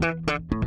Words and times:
Thank 0.00 0.52
you. 0.52 0.59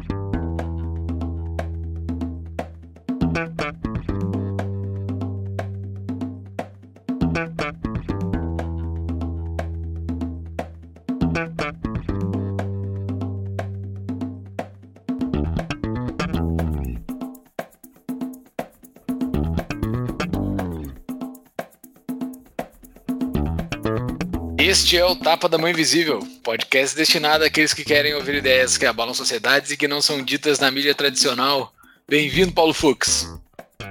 Este 24.73 24.97
é 24.97 25.05
o 25.05 25.15
Tapa 25.15 25.47
da 25.47 25.59
Mão 25.59 25.69
Invisível, 25.69 26.17
podcast 26.43 26.97
destinado 26.97 27.43
àqueles 27.43 27.75
que 27.75 27.85
querem 27.85 28.15
ouvir 28.15 28.33
ideias 28.33 28.75
que 28.75 28.87
abalam 28.87 29.13
sociedades 29.13 29.69
e 29.69 29.77
que 29.77 29.87
não 29.87 30.01
são 30.01 30.23
ditas 30.23 30.57
na 30.57 30.71
mídia 30.71 30.95
tradicional. 30.95 31.71
Bem-vindo, 32.09 32.51
Paulo 32.51 32.73
Fux. 32.73 33.29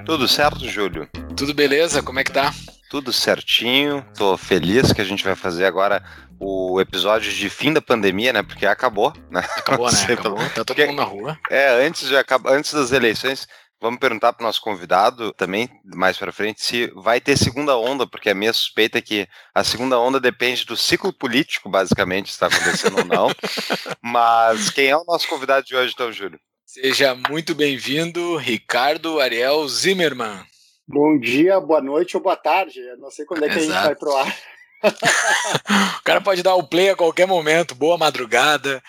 Tudo 0.04 0.26
certo, 0.26 0.68
Júlio? 0.68 1.08
Tudo 1.36 1.54
beleza? 1.54 2.02
Como 2.02 2.18
é 2.18 2.24
que 2.24 2.32
tá? 2.32 2.52
Tudo 2.90 3.12
certinho. 3.12 4.04
Tô 4.18 4.36
feliz 4.36 4.92
que 4.92 5.00
a 5.00 5.04
gente 5.04 5.22
vai 5.22 5.36
fazer 5.36 5.66
agora 5.66 6.02
o 6.40 6.80
episódio 6.80 7.32
de 7.32 7.48
fim 7.48 7.72
da 7.72 7.80
pandemia, 7.80 8.32
né? 8.32 8.42
Porque 8.42 8.66
acabou, 8.66 9.12
né? 9.30 9.44
Acabou, 9.58 9.88
né? 9.88 9.98
Acabou. 10.10 10.50
Tá 10.50 10.64
todo 10.64 10.78
mundo 10.78 10.96
na 10.96 11.04
rua. 11.04 11.38
É, 11.48 11.86
antes, 11.86 12.08
de, 12.08 12.14
antes 12.46 12.74
das 12.74 12.90
eleições, 12.90 13.46
Vamos 13.82 13.98
perguntar 13.98 14.32
para 14.32 14.44
o 14.44 14.46
nosso 14.46 14.60
convidado 14.60 15.32
também, 15.32 15.68
mais 15.84 16.16
para 16.16 16.30
frente, 16.30 16.62
se 16.62 16.86
vai 16.94 17.20
ter 17.20 17.36
segunda 17.36 17.76
onda, 17.76 18.06
porque 18.06 18.30
a 18.30 18.34
minha 18.34 18.52
suspeita 18.52 18.98
é 18.98 19.02
que 19.02 19.26
a 19.52 19.64
segunda 19.64 19.98
onda 19.98 20.20
depende 20.20 20.64
do 20.64 20.76
ciclo 20.76 21.12
político, 21.12 21.68
basicamente, 21.68 22.28
se 22.28 22.34
está 22.34 22.46
acontecendo 22.46 22.98
ou 22.98 23.04
não. 23.04 23.26
Mas 24.00 24.70
quem 24.70 24.86
é 24.86 24.96
o 24.96 25.02
nosso 25.02 25.26
convidado 25.26 25.66
de 25.66 25.74
hoje, 25.74 25.92
então, 25.92 26.12
Júlio? 26.12 26.38
Seja 26.64 27.16
muito 27.28 27.56
bem-vindo, 27.56 28.36
Ricardo 28.36 29.18
Ariel 29.18 29.66
Zimmermann. 29.66 30.44
Bom 30.86 31.18
dia, 31.18 31.58
boa 31.58 31.82
noite 31.82 32.16
ou 32.16 32.22
boa 32.22 32.36
tarde. 32.36 32.78
Eu 32.78 32.98
não 32.98 33.10
sei 33.10 33.24
quando 33.24 33.44
é 33.44 33.48
que 33.48 33.58
Exato. 33.58 33.72
a 33.72 33.74
gente 33.74 33.84
vai 33.86 33.96
pro 33.96 34.14
ar. 34.14 34.38
o 35.98 36.04
cara 36.04 36.20
pode 36.20 36.40
dar 36.40 36.54
o 36.54 36.62
play 36.62 36.90
a 36.90 36.96
qualquer 36.96 37.26
momento. 37.26 37.74
Boa 37.74 37.98
madrugada. 37.98 38.80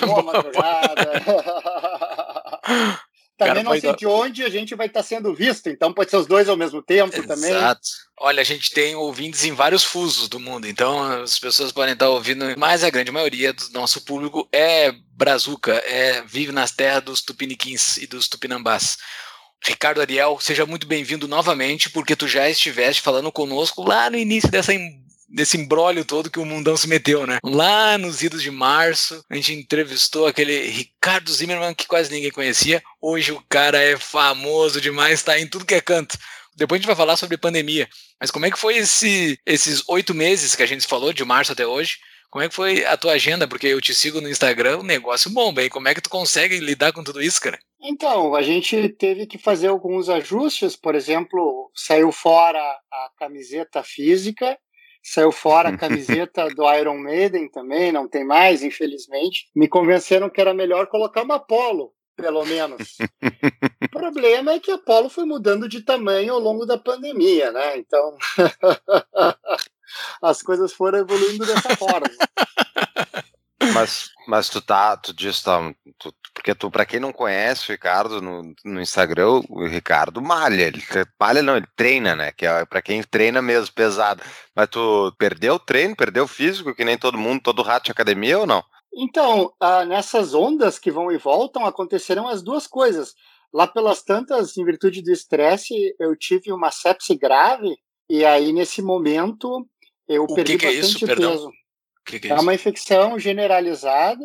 Boa 0.00 0.22
madrugada. 0.24 1.22
Também 3.38 3.62
não 3.62 3.70
sei 3.70 3.82
dar... 3.82 3.96
de 3.96 4.06
onde 4.06 4.42
a 4.42 4.50
gente 4.50 4.74
vai 4.74 4.88
estar 4.88 5.00
tá 5.00 5.06
sendo 5.06 5.32
visto, 5.32 5.68
então 5.68 5.92
pode 5.92 6.10
ser 6.10 6.16
os 6.16 6.26
dois 6.26 6.48
ao 6.48 6.56
mesmo 6.56 6.82
tempo 6.82 7.14
Exato. 7.14 7.28
também. 7.28 7.50
Exato. 7.50 7.88
Olha, 8.18 8.40
a 8.40 8.44
gente 8.44 8.72
tem 8.72 8.96
ouvintes 8.96 9.44
em 9.44 9.52
vários 9.52 9.84
fusos 9.84 10.28
do 10.28 10.40
mundo, 10.40 10.66
então 10.66 11.00
as 11.22 11.38
pessoas 11.38 11.70
podem 11.70 11.92
estar 11.92 12.08
ouvindo, 12.08 12.44
mas 12.58 12.82
a 12.82 12.90
grande 12.90 13.12
maioria 13.12 13.52
do 13.52 13.70
nosso 13.70 14.00
público 14.00 14.48
é 14.52 14.92
brazuca, 15.12 15.74
é, 15.86 16.20
vive 16.22 16.50
nas 16.50 16.72
terras 16.72 17.04
dos 17.04 17.22
tupiniquins 17.22 17.96
e 17.98 18.08
dos 18.08 18.26
tupinambás. 18.26 18.98
Ricardo 19.64 20.00
Ariel, 20.00 20.38
seja 20.40 20.66
muito 20.66 20.86
bem-vindo 20.86 21.28
novamente, 21.28 21.90
porque 21.90 22.16
tu 22.16 22.26
já 22.26 22.50
estiveste 22.50 23.02
falando 23.02 23.30
conosco 23.30 23.82
lá 23.82 24.10
no 24.10 24.16
início 24.16 24.50
dessa 24.50 24.72
desse 25.28 25.56
embrólio 25.56 26.04
todo 26.04 26.30
que 26.30 26.38
o 26.38 26.44
mundão 26.44 26.76
se 26.76 26.88
meteu, 26.88 27.26
né? 27.26 27.38
Lá 27.44 27.98
nos 27.98 28.22
idos 28.22 28.42
de 28.42 28.50
março, 28.50 29.22
a 29.28 29.34
gente 29.34 29.52
entrevistou 29.52 30.26
aquele 30.26 30.68
Ricardo 30.68 31.32
Zimmermann 31.32 31.74
que 31.74 31.86
quase 31.86 32.10
ninguém 32.10 32.30
conhecia. 32.30 32.82
Hoje 33.00 33.32
o 33.32 33.42
cara 33.48 33.78
é 33.78 33.96
famoso 33.96 34.80
demais, 34.80 35.22
tá 35.22 35.38
em 35.38 35.46
tudo 35.46 35.66
que 35.66 35.74
é 35.74 35.80
canto. 35.80 36.16
Depois 36.56 36.78
a 36.78 36.80
gente 36.80 36.88
vai 36.88 36.96
falar 36.96 37.16
sobre 37.16 37.36
pandemia. 37.36 37.88
Mas 38.20 38.30
como 38.30 38.46
é 38.46 38.50
que 38.50 38.58
foi 38.58 38.76
esse, 38.78 39.38
esses 39.46 39.84
oito 39.88 40.12
meses 40.14 40.56
que 40.56 40.62
a 40.62 40.66
gente 40.66 40.86
falou, 40.86 41.12
de 41.12 41.24
março 41.24 41.52
até 41.52 41.66
hoje? 41.66 41.98
Como 42.30 42.44
é 42.44 42.48
que 42.48 42.54
foi 42.54 42.84
a 42.84 42.96
tua 42.96 43.12
agenda? 43.12 43.46
Porque 43.48 43.68
eu 43.68 43.80
te 43.80 43.94
sigo 43.94 44.20
no 44.20 44.28
Instagram, 44.28 44.82
negócio 44.82 45.30
bom, 45.30 45.52
bem. 45.52 45.68
Como 45.68 45.88
é 45.88 45.94
que 45.94 46.00
tu 46.00 46.10
consegue 46.10 46.58
lidar 46.58 46.92
com 46.92 47.02
tudo 47.02 47.22
isso, 47.22 47.40
cara? 47.40 47.58
Então, 47.80 48.34
a 48.34 48.42
gente 48.42 48.88
teve 48.90 49.26
que 49.26 49.38
fazer 49.38 49.68
alguns 49.68 50.08
ajustes. 50.08 50.76
Por 50.76 50.94
exemplo, 50.94 51.70
saiu 51.74 52.12
fora 52.12 52.60
a 52.60 53.10
camiseta 53.18 53.82
física 53.82 54.58
Saiu 55.10 55.32
fora 55.32 55.70
a 55.70 55.76
camiseta 55.78 56.48
do 56.48 56.70
Iron 56.74 56.98
Maiden 56.98 57.48
também, 57.50 57.90
não 57.90 58.06
tem 58.06 58.24
mais, 58.24 58.62
infelizmente. 58.62 59.48
Me 59.56 59.66
convenceram 59.66 60.28
que 60.28 60.40
era 60.40 60.52
melhor 60.52 60.86
colocar 60.86 61.22
uma 61.22 61.38
Polo, 61.38 61.94
pelo 62.14 62.44
menos. 62.44 62.98
o 63.84 63.88
problema 63.88 64.52
é 64.52 64.58
que 64.58 64.70
a 64.70 64.76
Polo 64.76 65.08
foi 65.08 65.24
mudando 65.24 65.68
de 65.68 65.82
tamanho 65.82 66.34
ao 66.34 66.40
longo 66.40 66.66
da 66.66 66.76
pandemia, 66.76 67.50
né? 67.50 67.78
Então, 67.78 68.16
as 70.22 70.42
coisas 70.42 70.74
foram 70.74 70.98
evoluindo 70.98 71.46
dessa 71.46 71.74
forma. 71.76 72.10
Mas, 73.72 74.10
mas 74.26 74.48
tu 74.48 74.60
tá, 74.60 74.96
tu 74.96 75.12
diz, 75.12 75.42
tá, 75.42 75.58
tu, 75.98 76.14
porque 76.34 76.54
tu, 76.54 76.70
pra 76.70 76.86
quem 76.86 77.00
não 77.00 77.12
conhece 77.12 77.68
o 77.68 77.72
Ricardo 77.72 78.20
no, 78.20 78.54
no 78.64 78.80
Instagram, 78.80 79.42
o 79.48 79.66
Ricardo 79.66 80.20
malha, 80.20 80.62
ele 80.62 80.82
malha 81.18 81.42
não, 81.42 81.56
ele 81.56 81.66
treina, 81.76 82.14
né, 82.14 82.32
que 82.32 82.46
é 82.46 82.64
pra 82.64 82.82
quem 82.82 83.02
treina 83.02 83.42
mesmo, 83.42 83.74
pesado. 83.74 84.22
Mas 84.54 84.68
tu 84.68 85.12
perdeu 85.18 85.54
o 85.54 85.58
treino, 85.58 85.96
perdeu 85.96 86.24
o 86.24 86.28
físico, 86.28 86.74
que 86.74 86.84
nem 86.84 86.98
todo 86.98 87.18
mundo, 87.18 87.42
todo 87.42 87.62
rato 87.62 87.86
de 87.86 87.92
academia 87.92 88.38
ou 88.38 88.46
não? 88.46 88.62
Então, 88.94 89.52
ah, 89.60 89.84
nessas 89.84 90.34
ondas 90.34 90.78
que 90.78 90.90
vão 90.90 91.12
e 91.12 91.18
voltam, 91.18 91.64
aconteceram 91.64 92.26
as 92.26 92.42
duas 92.42 92.66
coisas. 92.66 93.14
Lá 93.52 93.66
pelas 93.66 94.02
tantas, 94.02 94.56
em 94.56 94.64
virtude 94.64 95.02
do 95.02 95.10
estresse, 95.10 95.94
eu 95.98 96.16
tive 96.16 96.52
uma 96.52 96.70
sepse 96.70 97.16
grave, 97.16 97.76
e 98.10 98.24
aí 98.24 98.52
nesse 98.52 98.82
momento 98.82 99.66
eu 100.06 100.24
o 100.24 100.34
perdi 100.34 100.56
que 100.56 100.58
que 100.58 100.66
bastante 100.66 100.76
é 100.76 100.80
isso? 100.80 101.06
peso. 101.06 101.06
Perdão? 101.06 101.52
Que 102.08 102.18
que 102.18 102.28
é, 102.28 102.30
é 102.30 102.40
uma 102.40 102.54
infecção 102.54 103.18
generalizada 103.18 104.24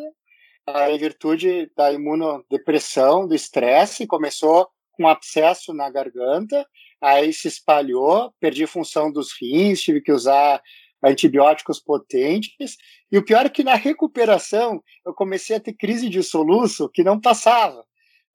em 0.88 0.98
virtude 0.98 1.70
da 1.76 1.92
imunodepressão, 1.92 3.28
do 3.28 3.34
estresse, 3.34 4.06
começou 4.06 4.66
com 4.92 5.06
abscesso 5.06 5.74
na 5.74 5.90
garganta, 5.90 6.66
aí 7.00 7.32
se 7.32 7.48
espalhou, 7.48 8.32
perdi 8.40 8.66
função 8.66 9.12
dos 9.12 9.32
rins, 9.38 9.82
tive 9.82 10.00
que 10.00 10.12
usar 10.12 10.62
antibióticos 11.04 11.78
potentes, 11.78 12.76
e 13.12 13.18
o 13.18 13.24
pior 13.24 13.44
é 13.44 13.50
que 13.50 13.62
na 13.62 13.74
recuperação 13.74 14.82
eu 15.06 15.12
comecei 15.12 15.56
a 15.56 15.60
ter 15.60 15.74
crise 15.74 16.08
de 16.08 16.22
soluço 16.22 16.88
que 16.88 17.04
não 17.04 17.20
passava. 17.20 17.84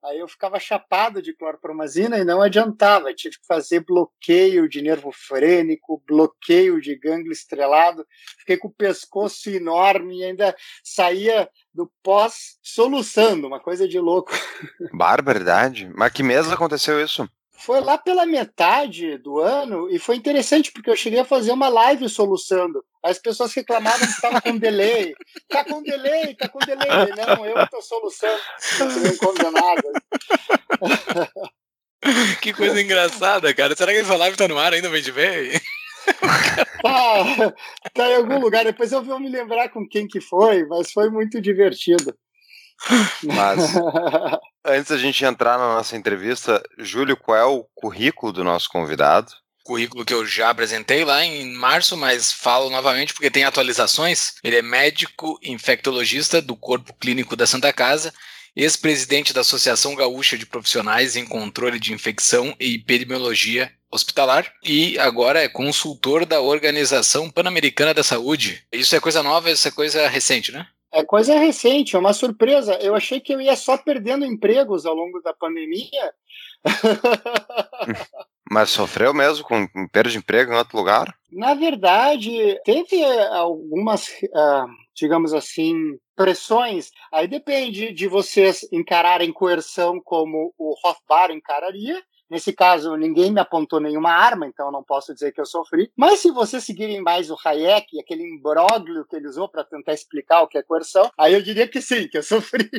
Aí 0.02 0.18
eu 0.18 0.26
ficava 0.26 0.58
chapado 0.58 1.20
de 1.20 1.34
clorpromazina 1.34 2.18
e 2.18 2.24
não 2.24 2.40
adiantava. 2.40 3.12
Tive 3.12 3.38
que 3.38 3.46
fazer 3.46 3.84
bloqueio 3.84 4.68
de 4.68 4.80
nervo 4.80 5.12
frênico, 5.12 6.02
bloqueio 6.06 6.80
de 6.80 6.96
gânglio 6.96 7.32
estrelado. 7.32 8.06
Fiquei 8.38 8.56
com 8.56 8.68
o 8.68 8.74
pescoço 8.74 9.50
enorme 9.50 10.20
e 10.20 10.24
ainda 10.24 10.56
saía 10.82 11.48
do 11.72 11.90
pós 12.02 12.58
soluçando, 12.62 13.46
uma 13.46 13.60
coisa 13.60 13.86
de 13.86 13.98
louco. 13.98 14.32
Barbaridade. 14.92 15.90
Mas 15.94 16.12
que 16.12 16.22
mês 16.22 16.50
aconteceu 16.50 17.02
isso? 17.02 17.28
Foi 17.60 17.80
lá 17.80 17.98
pela 17.98 18.24
metade 18.24 19.18
do 19.18 19.38
ano 19.38 19.88
e 19.90 19.98
foi 19.98 20.16
interessante 20.16 20.72
porque 20.72 20.88
eu 20.88 20.96
cheguei 20.96 21.20
a 21.20 21.24
fazer 21.24 21.52
uma 21.52 21.68
live 21.68 22.08
soluçando. 22.08 22.82
As 23.02 23.18
pessoas 23.18 23.52
reclamavam 23.52 24.06
que 24.06 24.12
estava 24.12 24.40
com 24.40 24.56
delay. 24.56 25.14
Tá 25.48 25.64
com 25.64 25.82
delay, 25.82 26.34
tá 26.34 26.48
com 26.48 26.58
delay. 26.58 26.88
Não, 27.16 27.44
eu 27.44 27.62
estou 27.62 27.82
soluçando. 27.82 28.40
Nem 29.02 29.16
condenado. 29.16 29.82
Que 32.40 32.54
coisa 32.54 32.80
engraçada, 32.80 33.52
cara. 33.52 33.76
Será 33.76 33.92
que 33.92 33.98
essa 33.98 34.16
live 34.16 34.34
tá 34.34 34.48
no 34.48 34.58
ar 34.58 34.72
ainda, 34.72 34.88
vem 34.88 35.02
de 35.02 35.12
ver? 35.12 35.60
Tá, 36.82 37.52
tá 37.92 38.08
em 38.08 38.14
algum 38.16 38.40
lugar. 38.40 38.64
Depois 38.64 38.90
eu 38.90 39.02
vou 39.02 39.20
me 39.20 39.28
lembrar 39.28 39.68
com 39.68 39.86
quem 39.86 40.08
que 40.08 40.18
foi, 40.18 40.64
mas 40.64 40.90
foi 40.90 41.10
muito 41.10 41.38
divertido. 41.38 42.16
Mas 43.24 43.74
antes 44.64 44.90
da 44.90 44.98
gente 44.98 45.24
entrar 45.24 45.58
na 45.58 45.74
nossa 45.74 45.96
entrevista, 45.96 46.62
Júlio, 46.78 47.16
qual 47.16 47.36
é 47.36 47.44
o 47.44 47.64
currículo 47.74 48.32
do 48.32 48.44
nosso 48.44 48.68
convidado? 48.68 49.32
Currículo 49.64 50.04
que 50.04 50.14
eu 50.14 50.26
já 50.26 50.50
apresentei 50.50 51.04
lá 51.04 51.24
em 51.24 51.52
março, 51.54 51.96
mas 51.96 52.32
falo 52.32 52.70
novamente 52.70 53.12
porque 53.12 53.30
tem 53.30 53.44
atualizações. 53.44 54.34
Ele 54.42 54.56
é 54.56 54.62
médico 54.62 55.38
infectologista 55.42 56.40
do 56.40 56.56
Corpo 56.56 56.94
Clínico 56.94 57.36
da 57.36 57.46
Santa 57.46 57.72
Casa, 57.72 58.12
ex-presidente 58.56 59.32
da 59.32 59.42
Associação 59.42 59.94
Gaúcha 59.94 60.36
de 60.36 60.46
Profissionais 60.46 61.14
em 61.14 61.26
Controle 61.26 61.78
de 61.78 61.92
Infecção 61.92 62.54
e 62.58 62.76
Epidemiologia 62.76 63.70
Hospitalar 63.92 64.52
e 64.62 64.96
agora 65.00 65.42
é 65.42 65.48
consultor 65.48 66.24
da 66.24 66.40
Organização 66.40 67.28
Pan-Americana 67.28 67.92
da 67.92 68.04
Saúde. 68.04 68.64
Isso 68.72 68.94
é 68.94 69.00
coisa 69.00 69.20
nova, 69.20 69.50
isso 69.50 69.66
é 69.66 69.70
coisa 69.72 70.06
recente, 70.06 70.52
né? 70.52 70.64
É 70.92 71.04
coisa 71.04 71.38
recente, 71.38 71.94
é 71.94 71.98
uma 71.98 72.12
surpresa. 72.12 72.74
Eu 72.80 72.94
achei 72.94 73.20
que 73.20 73.32
eu 73.32 73.40
ia 73.40 73.54
só 73.56 73.78
perdendo 73.78 74.24
empregos 74.24 74.84
ao 74.86 74.94
longo 74.94 75.20
da 75.20 75.32
pandemia. 75.32 76.12
Mas 78.50 78.70
sofreu 78.70 79.14
mesmo 79.14 79.44
com 79.44 79.68
perda 79.92 80.10
de 80.10 80.18
emprego 80.18 80.52
em 80.52 80.56
outro 80.56 80.76
lugar? 80.76 81.14
Na 81.30 81.54
verdade, 81.54 82.60
teve 82.64 83.00
algumas, 83.28 84.08
uh, 84.08 84.66
digamos 84.92 85.32
assim, 85.32 85.96
pressões. 86.16 86.90
Aí 87.12 87.28
depende 87.28 87.92
de 87.92 88.08
vocês 88.08 88.66
encararem 88.72 89.32
coerção 89.32 90.00
como 90.04 90.52
o 90.58 90.74
Hofbar 90.84 91.30
encararia, 91.30 92.02
Nesse 92.30 92.52
caso, 92.52 92.96
ninguém 92.96 93.32
me 93.32 93.40
apontou 93.40 93.80
nenhuma 93.80 94.12
arma, 94.12 94.46
então 94.46 94.70
não 94.70 94.84
posso 94.84 95.12
dizer 95.12 95.32
que 95.32 95.40
eu 95.40 95.46
sofri. 95.46 95.90
Mas 95.96 96.20
se 96.20 96.30
vocês 96.30 96.62
seguirem 96.62 97.02
mais 97.02 97.28
o 97.28 97.36
Hayek, 97.44 97.98
aquele 97.98 98.22
imbróglio 98.22 99.04
que 99.04 99.16
ele 99.16 99.26
usou 99.26 99.48
para 99.48 99.64
tentar 99.64 99.92
explicar 99.92 100.42
o 100.42 100.46
que 100.46 100.56
é 100.56 100.62
coerção, 100.62 101.10
aí 101.18 101.34
eu 101.34 101.42
diria 101.42 101.66
que 101.66 101.82
sim, 101.82 102.06
que 102.06 102.18
eu 102.18 102.22
sofri. 102.22 102.70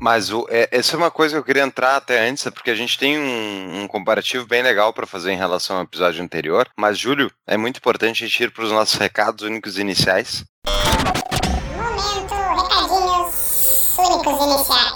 Mas 0.00 0.32
o, 0.32 0.48
é, 0.50 0.68
essa 0.72 0.96
é 0.96 0.98
uma 0.98 1.12
coisa 1.12 1.34
que 1.34 1.38
eu 1.38 1.44
queria 1.44 1.62
entrar 1.62 1.94
até 1.94 2.28
antes, 2.28 2.42
porque 2.50 2.72
a 2.72 2.74
gente 2.74 2.98
tem 2.98 3.16
um, 3.16 3.82
um 3.82 3.86
comparativo 3.86 4.44
bem 4.44 4.60
legal 4.60 4.92
para 4.92 5.06
fazer 5.06 5.30
em 5.30 5.36
relação 5.36 5.76
ao 5.76 5.84
episódio 5.84 6.24
anterior. 6.24 6.68
Mas, 6.76 6.98
Júlio, 6.98 7.30
é 7.46 7.56
muito 7.56 7.76
importante 7.76 8.24
a 8.24 8.26
gente 8.26 8.42
ir 8.42 8.50
para 8.50 8.64
os 8.64 8.72
nossos 8.72 8.96
recados 8.96 9.44
únicos 9.44 9.78
iniciais. 9.78 10.44
Momento, 11.76 12.34
recadinhos 12.34 13.96
únicos 13.96 14.44
iniciais. 14.44 14.91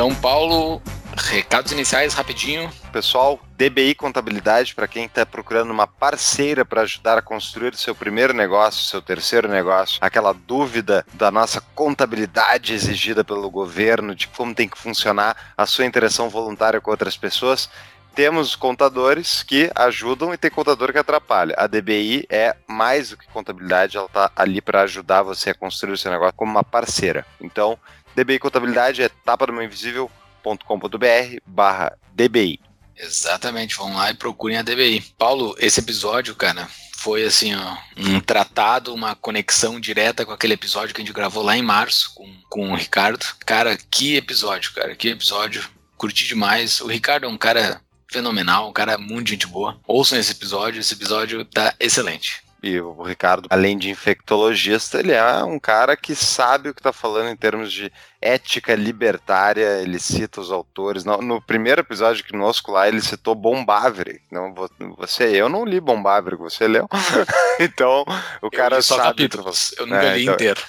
Então, 0.00 0.14
Paulo, 0.14 0.80
recados 1.14 1.72
iniciais 1.72 2.14
rapidinho. 2.14 2.72
Pessoal, 2.90 3.38
DBI 3.58 3.94
Contabilidade, 3.94 4.74
para 4.74 4.88
quem 4.88 5.04
está 5.04 5.26
procurando 5.26 5.70
uma 5.70 5.86
parceira 5.86 6.64
para 6.64 6.80
ajudar 6.80 7.18
a 7.18 7.22
construir 7.22 7.74
seu 7.74 7.94
primeiro 7.94 8.32
negócio, 8.32 8.88
seu 8.88 9.02
terceiro 9.02 9.46
negócio, 9.46 9.98
aquela 10.00 10.32
dúvida 10.32 11.04
da 11.12 11.30
nossa 11.30 11.60
contabilidade 11.74 12.72
exigida 12.72 13.22
pelo 13.22 13.50
governo, 13.50 14.14
de 14.14 14.26
como 14.26 14.54
tem 14.54 14.66
que 14.66 14.78
funcionar 14.78 15.36
a 15.54 15.66
sua 15.66 15.84
interação 15.84 16.30
voluntária 16.30 16.80
com 16.80 16.90
outras 16.90 17.18
pessoas. 17.18 17.68
Temos 18.14 18.56
contadores 18.56 19.42
que 19.42 19.70
ajudam 19.74 20.32
e 20.32 20.38
tem 20.38 20.50
contador 20.50 20.92
que 20.92 20.98
atrapalha. 20.98 21.54
A 21.58 21.66
DBI 21.66 22.26
é 22.28 22.56
mais 22.66 23.10
do 23.10 23.18
que 23.18 23.28
contabilidade, 23.28 23.98
ela 23.98 24.06
está 24.06 24.32
ali 24.34 24.62
para 24.62 24.80
ajudar 24.82 25.22
você 25.22 25.50
a 25.50 25.54
construir 25.54 25.92
o 25.92 25.98
seu 25.98 26.10
negócio 26.10 26.34
como 26.34 26.50
uma 26.50 26.64
parceira. 26.64 27.24
Então, 27.40 27.78
DBI 28.14 28.38
Contabilidade 28.38 29.02
é 29.02 29.08
tapadamainvisível.com.br 29.08 31.36
barra 31.46 31.96
DBI. 32.12 32.60
Exatamente, 32.96 33.76
vão 33.76 33.94
lá 33.94 34.10
e 34.10 34.14
procurem 34.14 34.58
a 34.58 34.62
DBI. 34.62 35.00
Paulo, 35.16 35.54
esse 35.58 35.80
episódio, 35.80 36.34
cara, 36.34 36.68
foi 36.98 37.24
assim, 37.24 37.54
ó, 37.54 37.76
um 37.96 38.20
tratado, 38.20 38.92
uma 38.92 39.14
conexão 39.14 39.80
direta 39.80 40.26
com 40.26 40.32
aquele 40.32 40.52
episódio 40.52 40.94
que 40.94 41.00
a 41.00 41.04
gente 41.04 41.14
gravou 41.14 41.42
lá 41.42 41.56
em 41.56 41.62
março 41.62 42.12
com, 42.14 42.30
com 42.48 42.72
o 42.72 42.76
Ricardo. 42.76 43.24
Cara, 43.46 43.78
que 43.90 44.16
episódio, 44.16 44.74
cara, 44.74 44.94
que 44.94 45.08
episódio. 45.08 45.66
Curti 45.96 46.26
demais. 46.26 46.80
O 46.80 46.86
Ricardo 46.86 47.24
é 47.24 47.28
um 47.28 47.38
cara 47.38 47.80
fenomenal, 48.10 48.68
um 48.68 48.72
cara 48.72 48.98
muito 48.98 49.30
gente 49.30 49.46
boa. 49.46 49.78
Ouçam 49.86 50.18
esse 50.18 50.32
episódio, 50.32 50.80
esse 50.80 50.92
episódio 50.92 51.44
tá 51.44 51.74
excelente. 51.80 52.42
E 52.62 52.78
o 52.78 53.02
Ricardo, 53.02 53.46
além 53.48 53.78
de 53.78 53.88
infectologista, 53.88 54.98
ele 54.98 55.12
é 55.12 55.42
um 55.44 55.58
cara 55.58 55.96
que 55.96 56.14
sabe 56.14 56.68
o 56.68 56.74
que 56.74 56.80
está 56.80 56.92
falando 56.92 57.30
em 57.30 57.36
termos 57.36 57.72
de 57.72 57.90
ética 58.20 58.74
libertária. 58.74 59.80
Ele 59.80 59.98
cita 59.98 60.40
os 60.42 60.50
autores. 60.52 61.04
No, 61.04 61.18
no 61.18 61.40
primeiro 61.40 61.80
episódio 61.80 62.22
que 62.22 62.32
conosco 62.32 62.72
lá, 62.72 62.86
ele 62.86 63.00
citou 63.00 63.34
Bombavre. 63.34 64.20
Não, 64.30 64.52
você, 64.98 65.24
eu 65.24 65.48
não 65.48 65.64
li 65.64 65.80
Bombavre, 65.80 66.36
você 66.36 66.68
leu. 66.68 66.86
então, 67.58 68.04
o 68.42 68.50
cara 68.50 68.82
sabe. 68.82 69.02
capítulos, 69.04 69.74
eu 69.78 69.86
nunca 69.86 70.04
É, 70.04 70.14
li 70.16 70.22
então- 70.22 70.34
inteiro. 70.34 70.60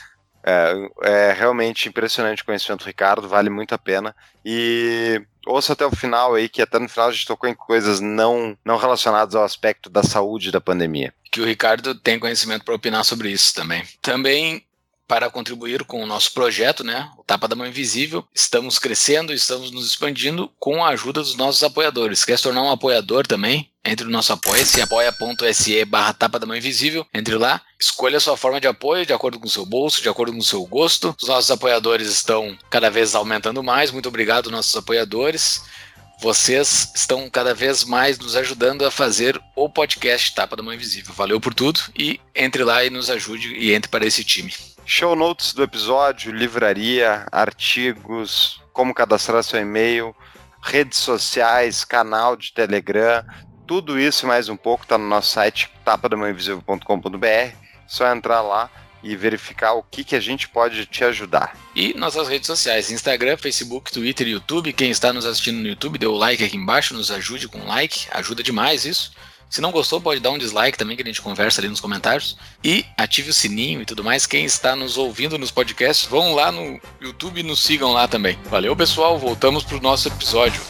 É, 0.44 0.90
é 1.04 1.34
realmente 1.34 1.88
impressionante 1.88 2.42
o 2.42 2.46
conhecimento 2.46 2.82
do 2.82 2.88
Ricardo, 2.88 3.28
vale 3.28 3.50
muito 3.50 3.74
a 3.74 3.78
pena. 3.78 4.16
E 4.44 5.22
ouça 5.46 5.74
até 5.74 5.86
o 5.86 5.96
final 5.96 6.36
aí, 6.36 6.50
que 6.50 6.62
até 6.62 6.80
no 6.80 6.90
final 6.90 7.10
a 7.10 7.12
gente 7.12 7.28
tocou 7.28 7.50
em 7.50 7.54
coisas 7.54 8.00
não, 8.00 8.58
não 8.66 8.78
relacionadas 8.78 9.36
ao 9.36 9.44
aspecto 9.44 9.90
da 9.90 10.04
saúde 10.04 10.52
da 10.52 10.62
pandemia. 10.62 11.14
que 11.32 11.42
o 11.42 11.46
Ricardo 11.46 11.96
tem 11.96 12.20
conhecimento 12.20 12.66
para 12.66 12.76
opinar 12.76 13.06
sobre 13.06 13.30
isso 13.30 13.54
também. 13.56 13.84
Também 14.02 14.66
para 15.12 15.30
contribuir 15.30 15.84
com 15.84 16.02
o 16.02 16.06
nosso 16.06 16.32
projeto, 16.32 16.86
né, 16.86 17.12
o 17.18 17.24
Tapa 17.26 17.46
da 17.46 17.54
Mão 17.54 17.68
Invisível, 17.68 18.26
estamos 18.34 18.80
crescendo, 18.80 19.34
estamos 19.34 19.70
nos 19.70 19.86
expandindo 19.86 20.50
com 20.58 20.86
a 20.86 20.88
ajuda 20.88 21.20
dos 21.20 21.36
nossos 21.36 21.62
apoiadores. 21.64 22.24
Quer 22.24 22.38
se 22.38 22.44
tornar 22.44 22.64
um 22.64 22.72
apoiador 22.72 23.28
também? 23.28 23.70
Entre 23.84 24.06
no 24.06 24.12
nosso 24.14 24.32
apoia-se, 24.32 24.82
apoia.se 24.82 25.84
barra 25.84 26.14
Tapa 26.14 26.40
da 26.40 26.46
Mão 26.46 26.56
Invisível. 26.56 27.06
Entre 27.14 27.36
lá, 27.36 27.60
escolha 27.78 28.16
a 28.16 28.22
sua 28.22 28.38
forma 28.38 28.62
de 28.62 28.70
apoio 28.70 29.06
de 29.06 29.12
acordo 29.12 29.38
com 29.38 29.48
o 29.48 29.50
seu 29.50 29.66
bolso, 29.66 30.02
de 30.02 30.08
acordo 30.08 30.32
com 30.32 30.40
o 30.40 30.44
seu 30.44 30.66
gosto. 30.66 31.14
Os 31.22 31.28
nossos 31.28 31.52
apoiadores 31.52 32.08
estão 32.08 32.58
cada 32.70 32.90
vez 32.90 33.14
aumentando 33.14 33.62
mais. 33.62 33.92
Muito 33.92 34.08
obrigado, 34.08 34.50
nossos 34.50 34.78
apoiadores. 34.78 35.62
Vocês 36.22 36.90
estão 36.96 37.30
cada 37.30 37.54
vez 37.54 37.84
mais 37.84 38.18
nos 38.18 38.38
ajudando 38.38 38.86
a 38.86 38.92
fazer 38.92 39.42
o 39.58 39.68
podcast 39.68 40.34
Tapa 40.34 40.56
da 40.56 40.64
Mão 40.64 40.74
Invisível. 40.74 41.14
Valeu 41.14 41.42
por 41.42 41.54
tudo 41.54 41.82
e 41.98 42.18
entre 42.34 42.64
lá 42.64 42.86
e 42.86 42.90
nos 42.90 43.10
ajude 43.10 43.54
e 43.56 43.74
entre 43.74 43.90
para 43.90 44.06
esse 44.06 44.24
time. 44.24 44.54
Show 44.86 45.16
notes 45.16 45.54
do 45.54 45.64
episódio, 45.64 46.32
livraria, 46.32 47.26
artigos, 47.32 48.62
como 48.74 48.94
cadastrar 48.94 49.44
seu 49.44 49.60
e-mail, 49.62 50.16
redes 50.62 51.00
sociais, 51.00 51.86
canal 51.86 52.36
de 52.36 52.52
Telegram, 52.52 53.24
tudo 53.66 53.98
isso 54.00 54.26
e 54.26 54.28
mais 54.28 54.50
um 54.50 54.58
pouco 54.58 54.84
está 54.84 54.98
no 54.98 55.08
nosso 55.08 55.30
site 55.30 55.70
tapadamãoinvisível.com.br. 55.86 57.56
Só 57.88 58.12
entrar 58.12 58.42
lá 58.42 58.70
e 59.04 59.16
verificar 59.16 59.74
o 59.74 59.84
que, 59.84 60.04
que 60.04 60.16
a 60.16 60.20
gente 60.20 60.50
pode 60.50 60.86
te 60.86 61.04
ajudar. 61.04 61.56
E 61.76 61.94
nossas 61.94 62.28
redes 62.28 62.48
sociais, 62.48 62.92
Instagram, 62.92 63.38
Facebook, 63.38 63.92
Twitter 63.92 64.28
e 64.28 64.32
YouTube. 64.32 64.74
Quem 64.74 64.92
está 64.92 65.14
nos 65.14 65.26
assistindo 65.26 65.62
no 65.62 65.68
YouTube, 65.68 65.98
dê 65.98 66.06
o 66.06 66.12
like 66.12 66.44
aqui 66.44 66.58
embaixo, 66.58 66.94
nos 66.94 67.10
ajude 67.12 67.48
com 67.48 67.66
like, 67.66 68.08
ajuda 68.12 68.44
demais 68.44 68.86
isso. 68.86 69.14
Se 69.52 69.60
não 69.60 69.70
gostou, 69.70 70.00
pode 70.00 70.22
dar 70.22 70.32
um 70.32 70.38
dislike 70.38 70.78
também, 70.78 70.96
que 70.96 71.04
a 71.04 71.06
gente 71.06 71.22
conversa 71.22 71.60
ali 71.60 71.68
nos 71.68 71.82
comentários. 71.82 72.38
E 72.64 72.86
ative 72.98 73.32
o 73.32 73.34
sininho 73.34 73.82
e 73.82 73.86
tudo 73.86 74.02
mais. 74.02 74.26
Quem 74.26 74.46
está 74.46 74.78
nos 74.78 74.98
ouvindo 74.98 75.38
nos 75.38 75.52
podcasts, 75.52 76.08
vão 76.10 76.34
lá 76.34 76.54
no 76.54 76.80
YouTube 77.02 77.42
e 77.42 77.44
nos 77.44 77.60
sigam 77.60 77.92
lá 77.92 78.08
também. 78.08 78.40
Valeu, 78.46 78.74
pessoal. 78.78 79.20
Voltamos 79.20 79.66
para 79.66 79.78
o 79.78 79.82
nosso 79.82 80.08
episódio. 80.08 80.62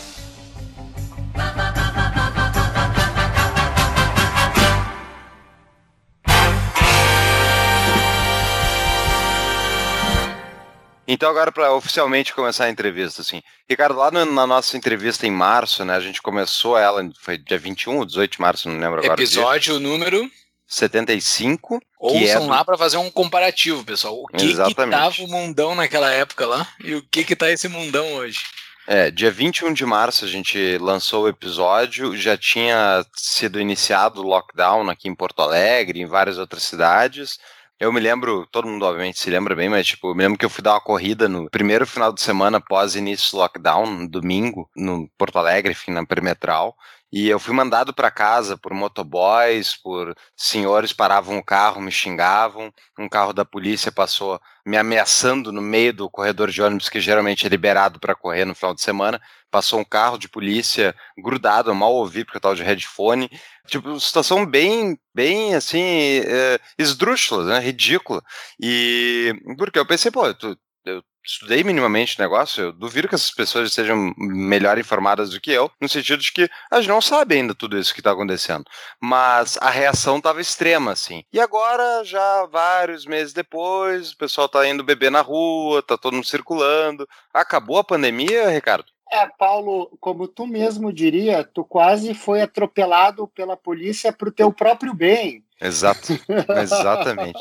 Então, 11.08 11.30
agora, 11.30 11.52
para 11.52 11.74
oficialmente 11.74 12.34
começar 12.34 12.66
a 12.66 12.70
entrevista, 12.70 13.22
assim. 13.22 13.42
Ricardo, 13.70 13.98
lá 13.98 14.12
no- 14.12 14.26
na 14.26 14.46
nossa 14.48 14.78
entrevista 14.78 15.26
em 15.26 15.32
março, 15.32 15.84
né? 15.84 15.96
A 15.96 16.00
gente 16.00 16.22
começou 16.22 16.78
ela, 16.78 17.02
foi 17.22 17.38
dia 17.38 17.58
21 17.58 17.98
ou 17.98 18.06
18 18.06 18.34
de 18.34 18.42
março, 18.42 18.70
não 18.70 18.80
lembro 18.80 19.00
agora. 19.00 19.14
Episódio 19.14 19.80
número. 19.80 20.30
75, 20.68 21.80
que 21.80 21.86
Ouçam 22.00 22.46
é 22.46 22.48
lá 22.48 22.64
para 22.64 22.78
fazer 22.78 22.96
um 22.96 23.12
comparativo, 23.12 23.84
pessoal. 23.84 24.16
O 24.22 24.26
que 24.28 24.38
que 24.38 24.52
Exatamente. 24.52 24.98
tava 24.98 25.22
o 25.24 25.28
mundão 25.28 25.76
naquela 25.76 26.10
época 26.12 26.46
lá 26.46 26.66
e 26.82 26.96
o 26.96 27.02
que 27.12 27.26
que 27.26 27.36
tá 27.36 27.52
esse 27.52 27.68
mundão 27.68 28.14
hoje. 28.14 28.40
É, 28.88 29.12
dia 29.12 29.30
21 29.30 29.74
de 29.74 29.86
março 29.86 30.24
a 30.24 30.28
gente 30.28 30.78
lançou 30.78 31.26
o 31.26 31.28
episódio, 31.28 32.16
já 32.16 32.38
tinha 32.38 33.06
sido 33.16 33.60
iniciado 33.60 34.22
o 34.22 34.26
lockdown 34.26 34.90
aqui 34.90 35.10
em 35.10 35.16
Porto 35.16 35.42
Alegre, 35.42 36.00
em 36.00 36.06
várias 36.06 36.38
outras 36.38 36.64
cidades. 36.64 37.38
Eu 37.82 37.92
me 37.92 38.00
lembro, 38.00 38.46
todo 38.52 38.68
mundo 38.68 38.86
obviamente 38.86 39.20
se 39.20 39.28
lembra 39.32 39.56
bem, 39.56 39.68
mas 39.68 39.88
tipo, 39.88 40.10
eu 40.10 40.16
me 40.16 40.22
lembro 40.22 40.38
que 40.38 40.46
eu 40.46 40.52
fui 40.52 40.64
dar 40.64 40.74
uma 40.74 40.80
corrida 40.80 41.28
no 41.28 41.50
primeiro 41.50 41.88
final 41.88 42.14
de 42.14 42.22
semana 42.22 42.60
após 42.60 42.96
início 42.96 43.32
do 43.32 43.38
lockdown, 43.38 43.88
no 43.88 44.08
domingo, 44.08 44.70
no 44.76 45.10
Porto 45.18 45.40
Alegre, 45.40 45.72
enfim, 45.72 45.90
na 45.90 46.06
perimetral. 46.06 46.78
E 47.12 47.28
eu 47.28 47.40
fui 47.40 47.54
mandado 47.54 47.94
para 47.94 48.10
casa 48.10 48.58
por 48.58 48.74
motoboys, 48.74 49.76
por 49.76 50.16
senhores 50.36 50.94
paravam 50.94 51.38
o 51.38 51.44
carro, 51.44 51.82
me 51.82 51.92
xingavam. 51.92 52.72
Um 52.98 53.10
carro 53.10 53.34
da 53.34 53.44
polícia 53.44 53.92
passou 53.92 54.40
me 54.66 54.78
ameaçando 54.78 55.52
no 55.52 55.62
meio 55.62 55.94
do 55.94 56.10
corredor 56.10 56.50
de 56.50 56.62
ônibus, 56.62 56.88
que 56.88 57.02
geralmente 57.02 57.46
é 57.46 57.50
liberado 57.50 58.00
para 58.00 58.16
correr 58.16 58.46
no 58.46 58.56
final 58.56 58.74
de 58.74 58.82
semana. 58.82 59.20
Passou 59.50 59.80
um 59.80 59.84
carro 59.86 60.18
de 60.18 60.30
polícia 60.30 60.96
grudado, 61.18 61.70
eu 61.70 61.76
mal 61.76 61.94
ouvi 61.94 62.24
porque 62.24 62.38
eu 62.38 62.42
tava 62.42 62.56
de 62.56 62.64
headphone. 62.64 63.30
Tipo, 63.68 64.00
situação 64.00 64.46
bem, 64.46 64.98
bem 65.14 65.54
assim, 65.56 65.82
é, 66.26 66.60
esdrúxula, 66.78 67.46
né? 67.46 67.60
Ridícula. 67.60 68.22
E 68.62 69.34
porque 69.58 69.78
eu 69.80 69.86
pensei, 69.86 70.12
pô, 70.12 70.34
tô- 70.34 70.56
eu 70.86 71.04
estudei 71.24 71.64
minimamente 71.64 72.18
o 72.18 72.22
negócio, 72.22 72.64
eu 72.64 72.72
duvido 72.72 73.08
que 73.08 73.16
essas 73.16 73.32
pessoas 73.32 73.74
sejam 73.74 74.14
melhor 74.18 74.78
informadas 74.78 75.30
do 75.30 75.40
que 75.40 75.52
eu, 75.52 75.70
no 75.80 75.88
sentido 75.88 76.22
de 76.22 76.32
que 76.32 76.50
gente 76.76 76.88
não 76.88 77.02
sabe 77.02 77.36
ainda 77.36 77.54
tudo 77.54 77.78
isso 77.78 77.94
que 77.94 78.00
está 78.00 78.12
acontecendo. 78.12 78.66
Mas 79.00 79.58
a 79.62 79.70
reação 79.70 80.18
estava 80.18 80.42
extrema, 80.42 80.92
assim. 80.92 81.24
E 81.32 81.40
agora, 81.40 82.04
já 82.04 82.46
vários 82.48 83.06
meses 83.06 83.34
depois, 83.34 84.12
o 84.12 84.18
pessoal 84.18 84.50
tá 84.50 84.68
indo 84.68 84.84
beber 84.84 85.12
na 85.12 85.22
rua, 85.22 85.84
tá 85.84 85.98
todo 85.98 86.14
mundo 86.14 86.26
circulando. 86.26 87.08
Acabou 87.34 87.78
a 87.78 87.84
pandemia, 87.84 88.50
Ricardo? 88.50 88.86
É, 89.12 89.28
Paulo, 89.38 89.96
como 90.00 90.28
tu 90.28 90.48
mesmo 90.48 90.92
diria, 90.92 91.44
tu 91.44 91.66
quase 91.66 92.14
foi 92.14 92.42
atropelado 92.42 93.28
pela 93.28 93.58
polícia 93.58 94.12
para 94.14 94.30
o 94.30 94.32
teu 94.32 94.54
próprio 94.54 94.94
bem. 94.94 95.44
Exato, 95.60 96.14
exatamente. 96.62 97.40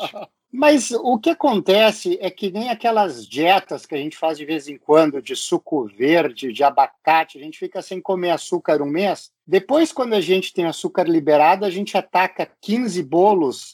Mas 0.51 0.91
o 0.91 1.17
que 1.17 1.29
acontece 1.29 2.17
é 2.19 2.29
que 2.29 2.51
nem 2.51 2.69
aquelas 2.69 3.25
dietas 3.25 3.85
que 3.85 3.95
a 3.95 3.97
gente 3.97 4.17
faz 4.17 4.37
de 4.37 4.43
vez 4.43 4.67
em 4.67 4.77
quando 4.77 5.21
de 5.21 5.33
suco 5.33 5.85
verde, 5.85 6.51
de 6.51 6.61
abacate, 6.61 7.37
a 7.37 7.41
gente 7.41 7.57
fica 7.57 7.81
sem 7.81 8.01
comer 8.01 8.31
açúcar 8.31 8.81
um 8.81 8.85
mês. 8.85 9.31
Depois, 9.47 9.93
quando 9.93 10.13
a 10.13 10.19
gente 10.19 10.53
tem 10.53 10.65
açúcar 10.65 11.07
liberado, 11.07 11.63
a 11.63 11.69
gente 11.69 11.97
ataca 11.97 12.51
15 12.59 13.01
bolos, 13.01 13.71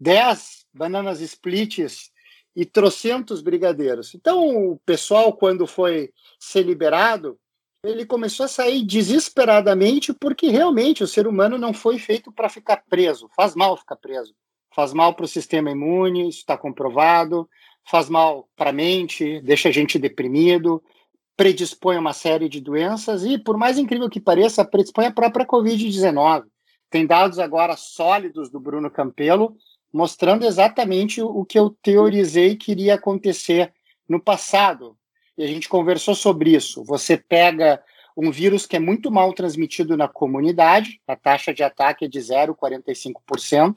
10 0.00 0.66
bananas 0.74 1.20
splits 1.20 2.10
e 2.56 2.64
trocentos 2.64 3.40
brigadeiros. 3.40 4.12
Então, 4.12 4.72
o 4.72 4.78
pessoal, 4.78 5.32
quando 5.32 5.64
foi 5.64 6.10
ser 6.40 6.62
liberado, 6.62 7.38
ele 7.84 8.04
começou 8.04 8.46
a 8.46 8.48
sair 8.48 8.82
desesperadamente 8.84 10.12
porque 10.12 10.48
realmente 10.48 11.04
o 11.04 11.06
ser 11.06 11.28
humano 11.28 11.56
não 11.56 11.72
foi 11.72 12.00
feito 12.00 12.32
para 12.32 12.48
ficar 12.48 12.82
preso. 12.88 13.30
Faz 13.36 13.54
mal 13.54 13.76
ficar 13.76 13.96
preso. 13.96 14.34
Faz 14.74 14.92
mal 14.92 15.14
para 15.14 15.24
o 15.24 15.28
sistema 15.28 15.70
imune, 15.70 16.28
isso 16.28 16.38
está 16.38 16.56
comprovado. 16.56 17.48
Faz 17.88 18.08
mal 18.08 18.48
para 18.56 18.70
a 18.70 18.72
mente, 18.72 19.40
deixa 19.40 19.68
a 19.68 19.72
gente 19.72 19.98
deprimido, 19.98 20.82
predispõe 21.36 21.96
a 21.96 22.00
uma 22.00 22.12
série 22.12 22.48
de 22.48 22.60
doenças 22.60 23.24
e, 23.24 23.38
por 23.38 23.56
mais 23.56 23.78
incrível 23.78 24.10
que 24.10 24.20
pareça, 24.20 24.64
predispõe 24.64 25.06
a 25.06 25.12
própria 25.12 25.46
Covid-19. 25.46 26.44
Tem 26.90 27.06
dados 27.06 27.38
agora 27.38 27.76
sólidos 27.76 28.50
do 28.50 28.58
Bruno 28.58 28.90
Campelo 28.90 29.56
mostrando 29.92 30.44
exatamente 30.44 31.22
o 31.22 31.42
que 31.42 31.58
eu 31.58 31.70
teorizei 31.82 32.54
que 32.54 32.70
iria 32.70 32.96
acontecer 32.96 33.72
no 34.06 34.20
passado. 34.20 34.94
E 35.38 35.42
a 35.42 35.46
gente 35.46 35.70
conversou 35.70 36.14
sobre 36.14 36.54
isso. 36.54 36.84
Você 36.84 37.16
pega 37.16 37.82
um 38.16 38.30
vírus 38.30 38.66
que 38.66 38.76
é 38.76 38.78
muito 38.78 39.10
mal 39.10 39.32
transmitido 39.32 39.96
na 39.96 40.06
comunidade, 40.06 41.00
a 41.06 41.16
taxa 41.16 41.52
de 41.52 41.62
ataque 41.62 42.04
é 42.04 42.08
de 42.08 42.18
0,45%. 42.18 43.76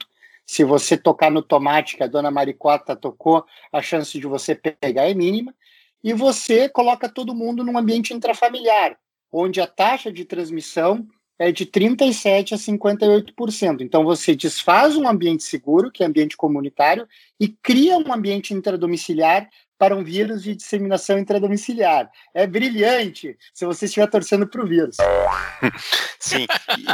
Se 0.50 0.64
você 0.64 0.96
tocar 0.96 1.30
no 1.30 1.42
tomate 1.42 1.96
que 1.96 2.02
a 2.02 2.08
dona 2.08 2.28
Maricota 2.28 2.96
tocou, 2.96 3.46
a 3.72 3.80
chance 3.80 4.18
de 4.18 4.26
você 4.26 4.52
pegar 4.52 5.08
é 5.08 5.14
mínima. 5.14 5.54
E 6.02 6.12
você 6.12 6.68
coloca 6.68 7.08
todo 7.08 7.36
mundo 7.36 7.62
num 7.62 7.78
ambiente 7.78 8.12
intrafamiliar, 8.12 8.98
onde 9.30 9.60
a 9.60 9.66
taxa 9.68 10.12
de 10.12 10.24
transmissão 10.24 11.06
é 11.38 11.52
de 11.52 11.64
37% 11.66 12.52
a 12.52 12.56
58%. 12.56 13.80
Então, 13.80 14.02
você 14.02 14.34
desfaz 14.34 14.96
um 14.96 15.06
ambiente 15.06 15.44
seguro, 15.44 15.88
que 15.88 16.02
é 16.02 16.06
ambiente 16.06 16.36
comunitário, 16.36 17.06
e 17.38 17.46
cria 17.46 17.96
um 17.96 18.12
ambiente 18.12 18.52
intradomiciliar 18.52 19.48
para 19.80 19.96
um 19.96 20.04
vírus 20.04 20.42
de 20.42 20.54
disseminação 20.54 21.18
intradomiciliar. 21.18 22.10
É 22.34 22.46
brilhante 22.46 23.34
se 23.54 23.64
você 23.64 23.86
estiver 23.86 24.06
torcendo 24.08 24.46
para 24.46 24.62
o 24.62 24.66
vírus. 24.66 24.98
Sim, 26.20 26.46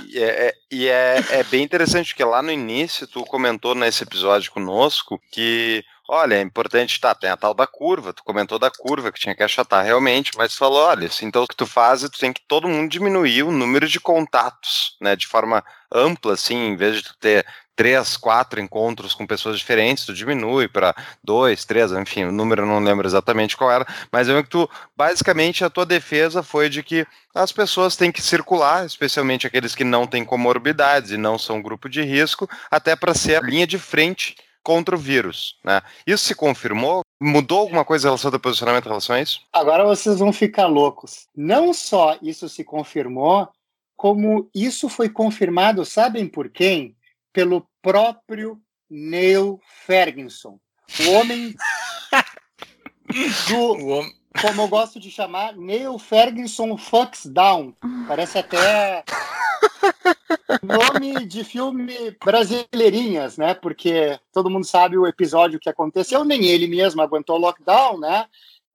e, 0.06 0.18
é, 0.22 0.46
é, 0.46 0.54
e 0.70 0.86
é, 0.86 1.16
é 1.30 1.42
bem 1.42 1.64
interessante, 1.64 2.10
porque 2.10 2.22
lá 2.22 2.40
no 2.40 2.52
início 2.52 3.08
tu 3.08 3.24
comentou 3.24 3.74
nesse 3.74 4.04
episódio 4.04 4.52
conosco 4.52 5.20
que 5.32 5.84
olha, 6.08 6.36
é 6.36 6.40
importante, 6.40 7.00
tá, 7.00 7.12
tem 7.12 7.28
a 7.28 7.36
tal 7.36 7.52
da 7.52 7.66
curva, 7.66 8.12
tu 8.12 8.22
comentou 8.22 8.60
da 8.60 8.70
curva 8.70 9.10
que 9.10 9.18
tinha 9.18 9.34
que 9.34 9.42
achatar 9.42 9.84
realmente, 9.84 10.30
mas 10.36 10.52
tu 10.52 10.58
falou, 10.58 10.78
olha, 10.78 11.08
assim, 11.08 11.26
então 11.26 11.42
o 11.42 11.48
que 11.48 11.56
tu 11.56 11.66
faz 11.66 12.04
é 12.04 12.08
tu 12.08 12.20
tem 12.20 12.32
que 12.32 12.42
todo 12.46 12.68
mundo 12.68 12.88
diminuir 12.88 13.42
o 13.42 13.50
número 13.50 13.88
de 13.88 13.98
contatos, 13.98 14.96
né, 15.00 15.16
de 15.16 15.26
forma 15.26 15.64
ampla, 15.92 16.34
assim, 16.34 16.54
em 16.54 16.76
vez 16.76 16.98
de 16.98 17.02
tu 17.02 17.16
ter 17.18 17.44
três, 17.76 18.16
quatro 18.16 18.58
encontros 18.58 19.14
com 19.14 19.26
pessoas 19.26 19.58
diferentes, 19.58 20.06
tu 20.06 20.14
diminui 20.14 20.66
para 20.66 20.96
dois, 21.22 21.64
três, 21.64 21.92
enfim, 21.92 22.24
o 22.24 22.32
número 22.32 22.62
eu 22.62 22.66
não 22.66 22.80
lembro 22.80 23.06
exatamente 23.06 23.56
qual 23.56 23.70
era, 23.70 23.86
mas 24.10 24.28
eu 24.28 24.42
que 24.42 24.48
tu, 24.48 24.68
basicamente, 24.96 25.62
a 25.62 25.70
tua 25.70 25.84
defesa 25.84 26.42
foi 26.42 26.70
de 26.70 26.82
que 26.82 27.06
as 27.34 27.52
pessoas 27.52 27.94
têm 27.94 28.10
que 28.10 28.22
circular, 28.22 28.86
especialmente 28.86 29.46
aqueles 29.46 29.74
que 29.74 29.84
não 29.84 30.06
têm 30.06 30.24
comorbidades 30.24 31.10
e 31.10 31.18
não 31.18 31.38
são 31.38 31.60
grupo 31.60 31.88
de 31.88 32.02
risco, 32.02 32.48
até 32.70 32.96
para 32.96 33.14
ser 33.14 33.36
a 33.36 33.46
linha 33.46 33.66
de 33.66 33.78
frente 33.78 34.34
contra 34.62 34.96
o 34.96 34.98
vírus. 34.98 35.58
Né? 35.62 35.82
Isso 36.06 36.24
se 36.24 36.34
confirmou? 36.34 37.02
Mudou 37.22 37.60
alguma 37.60 37.84
coisa 37.84 38.06
em 38.06 38.08
relação 38.08 38.28
ao 38.28 38.32
teu 38.32 38.40
posicionamento 38.40 38.86
em 38.86 38.88
relação 38.88 39.14
a 39.14 39.20
isso? 39.20 39.42
Agora 39.52 39.84
vocês 39.84 40.18
vão 40.18 40.32
ficar 40.32 40.66
loucos. 40.66 41.28
Não 41.36 41.72
só 41.72 42.18
isso 42.20 42.48
se 42.48 42.64
confirmou, 42.64 43.48
como 43.96 44.50
isso 44.54 44.88
foi 44.88 45.08
confirmado, 45.08 45.84
sabem 45.84 46.26
por 46.26 46.48
quem? 46.50 46.96
Pelo 47.36 47.68
próprio 47.82 48.58
Neil 48.88 49.60
Ferguson. 49.84 50.58
O 51.00 51.10
homem 51.10 51.54
do, 53.46 53.56
o 53.76 53.88
homem... 53.88 54.14
como 54.40 54.62
eu 54.62 54.68
gosto 54.68 54.98
de 54.98 55.10
chamar, 55.10 55.54
Neil 55.54 55.98
Ferguson 55.98 56.78
Fucks 56.78 57.26
Down. 57.26 57.74
Parece 58.08 58.38
até 58.38 59.04
Nome 60.62 61.26
de 61.26 61.44
filme 61.44 62.16
brasileirinhas, 62.24 63.36
né? 63.36 63.52
Porque 63.52 64.18
todo 64.32 64.48
mundo 64.48 64.64
sabe 64.64 64.96
o 64.96 65.06
episódio 65.06 65.60
que 65.60 65.68
aconteceu, 65.68 66.24
nem 66.24 66.46
ele 66.46 66.66
mesmo 66.66 67.02
aguentou 67.02 67.36
o 67.36 67.40
lockdown, 67.40 68.00
né? 68.00 68.24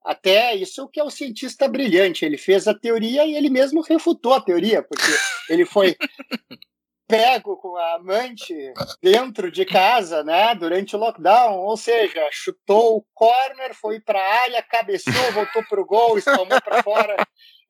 Até 0.04 0.54
isso 0.54 0.86
que 0.86 1.00
é 1.00 1.04
o 1.04 1.10
cientista 1.10 1.66
brilhante. 1.66 2.24
Ele 2.24 2.38
fez 2.38 2.68
a 2.68 2.74
teoria 2.74 3.26
e 3.26 3.34
ele 3.34 3.50
mesmo 3.50 3.80
refutou 3.82 4.34
a 4.34 4.40
teoria, 4.40 4.84
porque 4.84 5.10
ele 5.48 5.64
foi 5.64 5.96
pego 7.12 7.58
com 7.58 7.76
a 7.76 7.96
amante 7.96 8.54
dentro 9.02 9.52
de 9.52 9.66
casa, 9.66 10.24
né, 10.24 10.54
durante 10.54 10.96
o 10.96 10.98
lockdown, 10.98 11.58
ou 11.58 11.76
seja, 11.76 12.26
chutou 12.30 12.96
o 12.96 13.04
corner, 13.12 13.74
foi 13.74 14.00
para 14.00 14.18
a 14.18 14.42
área, 14.44 14.62
cabeçou, 14.62 15.12
voltou 15.34 15.62
para 15.68 15.78
o 15.78 15.84
gol, 15.84 16.16
espalmou 16.16 16.58
para 16.62 16.82
fora 16.82 17.14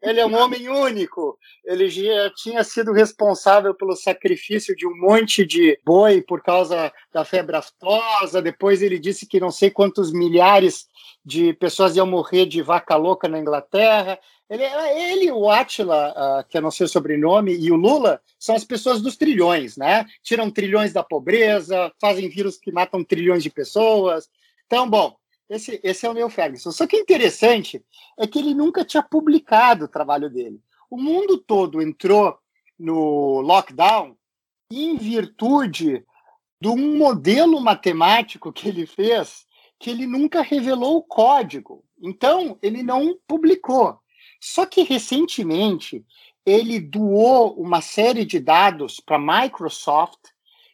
ele 0.02 0.20
é 0.20 0.26
um 0.26 0.36
homem 0.36 0.68
único. 0.68 1.38
Ele 1.64 1.88
já 1.88 2.30
tinha 2.34 2.64
sido 2.64 2.92
responsável 2.92 3.72
pelo 3.72 3.94
sacrifício 3.94 4.74
de 4.74 4.86
um 4.86 4.96
monte 4.96 5.46
de 5.46 5.78
boi 5.84 6.20
por 6.20 6.42
causa 6.42 6.92
da 7.12 7.24
febre 7.24 7.56
aftosa. 7.56 8.42
Depois 8.42 8.82
ele 8.82 8.98
disse 8.98 9.26
que 9.26 9.38
não 9.38 9.50
sei 9.50 9.70
quantos 9.70 10.12
milhares 10.12 10.86
de 11.24 11.52
pessoas 11.54 11.94
iam 11.94 12.06
morrer 12.06 12.46
de 12.46 12.60
vaca 12.62 12.96
louca 12.96 13.28
na 13.28 13.38
Inglaterra. 13.38 14.18
Ele, 14.50 14.64
ele 14.64 15.30
o 15.30 15.48
Atila, 15.48 16.10
uh, 16.10 16.48
que 16.48 16.58
eu 16.58 16.62
não 16.62 16.70
sei 16.70 16.84
o 16.84 16.88
sobrenome, 16.88 17.54
e 17.56 17.70
o 17.70 17.76
Lula 17.76 18.20
são 18.38 18.54
as 18.54 18.64
pessoas 18.64 19.00
dos 19.00 19.16
trilhões, 19.16 19.76
né? 19.76 20.04
Tiram 20.22 20.50
trilhões 20.50 20.92
da 20.92 21.02
pobreza, 21.02 21.90
fazem 22.00 22.28
vírus 22.28 22.58
que 22.58 22.72
matam 22.72 23.04
trilhões 23.04 23.42
de 23.42 23.48
pessoas. 23.48 24.28
Então, 24.66 24.90
bom, 24.90 25.16
esse, 25.54 25.80
esse 25.82 26.06
é 26.06 26.10
o 26.10 26.14
Neil 26.14 26.30
Ferguson. 26.30 26.70
Só 26.70 26.86
que 26.86 26.96
interessante 26.96 27.84
é 28.18 28.26
que 28.26 28.38
ele 28.38 28.54
nunca 28.54 28.84
tinha 28.84 29.02
publicado 29.02 29.84
o 29.84 29.88
trabalho 29.88 30.30
dele. 30.30 30.60
O 30.90 30.96
mundo 30.96 31.38
todo 31.38 31.82
entrou 31.82 32.38
no 32.78 33.40
lockdown 33.40 34.16
em 34.70 34.96
virtude 34.96 36.04
de 36.60 36.68
um 36.68 36.96
modelo 36.96 37.60
matemático 37.60 38.52
que 38.52 38.68
ele 38.68 38.86
fez 38.86 39.46
que 39.78 39.90
ele 39.90 40.06
nunca 40.06 40.42
revelou 40.42 40.98
o 40.98 41.02
código. 41.02 41.84
Então, 42.00 42.56
ele 42.62 42.84
não 42.84 43.18
publicou. 43.26 43.98
Só 44.40 44.64
que 44.64 44.82
recentemente 44.82 46.04
ele 46.46 46.78
doou 46.78 47.54
uma 47.60 47.80
série 47.80 48.24
de 48.24 48.38
dados 48.38 49.00
para 49.00 49.16
a 49.16 49.42
Microsoft 49.42 50.20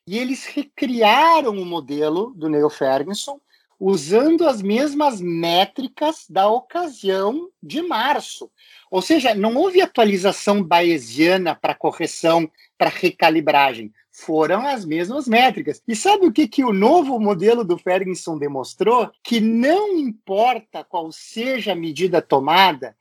e 0.07 0.19
eles 0.19 0.45
recriaram 0.45 1.53
o 1.53 1.65
modelo 1.65 2.35
do 2.37 2.51
Neil 2.51 2.69
Ferguson 2.69 3.41
usando 3.79 4.47
as 4.47 4.61
mesmas 4.61 5.21
métricas 5.21 6.27
da 6.29 6.49
ocasião 6.49 7.49
de 7.63 7.81
março. 7.83 8.51
Ou 8.91 9.01
seja, 9.01 9.35
não 9.35 9.55
houve 9.57 9.81
atualização 9.81 10.63
bayesiana 10.63 11.55
para 11.55 11.75
correção, 11.75 12.51
para 12.77 12.91
recalibragem. 12.91 13.93
Foram 14.11 14.67
as 14.67 14.85
mesmas 14.85 15.29
métricas. 15.29 15.81
E 15.87 15.95
sabe 15.95 16.27
o 16.27 16.33
que, 16.33 16.49
que 16.49 16.65
o 16.65 16.73
novo 16.73 17.21
modelo 17.21 17.63
do 17.63 17.79
Ferguson 17.79 18.37
demonstrou? 18.37 19.11
Que 19.23 19.39
não 19.39 19.97
importa 19.97 20.83
qual 20.83 21.13
seja 21.13 21.73
a 21.73 21.77
medida 21.77 22.21
tomada, 22.21 22.97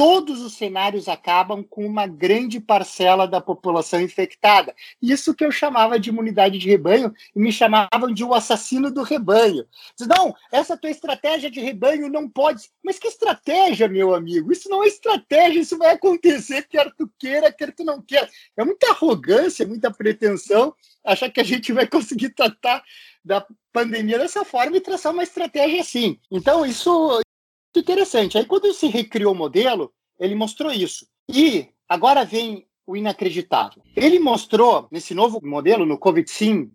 todos 0.00 0.40
os 0.40 0.54
cenários 0.54 1.08
acabam 1.08 1.62
com 1.62 1.84
uma 1.84 2.06
grande 2.06 2.58
parcela 2.58 3.28
da 3.28 3.38
população 3.38 4.00
infectada. 4.00 4.74
Isso 5.02 5.34
que 5.34 5.44
eu 5.44 5.52
chamava 5.52 6.00
de 6.00 6.08
imunidade 6.08 6.58
de 6.58 6.66
rebanho 6.66 7.12
e 7.36 7.38
me 7.38 7.52
chamavam 7.52 8.10
de 8.10 8.24
o 8.24 8.32
assassino 8.32 8.90
do 8.90 9.02
rebanho. 9.02 9.66
Diz, 9.94 10.08
não, 10.08 10.34
essa 10.50 10.74
tua 10.74 10.88
estratégia 10.88 11.50
de 11.50 11.60
rebanho 11.60 12.08
não 12.08 12.26
pode. 12.26 12.70
Mas 12.82 12.98
que 12.98 13.08
estratégia, 13.08 13.88
meu 13.88 14.14
amigo? 14.14 14.50
Isso 14.50 14.70
não 14.70 14.82
é 14.82 14.86
estratégia, 14.86 15.60
isso 15.60 15.76
vai 15.76 15.92
acontecer, 15.92 16.66
quer 16.66 16.90
tu 16.96 17.06
queira, 17.18 17.52
quer 17.52 17.70
tu 17.70 17.84
não 17.84 18.00
queira. 18.00 18.26
É 18.56 18.64
muita 18.64 18.92
arrogância, 18.92 19.66
muita 19.66 19.90
pretensão 19.90 20.74
achar 21.04 21.28
que 21.28 21.42
a 21.42 21.44
gente 21.44 21.74
vai 21.74 21.86
conseguir 21.86 22.30
tratar 22.30 22.82
da 23.22 23.46
pandemia 23.70 24.18
dessa 24.18 24.46
forma 24.46 24.78
e 24.78 24.80
traçar 24.80 25.12
uma 25.12 25.22
estratégia 25.22 25.82
assim. 25.82 26.18
Então, 26.30 26.64
isso 26.64 27.20
interessante. 27.78 28.36
Aí, 28.36 28.44
quando 28.44 28.72
se 28.72 28.88
recriou 28.88 29.32
o 29.32 29.36
modelo, 29.36 29.92
ele 30.18 30.34
mostrou 30.34 30.72
isso. 30.72 31.06
E 31.28 31.68
agora 31.88 32.24
vem 32.24 32.66
o 32.86 32.96
inacreditável. 32.96 33.82
Ele 33.94 34.18
mostrou, 34.18 34.88
nesse 34.90 35.14
novo 35.14 35.40
modelo, 35.42 35.86
no 35.86 35.98
Covid-Sim, 35.98 36.72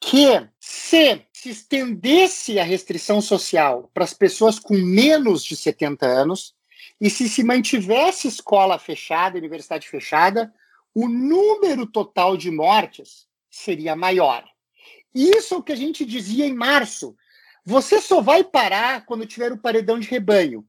que 0.00 0.46
se 0.60 1.24
se 1.44 1.50
estendesse 1.50 2.58
a 2.58 2.64
restrição 2.64 3.20
social 3.20 3.90
para 3.92 4.02
as 4.02 4.14
pessoas 4.14 4.58
com 4.58 4.72
menos 4.72 5.44
de 5.44 5.54
70 5.54 6.06
anos 6.06 6.54
e 6.98 7.10
se 7.10 7.28
se 7.28 7.44
mantivesse 7.44 8.26
escola 8.26 8.78
fechada, 8.78 9.36
universidade 9.36 9.86
fechada, 9.86 10.50
o 10.94 11.06
número 11.06 11.86
total 11.86 12.34
de 12.34 12.50
mortes 12.50 13.26
seria 13.50 13.94
maior. 13.94 14.42
Isso 15.14 15.52
é 15.52 15.58
o 15.58 15.62
que 15.62 15.72
a 15.72 15.76
gente 15.76 16.06
dizia 16.06 16.46
em 16.46 16.54
março. 16.54 17.14
Você 17.64 18.00
só 18.00 18.20
vai 18.20 18.44
parar 18.44 19.06
quando 19.06 19.26
tiver 19.26 19.50
o 19.50 19.58
paredão 19.58 19.98
de 19.98 20.06
rebanho. 20.06 20.66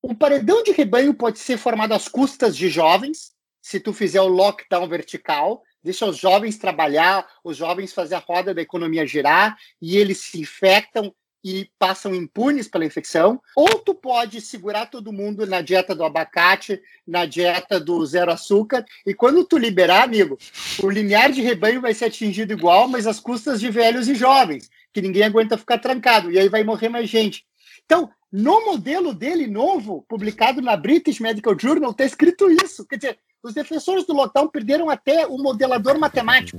O 0.00 0.14
paredão 0.14 0.62
de 0.62 0.70
rebanho 0.70 1.12
pode 1.14 1.40
ser 1.40 1.56
formado 1.56 1.92
às 1.92 2.06
custas 2.06 2.56
de 2.56 2.68
jovens, 2.68 3.32
se 3.60 3.80
tu 3.80 3.92
fizer 3.92 4.20
o 4.20 4.28
lockdown 4.28 4.88
vertical, 4.88 5.62
deixa 5.82 6.06
os 6.06 6.16
jovens 6.16 6.58
trabalhar, 6.58 7.26
os 7.42 7.56
jovens 7.56 7.92
fazer 7.92 8.14
a 8.14 8.18
roda 8.18 8.54
da 8.54 8.62
economia 8.62 9.06
girar, 9.06 9.56
e 9.80 9.96
eles 9.96 10.18
se 10.18 10.40
infectam 10.40 11.12
e 11.44 11.68
passam 11.76 12.14
impunes 12.14 12.68
pela 12.68 12.84
infecção, 12.84 13.40
ou 13.56 13.66
tu 13.80 13.94
pode 13.94 14.40
segurar 14.40 14.86
todo 14.86 15.12
mundo 15.12 15.44
na 15.44 15.60
dieta 15.60 15.92
do 15.92 16.04
abacate, 16.04 16.80
na 17.06 17.26
dieta 17.26 17.80
do 17.80 18.04
zero 18.06 18.30
açúcar, 18.30 18.84
e 19.04 19.12
quando 19.12 19.44
tu 19.44 19.58
liberar, 19.58 20.04
amigo, 20.04 20.38
o 20.80 20.88
limiar 20.88 21.32
de 21.32 21.42
rebanho 21.42 21.80
vai 21.80 21.94
ser 21.94 22.04
atingido 22.04 22.52
igual, 22.52 22.86
mas 22.86 23.08
às 23.08 23.18
custas 23.18 23.58
de 23.58 23.70
velhos 23.70 24.08
e 24.08 24.14
jovens, 24.14 24.70
que 24.92 25.02
ninguém 25.02 25.22
aguenta 25.22 25.58
ficar 25.58 25.78
trancado, 25.78 26.30
e 26.30 26.38
aí 26.38 26.48
vai 26.48 26.62
morrer 26.62 26.88
mais 26.88 27.08
gente. 27.08 27.44
Então, 27.84 28.10
no 28.30 28.64
modelo 28.64 29.12
dele 29.12 29.46
novo, 29.46 30.04
publicado 30.08 30.62
na 30.62 30.76
British 30.76 31.20
Medical 31.20 31.58
Journal, 31.58 31.90
está 31.90 32.04
escrito 32.04 32.50
isso. 32.50 32.86
Quer 32.86 32.96
dizer, 32.96 33.18
os 33.42 33.54
defensores 33.54 34.06
do 34.06 34.14
lockdown 34.14 34.48
perderam 34.48 34.88
até 34.88 35.26
o 35.26 35.36
modelador 35.36 35.98
matemático. 35.98 36.58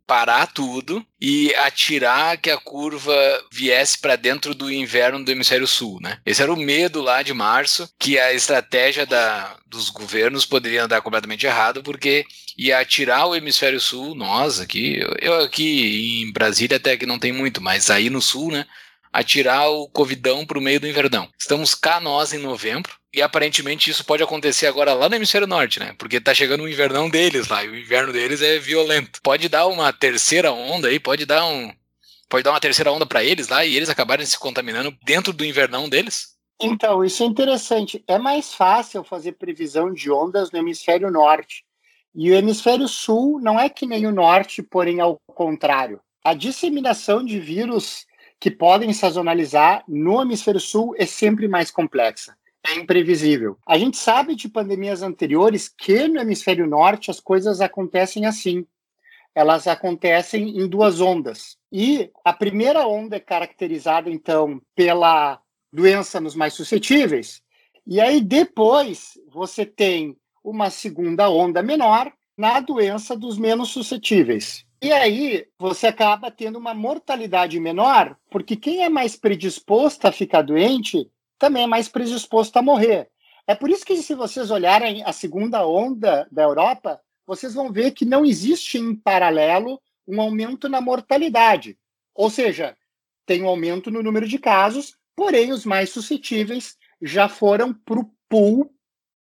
parar 0.11 0.45
tudo 0.47 1.01
e 1.21 1.55
atirar 1.55 2.37
que 2.37 2.51
a 2.51 2.57
curva 2.57 3.15
viesse 3.49 3.97
para 3.97 4.17
dentro 4.17 4.53
do 4.53 4.69
inverno 4.69 5.23
do 5.23 5.31
hemisfério 5.31 5.65
sul, 5.65 6.01
né? 6.01 6.17
Esse 6.25 6.41
era 6.41 6.51
o 6.51 6.57
medo 6.57 7.01
lá 7.01 7.23
de 7.23 7.33
março, 7.33 7.89
que 7.97 8.19
a 8.19 8.33
estratégia 8.33 9.05
da, 9.05 9.55
dos 9.65 9.89
governos 9.89 10.45
poderia 10.45 10.83
andar 10.83 11.01
completamente 11.01 11.45
errado, 11.45 11.81
porque 11.81 12.25
ia 12.57 12.77
atirar 12.77 13.25
o 13.25 13.35
hemisfério 13.37 13.79
sul, 13.79 14.13
nós 14.13 14.59
aqui, 14.59 14.99
eu 15.21 15.39
aqui 15.39 16.23
em 16.23 16.33
Brasília 16.33 16.75
até 16.75 16.97
que 16.97 17.05
não 17.05 17.17
tem 17.17 17.31
muito, 17.31 17.61
mas 17.61 17.89
aí 17.89 18.09
no 18.09 18.21
sul, 18.21 18.51
né? 18.51 18.65
atirar 19.13 19.69
o 19.69 19.87
covidão 19.87 20.45
para 20.45 20.59
o 20.59 20.61
meio 20.61 20.81
do 20.81 20.87
invernão. 20.87 21.29
Estamos 21.39 21.73
cá 21.73 22.01
nós 22.01 22.33
em 22.33 22.37
novembro, 22.37 22.91
e 23.13 23.21
aparentemente 23.21 23.89
isso 23.89 24.05
pode 24.05 24.23
acontecer 24.23 24.67
agora 24.67 24.93
lá 24.93 25.09
no 25.09 25.15
hemisfério 25.15 25.47
norte, 25.47 25.79
né? 25.79 25.93
Porque 25.97 26.21
tá 26.21 26.33
chegando 26.33 26.63
o 26.63 26.69
invernão 26.69 27.09
deles 27.09 27.47
lá, 27.49 27.63
e 27.63 27.69
o 27.69 27.77
inverno 27.77 28.13
deles 28.13 28.41
é 28.41 28.57
violento. 28.57 29.19
Pode 29.21 29.49
dar 29.49 29.67
uma 29.67 29.91
terceira 29.91 30.51
onda 30.53 30.87
aí, 30.87 30.99
pode 30.99 31.25
dar 31.25 31.45
um 31.45 31.71
pode 32.29 32.43
dar 32.43 32.51
uma 32.51 32.61
terceira 32.61 32.89
onda 32.89 33.05
para 33.05 33.21
eles 33.21 33.49
lá 33.49 33.65
e 33.65 33.75
eles 33.75 33.89
acabarem 33.89 34.25
se 34.25 34.39
contaminando 34.39 34.95
dentro 35.03 35.33
do 35.33 35.43
invernão 35.43 35.89
deles? 35.89 36.37
Então, 36.61 37.03
isso 37.03 37.23
é 37.23 37.25
interessante. 37.25 38.01
É 38.07 38.17
mais 38.17 38.53
fácil 38.53 39.03
fazer 39.03 39.33
previsão 39.33 39.91
de 39.93 40.09
ondas 40.09 40.49
no 40.49 40.59
hemisfério 40.59 41.11
norte. 41.11 41.65
E 42.15 42.31
o 42.31 42.35
hemisfério 42.35 42.87
sul 42.87 43.41
não 43.41 43.59
é 43.59 43.67
que 43.67 43.85
nem 43.85 44.05
o 44.05 44.13
norte, 44.13 44.63
porém 44.63 45.01
ao 45.01 45.19
contrário. 45.27 45.99
A 46.23 46.33
disseminação 46.33 47.25
de 47.25 47.37
vírus 47.37 48.05
que 48.39 48.49
podem 48.49 48.93
sazonalizar 48.93 49.83
no 49.85 50.21
hemisfério 50.21 50.59
sul 50.59 50.95
é 50.97 51.05
sempre 51.05 51.49
mais 51.49 51.69
complexa 51.69 52.33
é 52.65 52.75
imprevisível. 52.75 53.57
A 53.67 53.77
gente 53.77 53.97
sabe 53.97 54.35
de 54.35 54.47
pandemias 54.47 55.01
anteriores 55.01 55.67
que 55.67 56.07
no 56.07 56.19
hemisfério 56.19 56.67
norte 56.67 57.09
as 57.09 57.19
coisas 57.19 57.61
acontecem 57.61 58.25
assim. 58.25 58.65
Elas 59.33 59.67
acontecem 59.67 60.59
em 60.59 60.67
duas 60.67 60.99
ondas. 60.99 61.57
E 61.71 62.11
a 62.23 62.33
primeira 62.33 62.85
onda 62.85 63.15
é 63.15 63.19
caracterizada, 63.19 64.09
então, 64.09 64.61
pela 64.75 65.41
doença 65.71 66.19
nos 66.19 66.35
mais 66.35 66.53
suscetíveis. 66.53 67.41
E 67.87 67.99
aí 67.99 68.21
depois 68.21 69.17
você 69.31 69.65
tem 69.65 70.15
uma 70.43 70.69
segunda 70.69 71.29
onda 71.29 71.63
menor 71.63 72.11
na 72.37 72.59
doença 72.59 73.15
dos 73.15 73.37
menos 73.37 73.69
suscetíveis. 73.69 74.65
E 74.81 74.91
aí 74.91 75.45
você 75.59 75.87
acaba 75.87 76.31
tendo 76.31 76.57
uma 76.57 76.73
mortalidade 76.73 77.59
menor, 77.59 78.17
porque 78.29 78.55
quem 78.55 78.83
é 78.83 78.89
mais 78.89 79.15
predisposto 79.15 80.07
a 80.07 80.11
ficar 80.11 80.41
doente 80.41 81.07
também 81.41 81.63
é 81.63 81.67
mais 81.67 81.89
predisposto 81.89 82.59
a 82.59 82.61
morrer. 82.61 83.09
É 83.47 83.55
por 83.55 83.67
isso 83.71 83.83
que, 83.83 83.97
se 83.97 84.13
vocês 84.13 84.51
olharem 84.51 85.03
a 85.03 85.11
segunda 85.11 85.65
onda 85.65 86.27
da 86.31 86.43
Europa, 86.43 87.01
vocês 87.25 87.55
vão 87.55 87.71
ver 87.71 87.91
que 87.91 88.05
não 88.05 88.23
existe 88.23 88.77
em 88.77 88.95
paralelo 88.95 89.81
um 90.07 90.21
aumento 90.21 90.69
na 90.69 90.79
mortalidade. 90.79 91.79
Ou 92.13 92.29
seja, 92.29 92.77
tem 93.25 93.41
um 93.41 93.47
aumento 93.47 93.89
no 93.89 94.03
número 94.03 94.27
de 94.27 94.37
casos, 94.37 94.95
porém 95.15 95.51
os 95.51 95.65
mais 95.65 95.89
suscetíveis 95.89 96.77
já 97.01 97.27
foram 97.27 97.73
para 97.73 97.99
o 97.99 98.11
pool 98.29 98.71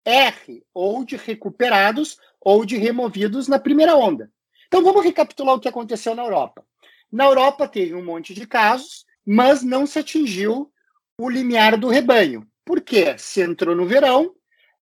R, 0.02 0.64
ou 0.72 1.04
de 1.04 1.14
recuperados 1.14 2.16
ou 2.40 2.64
de 2.64 2.78
removidos 2.78 3.48
na 3.48 3.58
primeira 3.58 3.94
onda. 3.94 4.32
Então 4.66 4.82
vamos 4.82 5.04
recapitular 5.04 5.54
o 5.56 5.60
que 5.60 5.68
aconteceu 5.68 6.14
na 6.14 6.22
Europa. 6.22 6.64
Na 7.12 7.26
Europa 7.26 7.68
teve 7.68 7.94
um 7.94 8.04
monte 8.04 8.32
de 8.32 8.46
casos, 8.46 9.04
mas 9.26 9.62
não 9.62 9.86
se 9.86 9.98
atingiu 9.98 10.72
o 11.18 11.28
limiar 11.28 11.76
do 11.76 11.88
rebanho. 11.88 12.46
Por 12.64 12.80
quê? 12.80 13.16
Se 13.18 13.42
entrou 13.42 13.74
no 13.74 13.86
verão, 13.86 14.34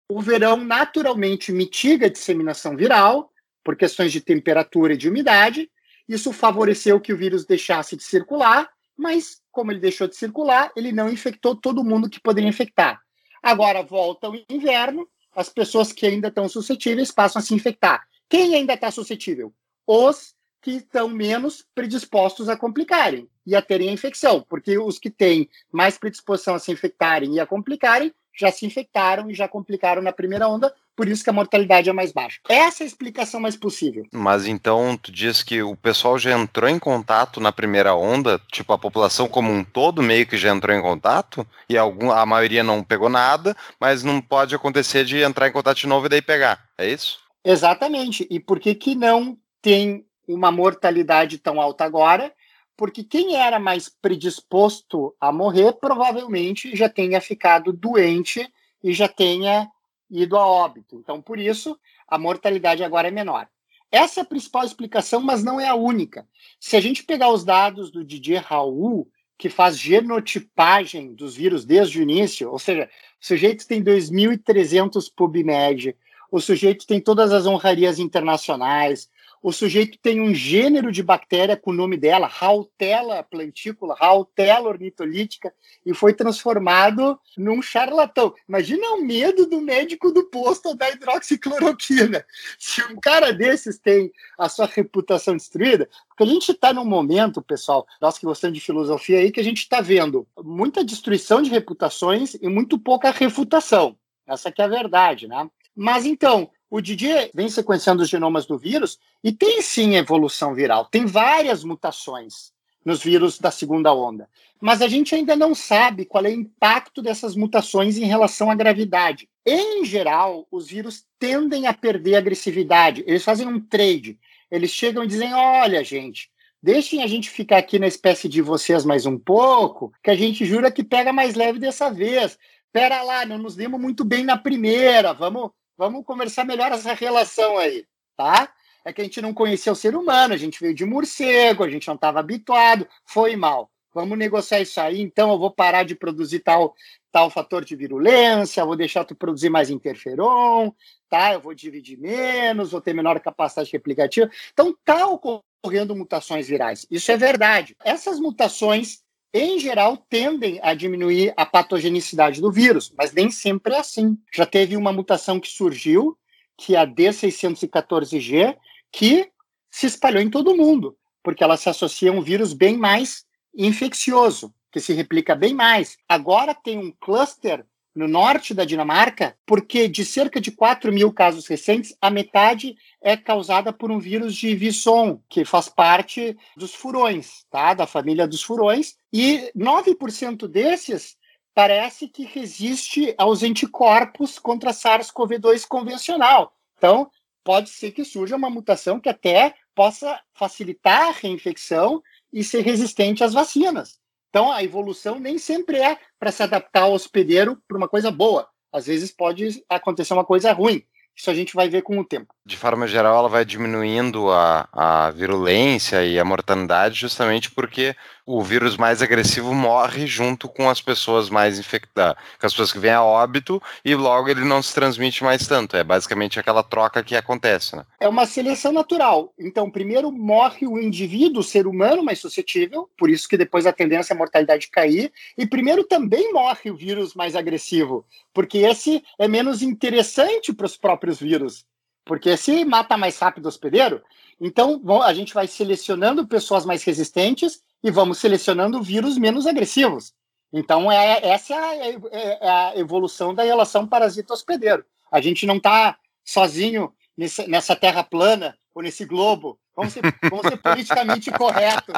o 0.09 0.19
verão 0.19 0.57
naturalmente 0.57 1.51
mitiga 1.51 2.07
a 2.07 2.11
disseminação 2.11 2.75
viral, 2.75 3.31
por 3.63 3.75
questões 3.77 4.11
de 4.11 4.19
temperatura 4.19 4.93
e 4.93 4.97
de 4.97 5.07
umidade. 5.07 5.69
Isso 6.09 6.33
favoreceu 6.33 6.99
que 6.99 7.13
o 7.13 7.17
vírus 7.17 7.45
deixasse 7.45 7.95
de 7.95 8.03
circular, 8.03 8.69
mas 8.97 9.41
como 9.51 9.71
ele 9.71 9.79
deixou 9.79 10.07
de 10.07 10.15
circular, 10.15 10.71
ele 10.75 10.91
não 10.91 11.09
infectou 11.09 11.55
todo 11.55 11.83
mundo 11.83 12.09
que 12.09 12.19
poderia 12.19 12.49
infectar. 12.49 12.99
Agora 13.41 13.83
volta 13.83 14.29
o 14.29 14.43
inverno, 14.49 15.07
as 15.35 15.49
pessoas 15.49 15.91
que 15.91 16.05
ainda 16.05 16.27
estão 16.27 16.49
suscetíveis 16.49 17.11
passam 17.11 17.39
a 17.39 17.43
se 17.43 17.53
infectar. 17.53 18.03
Quem 18.27 18.55
ainda 18.55 18.73
está 18.73 18.91
suscetível? 18.91 19.53
Os 19.87 20.33
que 20.63 20.77
estão 20.77 21.09
menos 21.09 21.65
predispostos 21.75 22.47
a 22.47 22.55
complicarem 22.55 23.27
e 23.45 23.53
a 23.53 23.61
terem 23.61 23.89
a 23.89 23.93
infecção, 23.93 24.43
porque 24.47 24.77
os 24.79 24.97
que 24.97 25.09
têm 25.09 25.49
mais 25.69 25.97
predisposição 25.97 26.55
a 26.55 26.59
se 26.59 26.71
infectarem 26.71 27.35
e 27.35 27.39
a 27.39 27.45
complicarem 27.45 28.13
já 28.35 28.51
se 28.51 28.65
infectaram 28.65 29.29
e 29.29 29.33
já 29.33 29.47
complicaram 29.47 30.01
na 30.01 30.11
primeira 30.11 30.47
onda, 30.47 30.73
por 30.95 31.07
isso 31.07 31.23
que 31.23 31.29
a 31.29 31.33
mortalidade 31.33 31.89
é 31.89 31.93
mais 31.93 32.11
baixa. 32.11 32.39
Essa 32.49 32.83
é 32.83 32.85
a 32.85 32.87
explicação 32.87 33.39
mais 33.39 33.55
possível. 33.55 34.05
Mas 34.11 34.47
então 34.47 34.97
tu 34.97 35.11
diz 35.11 35.43
que 35.43 35.61
o 35.61 35.75
pessoal 35.75 36.17
já 36.17 36.37
entrou 36.37 36.69
em 36.69 36.79
contato 36.79 37.39
na 37.39 37.51
primeira 37.51 37.93
onda, 37.93 38.39
tipo 38.51 38.73
a 38.73 38.77
população 38.77 39.27
como 39.27 39.51
um 39.51 39.63
todo 39.63 40.01
meio 40.01 40.25
que 40.25 40.37
já 40.37 40.49
entrou 40.49 40.75
em 40.75 40.81
contato 40.81 41.45
e 41.69 41.77
algum, 41.77 42.09
a 42.09 42.25
maioria 42.25 42.63
não 42.63 42.83
pegou 42.83 43.09
nada, 43.09 43.55
mas 43.79 44.03
não 44.03 44.21
pode 44.21 44.55
acontecer 44.55 45.05
de 45.05 45.21
entrar 45.21 45.47
em 45.47 45.53
contato 45.53 45.77
de 45.77 45.87
novo 45.87 46.05
e 46.07 46.09
daí 46.09 46.21
pegar. 46.21 46.63
É 46.77 46.89
isso? 46.89 47.19
Exatamente. 47.43 48.25
E 48.31 48.39
por 48.39 48.59
que 48.59 48.73
que 48.73 48.95
não 48.95 49.37
tem 49.61 50.05
uma 50.27 50.51
mortalidade 50.51 51.37
tão 51.37 51.59
alta 51.59 51.83
agora? 51.83 52.33
porque 52.75 53.03
quem 53.03 53.35
era 53.35 53.59
mais 53.59 53.87
predisposto 53.87 55.15
a 55.19 55.31
morrer 55.31 55.73
provavelmente 55.73 56.75
já 56.75 56.89
tenha 56.89 57.21
ficado 57.21 57.71
doente 57.71 58.47
e 58.83 58.93
já 58.93 59.07
tenha 59.07 59.69
ido 60.09 60.37
a 60.37 60.45
óbito. 60.45 60.95
Então, 60.97 61.21
por 61.21 61.39
isso, 61.39 61.77
a 62.07 62.17
mortalidade 62.17 62.83
agora 62.83 63.07
é 63.07 63.11
menor. 63.11 63.47
Essa 63.91 64.21
é 64.21 64.23
a 64.23 64.25
principal 64.25 64.63
explicação, 64.63 65.21
mas 65.21 65.43
não 65.43 65.59
é 65.59 65.67
a 65.67 65.75
única. 65.75 66.27
Se 66.59 66.75
a 66.75 66.81
gente 66.81 67.03
pegar 67.03 67.29
os 67.29 67.43
dados 67.43 67.91
do 67.91 68.03
Didier 68.03 68.43
Raul, 68.43 69.07
que 69.37 69.49
faz 69.49 69.77
genotipagem 69.77 71.13
dos 71.13 71.35
vírus 71.35 71.65
desde 71.65 71.99
o 71.99 72.01
início, 72.01 72.51
ou 72.51 72.57
seja, 72.57 72.89
o 73.21 73.25
sujeito 73.25 73.67
tem 73.67 73.83
2.300 73.83 75.11
PubMed, 75.15 75.95
o 76.31 76.39
sujeito 76.39 76.87
tem 76.87 76.99
todas 76.99 77.31
as 77.31 77.45
honrarias 77.45 77.99
internacionais, 77.99 79.09
o 79.43 79.51
sujeito 79.51 79.99
tem 80.01 80.21
um 80.21 80.33
gênero 80.33 80.89
de 80.89 81.03
bactéria 81.03 81.57
com 81.57 81.71
o 81.71 81.73
nome 81.73 81.97
dela, 81.97 82.27
Rautela 82.27 83.21
plantícula, 83.21 83.93
Rautela 83.93 84.69
ornitolítica, 84.69 85.53
e 85.85 85.93
foi 85.93 86.13
transformado 86.13 87.19
num 87.37 87.61
charlatão. 87.61 88.33
Imagina 88.47 88.87
o 88.91 89.03
medo 89.03 89.45
do 89.45 89.59
médico 89.59 90.13
do 90.13 90.23
posto 90.29 90.73
da 90.73 90.89
hidroxicloroquina. 90.89 92.25
Se 92.57 92.81
um 92.85 92.95
cara 92.95 93.33
desses 93.33 93.77
tem 93.77 94.13
a 94.39 94.47
sua 94.47 94.65
reputação 94.65 95.35
destruída, 95.35 95.89
porque 96.07 96.23
a 96.23 96.27
gente 96.27 96.53
está 96.53 96.71
num 96.71 96.85
momento, 96.85 97.41
pessoal, 97.41 97.85
nós 97.99 98.17
que 98.17 98.25
gostamos 98.25 98.57
de 98.57 98.63
filosofia 98.63 99.19
aí, 99.19 99.29
que 99.29 99.41
a 99.41 99.43
gente 99.43 99.59
está 99.59 99.81
vendo 99.81 100.25
muita 100.41 100.85
destruição 100.85 101.41
de 101.41 101.49
reputações 101.49 102.35
e 102.35 102.47
muito 102.47 102.79
pouca 102.79 103.11
refutação. 103.11 103.97
Essa 104.25 104.53
que 104.53 104.61
é 104.61 104.65
a 104.65 104.69
verdade, 104.69 105.27
né? 105.27 105.49
Mas 105.75 106.05
então, 106.05 106.49
o 106.73 106.81
Didier 106.81 107.29
vem 107.35 107.47
sequenciando 107.49 108.01
os 108.01 108.09
genomas 108.09 108.47
do 108.47 108.57
vírus 108.57 108.97
e 109.23 109.31
tem 109.31 109.61
sim 109.61 109.95
evolução 109.95 110.55
viral, 110.55 110.85
tem 110.85 111.05
várias 111.05 111.63
mutações 111.63 112.51
nos 112.83 113.03
vírus 113.03 113.37
da 113.37 113.51
segunda 113.51 113.93
onda. 113.93 114.27
Mas 114.59 114.81
a 114.81 114.87
gente 114.87 115.13
ainda 115.13 115.35
não 115.35 115.53
sabe 115.53 116.03
qual 116.03 116.25
é 116.25 116.29
o 116.29 116.33
impacto 116.33 116.99
dessas 116.99 117.35
mutações 117.35 117.99
em 117.99 118.05
relação 118.05 118.49
à 118.49 118.55
gravidade. 118.55 119.29
Em 119.45 119.85
geral, 119.85 120.47
os 120.49 120.67
vírus 120.67 121.05
tendem 121.19 121.67
a 121.67 121.73
perder 121.75 122.15
agressividade, 122.15 123.03
eles 123.05 123.23
fazem 123.23 123.47
um 123.47 123.59
trade. 123.59 124.17
Eles 124.49 124.71
chegam 124.71 125.03
e 125.03 125.07
dizem: 125.07 125.31
olha, 125.31 125.83
gente, 125.83 126.31
deixem 126.59 127.03
a 127.03 127.07
gente 127.07 127.29
ficar 127.29 127.57
aqui 127.57 127.77
na 127.77 127.85
espécie 127.85 128.27
de 128.27 128.41
vocês 128.41 128.83
mais 128.83 129.05
um 129.05 129.19
pouco, 129.19 129.93
que 130.03 130.09
a 130.09 130.15
gente 130.15 130.43
jura 130.43 130.71
que 130.71 130.83
pega 130.83 131.13
mais 131.13 131.35
leve 131.35 131.59
dessa 131.59 131.91
vez. 131.91 132.35
Pera 132.71 133.03
lá, 133.03 133.27
não 133.27 133.37
nos 133.37 133.55
demos 133.55 133.79
muito 133.79 134.03
bem 134.03 134.23
na 134.23 134.35
primeira, 134.35 135.13
vamos, 135.13 135.51
vamos 135.77 136.05
conversar 136.05 136.45
melhor 136.45 136.71
essa 136.71 136.93
relação 136.93 137.57
aí, 137.57 137.85
tá? 138.15 138.53
É 138.85 138.91
que 138.91 139.01
a 139.01 139.03
gente 139.03 139.21
não 139.21 139.33
conhecia 139.33 139.71
o 139.71 139.75
ser 139.75 139.95
humano, 139.95 140.33
a 140.33 140.37
gente 140.37 140.59
veio 140.59 140.73
de 140.73 140.85
morcego, 140.85 141.63
a 141.63 141.69
gente 141.69 141.87
não 141.87 141.95
estava 141.95 142.19
habituado, 142.19 142.87
foi 143.05 143.35
mal. 143.35 143.71
Vamos 143.93 144.17
negociar 144.17 144.59
isso 144.59 144.81
aí, 144.81 145.01
então 145.01 145.31
eu 145.31 145.37
vou 145.37 145.51
parar 145.51 145.83
de 145.83 145.93
produzir 145.93 146.39
tal, 146.39 146.75
tal 147.11 147.29
fator 147.29 147.63
de 147.63 147.75
virulência, 147.75 148.65
vou 148.65 148.75
deixar 148.75 149.05
tu 149.05 149.15
produzir 149.15 149.49
mais 149.49 149.69
interferon, 149.69 150.71
tá? 151.07 151.33
Eu 151.33 151.39
vou 151.39 151.53
dividir 151.53 151.97
menos, 151.99 152.71
vou 152.71 152.81
ter 152.81 152.93
menor 152.93 153.19
capacidade 153.19 153.71
replicativa. 153.71 154.29
Então 154.51 154.75
tá 154.83 155.07
ocorrendo 155.07 155.95
mutações 155.95 156.47
virais. 156.47 156.87
Isso 156.89 157.11
é 157.11 157.17
verdade. 157.17 157.75
Essas 157.85 158.19
mutações, 158.19 159.02
em 159.33 159.57
geral, 159.57 159.97
tendem 159.97 160.59
a 160.61 160.75
diminuir 160.75 161.33
a 161.35 161.45
patogenicidade 161.45 162.39
do 162.39 162.51
vírus, 162.51 162.93
mas 162.95 163.11
nem 163.11 163.31
sempre 163.31 163.73
é 163.73 163.79
assim. 163.79 164.17
Já 164.31 164.45
teve 164.45 164.77
uma 164.77 164.93
mutação 164.93 165.39
que 165.39 165.47
surgiu, 165.47 166.15
que 166.55 166.75
é 166.75 166.79
a 166.79 166.85
D614G, 166.85 168.55
que 168.91 169.31
se 169.71 169.87
espalhou 169.87 170.21
em 170.21 170.29
todo 170.29 170.55
mundo, 170.55 170.95
porque 171.23 171.43
ela 171.43 171.57
se 171.57 171.67
associa 171.67 172.11
a 172.11 172.13
um 172.13 172.21
vírus 172.21 172.53
bem 172.53 172.77
mais 172.77 173.25
infeccioso, 173.55 174.53
que 174.71 174.79
se 174.79 174.93
replica 174.93 175.35
bem 175.35 175.53
mais. 175.53 175.97
Agora 176.07 176.53
tem 176.53 176.77
um 176.77 176.91
cluster 176.91 177.65
no 177.95 178.07
norte 178.07 178.53
da 178.53 178.65
Dinamarca, 178.65 179.37
porque 179.45 179.87
de 179.87 180.03
cerca 180.03 180.41
de 180.41 180.51
4 180.51 180.91
mil 180.91 181.11
casos 181.11 181.47
recentes, 181.47 181.95
a 182.01 182.09
metade 182.09 182.75
é 183.01 183.15
causada 183.15 183.71
por 183.71 183.91
um 183.91 183.99
vírus 183.99 184.35
de 184.35 184.55
Visson, 184.55 185.21
que 185.29 185.45
faz 185.45 185.69
parte 185.69 186.35
dos 186.57 186.73
furões, 186.73 187.45
tá? 187.49 187.73
da 187.73 187.85
família 187.85 188.27
dos 188.27 188.41
furões, 188.41 188.95
e 189.11 189.51
9% 189.55 190.47
desses 190.47 191.15
parece 191.53 192.07
que 192.07 192.25
resiste 192.25 193.13
aos 193.17 193.43
anticorpos 193.43 194.39
contra 194.39 194.71
SARS-CoV-2 194.71 195.67
convencional. 195.67 196.53
Então, 196.77 197.09
pode 197.43 197.69
ser 197.69 197.91
que 197.91 198.03
surja 198.03 198.35
uma 198.35 198.49
mutação 198.49 198.99
que 198.99 199.09
até 199.09 199.53
possa 199.75 200.19
facilitar 200.33 201.09
a 201.09 201.11
reinfecção 201.11 202.01
e 202.31 202.43
ser 202.43 202.61
resistente 202.61 203.23
às 203.23 203.33
vacinas. 203.33 203.99
Então, 204.33 204.51
a 204.51 204.63
evolução 204.63 205.19
nem 205.19 205.37
sempre 205.37 205.77
é 205.77 205.95
para 206.19 206.31
se 206.31 206.41
adaptar 206.41 206.81
ao 206.81 206.93
hospedeiro 206.93 207.55
para 207.67 207.77
uma 207.77 207.87
coisa 207.87 208.09
boa. 208.09 208.47
Às 208.73 208.87
vezes 208.87 209.11
pode 209.11 209.63
acontecer 209.69 210.11
uma 210.11 210.25
coisa 210.25 210.51
ruim. 210.51 210.81
Isso 211.15 211.29
a 211.29 211.35
gente 211.35 211.53
vai 211.53 211.69
ver 211.69 211.83
com 211.83 211.99
o 211.99 212.03
tempo. 212.03 212.33
De 212.43 212.57
forma 212.57 212.87
geral, 212.87 213.15
ela 213.15 213.29
vai 213.29 213.45
diminuindo 213.45 214.31
a, 214.31 214.67
a 214.73 215.11
virulência 215.11 216.03
e 216.03 216.17
a 216.17 216.25
mortalidade 216.25 216.99
justamente 216.99 217.51
porque 217.51 217.95
o 218.25 218.41
vírus 218.41 218.77
mais 218.77 219.01
agressivo 219.01 219.53
morre 219.53 220.07
junto 220.07 220.47
com 220.47 220.69
as 220.69 220.81
pessoas 220.81 221.29
mais 221.29 221.59
infectadas, 221.59 222.15
com 222.39 222.45
as 222.45 222.53
pessoas 222.53 222.71
que 222.71 222.79
vêm 222.79 222.91
a 222.91 223.03
óbito 223.03 223.61
e 223.83 223.93
logo 223.95 224.29
ele 224.29 224.45
não 224.45 224.61
se 224.61 224.73
transmite 224.73 225.23
mais 225.23 225.45
tanto. 225.45 225.75
É 225.75 225.83
basicamente 225.83 226.39
aquela 226.39 226.63
troca 226.63 227.03
que 227.03 227.15
acontece, 227.15 227.75
né? 227.75 227.85
É 227.99 228.07
uma 228.07 228.25
seleção 228.25 228.71
natural. 228.71 229.33
Então, 229.37 229.69
primeiro 229.69 230.11
morre 230.11 230.65
o 230.65 230.79
indivíduo, 230.79 231.41
o 231.41 231.43
ser 231.43 231.67
humano 231.67 232.03
mais 232.03 232.19
suscetível, 232.19 232.89
por 232.97 233.09
isso 233.09 233.27
que 233.27 233.37
depois 233.37 233.65
a 233.65 233.73
tendência 233.73 234.13
é 234.13 234.15
a 234.15 234.17
mortalidade 234.17 234.69
cair, 234.69 235.11
e 235.37 235.45
primeiro 235.45 235.83
também 235.83 236.31
morre 236.31 236.71
o 236.71 236.75
vírus 236.75 237.13
mais 237.13 237.35
agressivo, 237.35 238.05
porque 238.33 238.59
esse 238.59 239.03
é 239.19 239.27
menos 239.27 239.61
interessante 239.61 240.53
para 240.53 240.65
os 240.65 240.77
próprios 240.77 241.19
vírus. 241.19 241.65
Porque 242.05 242.35
se 242.35 242.65
mata 242.65 242.97
mais 242.97 243.17
rápido 243.17 243.45
o 243.45 243.47
hospedeiro, 243.47 244.01
então 244.39 244.81
a 245.03 245.13
gente 245.13 245.33
vai 245.33 245.47
selecionando 245.47 246.27
pessoas 246.27 246.65
mais 246.65 246.83
resistentes 246.83 247.61
e 247.83 247.91
vamos 247.91 248.17
selecionando 248.17 248.81
vírus 248.81 249.17
menos 249.17 249.45
agressivos. 249.45 250.13
Então, 250.51 250.91
é, 250.91 251.19
essa 251.27 251.53
é, 251.53 251.95
é, 252.11 252.37
é 252.41 252.49
a 252.49 252.73
evolução 252.77 253.33
da 253.33 253.43
relação 253.43 253.87
parasita-hospedeiro. 253.87 254.85
A 255.11 255.19
gente 255.19 255.45
não 255.45 255.57
está 255.57 255.97
sozinho 256.23 256.93
nessa, 257.17 257.47
nessa 257.47 257.75
terra 257.75 258.03
plana 258.03 258.55
ou 258.73 258.83
nesse 258.83 259.03
globo. 259.03 259.59
Vamos 259.75 259.93
ser, 259.93 260.01
vamos 260.29 260.47
ser 260.47 260.57
politicamente 260.57 261.31
corretos 261.31 261.95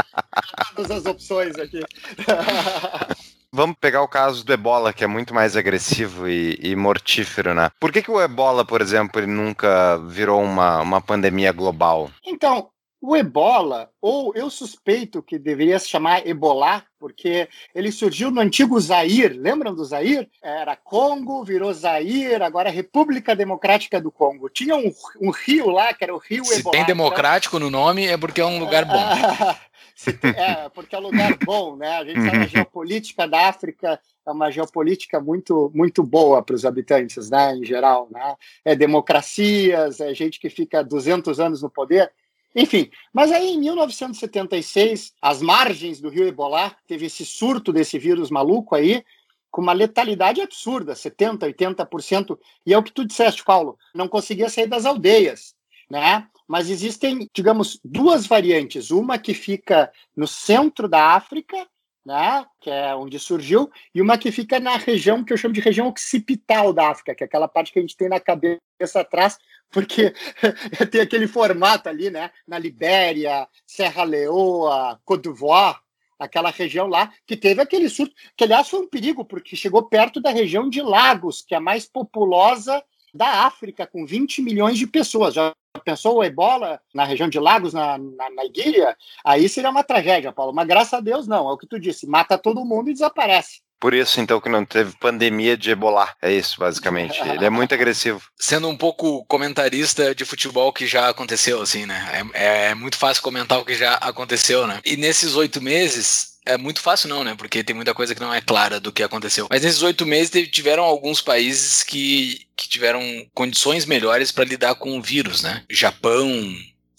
todas 0.75 0.91
as 0.91 1.05
opções 1.05 1.55
aqui. 1.57 1.81
Vamos 3.51 3.77
pegar 3.79 4.01
o 4.01 4.07
caso 4.07 4.45
do 4.45 4.51
ebola, 4.51 4.91
que 4.91 5.01
é 5.01 5.07
muito 5.07 5.33
mais 5.33 5.55
agressivo 5.55 6.27
e, 6.27 6.59
e 6.61 6.75
mortífero, 6.75 7.53
né? 7.53 7.69
Por 7.79 7.89
que, 7.89 8.01
que 8.01 8.11
o 8.11 8.21
ebola, 8.21 8.65
por 8.65 8.81
exemplo, 8.81 9.21
ele 9.21 9.31
nunca 9.31 9.97
virou 10.09 10.43
uma, 10.43 10.81
uma 10.81 10.99
pandemia 10.99 11.53
global? 11.53 12.11
Então, 12.25 12.69
o 13.07 13.15
ebola, 13.15 13.91
ou 14.01 14.33
eu 14.35 14.49
suspeito 14.49 15.21
que 15.21 15.37
deveria 15.37 15.77
se 15.77 15.87
chamar 15.87 16.25
ebola, 16.25 16.83
porque 16.97 17.47
ele 17.73 17.91
surgiu 17.91 18.31
no 18.31 18.41
antigo 18.41 18.79
Zaire, 18.79 19.37
lembram 19.37 19.75
do 19.75 19.85
Zaire? 19.85 20.27
Era 20.41 20.75
Congo, 20.75 21.43
virou 21.43 21.71
Zaire, 21.71 22.41
agora 22.41 22.69
é 22.69 22.71
República 22.71 23.35
Democrática 23.35 24.01
do 24.01 24.11
Congo. 24.11 24.49
Tinha 24.49 24.75
um, 24.75 24.91
um 25.21 25.29
rio 25.29 25.69
lá, 25.69 25.93
que 25.93 26.03
era 26.03 26.15
o 26.15 26.17
rio 26.17 26.43
Se 26.45 26.61
Ebola. 26.61 26.77
tem 26.77 26.85
democrático 26.85 27.59
no 27.59 27.69
nome, 27.69 28.07
é 28.07 28.17
porque 28.17 28.41
é 28.41 28.45
um 28.45 28.57
lugar 28.57 28.85
bom. 28.85 28.95
é, 30.35 30.67
porque 30.69 30.95
é 30.95 30.99
um 30.99 31.03
lugar 31.03 31.37
bom, 31.45 31.75
né? 31.75 31.97
A 31.97 32.05
gente 32.05 32.21
sabe 32.23 32.37
a 32.37 32.47
geopolítica 32.47 33.27
da 33.27 33.47
África 33.47 33.99
é 34.25 34.31
uma 34.31 34.49
geopolítica 34.49 35.19
muito 35.19 35.71
muito 35.75 36.01
boa 36.01 36.41
para 36.41 36.55
os 36.55 36.65
habitantes, 36.65 37.29
né, 37.29 37.55
em 37.55 37.63
geral, 37.63 38.07
né? 38.11 38.35
É 38.63 38.75
democracias, 38.75 39.99
é 39.99 40.13
gente 40.13 40.39
que 40.39 40.49
fica 40.49 40.83
200 40.83 41.39
anos 41.39 41.61
no 41.61 41.69
poder. 41.69 42.11
Enfim, 42.55 42.89
mas 43.13 43.31
aí 43.33 43.49
em 43.49 43.59
1976, 43.59 45.13
às 45.21 45.41
margens 45.41 45.99
do 45.99 46.09
rio 46.09 46.25
Ebola, 46.25 46.73
teve 46.87 47.07
esse 47.07 47.25
surto 47.25 47.73
desse 47.73 47.99
vírus 47.99 48.31
maluco 48.31 48.75
aí, 48.75 49.03
com 49.51 49.61
uma 49.61 49.73
letalidade 49.73 50.41
absurda, 50.41 50.93
70%, 50.93 51.39
80%. 51.39 52.39
E 52.65 52.73
é 52.73 52.77
o 52.77 52.83
que 52.83 52.91
tu 52.91 53.05
disseste, 53.05 53.43
Paulo, 53.43 53.77
não 53.93 54.07
conseguia 54.07 54.49
sair 54.49 54.67
das 54.67 54.85
aldeias, 54.85 55.53
né? 55.89 56.27
Mas 56.47 56.69
existem, 56.69 57.29
digamos, 57.33 57.79
duas 57.83 58.25
variantes. 58.27 58.91
Uma 58.91 59.17
que 59.17 59.33
fica 59.33 59.91
no 60.15 60.27
centro 60.27 60.87
da 60.87 61.13
África, 61.13 61.57
né, 62.05 62.45
que 62.61 62.69
é 62.69 62.95
onde 62.95 63.17
surgiu, 63.17 63.69
e 63.93 64.01
uma 64.01 64.17
que 64.17 64.31
fica 64.31 64.59
na 64.59 64.77
região 64.77 65.23
que 65.23 65.33
eu 65.33 65.37
chamo 65.37 65.55
de 65.55 65.59
região 65.59 65.87
occipital 65.87 66.71
da 66.71 66.89
África, 66.89 67.15
que 67.15 67.23
é 67.23 67.25
aquela 67.25 67.47
parte 67.47 67.73
que 67.73 67.79
a 67.79 67.81
gente 67.81 67.97
tem 67.97 68.07
na 68.07 68.19
cabeça 68.19 68.61
atrás, 68.99 69.39
porque 69.71 70.13
tem 70.91 71.01
aquele 71.01 71.27
formato 71.27 71.89
ali, 71.89 72.09
né? 72.09 72.31
Na 72.47 72.57
Libéria, 72.57 73.47
Serra 73.65 74.03
Leoa, 74.03 74.99
Côte 75.03 75.23
d'Ivoire, 75.23 75.77
aquela 76.17 76.49
região 76.49 76.87
lá, 76.87 77.11
que 77.25 77.35
teve 77.35 77.61
aquele 77.61 77.89
surto, 77.89 78.15
que 78.35 78.43
aliás 78.43 78.69
foi 78.69 78.79
um 78.79 78.87
perigo, 78.87 79.25
porque 79.25 79.55
chegou 79.55 79.83
perto 79.83 80.21
da 80.21 80.29
região 80.29 80.69
de 80.69 80.81
Lagos, 80.81 81.41
que 81.41 81.53
é 81.53 81.57
a 81.57 81.61
mais 81.61 81.85
populosa 81.85 82.83
da 83.13 83.45
África, 83.45 83.87
com 83.87 84.05
20 84.05 84.41
milhões 84.41 84.77
de 84.77 84.87
pessoas. 84.87 85.33
Já 85.33 85.53
pensou 85.83 86.17
o 86.17 86.23
ebola 86.23 86.81
na 86.93 87.05
região 87.05 87.29
de 87.29 87.39
Lagos, 87.39 87.73
na, 87.73 87.97
na, 87.97 88.29
na? 88.29 88.95
Aí 89.25 89.47
seria 89.47 89.69
uma 89.69 89.83
tragédia, 89.83 90.33
Paulo. 90.33 90.53
Mas 90.53 90.67
graças 90.67 90.93
a 90.93 90.99
Deus, 90.99 91.27
não. 91.27 91.49
É 91.49 91.53
o 91.53 91.57
que 91.57 91.67
tu 91.67 91.79
disse: 91.79 92.07
mata 92.07 92.37
todo 92.37 92.65
mundo 92.65 92.89
e 92.89 92.93
desaparece. 92.93 93.61
Por 93.85 93.93
isso, 93.93 94.19
então, 94.19 94.41
que 94.41 94.49
não 94.49 94.65
teve 94.65 94.95
pandemia 94.97 95.55
de 95.55 95.69
ebola. 95.69 96.11
É 96.19 96.33
isso, 96.33 96.59
basicamente. 96.59 97.21
Ele 97.21 97.45
é 97.45 97.51
muito 97.51 97.71
agressivo. 97.71 98.19
Sendo 98.35 98.67
um 98.67 98.75
pouco 98.75 99.23
comentarista 99.25 100.15
de 100.15 100.25
futebol 100.25 100.73
que 100.73 100.87
já 100.87 101.07
aconteceu, 101.07 101.61
assim, 101.61 101.85
né? 101.85 102.27
É, 102.33 102.69
é 102.69 102.73
muito 102.73 102.97
fácil 102.97 103.21
comentar 103.21 103.59
o 103.59 103.63
que 103.63 103.75
já 103.75 103.93
aconteceu, 103.93 104.65
né? 104.65 104.79
E 104.83 104.97
nesses 104.97 105.35
oito 105.35 105.61
meses, 105.61 106.39
é 106.47 106.57
muito 106.57 106.81
fácil 106.81 107.09
não, 107.09 107.23
né? 107.23 107.35
Porque 107.37 107.63
tem 107.63 107.75
muita 107.75 107.93
coisa 107.93 108.15
que 108.15 108.21
não 108.21 108.33
é 108.33 108.41
clara 108.41 108.79
do 108.79 108.91
que 108.91 109.03
aconteceu. 109.03 109.45
Mas 109.51 109.61
nesses 109.61 109.83
oito 109.83 110.03
meses 110.03 110.31
tiveram 110.49 110.83
alguns 110.83 111.21
países 111.21 111.83
que, 111.83 112.47
que 112.55 112.67
tiveram 112.67 113.03
condições 113.35 113.85
melhores 113.85 114.31
para 114.31 114.45
lidar 114.45 114.73
com 114.73 114.97
o 114.97 115.01
vírus, 115.01 115.43
né? 115.43 115.63
Japão, 115.69 116.27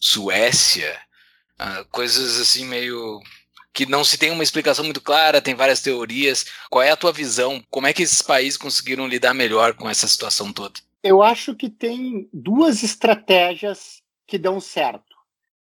Suécia, 0.00 0.96
uh, 1.60 1.84
coisas 1.90 2.40
assim 2.40 2.64
meio 2.64 3.20
que 3.76 3.84
não 3.84 4.02
se 4.02 4.16
tem 4.16 4.30
uma 4.30 4.42
explicação 4.42 4.82
muito 4.86 5.02
clara, 5.02 5.42
tem 5.42 5.54
várias 5.54 5.82
teorias. 5.82 6.46
Qual 6.70 6.82
é 6.82 6.90
a 6.90 6.96
tua 6.96 7.12
visão? 7.12 7.62
Como 7.70 7.86
é 7.86 7.92
que 7.92 8.02
esses 8.02 8.22
países 8.22 8.56
conseguiram 8.56 9.06
lidar 9.06 9.34
melhor 9.34 9.74
com 9.74 9.86
essa 9.86 10.08
situação 10.08 10.50
toda? 10.50 10.80
Eu 11.02 11.22
acho 11.22 11.54
que 11.54 11.68
tem 11.68 12.26
duas 12.32 12.82
estratégias 12.82 14.00
que 14.26 14.38
dão 14.38 14.58
certo. 14.60 15.14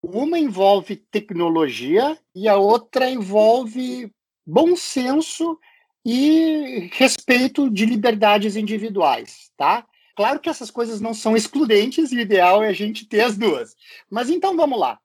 Uma 0.02 0.40
envolve 0.40 0.96
tecnologia 0.96 2.18
e 2.34 2.50
a 2.50 2.58
outra 2.58 3.08
envolve 3.08 4.12
bom 4.44 4.76
senso 4.76 5.60
e 6.04 6.90
respeito 6.94 7.70
de 7.70 7.86
liberdades 7.86 8.56
individuais, 8.56 9.52
tá? 9.56 9.86
Claro 10.16 10.40
que 10.40 10.50
essas 10.50 10.72
coisas 10.72 11.00
não 11.00 11.14
são 11.14 11.38
excludentes, 11.38 12.12
o 12.12 12.20
ideal 12.20 12.64
é 12.64 12.70
a 12.70 12.74
gente 12.74 13.06
ter 13.06 13.22
as 13.22 13.38
duas. 13.38 13.76
Mas 14.10 14.28
então 14.32 14.58
vamos 14.58 14.80
lá. 14.80 15.00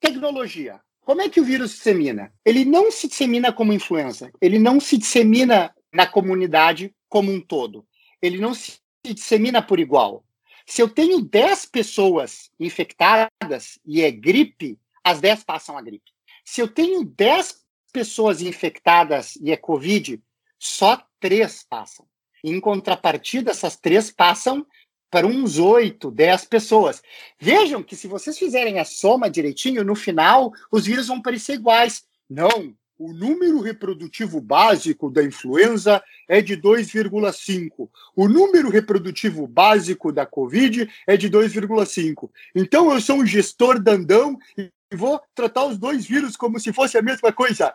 Tecnologia. 0.00 0.80
Como 1.04 1.22
é 1.22 1.28
que 1.28 1.40
o 1.40 1.44
vírus 1.44 1.72
se 1.72 1.76
dissemina? 1.78 2.32
Ele 2.44 2.64
não 2.64 2.90
se 2.90 3.08
dissemina 3.08 3.52
como 3.52 3.72
influenza, 3.72 4.30
ele 4.40 4.58
não 4.58 4.78
se 4.78 4.96
dissemina 4.96 5.74
na 5.92 6.06
comunidade 6.06 6.94
como 7.08 7.32
um 7.32 7.40
todo. 7.40 7.86
Ele 8.22 8.38
não 8.38 8.54
se 8.54 8.78
dissemina 9.04 9.62
por 9.62 9.80
igual. 9.80 10.24
Se 10.66 10.82
eu 10.82 10.88
tenho 10.88 11.20
10 11.20 11.66
pessoas 11.66 12.50
infectadas 12.60 13.78
e 13.84 14.02
é 14.02 14.10
gripe, 14.10 14.78
as 15.02 15.20
10 15.20 15.44
passam 15.44 15.76
a 15.76 15.82
gripe. 15.82 16.12
se 16.44 16.60
eu 16.60 16.68
tenho 16.68 17.04
10 17.04 17.60
pessoas 17.92 18.40
infectadas 18.40 19.36
e 19.36 19.50
é 19.50 19.56
Covid, 19.56 20.22
só 20.58 21.02
três 21.18 21.64
passam. 21.68 22.06
Em 22.42 22.58
contrapartida, 22.60 23.50
essas 23.50 23.76
três 23.76 24.10
passam 24.10 24.66
para 25.10 25.26
uns 25.26 25.58
8, 25.58 26.10
10 26.10 26.44
pessoas. 26.44 27.02
Vejam 27.38 27.82
que 27.82 27.96
se 27.96 28.06
vocês 28.06 28.38
fizerem 28.38 28.78
a 28.78 28.84
soma 28.84 29.28
direitinho, 29.28 29.84
no 29.84 29.94
final 29.94 30.52
os 30.70 30.86
vírus 30.86 31.08
vão 31.08 31.20
parecer 31.20 31.54
iguais. 31.54 32.04
Não, 32.28 32.74
o 33.00 33.14
número 33.14 33.60
reprodutivo 33.60 34.42
básico 34.42 35.10
da 35.10 35.24
influenza 35.24 36.02
é 36.28 36.42
de 36.42 36.54
2,5. 36.54 37.88
O 38.14 38.28
número 38.28 38.68
reprodutivo 38.68 39.46
básico 39.46 40.12
da 40.12 40.26
Covid 40.26 40.86
é 41.06 41.16
de 41.16 41.30
2,5. 41.30 42.30
Então 42.54 42.92
eu 42.92 43.00
sou 43.00 43.16
um 43.16 43.26
gestor 43.26 43.80
dandão 43.80 44.38
e 44.56 44.70
vou 44.94 45.18
tratar 45.34 45.64
os 45.64 45.78
dois 45.78 46.04
vírus 46.04 46.36
como 46.36 46.60
se 46.60 46.74
fosse 46.74 46.98
a 46.98 47.02
mesma 47.02 47.32
coisa. 47.32 47.74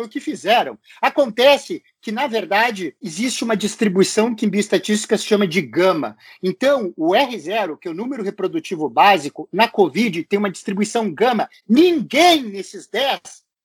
Foi 0.00 0.06
o 0.06 0.08
que 0.08 0.18
fizeram. 0.18 0.78
Acontece 0.98 1.82
que, 2.00 2.10
na 2.10 2.26
verdade, 2.26 2.96
existe 3.02 3.44
uma 3.44 3.54
distribuição 3.54 4.34
que 4.34 4.46
em 4.46 4.48
bioestatística 4.48 5.18
se 5.18 5.26
chama 5.26 5.46
de 5.46 5.60
gama. 5.60 6.16
Então, 6.42 6.94
o 6.96 7.10
R0, 7.10 7.78
que 7.78 7.86
é 7.86 7.90
o 7.90 7.94
número 7.94 8.22
reprodutivo 8.22 8.88
básico, 8.88 9.46
na 9.52 9.68
COVID 9.68 10.24
tem 10.24 10.38
uma 10.38 10.50
distribuição 10.50 11.12
gama. 11.12 11.50
Ninguém 11.68 12.44
nesses 12.44 12.86
10 12.86 13.20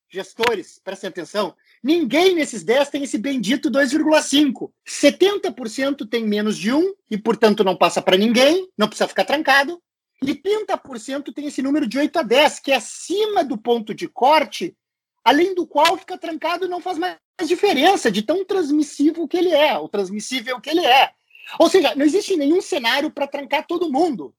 gestores, 0.09 0.77
prestem 0.83 1.07
atenção, 1.07 1.55
ninguém 1.81 2.35
nesses 2.35 2.63
10 2.63 2.89
tem 2.89 3.03
esse 3.03 3.17
bendito 3.17 3.71
2,5. 3.71 4.69
70% 4.85 6.05
tem 6.05 6.27
menos 6.27 6.57
de 6.57 6.73
1 6.73 6.95
e, 7.11 7.17
portanto, 7.17 7.63
não 7.63 7.77
passa 7.77 8.01
para 8.01 8.17
ninguém, 8.17 8.67
não 8.77 8.89
precisa 8.89 9.07
ficar 9.07 9.23
trancado. 9.23 9.81
E 10.21 10.35
30% 10.35 11.33
tem 11.33 11.47
esse 11.47 11.61
número 11.61 11.87
de 11.87 11.97
8 11.97 12.19
a 12.19 12.23
10, 12.23 12.59
que 12.59 12.73
é 12.73 12.75
acima 12.75 13.41
do 13.41 13.57
ponto 13.57 13.93
de 13.93 14.09
corte 14.09 14.75
além 15.25 15.55
do 15.55 15.65
qual 15.65 15.97
fica 15.97 16.17
trancado 16.17 16.65
e 16.65 16.69
não 16.69 16.79
faz 16.79 16.99
mais 16.99 17.17
diferença 17.45 18.11
de 18.11 18.21
tão 18.21 18.45
transmissivo 18.45 19.27
que 19.27 19.35
ele 19.35 19.51
é, 19.51 19.75
ou 19.77 19.89
transmissível 19.89 20.61
que 20.61 20.69
ele 20.69 20.85
é. 20.85 21.11
Ou 21.59 21.67
seja, 21.67 21.95
não 21.95 22.05
existe 22.05 22.37
nenhum 22.37 22.61
cenário 22.61 23.09
para 23.09 23.27
trancar 23.27 23.65
todo 23.65 23.91
mundo. 23.91 24.33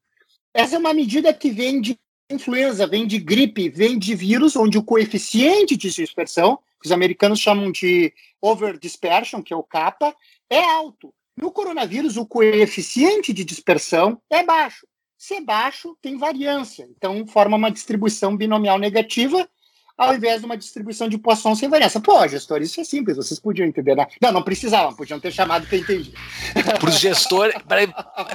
Essa 0.55 0.77
é 0.77 0.79
uma 0.79 0.95
medida 0.95 1.35
que 1.35 1.51
vem 1.51 1.81
de 1.81 1.99
influenza, 2.31 2.87
vem 2.87 3.07
de 3.07 3.19
gripe, 3.19 3.69
vem 3.69 3.99
de 3.99 4.15
vírus, 4.15 4.57
onde 4.57 4.79
o 4.79 4.83
coeficiente 4.83 5.77
de 5.77 5.91
dispersão, 5.91 6.59
que 6.81 6.87
os 6.87 6.93
americanos 6.93 7.41
chamam 7.41 7.71
de 7.71 8.13
over 8.41 8.79
dispersion, 8.79 9.43
que 9.43 9.53
é 9.53 9.57
o 9.57 9.63
kappa, 9.63 10.15
é 10.49 10.63
alto. 10.63 11.13
No 11.37 11.51
coronavírus, 11.51 12.17
o 12.17 12.27
coeficiente 12.27 13.33
de 13.33 13.45
dispersão 13.45 14.21
é 14.31 14.43
baixo. 14.43 14.87
Se 15.19 15.35
é 15.35 15.41
baixo, 15.41 15.97
tem 16.01 16.17
variância. 16.17 16.89
Então, 16.97 17.27
forma 17.27 17.57
uma 17.57 17.71
distribuição 17.71 18.37
binomial 18.37 18.79
negativa 18.79 19.49
ao 19.97 20.15
invés 20.15 20.41
de 20.41 20.47
uma 20.47 20.57
distribuição 20.57 21.09
de 21.09 21.19
Poisson 21.19 21.55
sem 21.55 21.69
variância. 21.69 22.01
Pô, 22.01 22.27
gestor, 22.29 22.61
isso 22.61 22.81
é 22.81 22.85
simples, 22.85 23.17
vocês 23.17 23.41
podiam 23.41 23.67
entender. 23.67 23.95
Né? 23.95 24.07
Não, 24.21 24.33
não 24.33 24.43
precisavam, 24.43 24.95
podiam 24.95 25.19
ter 25.19 25.33
chamado 25.33 25.67
que 25.67 25.75
eu 25.75 25.81
entendi. 25.81 26.13
Para 26.79 26.91
os 26.91 26.99
gestores, 26.99 27.55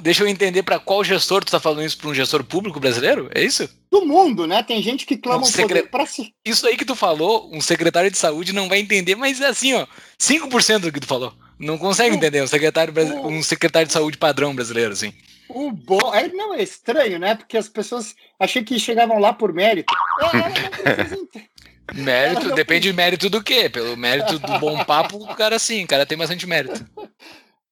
deixa 0.01 0.23
eu 0.23 0.27
entender 0.27 0.63
para 0.63 0.79
qual 0.79 1.03
gestor 1.03 1.43
tu 1.43 1.47
está 1.47 1.59
falando 1.59 1.83
isso, 1.83 1.97
para 1.97 2.09
um 2.09 2.13
gestor 2.13 2.43
público 2.43 2.79
brasileiro? 2.79 3.29
É 3.33 3.43
isso? 3.43 3.69
Do 3.91 4.05
mundo, 4.05 4.47
né? 4.47 4.63
Tem 4.63 4.81
gente 4.81 5.05
que 5.05 5.17
clama 5.17 5.43
um 5.43 5.45
secre... 5.45 5.83
para 5.83 6.05
si. 6.05 6.33
Isso 6.45 6.65
aí 6.65 6.77
que 6.77 6.85
tu 6.85 6.95
falou, 6.95 7.49
um 7.53 7.61
secretário 7.61 8.09
de 8.09 8.17
saúde 8.17 8.53
não 8.53 8.69
vai 8.69 8.79
entender, 8.79 9.15
mas 9.15 9.39
é 9.41 9.47
assim, 9.47 9.73
ó, 9.73 9.85
5% 10.19 10.79
do 10.79 10.91
que 10.91 10.99
tu 10.99 11.07
falou. 11.07 11.33
Não 11.61 11.77
consegue 11.77 12.15
entender, 12.15 12.41
um 12.41 12.47
secretário, 12.47 12.93
um 13.25 13.41
secretário 13.43 13.87
de 13.87 13.93
saúde 13.93 14.17
padrão 14.17 14.53
brasileiro, 14.53 14.93
assim. 14.93 15.13
O 15.47 15.71
bom. 15.71 16.13
É, 16.13 16.27
não, 16.29 16.53
é 16.53 16.63
estranho, 16.63 17.19
né? 17.19 17.35
Porque 17.35 17.57
as 17.57 17.69
pessoas 17.69 18.15
achei 18.39 18.63
que 18.63 18.79
chegavam 18.79 19.19
lá 19.19 19.31
por 19.33 19.53
mérito. 19.53 19.93
É, 20.33 21.41
Mérito, 21.93 22.47
não... 22.47 22.55
depende 22.55 22.87
de 22.89 22.93
mérito 22.93 23.29
do 23.29 23.43
quê? 23.43 23.69
Pelo 23.69 23.97
mérito 23.97 24.39
do 24.39 24.59
bom 24.59 24.83
papo, 24.83 25.17
o 25.17 25.35
cara 25.35 25.59
sim, 25.59 25.83
o 25.83 25.87
cara 25.87 26.05
tem 26.05 26.17
bastante 26.17 26.47
mérito. 26.47 26.85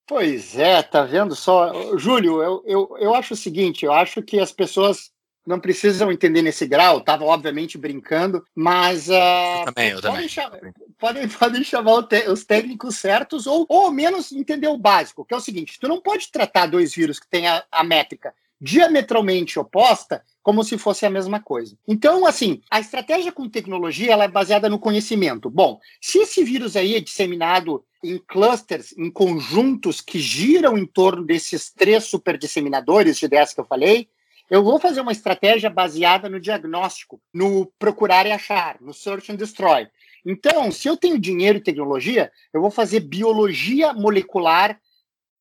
Pois 0.07 0.57
é, 0.57 0.81
tá 0.81 1.03
vendo 1.03 1.35
só? 1.35 1.95
Júlio, 1.95 2.41
eu, 2.41 2.63
eu, 2.65 2.97
eu 2.99 3.13
acho 3.13 3.35
o 3.35 3.37
seguinte, 3.37 3.85
eu 3.85 3.93
acho 3.93 4.23
que 4.23 4.39
as 4.39 4.51
pessoas 4.51 5.11
não 5.45 5.59
precisam 5.59 6.11
entender 6.11 6.41
nesse 6.41 6.65
grau, 6.65 6.99
tava 6.99 7.25
obviamente 7.25 7.77
brincando, 7.77 8.43
mas 8.55 9.07
uh, 9.07 9.13
eu 9.13 9.65
também, 9.65 9.89
eu 9.89 10.01
podem, 10.01 10.11
também. 10.11 10.27
Chamar, 10.27 10.59
podem, 10.99 11.27
podem 11.29 11.63
chamar 11.63 12.07
os 12.27 12.45
técnicos 12.45 12.97
certos 12.97 13.47
ou, 13.47 13.65
ou 13.69 13.85
ao 13.85 13.91
menos 13.91 14.31
entender 14.31 14.67
o 14.67 14.77
básico, 14.77 15.25
que 15.25 15.33
é 15.33 15.37
o 15.37 15.41
seguinte, 15.41 15.79
tu 15.79 15.87
não 15.87 16.01
pode 16.01 16.31
tratar 16.31 16.67
dois 16.67 16.93
vírus 16.93 17.19
que 17.19 17.27
têm 17.27 17.47
a, 17.47 17.63
a 17.71 17.83
métrica 17.83 18.33
diametralmente 18.61 19.57
oposta 19.57 20.21
como 20.43 20.63
se 20.63 20.77
fosse 20.77 21.05
a 21.05 21.09
mesma 21.09 21.39
coisa. 21.39 21.77
Então, 21.87 22.25
assim, 22.25 22.61
a 22.69 22.79
estratégia 22.79 23.31
com 23.31 23.47
tecnologia 23.47 24.11
ela 24.11 24.25
é 24.25 24.27
baseada 24.27 24.67
no 24.67 24.79
conhecimento. 24.79 25.49
Bom, 25.49 25.79
se 26.01 26.19
esse 26.19 26.43
vírus 26.43 26.75
aí 26.75 26.95
é 26.95 26.99
disseminado 26.99 27.83
em 28.03 28.17
clusters, 28.17 28.93
em 28.97 29.09
conjuntos 29.11 30.01
que 30.01 30.19
giram 30.19 30.77
em 30.77 30.85
torno 30.85 31.23
desses 31.23 31.71
três 31.71 32.05
superdisseminadores 32.05 33.17
de 33.17 33.27
10 33.27 33.53
que 33.53 33.59
eu 33.59 33.65
falei, 33.65 34.09
eu 34.49 34.63
vou 34.63 34.79
fazer 34.79 35.01
uma 35.01 35.11
estratégia 35.11 35.69
baseada 35.69 36.27
no 36.27 36.39
diagnóstico, 36.39 37.21
no 37.31 37.67
procurar 37.77 38.25
e 38.25 38.31
achar, 38.31 38.77
no 38.81 38.93
search 38.93 39.31
and 39.31 39.35
destroy. 39.35 39.87
Então, 40.31 40.71
se 40.71 40.87
eu 40.87 40.95
tenho 40.95 41.17
dinheiro 41.17 41.57
e 41.57 41.63
tecnologia, 41.63 42.31
eu 42.53 42.61
vou 42.61 42.69
fazer 42.69 42.99
biologia 42.99 43.93
molecular 43.93 44.79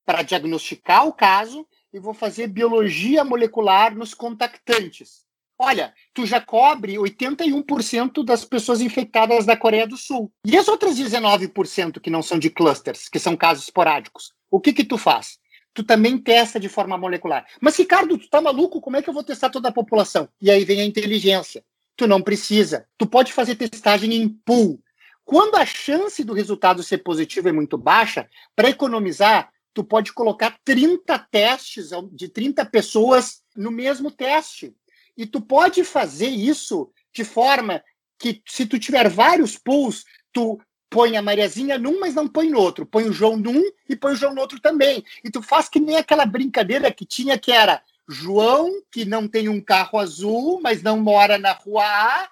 para 0.03 0.23
diagnosticar 0.23 1.05
o 1.05 1.13
caso 1.13 1.63
e 1.93 1.99
vou 1.99 2.11
fazer 2.11 2.47
biologia 2.47 3.23
molecular 3.23 3.95
nos 3.95 4.15
contactantes. 4.15 5.23
Olha, 5.59 5.93
tu 6.11 6.25
já 6.25 6.41
cobre 6.41 6.95
81% 6.95 8.23
das 8.25 8.43
pessoas 8.43 8.81
infectadas 8.81 9.45
da 9.45 9.55
Coreia 9.55 9.85
do 9.85 9.95
Sul. 9.95 10.31
E 10.43 10.57
as 10.57 10.67
outras 10.67 10.97
19% 10.97 11.99
que 11.99 12.09
não 12.09 12.23
são 12.23 12.39
de 12.39 12.49
clusters, 12.49 13.07
que 13.07 13.19
são 13.19 13.37
casos 13.37 13.65
esporádicos? 13.65 14.33
O 14.49 14.59
que 14.59 14.73
que 14.73 14.83
tu 14.83 14.97
faz? 14.97 15.37
Tu 15.71 15.83
também 15.83 16.17
testa 16.17 16.59
de 16.59 16.67
forma 16.67 16.97
molecular. 16.97 17.45
Mas, 17.61 17.77
Ricardo, 17.77 18.17
tu 18.17 18.27
tá 18.27 18.41
maluco? 18.41 18.81
Como 18.81 18.97
é 18.97 19.03
que 19.03 19.09
eu 19.09 19.13
vou 19.13 19.23
testar 19.23 19.51
toda 19.51 19.69
a 19.69 19.71
população? 19.71 20.27
E 20.41 20.49
aí 20.49 20.65
vem 20.65 20.81
a 20.81 20.85
inteligência. 20.85 21.63
Tu 21.99 22.07
não 22.07 22.21
precisa. 22.21 22.87
Tu 22.97 23.05
pode 23.05 23.33
fazer 23.33 23.55
testagem 23.55 24.13
em 24.13 24.29
pool. 24.29 24.81
Quando 25.25 25.55
a 25.55 25.65
chance 25.65 26.23
do 26.23 26.31
resultado 26.31 26.81
ser 26.81 26.99
positivo 26.99 27.49
é 27.49 27.51
muito 27.51 27.77
baixa, 27.77 28.25
para 28.55 28.69
economizar, 28.69 29.51
tu 29.73 29.83
pode 29.83 30.13
colocar 30.13 30.57
30 30.63 31.19
testes 31.29 31.89
de 32.13 32.29
30 32.29 32.65
pessoas 32.67 33.41
no 33.53 33.69
mesmo 33.69 34.09
teste. 34.09 34.73
E 35.17 35.25
tu 35.25 35.41
pode 35.41 35.83
fazer 35.83 36.29
isso 36.29 36.89
de 37.13 37.25
forma 37.25 37.83
que, 38.17 38.41
se 38.47 38.65
tu 38.65 38.79
tiver 38.79 39.09
vários 39.09 39.57
pools, 39.57 40.05
tu 40.31 40.57
põe 40.89 41.17
a 41.17 41.21
Mariazinha 41.21 41.77
num, 41.77 41.99
mas 41.99 42.15
não 42.15 42.29
põe 42.29 42.49
no 42.49 42.61
outro. 42.61 42.85
Põe 42.85 43.09
o 43.09 43.11
João 43.11 43.35
num 43.35 43.61
e 43.89 43.95
põe 43.97 44.13
o 44.13 44.15
João 44.15 44.33
no 44.33 44.39
outro 44.39 44.61
também. 44.61 45.03
E 45.21 45.29
tu 45.29 45.41
faz 45.41 45.67
que 45.67 45.81
nem 45.81 45.97
aquela 45.97 46.25
brincadeira 46.25 46.93
que 46.93 47.05
tinha 47.05 47.37
que 47.37 47.51
era 47.51 47.83
João, 48.09 48.81
que 48.91 49.05
não 49.05 49.27
tem 49.27 49.47
um 49.47 49.61
carro 49.61 49.99
azul, 49.99 50.59
mas 50.61 50.81
não 50.81 50.99
mora 50.99 51.37
na 51.37 51.51
rua 51.53 51.83
A, 51.83 52.29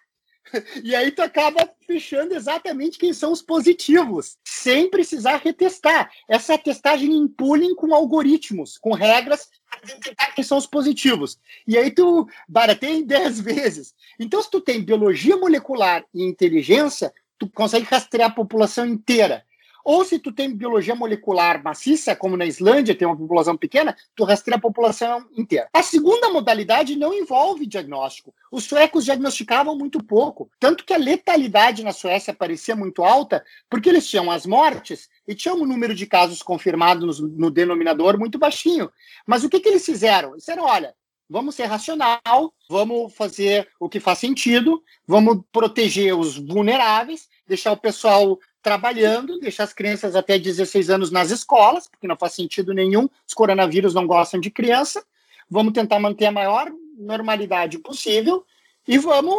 e 0.84 0.96
aí 0.96 1.12
tu 1.12 1.22
acaba 1.22 1.70
fechando 1.86 2.34
exatamente 2.34 2.98
quem 2.98 3.13
são 3.13 3.32
os 3.32 3.42
positivos, 3.42 4.38
sem 4.46 4.90
precisar 4.90 5.38
retestar. 5.38 6.10
Essa 6.28 6.58
testagem 6.58 7.13
em 7.13 7.28
pooling 7.28 7.76
com 7.76 7.94
algoritmos, 7.94 8.78
com 8.78 8.94
regras 8.94 9.50
detectar 9.84 10.34
quem 10.34 10.44
são 10.44 10.58
os 10.58 10.66
positivos. 10.66 11.38
E 11.68 11.78
aí 11.78 11.92
tu 11.92 12.28
barateia 12.48 12.96
em 12.96 13.04
10 13.04 13.40
vezes. 13.42 13.94
Então, 14.20 14.42
se 14.42 14.50
tu 14.50 14.62
tem 14.62 14.84
biologia 14.84 15.38
molecular 15.38 16.06
e 16.13 16.24
inteligência, 16.24 17.13
tu 17.38 17.50
consegue 17.50 17.86
rastrear 17.86 18.32
a 18.32 18.34
população 18.34 18.86
inteira. 18.86 19.46
Ou 19.88 20.04
se 20.04 20.19
tu 20.19 20.34
tem 20.34 20.54
biologia 20.54 20.93
molecular 20.93 21.63
maciça, 21.63 22.13
como 22.13 22.36
na 22.36 22.45
Islândia, 22.45 22.93
tem 22.93 23.08
uma 23.08 23.15
população 23.15 23.56
pequena, 23.56 23.95
tu 24.13 24.26
rastreia 24.26 24.58
a 24.58 24.62
população 24.62 25.26
inteira. 25.32 25.69
A 25.71 25.82
segunda 25.82 26.30
modalidade 26.30 26.97
não 26.97 27.13
envolve 27.13 27.65
diagnóstico. 27.65 28.36
Os 28.52 28.65
suecos 28.65 29.06
diagnosticavam 29.06 29.78
muito 29.78 30.04
pouco, 30.04 30.52
tanto 30.60 30.84
que 30.84 30.93
a 30.93 30.97
letalidade 30.97 31.86
na 31.86 31.93
Suécia 31.93 32.34
parecia 32.34 32.76
muito 32.76 33.02
alta, 33.02 33.41
porque 33.69 33.88
eles 33.88 34.06
tinham 34.06 34.30
as 34.30 34.45
mortes 34.45 35.08
e 35.26 35.34
tinham 35.34 35.56
um 35.56 35.65
número 35.65 35.95
de 35.95 36.06
casos 36.06 36.43
confirmados 36.43 37.21
no, 37.21 37.30
no 37.30 37.50
denominador 37.50 38.19
muito 38.19 38.38
baixinho. 38.38 38.91
Mas 39.26 39.45
o 39.45 39.50
que, 39.50 39.62
que 39.62 39.69
eles 39.69 39.86
fizeram? 39.86 40.32
Eles 40.32 40.39
disseram, 40.39 40.65
olha, 40.65 40.93
vamos 41.30 41.56
ser 41.56 41.65
racional, 41.65 42.54
vamos 42.69 43.13
fazer 43.13 43.69
o 43.80 43.89
que 43.89 44.02
faz 44.02 44.19
sentido, 44.19 44.84
vamos 45.08 45.41
proteger 45.52 46.13
os 46.13 46.38
vulneráveis, 46.38 47.28
deixar 47.47 47.71
o 47.71 47.78
pessoal 47.78 48.38
trabalhando, 48.68 49.40
deixar 49.40 49.64
as 49.64 49.72
crianças 49.72 50.14
até 50.14 50.38
16 50.38 50.90
anos 50.90 51.10
nas 51.10 51.32
escolas, 51.32 51.88
porque 51.88 52.06
não 52.06 52.18
faz 52.18 52.34
sentido 52.34 52.74
nenhum, 52.74 53.08
os 53.26 53.34
coronavírus 53.34 53.94
não 53.94 54.06
gostam 54.06 54.42
de 54.42 54.52
criança. 54.52 55.02
Vamos 55.50 55.72
tentar 55.72 56.00
manter 56.00 56.26
a 56.26 56.34
maior 56.34 56.70
normalidade 56.98 57.80
possível 57.80 58.46
e 58.86 58.98
vamos 58.98 59.34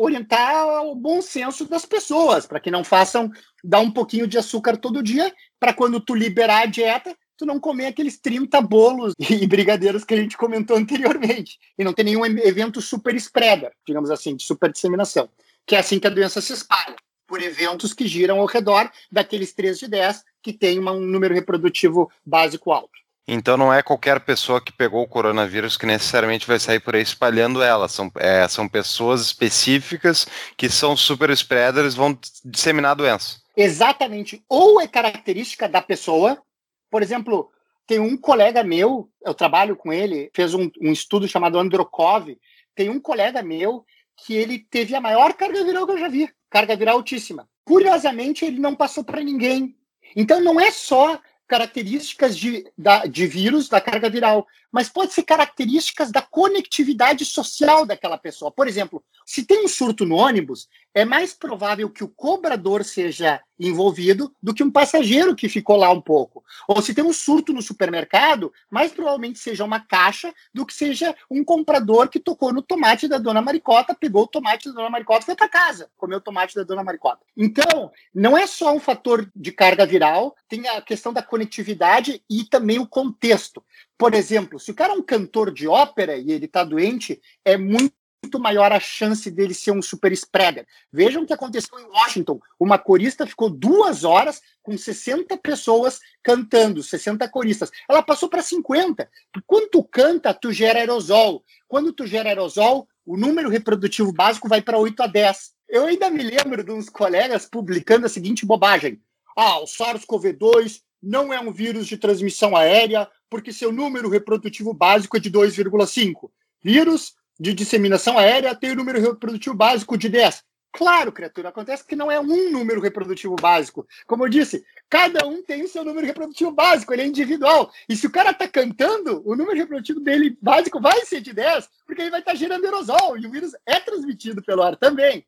orientar 0.00 0.86
o 0.86 0.94
bom 0.94 1.20
senso 1.20 1.66
das 1.66 1.84
pessoas, 1.84 2.46
para 2.46 2.58
que 2.58 2.70
não 2.70 2.82
façam 2.82 3.30
dar 3.62 3.80
um 3.80 3.90
pouquinho 3.90 4.26
de 4.26 4.38
açúcar 4.38 4.78
todo 4.78 5.02
dia, 5.02 5.30
para 5.60 5.74
quando 5.74 6.00
tu 6.00 6.14
liberar 6.14 6.62
a 6.62 6.66
dieta, 6.66 7.14
tu 7.36 7.44
não 7.44 7.60
comer 7.60 7.88
aqueles 7.88 8.18
30 8.18 8.58
bolos 8.62 9.12
e 9.20 9.46
brigadeiros 9.46 10.02
que 10.02 10.14
a 10.14 10.16
gente 10.16 10.34
comentou 10.34 10.78
anteriormente, 10.78 11.58
e 11.78 11.84
não 11.84 11.92
ter 11.92 12.04
nenhum 12.04 12.24
evento 12.24 12.80
super 12.80 13.14
spreader, 13.16 13.72
digamos 13.86 14.10
assim, 14.10 14.34
de 14.34 14.44
super 14.44 14.72
disseminação. 14.72 15.28
que 15.66 15.76
é 15.76 15.78
assim 15.78 16.00
que 16.00 16.06
a 16.06 16.10
doença 16.10 16.40
se 16.40 16.54
espalha, 16.54 16.96
por 17.26 17.42
eventos 17.42 17.92
que 17.92 18.06
giram 18.06 18.40
ao 18.40 18.46
redor 18.46 18.90
daqueles 19.10 19.52
3 19.52 19.78
de 19.78 19.88
10 19.88 20.24
que 20.42 20.52
tem 20.52 20.78
um 20.78 21.00
número 21.00 21.34
reprodutivo 21.34 22.10
básico 22.24 22.72
alto. 22.72 22.96
Então 23.28 23.56
não 23.56 23.72
é 23.72 23.82
qualquer 23.82 24.20
pessoa 24.20 24.60
que 24.60 24.70
pegou 24.72 25.02
o 25.02 25.08
coronavírus 25.08 25.76
que 25.76 25.84
necessariamente 25.84 26.46
vai 26.46 26.60
sair 26.60 26.78
por 26.78 26.94
aí 26.94 27.02
espalhando 27.02 27.60
ela. 27.60 27.88
São, 27.88 28.10
é, 28.16 28.46
são 28.46 28.68
pessoas 28.68 29.22
específicas 29.22 30.26
que 30.56 30.68
são 30.68 30.96
super 30.96 31.30
spreaders 31.30 31.96
vão 31.96 32.16
disseminar 32.44 32.92
a 32.92 32.94
doença. 32.94 33.40
Exatamente. 33.56 34.44
Ou 34.48 34.80
é 34.80 34.86
característica 34.86 35.68
da 35.68 35.82
pessoa. 35.82 36.40
Por 36.88 37.02
exemplo, 37.02 37.50
tem 37.84 37.98
um 37.98 38.16
colega 38.16 38.62
meu, 38.62 39.08
eu 39.24 39.34
trabalho 39.34 39.74
com 39.74 39.92
ele, 39.92 40.30
fez 40.32 40.54
um, 40.54 40.70
um 40.80 40.92
estudo 40.92 41.26
chamado 41.26 41.58
Androkov. 41.58 42.28
Tem 42.76 42.88
um 42.88 43.00
colega 43.00 43.42
meu 43.42 43.84
que 44.24 44.34
ele 44.34 44.58
teve 44.58 44.94
a 44.94 45.00
maior 45.00 45.34
carga 45.34 45.64
viral 45.64 45.84
que 45.84 45.92
eu 45.92 45.98
já 45.98 46.08
vi. 46.08 46.30
Carga 46.50 46.76
viral 46.76 46.96
altíssima. 46.96 47.48
Curiosamente, 47.64 48.44
ele 48.44 48.58
não 48.58 48.74
passou 48.74 49.02
para 49.02 49.22
ninguém. 49.22 49.76
Então 50.14 50.40
não 50.40 50.60
é 50.60 50.70
só 50.70 51.20
características 51.46 52.36
de, 52.36 52.70
da, 52.76 53.06
de 53.06 53.26
vírus 53.26 53.68
da 53.68 53.80
carga 53.80 54.10
viral, 54.10 54.46
mas 54.70 54.88
pode 54.88 55.12
ser 55.12 55.22
características 55.22 56.10
da 56.10 56.20
conectividade 56.20 57.24
social 57.24 57.86
daquela 57.86 58.18
pessoa. 58.18 58.50
Por 58.50 58.66
exemplo, 58.66 59.02
se 59.24 59.44
tem 59.44 59.64
um 59.64 59.68
surto 59.68 60.04
no 60.04 60.16
ônibus, 60.16 60.68
é 60.96 61.04
mais 61.04 61.34
provável 61.34 61.90
que 61.90 62.02
o 62.02 62.08
cobrador 62.08 62.82
seja 62.82 63.38
envolvido 63.60 64.34
do 64.42 64.54
que 64.54 64.64
um 64.64 64.70
passageiro 64.70 65.36
que 65.36 65.46
ficou 65.46 65.76
lá 65.76 65.90
um 65.90 66.00
pouco. 66.00 66.42
Ou 66.66 66.80
se 66.80 66.94
tem 66.94 67.04
um 67.04 67.12
surto 67.12 67.52
no 67.52 67.60
supermercado, 67.60 68.50
mais 68.70 68.92
provavelmente 68.92 69.38
seja 69.38 69.62
uma 69.62 69.78
caixa 69.78 70.32
do 70.54 70.64
que 70.64 70.72
seja 70.72 71.14
um 71.30 71.44
comprador 71.44 72.08
que 72.08 72.18
tocou 72.18 72.50
no 72.50 72.62
tomate 72.62 73.06
da 73.06 73.18
dona 73.18 73.42
Maricota, 73.42 73.94
pegou 73.94 74.22
o 74.22 74.26
tomate 74.26 74.68
da 74.70 74.74
dona 74.74 74.88
Maricota 74.88 75.20
e 75.20 75.26
foi 75.26 75.36
para 75.36 75.50
casa, 75.50 75.90
comeu 75.98 76.16
o 76.16 76.20
tomate 76.20 76.54
da 76.54 76.62
dona 76.62 76.82
Maricota. 76.82 77.20
Então, 77.36 77.92
não 78.14 78.36
é 78.36 78.46
só 78.46 78.74
um 78.74 78.80
fator 78.80 79.30
de 79.36 79.52
carga 79.52 79.84
viral, 79.84 80.34
tem 80.48 80.66
a 80.66 80.80
questão 80.80 81.12
da 81.12 81.22
conectividade 81.22 82.22
e 82.28 82.42
também 82.44 82.78
o 82.78 82.86
contexto. 82.86 83.62
Por 83.98 84.14
exemplo, 84.14 84.58
se 84.58 84.70
o 84.70 84.74
cara 84.74 84.94
é 84.94 84.96
um 84.96 85.02
cantor 85.02 85.52
de 85.52 85.68
ópera 85.68 86.16
e 86.16 86.32
ele 86.32 86.46
está 86.46 86.64
doente, 86.64 87.20
é 87.44 87.58
muito 87.58 87.95
muito 88.22 88.40
maior 88.40 88.72
a 88.72 88.80
chance 88.80 89.30
dele 89.30 89.54
ser 89.54 89.70
um 89.70 89.82
super 89.82 90.12
spreader. 90.12 90.66
Vejam 90.92 91.22
o 91.22 91.26
que 91.26 91.32
aconteceu 91.32 91.78
em 91.78 91.86
Washington. 91.86 92.40
Uma 92.58 92.78
corista 92.78 93.26
ficou 93.26 93.48
duas 93.48 94.04
horas 94.04 94.42
com 94.62 94.76
60 94.76 95.36
pessoas 95.38 96.00
cantando, 96.22 96.82
60 96.82 97.28
coristas. 97.28 97.70
Ela 97.88 98.02
passou 98.02 98.28
para 98.28 98.42
50. 98.42 99.08
Quando 99.46 99.70
tu 99.70 99.84
canta, 99.84 100.34
tu 100.34 100.52
gera 100.52 100.80
aerosol. 100.80 101.44
Quando 101.68 101.92
tu 101.92 102.06
gera 102.06 102.28
aerosol, 102.28 102.88
o 103.04 103.16
número 103.16 103.48
reprodutivo 103.48 104.12
básico 104.12 104.48
vai 104.48 104.60
para 104.60 104.78
8 104.78 105.02
a 105.02 105.06
10. 105.06 105.52
Eu 105.68 105.86
ainda 105.86 106.10
me 106.10 106.22
lembro 106.22 106.64
de 106.64 106.72
uns 106.72 106.88
colegas 106.88 107.46
publicando 107.46 108.06
a 108.06 108.08
seguinte 108.08 108.44
bobagem. 108.44 109.00
Ah, 109.36 109.60
o 109.60 109.64
SARS-CoV-2 109.64 110.80
não 111.02 111.32
é 111.32 111.38
um 111.38 111.52
vírus 111.52 111.86
de 111.86 111.96
transmissão 111.96 112.56
aérea 112.56 113.08
porque 113.28 113.52
seu 113.52 113.70
número 113.70 114.08
reprodutivo 114.08 114.72
básico 114.72 115.16
é 115.16 115.20
de 115.20 115.30
2,5. 115.30 116.30
Vírus 116.62 117.14
de 117.38 117.52
disseminação 117.52 118.18
aérea 118.18 118.54
tem 118.54 118.70
o 118.70 118.76
número 118.76 119.00
reprodutivo 119.00 119.54
básico 119.54 119.96
de 119.96 120.08
10. 120.08 120.42
Claro, 120.72 121.10
criatura, 121.10 121.48
acontece 121.48 121.86
que 121.86 121.96
não 121.96 122.10
é 122.10 122.20
um 122.20 122.50
número 122.50 122.82
reprodutivo 122.82 123.34
básico. 123.34 123.86
Como 124.06 124.24
eu 124.24 124.28
disse, 124.28 124.62
cada 124.90 125.26
um 125.26 125.42
tem 125.42 125.64
o 125.64 125.68
seu 125.68 125.82
número 125.82 126.06
reprodutivo 126.06 126.50
básico, 126.50 126.92
ele 126.92 127.00
é 127.00 127.06
individual. 127.06 127.72
E 127.88 127.96
se 127.96 128.06
o 128.06 128.10
cara 128.10 128.30
está 128.30 128.46
cantando, 128.46 129.22
o 129.24 129.34
número 129.34 129.56
reprodutivo 129.56 130.00
dele 130.00 130.36
básico 130.40 130.78
vai 130.78 131.04
ser 131.06 131.22
de 131.22 131.32
10, 131.32 131.66
porque 131.86 132.02
ele 132.02 132.10
vai 132.10 132.20
estar 132.20 132.32
tá 132.32 132.36
gerando 132.36 132.66
aerosol, 132.66 133.16
e 133.16 133.26
o 133.26 133.30
vírus 133.30 133.52
é 133.64 133.80
transmitido 133.80 134.42
pelo 134.42 134.62
ar 134.62 134.76
também. 134.76 135.26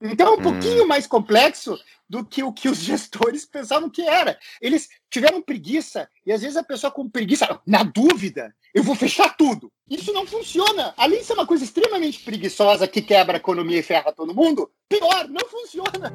Então 0.00 0.28
é 0.28 0.30
um 0.30 0.40
hum. 0.40 0.42
pouquinho 0.42 0.86
mais 0.86 1.06
complexo 1.06 1.76
do 2.08 2.24
que 2.24 2.42
o 2.42 2.52
que 2.52 2.68
os 2.68 2.78
gestores 2.82 3.44
pensavam 3.44 3.90
que 3.90 4.02
era. 4.02 4.38
Eles 4.60 4.88
tiveram 5.10 5.42
preguiça, 5.42 6.08
e 6.24 6.32
às 6.32 6.40
vezes 6.40 6.56
a 6.56 6.62
pessoa 6.62 6.90
com 6.90 7.08
preguiça, 7.08 7.60
na 7.66 7.82
dúvida, 7.82 8.54
eu 8.74 8.82
vou 8.82 8.94
fechar 8.94 9.36
tudo. 9.36 9.70
Isso 9.90 10.12
não 10.12 10.26
funciona. 10.26 10.94
Além 10.96 11.20
de 11.20 11.24
ser 11.24 11.34
uma 11.34 11.46
coisa 11.46 11.64
extremamente 11.64 12.20
preguiçosa 12.20 12.86
que 12.86 13.02
quebra 13.02 13.36
a 13.36 13.38
economia 13.38 13.78
e 13.78 13.82
ferra 13.82 14.12
todo 14.12 14.34
mundo, 14.34 14.70
pior, 14.88 15.28
não 15.28 15.46
funciona. 15.48 16.12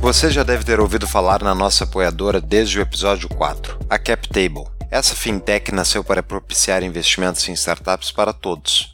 Você 0.00 0.30
já 0.30 0.42
deve 0.42 0.64
ter 0.64 0.80
ouvido 0.80 1.06
falar 1.06 1.42
na 1.42 1.54
nossa 1.54 1.84
apoiadora 1.84 2.38
desde 2.38 2.78
o 2.78 2.82
episódio 2.82 3.28
4, 3.28 3.78
a 3.88 3.98
CapTable. 3.98 4.64
Essa 4.90 5.14
fintech 5.14 5.72
nasceu 5.72 6.04
para 6.04 6.22
propiciar 6.22 6.82
investimentos 6.82 7.48
em 7.48 7.52
startups 7.54 8.12
para 8.12 8.32
todos 8.32 8.93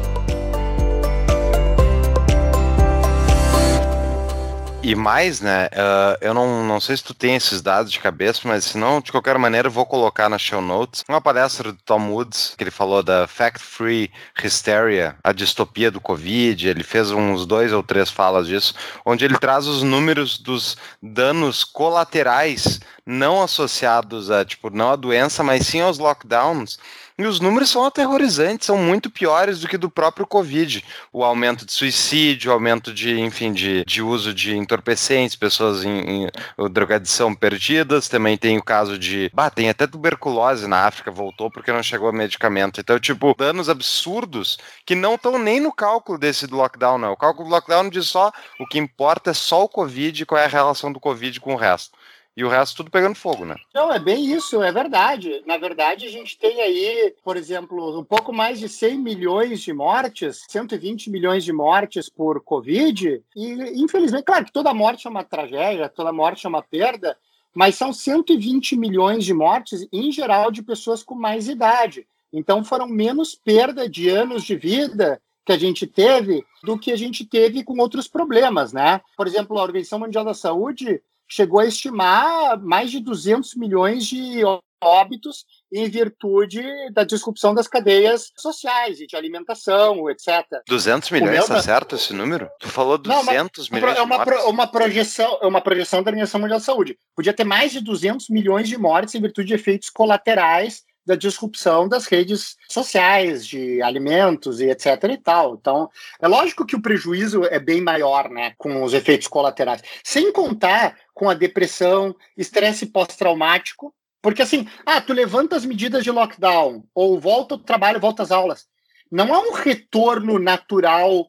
E 4.91 4.95
mais, 4.95 5.39
né? 5.39 5.67
Uh, 5.67 6.17
eu 6.19 6.33
não, 6.33 6.65
não 6.65 6.81
sei 6.81 6.97
se 6.97 7.03
tu 7.05 7.13
tem 7.13 7.35
esses 7.35 7.61
dados 7.61 7.93
de 7.93 7.97
cabeça, 7.97 8.41
mas 8.43 8.65
se 8.65 8.77
não, 8.77 8.99
de 8.99 9.09
qualquer 9.09 9.37
maneira, 9.37 9.69
eu 9.69 9.71
vou 9.71 9.85
colocar 9.85 10.27
na 10.27 10.37
show 10.37 10.61
notes 10.61 11.01
uma 11.07 11.21
palestra 11.21 11.71
do 11.71 11.77
Tom 11.85 12.09
Woods, 12.09 12.55
que 12.57 12.63
ele 12.65 12.71
falou 12.71 13.01
da 13.01 13.25
Fact 13.25 13.63
Free 13.63 14.11
Hysteria, 14.35 15.15
a 15.23 15.31
distopia 15.31 15.89
do 15.89 16.01
Covid. 16.01 16.67
Ele 16.67 16.83
fez 16.83 17.09
uns 17.09 17.45
dois 17.45 17.71
ou 17.71 17.81
três 17.81 18.09
falas 18.09 18.47
disso, 18.47 18.75
onde 19.05 19.23
ele 19.23 19.39
traz 19.39 19.65
os 19.65 19.81
números 19.81 20.37
dos 20.37 20.75
danos 21.01 21.63
colaterais 21.63 22.81
não 23.05 23.41
associados 23.41 24.29
a, 24.29 24.43
tipo, 24.43 24.69
não 24.69 24.91
a 24.91 24.97
doença, 24.97 25.41
mas 25.41 25.67
sim 25.67 25.79
aos 25.79 25.99
lockdowns 25.99 26.77
e 27.21 27.25
os 27.25 27.39
números 27.39 27.69
são 27.69 27.85
aterrorizantes, 27.85 28.65
são 28.65 28.77
muito 28.77 29.09
piores 29.09 29.59
do 29.59 29.67
que 29.67 29.77
do 29.77 29.89
próprio 29.89 30.25
Covid. 30.25 30.83
O 31.13 31.23
aumento 31.23 31.65
de 31.65 31.71
suicídio, 31.71 32.49
o 32.49 32.53
aumento 32.53 32.93
de, 32.93 33.19
enfim, 33.19 33.53
de, 33.53 33.85
de 33.85 34.01
uso 34.01 34.33
de 34.33 34.55
entorpecentes, 34.55 35.35
pessoas 35.35 35.85
em, 35.85 36.25
em 36.25 36.29
drogadição 36.71 37.33
perdidas. 37.35 38.09
Também 38.09 38.37
tem 38.37 38.57
o 38.57 38.63
caso 38.63 38.97
de. 38.97 39.29
Bah, 39.33 39.49
tem 39.49 39.69
até 39.69 39.85
tuberculose 39.85 40.67
na 40.67 40.87
África, 40.87 41.11
voltou 41.11 41.51
porque 41.51 41.71
não 41.71 41.83
chegou 41.83 42.11
medicamento. 42.11 42.79
Então, 42.79 42.99
tipo, 42.99 43.35
danos 43.37 43.69
absurdos 43.69 44.57
que 44.85 44.95
não 44.95 45.15
estão 45.15 45.37
nem 45.37 45.59
no 45.59 45.71
cálculo 45.71 46.17
desse 46.17 46.47
do 46.47 46.55
lockdown, 46.55 46.97
não. 46.97 47.11
O 47.13 47.17
cálculo 47.17 47.47
do 47.47 47.51
lockdown 47.51 47.89
diz 47.89 48.07
só 48.07 48.31
o 48.59 48.65
que 48.65 48.79
importa 48.79 49.31
é 49.31 49.33
só 49.33 49.63
o 49.63 49.69
Covid 49.69 50.23
e 50.23 50.25
qual 50.25 50.41
é 50.41 50.45
a 50.45 50.49
relação 50.49 50.91
do 50.91 50.99
Covid 50.99 51.39
com 51.39 51.53
o 51.53 51.57
resto 51.57 52.00
e 52.35 52.43
o 52.43 52.49
resto 52.49 52.77
tudo 52.77 52.91
pegando 52.91 53.15
fogo, 53.15 53.45
né? 53.45 53.55
Não, 53.73 53.91
é 53.91 53.99
bem 53.99 54.31
isso, 54.31 54.61
é 54.61 54.71
verdade. 54.71 55.43
Na 55.45 55.57
verdade, 55.57 56.05
a 56.05 56.09
gente 56.09 56.37
tem 56.37 56.61
aí, 56.61 57.13
por 57.23 57.35
exemplo, 57.35 57.99
um 57.99 58.03
pouco 58.03 58.31
mais 58.31 58.59
de 58.59 58.69
100 58.69 58.97
milhões 58.97 59.61
de 59.61 59.73
mortes, 59.73 60.45
120 60.47 61.09
milhões 61.09 61.43
de 61.43 61.51
mortes 61.51 62.09
por 62.09 62.41
Covid, 62.41 63.21
e 63.35 63.81
infelizmente, 63.81 64.23
claro 64.23 64.45
que 64.45 64.53
toda 64.53 64.73
morte 64.73 65.07
é 65.07 65.09
uma 65.09 65.23
tragédia, 65.23 65.89
toda 65.89 66.13
morte 66.13 66.45
é 66.45 66.49
uma 66.49 66.61
perda, 66.61 67.17
mas 67.53 67.75
são 67.75 67.91
120 67.91 68.77
milhões 68.77 69.25
de 69.25 69.33
mortes, 69.33 69.85
em 69.91 70.11
geral, 70.11 70.51
de 70.51 70.63
pessoas 70.63 71.03
com 71.03 71.15
mais 71.15 71.49
idade. 71.49 72.07
Então, 72.31 72.63
foram 72.63 72.87
menos 72.87 73.35
perda 73.35 73.89
de 73.89 74.07
anos 74.07 74.43
de 74.43 74.55
vida 74.55 75.21
que 75.45 75.51
a 75.51 75.57
gente 75.57 75.85
teve 75.85 76.45
do 76.63 76.77
que 76.77 76.91
a 76.91 76.95
gente 76.95 77.25
teve 77.25 77.63
com 77.63 77.77
outros 77.77 78.07
problemas, 78.07 78.71
né? 78.71 79.01
Por 79.17 79.27
exemplo, 79.27 79.57
a 79.57 79.63
Organização 79.63 79.99
Mundial 79.99 80.23
da 80.23 80.33
Saúde 80.33 81.01
chegou 81.31 81.61
a 81.61 81.65
estimar 81.65 82.59
mais 82.61 82.91
de 82.91 82.99
200 82.99 83.55
milhões 83.55 84.05
de 84.05 84.43
óbitos 84.83 85.45
em 85.71 85.87
virtude 85.87 86.61
da 86.91 87.03
disrupção 87.03 87.53
das 87.53 87.67
cadeias 87.67 88.31
sociais 88.35 88.99
e 88.99 89.07
de 89.07 89.15
alimentação, 89.15 90.09
etc. 90.09 90.43
200 90.67 91.09
milhões, 91.11 91.39
está 91.39 91.61
certo 91.61 91.95
esse 91.95 92.13
número? 92.13 92.49
Tu 92.59 92.67
falou 92.67 92.97
200 92.97 93.69
Não, 93.69 93.77
uma, 93.77 93.79
milhões 93.79 93.97
é 93.97 94.01
uma, 94.01 94.25
pro, 94.25 94.49
uma 94.49 94.67
projeção, 94.67 95.39
é 95.41 95.47
uma 95.47 95.61
projeção 95.61 96.03
da 96.03 96.09
Organização 96.09 96.41
Mundial 96.41 96.59
da 96.59 96.65
Saúde. 96.65 96.97
Podia 97.15 97.33
ter 97.33 97.43
mais 97.43 97.71
de 97.71 97.79
200 97.79 98.27
milhões 98.29 98.67
de 98.67 98.77
mortes 98.77 99.15
em 99.15 99.21
virtude 99.21 99.49
de 99.49 99.53
efeitos 99.53 99.89
colaterais 99.89 100.83
da 101.05 101.15
disrupção 101.15 101.87
das 101.87 102.05
redes 102.05 102.55
sociais, 102.69 103.45
de 103.45 103.81
alimentos 103.81 104.59
e 104.59 104.69
etc 104.69 105.03
e 105.11 105.17
tal. 105.17 105.55
Então, 105.55 105.89
é 106.19 106.27
lógico 106.27 106.65
que 106.65 106.75
o 106.75 106.81
prejuízo 106.81 107.43
é 107.45 107.59
bem 107.59 107.81
maior, 107.81 108.29
né, 108.29 108.53
com 108.57 108.83
os 108.83 108.93
efeitos 108.93 109.27
colaterais. 109.27 109.81
Sem 110.03 110.31
contar 110.31 110.95
com 111.13 111.29
a 111.29 111.33
depressão, 111.33 112.15
estresse 112.37 112.85
pós-traumático, 112.85 113.93
porque 114.21 114.41
assim, 114.41 114.67
ah, 114.85 115.01
tu 115.01 115.13
levanta 115.13 115.55
as 115.55 115.65
medidas 115.65 116.03
de 116.03 116.11
lockdown, 116.11 116.83
ou 116.93 117.19
volta 117.19 117.55
ao 117.55 117.59
trabalho, 117.59 117.99
volta 117.99 118.21
às 118.21 118.31
aulas. 118.31 118.67
Não 119.11 119.33
há 119.33 119.39
um 119.39 119.53
retorno 119.53 120.37
natural 120.37 121.27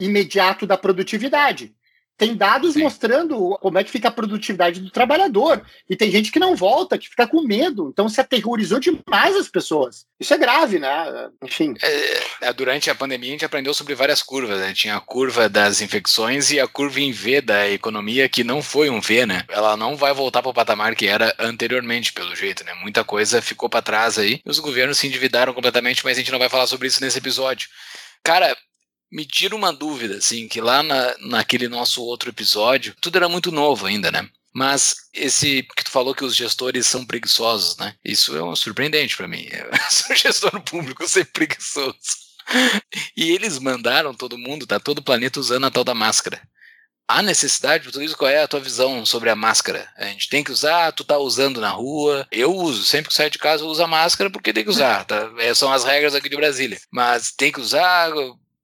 imediato 0.00 0.66
da 0.66 0.78
produtividade. 0.78 1.74
Tem 2.20 2.36
dados 2.36 2.74
Sim. 2.74 2.82
mostrando 2.82 3.56
como 3.62 3.78
é 3.78 3.82
que 3.82 3.90
fica 3.90 4.08
a 4.08 4.12
produtividade 4.12 4.78
do 4.78 4.90
trabalhador. 4.90 5.62
E 5.88 5.96
tem 5.96 6.10
gente 6.10 6.30
que 6.30 6.38
não 6.38 6.54
volta, 6.54 6.98
que 6.98 7.08
fica 7.08 7.26
com 7.26 7.40
medo. 7.40 7.88
Então 7.90 8.10
se 8.10 8.20
aterrorizou 8.20 8.78
demais 8.78 9.34
as 9.36 9.48
pessoas. 9.48 10.04
Isso 10.20 10.34
é 10.34 10.36
grave, 10.36 10.78
né? 10.78 11.30
Enfim. 11.42 11.72
É, 12.42 12.52
durante 12.52 12.90
a 12.90 12.94
pandemia 12.94 13.30
a 13.30 13.32
gente 13.32 13.44
aprendeu 13.46 13.72
sobre 13.72 13.94
várias 13.94 14.22
curvas, 14.22 14.60
né? 14.60 14.74
Tinha 14.74 14.96
a 14.96 15.00
curva 15.00 15.48
das 15.48 15.80
infecções 15.80 16.50
e 16.50 16.60
a 16.60 16.68
curva 16.68 17.00
em 17.00 17.10
V 17.10 17.40
da 17.40 17.70
economia, 17.70 18.28
que 18.28 18.44
não 18.44 18.60
foi 18.60 18.90
um 18.90 19.00
V, 19.00 19.24
né? 19.24 19.42
Ela 19.48 19.74
não 19.74 19.96
vai 19.96 20.12
voltar 20.12 20.42
para 20.42 20.50
o 20.50 20.54
patamar 20.54 20.94
que 20.94 21.06
era 21.06 21.34
anteriormente, 21.38 22.12
pelo 22.12 22.36
jeito, 22.36 22.62
né? 22.64 22.74
Muita 22.82 23.02
coisa 23.02 23.40
ficou 23.40 23.70
para 23.70 23.80
trás 23.80 24.18
aí. 24.18 24.42
Os 24.44 24.58
governos 24.58 24.98
se 24.98 25.06
endividaram 25.06 25.54
completamente, 25.54 26.04
mas 26.04 26.18
a 26.18 26.20
gente 26.20 26.32
não 26.32 26.38
vai 26.38 26.50
falar 26.50 26.66
sobre 26.66 26.86
isso 26.86 27.00
nesse 27.00 27.16
episódio. 27.16 27.66
Cara, 28.22 28.54
me 29.10 29.24
tira 29.24 29.56
uma 29.56 29.72
dúvida, 29.72 30.16
assim, 30.16 30.46
que 30.46 30.60
lá 30.60 30.82
na, 30.82 31.16
naquele 31.18 31.68
nosso 31.68 32.02
outro 32.02 32.30
episódio, 32.30 32.94
tudo 33.00 33.16
era 33.16 33.28
muito 33.28 33.50
novo 33.50 33.86
ainda, 33.86 34.10
né? 34.10 34.28
Mas 34.52 34.94
esse 35.14 35.62
que 35.76 35.84
tu 35.84 35.90
falou 35.90 36.14
que 36.14 36.24
os 36.24 36.34
gestores 36.34 36.86
são 36.86 37.06
preguiçosos, 37.06 37.76
né? 37.76 37.94
Isso 38.04 38.36
é 38.36 38.42
um 38.42 38.54
surpreendente 38.56 39.16
para 39.16 39.28
mim. 39.28 39.46
Eu 39.50 39.70
sou 39.90 40.16
gestor 40.16 40.60
público, 40.62 41.08
ser 41.08 41.26
preguiçoso. 41.26 41.96
E 43.16 43.30
eles 43.30 43.58
mandaram 43.58 44.12
todo 44.12 44.38
mundo, 44.38 44.66
tá 44.66 44.80
todo 44.80 44.98
o 44.98 45.04
planeta 45.04 45.38
usando 45.38 45.66
a 45.66 45.70
tal 45.70 45.84
da 45.84 45.94
máscara. 45.94 46.40
Há 47.06 47.22
necessidade 47.22 47.84
de 47.84 47.92
tudo 47.92 48.04
isso? 48.04 48.16
Qual 48.16 48.30
é 48.30 48.40
a 48.40 48.46
tua 48.46 48.60
visão 48.60 49.04
sobre 49.04 49.30
a 49.30 49.36
máscara? 49.36 49.88
A 49.96 50.04
gente 50.06 50.28
tem 50.28 50.44
que 50.44 50.52
usar, 50.52 50.92
tu 50.92 51.04
tá 51.04 51.18
usando 51.18 51.60
na 51.60 51.70
rua. 51.70 52.26
Eu 52.30 52.54
uso, 52.54 52.84
sempre 52.84 53.08
que 53.08 53.14
saio 53.14 53.30
de 53.30 53.38
casa 53.38 53.64
eu 53.64 53.68
uso 53.68 53.82
a 53.82 53.86
máscara 53.88 54.30
porque 54.30 54.52
tem 54.52 54.62
que 54.62 54.70
usar, 54.70 55.04
tá? 55.04 55.28
É, 55.38 55.52
são 55.52 55.72
as 55.72 55.82
regras 55.82 56.14
aqui 56.14 56.28
de 56.28 56.36
Brasília. 56.36 56.80
Mas 56.88 57.32
tem 57.32 57.50
que 57.50 57.60
usar, 57.60 58.12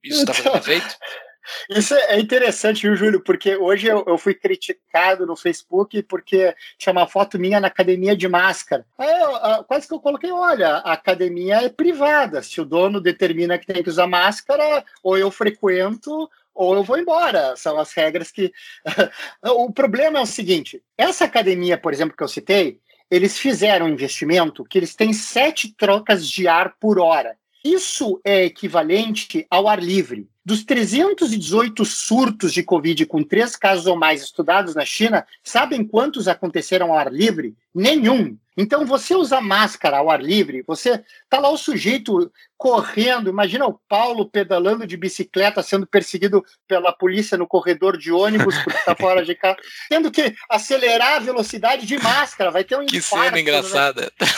isso 0.08 0.24
tá 0.24 0.34
fazendo 0.34 0.56
efeito? 0.56 0.96
Isso 1.70 1.94
é 1.94 2.18
interessante, 2.18 2.82
viu, 2.82 2.96
Júlio? 2.96 3.20
Porque 3.20 3.56
hoje 3.56 3.86
eu, 3.86 4.04
eu, 4.06 4.18
fui 4.18 4.34
criticado 4.34 5.26
no 5.26 5.36
Facebook 5.36 6.02
porque 6.02 6.54
tinha 6.76 6.92
uma 6.92 7.06
foto 7.06 7.38
minha 7.38 7.60
na 7.60 7.68
academia 7.68 8.16
de 8.16 8.28
máscara. 8.28 8.84
Aí 8.98 9.08
eu, 9.08 9.64
quase 9.64 9.86
que 9.86 9.94
eu 9.94 10.00
coloquei: 10.00 10.30
olha, 10.32 10.78
a 10.78 10.92
academia 10.92 11.62
é 11.62 11.68
privada. 11.68 12.42
Se 12.42 12.60
o 12.60 12.64
dono 12.64 13.00
determina 13.00 13.58
que 13.58 13.66
tem 13.66 13.82
que 13.82 13.88
usar 13.88 14.06
máscara, 14.06 14.84
ou 15.02 15.16
eu 15.16 15.30
frequento, 15.30 16.28
ou 16.54 16.74
eu 16.74 16.82
vou 16.82 16.98
embora. 16.98 17.54
São 17.56 17.78
as 17.78 17.92
regras 17.92 18.32
que. 18.32 18.52
o 19.44 19.72
problema 19.72 20.18
é 20.18 20.22
o 20.22 20.26
seguinte: 20.26 20.82
essa 20.96 21.24
academia, 21.24 21.78
por 21.78 21.92
exemplo, 21.92 22.16
que 22.16 22.22
eu 22.22 22.28
citei, 22.28 22.80
eles 23.10 23.38
fizeram 23.38 23.86
um 23.86 23.90
investimento 23.90 24.64
que 24.64 24.78
eles 24.78 24.94
têm 24.94 25.12
sete 25.12 25.72
trocas 25.76 26.28
de 26.28 26.48
ar 26.48 26.74
por 26.80 26.98
hora. 26.98 27.36
Isso 27.66 28.20
é 28.22 28.44
equivalente 28.44 29.44
ao 29.50 29.66
ar 29.66 29.82
livre. 29.82 30.28
Dos 30.44 30.64
318 30.64 31.84
surtos 31.84 32.52
de 32.52 32.62
Covid 32.62 33.04
com 33.06 33.24
três 33.24 33.56
casos 33.56 33.88
ou 33.88 33.96
mais 33.96 34.22
estudados 34.22 34.76
na 34.76 34.84
China, 34.84 35.26
sabem 35.42 35.84
quantos 35.84 36.28
aconteceram 36.28 36.92
ao 36.92 36.98
ar 36.98 37.12
livre? 37.12 37.56
Nenhum. 37.74 38.38
Então, 38.56 38.86
você 38.86 39.14
usa 39.14 39.40
máscara 39.40 39.98
ao 39.98 40.10
ar 40.10 40.22
livre, 40.22 40.64
você 40.66 41.04
tá 41.28 41.38
lá 41.38 41.50
o 41.50 41.58
sujeito 41.58 42.32
correndo, 42.56 43.28
imagina 43.28 43.66
o 43.66 43.78
Paulo 43.86 44.28
pedalando 44.28 44.86
de 44.86 44.96
bicicleta, 44.96 45.62
sendo 45.62 45.86
perseguido 45.86 46.42
pela 46.66 46.92
polícia 46.92 47.36
no 47.36 47.46
corredor 47.46 47.98
de 47.98 48.10
ônibus, 48.10 48.56
porque 48.62 48.78
está 48.78 48.96
fora 48.96 49.22
de 49.24 49.34
carro, 49.34 49.58
tendo 49.90 50.10
que 50.10 50.34
acelerar 50.48 51.16
a 51.16 51.18
velocidade 51.18 51.86
de 51.86 51.98
máscara, 51.98 52.50
vai 52.50 52.64
ter 52.64 52.78
um 52.78 52.86
Que 52.86 52.96
infarto, 52.96 53.26
cena 53.26 53.40
engraçada. 53.40 54.02
Né? 54.20 54.26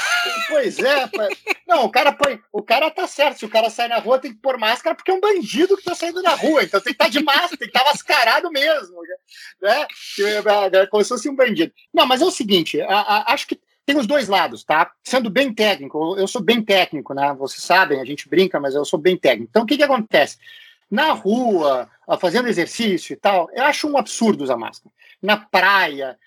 Pois 0.49 0.79
é, 0.79 1.09
não, 1.67 1.85
o 1.85 1.91
cara 1.91 2.13
põe, 2.13 2.41
o 2.53 2.63
cara 2.63 2.91
tá 2.91 3.07
certo, 3.07 3.39
se 3.39 3.45
o 3.45 3.49
cara 3.49 3.71
sai 3.71 3.87
na 3.89 3.99
rua 3.99 4.19
tem 4.19 4.33
que 4.33 4.41
pôr 4.41 4.59
máscara 4.59 4.95
porque 4.95 5.11
é 5.11 5.15
um 5.15 5.21
bandido 5.21 5.77
que 5.77 5.85
tá 5.85 5.95
saindo 5.95 6.23
na 6.23 6.35
rua, 6.35 6.65
então 6.65 6.81
tem 6.81 6.93
que 6.93 7.03
estar 7.03 7.05
tá 7.05 7.11
de 7.11 7.23
máscara, 7.23 7.57
tem 7.57 7.59
que 7.59 7.77
estar 7.77 7.85
tá 7.85 7.91
mascarado 7.91 8.51
mesmo, 8.51 8.97
né? 9.61 9.87
Como 10.91 11.03
se 11.03 11.09
fosse 11.09 11.29
um 11.29 11.37
bandido. 11.37 11.73
Não, 11.93 12.07
mas 12.07 12.23
é 12.23 12.25
o 12.25 12.31
seguinte, 12.31 12.81
a, 12.81 12.99
a, 12.99 13.33
acho 13.33 13.47
que 13.47 13.61
tem 13.89 13.97
os 13.97 14.07
dois 14.07 14.29
lados, 14.29 14.63
tá? 14.63 14.93
Sendo 15.03 15.31
bem 15.31 15.51
técnico, 15.51 16.15
eu 16.19 16.29
sou 16.29 16.43
bem 16.43 16.63
técnico, 16.63 17.15
né? 17.15 17.35
Vocês 17.39 17.65
sabem, 17.65 17.99
a 17.99 18.05
gente 18.05 18.29
brinca, 18.29 18.61
mas 18.61 18.75
eu 18.75 18.85
sou 18.85 18.99
bem 18.99 19.17
técnico. 19.17 19.49
Então, 19.49 19.63
o 19.63 19.67
que 19.67 19.79
que 19.79 19.83
acontece? 19.83 20.37
Na 20.91 21.13
rua, 21.13 21.89
fazendo 22.21 22.49
exercício 22.49 23.15
e 23.15 23.17
tal, 23.17 23.49
eu 23.51 23.65
acho 23.65 23.89
um 23.89 23.97
absurdo 23.97 24.45
usar 24.45 24.59
máscara. 24.59 24.95
Na 25.23 25.39
praia, 25.39 26.19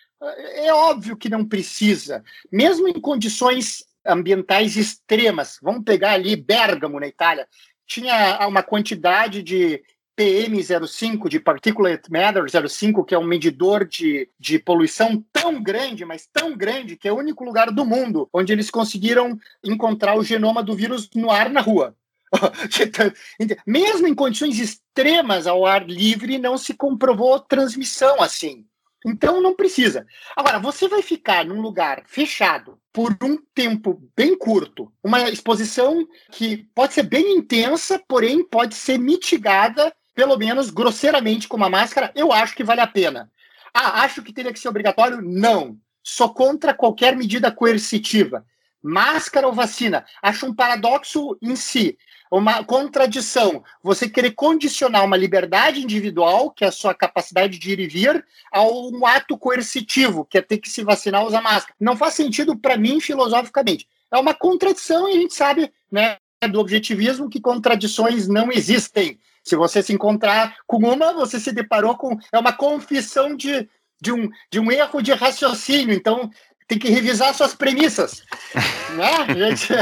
é 0.56 0.74
óbvio 0.74 1.16
que 1.16 1.30
não 1.30 1.46
precisa. 1.46 2.24
Mesmo 2.52 2.88
em 2.88 3.00
condições 3.00 3.86
ambientais 4.04 4.76
extremas, 4.76 5.60
vamos 5.62 5.84
pegar 5.84 6.14
ali 6.14 6.36
Bergamo, 6.36 7.00
na 7.00 7.06
Itália, 7.06 7.48
tinha 7.86 8.40
uma 8.48 8.64
quantidade 8.64 9.44
de 9.44 9.84
PM05, 10.18 11.30
de 11.30 11.40
Particulate 11.40 12.12
Matter 12.12 12.46
05, 12.70 13.04
que 13.04 13.16
é 13.16 13.18
um 13.18 13.24
medidor 13.24 13.86
de, 13.86 14.30
de 14.40 14.60
poluição 14.60 15.24
tão 15.32 15.62
grande, 15.62 16.06
mas 16.06 16.28
tão 16.32 16.56
grande, 16.56 16.96
que 16.96 17.08
é 17.08 17.12
o 17.12 17.18
único 17.18 17.44
lugar 17.44 17.72
do 17.72 17.86
mundo 17.86 18.30
onde 18.34 18.54
eles 18.54 18.70
conseguiram 18.70 19.38
encontrar 19.64 20.18
o 20.18 20.24
genoma 20.24 20.62
do 20.62 20.76
vírus 20.76 21.10
no 21.16 21.32
ar 21.32 21.50
na 21.50 21.62
rua. 21.62 21.96
Mesmo 23.66 24.08
em 24.08 24.16
condições 24.16 24.60
extremas 24.60 25.48
ao 25.48 25.66
ar 25.66 25.88
livre, 25.88 26.38
não 26.38 26.58
se 26.58 26.74
comprovou 26.74 27.40
transmissão 27.40 28.22
assim. 28.22 28.66
Então 29.06 29.42
não 29.42 29.56
precisa. 29.56 30.06
Agora, 30.36 30.60
você 30.60 30.88
vai 30.88 31.02
ficar 31.02 31.46
num 31.46 31.60
lugar 31.60 32.04
fechado 32.06 32.78
por 32.94 33.18
um 33.24 33.38
tempo 33.56 34.00
bem 34.16 34.38
curto, 34.38 34.92
uma 35.04 35.30
exposição 35.30 36.08
que 36.32 36.68
pode 36.76 36.94
ser 36.94 37.04
bem 37.04 37.36
intensa, 37.38 38.02
porém 38.08 38.46
pode 38.48 38.76
ser 38.76 39.00
mitigada 39.00 39.92
pelo 40.14 40.38
menos 40.38 40.70
grosseiramente 40.70 41.48
com 41.48 41.58
uma 41.58 41.70
máscara, 41.70 42.12
eu 42.16 42.32
acho 42.32 42.56
que 42.56 42.64
vale 42.64 42.82
a 42.82 42.88
pena. 42.88 43.30
Ah, 43.74 44.02
acho 44.04 44.22
que 44.22 44.34
teria 44.34 44.52
que 44.52 44.60
ser 44.60 44.70
obrigatório? 44.70 45.22
Não. 45.22 45.78
Sou 46.04 46.34
contra 46.34 46.74
qualquer 46.74 47.16
medida 47.16 47.52
coercitiva. 47.52 48.46
Máscara 48.82 49.48
ou 49.48 49.54
vacina? 49.54 50.06
Acho 50.22 50.48
um 50.48 50.54
paradoxo 50.54 51.38
em 51.42 51.56
si, 51.56 51.98
uma 52.32 52.64
contradição. 52.64 53.64
Você 53.84 54.10
querer 54.10 54.32
condicionar 54.32 55.06
uma 55.06 55.16
liberdade 55.16 55.82
individual, 55.82 56.50
que 56.50 56.66
é 56.66 56.68
a 56.68 56.72
sua 56.72 56.94
capacidade 56.96 57.60
de 57.60 57.72
ir 57.72 57.80
e 57.80 57.88
vir, 57.88 58.26
a 58.52 58.64
um 58.64 59.06
ato 59.06 59.38
coercitivo, 59.38 60.26
que 60.26 60.38
é 60.38 60.42
ter 60.42 60.58
que 60.58 60.70
se 60.70 60.84
vacinar 60.84 61.22
ou 61.22 61.28
usar 61.28 61.42
máscara. 61.42 61.76
Não 61.80 61.96
faz 61.96 62.16
sentido 62.16 62.58
para 62.58 62.76
mim 62.76 63.00
filosoficamente. 63.00 63.88
É 64.12 64.18
uma 64.18 64.34
contradição 64.34 65.08
e 65.08 65.12
a 65.12 65.22
gente 65.22 65.36
sabe, 65.36 65.72
né, 65.92 66.18
do 66.50 66.60
objetivismo 66.60 67.30
que 67.30 67.40
contradições 67.40 68.28
não 68.28 68.52
existem. 68.52 69.20
Se 69.44 69.56
você 69.56 69.82
se 69.82 69.94
encontrar 69.94 70.56
com 70.68 70.78
uma, 70.78 71.14
você 71.14 71.40
se 71.40 71.52
deparou 71.52 71.98
com. 71.98 72.18
É 72.32 72.40
uma 72.40 72.54
confissão 72.54 73.36
de, 73.36 73.68
de, 74.02 74.12
um, 74.12 74.30
de 74.52 74.60
um 74.60 74.72
erro 74.72 75.02
de 75.02 75.14
raciocínio. 75.14 75.96
Então, 75.96 76.30
tem 76.68 76.80
que 76.80 76.90
revisar 76.90 77.34
suas 77.34 77.54
premissas. 77.54 78.24
né, 78.96 79.36
gente? 79.36 79.74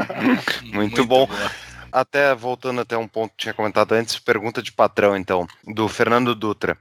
Muito, 0.62 0.76
Muito 0.76 1.06
bom. 1.06 1.28
Até 1.92 2.34
voltando 2.34 2.80
até 2.80 2.96
um 2.98 3.06
ponto 3.06 3.30
que 3.30 3.44
tinha 3.44 3.54
comentado 3.54 3.92
antes, 3.92 4.18
pergunta 4.18 4.60
de 4.60 4.72
patrão, 4.72 5.16
então, 5.16 5.46
do 5.64 5.88
Fernando 5.88 6.34
Dutra. 6.34 6.76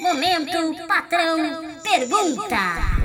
Momento 0.00 0.86
patrão 0.88 1.62
pergunta. 1.84 3.03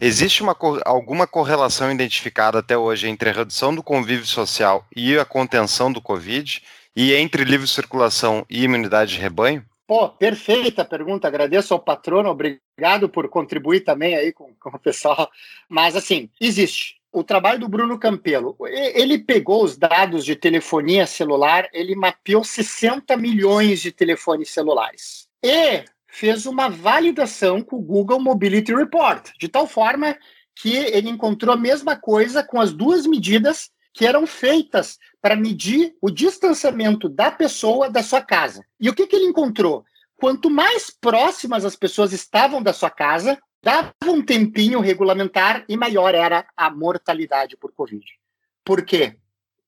Existe 0.00 0.42
uma, 0.42 0.56
alguma 0.84 1.26
correlação 1.26 1.90
identificada 1.90 2.58
até 2.58 2.76
hoje 2.76 3.08
entre 3.08 3.30
a 3.30 3.32
redução 3.32 3.74
do 3.74 3.82
convívio 3.82 4.26
social 4.26 4.84
e 4.94 5.16
a 5.18 5.24
contenção 5.24 5.92
do 5.92 6.00
Covid? 6.00 6.62
E 6.96 7.14
entre 7.14 7.44
livre 7.44 7.66
circulação 7.66 8.44
e 8.48 8.62
imunidade 8.62 9.12
de 9.14 9.20
rebanho? 9.20 9.64
Pô, 9.86 10.08
perfeita 10.08 10.84
pergunta. 10.84 11.28
Agradeço 11.28 11.74
ao 11.74 11.80
patrono, 11.80 12.30
obrigado 12.30 13.08
por 13.08 13.28
contribuir 13.28 13.80
também 13.80 14.14
aí 14.14 14.32
com, 14.32 14.52
com 14.54 14.70
o 14.70 14.78
pessoal. 14.78 15.30
Mas, 15.68 15.96
assim, 15.96 16.28
existe. 16.40 16.96
O 17.12 17.22
trabalho 17.22 17.60
do 17.60 17.68
Bruno 17.68 17.98
Campelo, 17.98 18.56
ele 18.66 19.18
pegou 19.18 19.62
os 19.62 19.76
dados 19.76 20.24
de 20.24 20.34
telefonia 20.34 21.06
celular, 21.06 21.68
ele 21.72 21.94
mapeou 21.94 22.42
60 22.42 23.16
milhões 23.16 23.80
de 23.80 23.92
telefones 23.92 24.50
celulares. 24.50 25.28
E 25.40 25.84
fez 26.14 26.46
uma 26.46 26.68
validação 26.68 27.60
com 27.60 27.76
o 27.76 27.82
Google 27.82 28.20
Mobility 28.20 28.72
Report, 28.72 29.30
de 29.36 29.48
tal 29.48 29.66
forma 29.66 30.16
que 30.54 30.72
ele 30.72 31.10
encontrou 31.10 31.52
a 31.52 31.58
mesma 31.58 31.96
coisa 31.96 32.44
com 32.44 32.60
as 32.60 32.72
duas 32.72 33.04
medidas 33.04 33.68
que 33.92 34.06
eram 34.06 34.24
feitas 34.24 34.96
para 35.20 35.34
medir 35.34 35.92
o 36.00 36.10
distanciamento 36.10 37.08
da 37.08 37.32
pessoa 37.32 37.90
da 37.90 38.00
sua 38.00 38.20
casa. 38.20 38.64
E 38.80 38.88
o 38.88 38.94
que, 38.94 39.08
que 39.08 39.16
ele 39.16 39.26
encontrou? 39.26 39.84
Quanto 40.16 40.48
mais 40.48 40.88
próximas 40.88 41.64
as 41.64 41.74
pessoas 41.74 42.12
estavam 42.12 42.62
da 42.62 42.72
sua 42.72 42.90
casa, 42.90 43.36
dava 43.60 43.92
um 44.06 44.22
tempinho 44.22 44.78
regulamentar 44.78 45.64
e 45.68 45.76
maior 45.76 46.14
era 46.14 46.46
a 46.56 46.70
mortalidade 46.70 47.56
por 47.56 47.72
Covid. 47.72 48.04
Por 48.64 48.84
quê? 48.84 49.16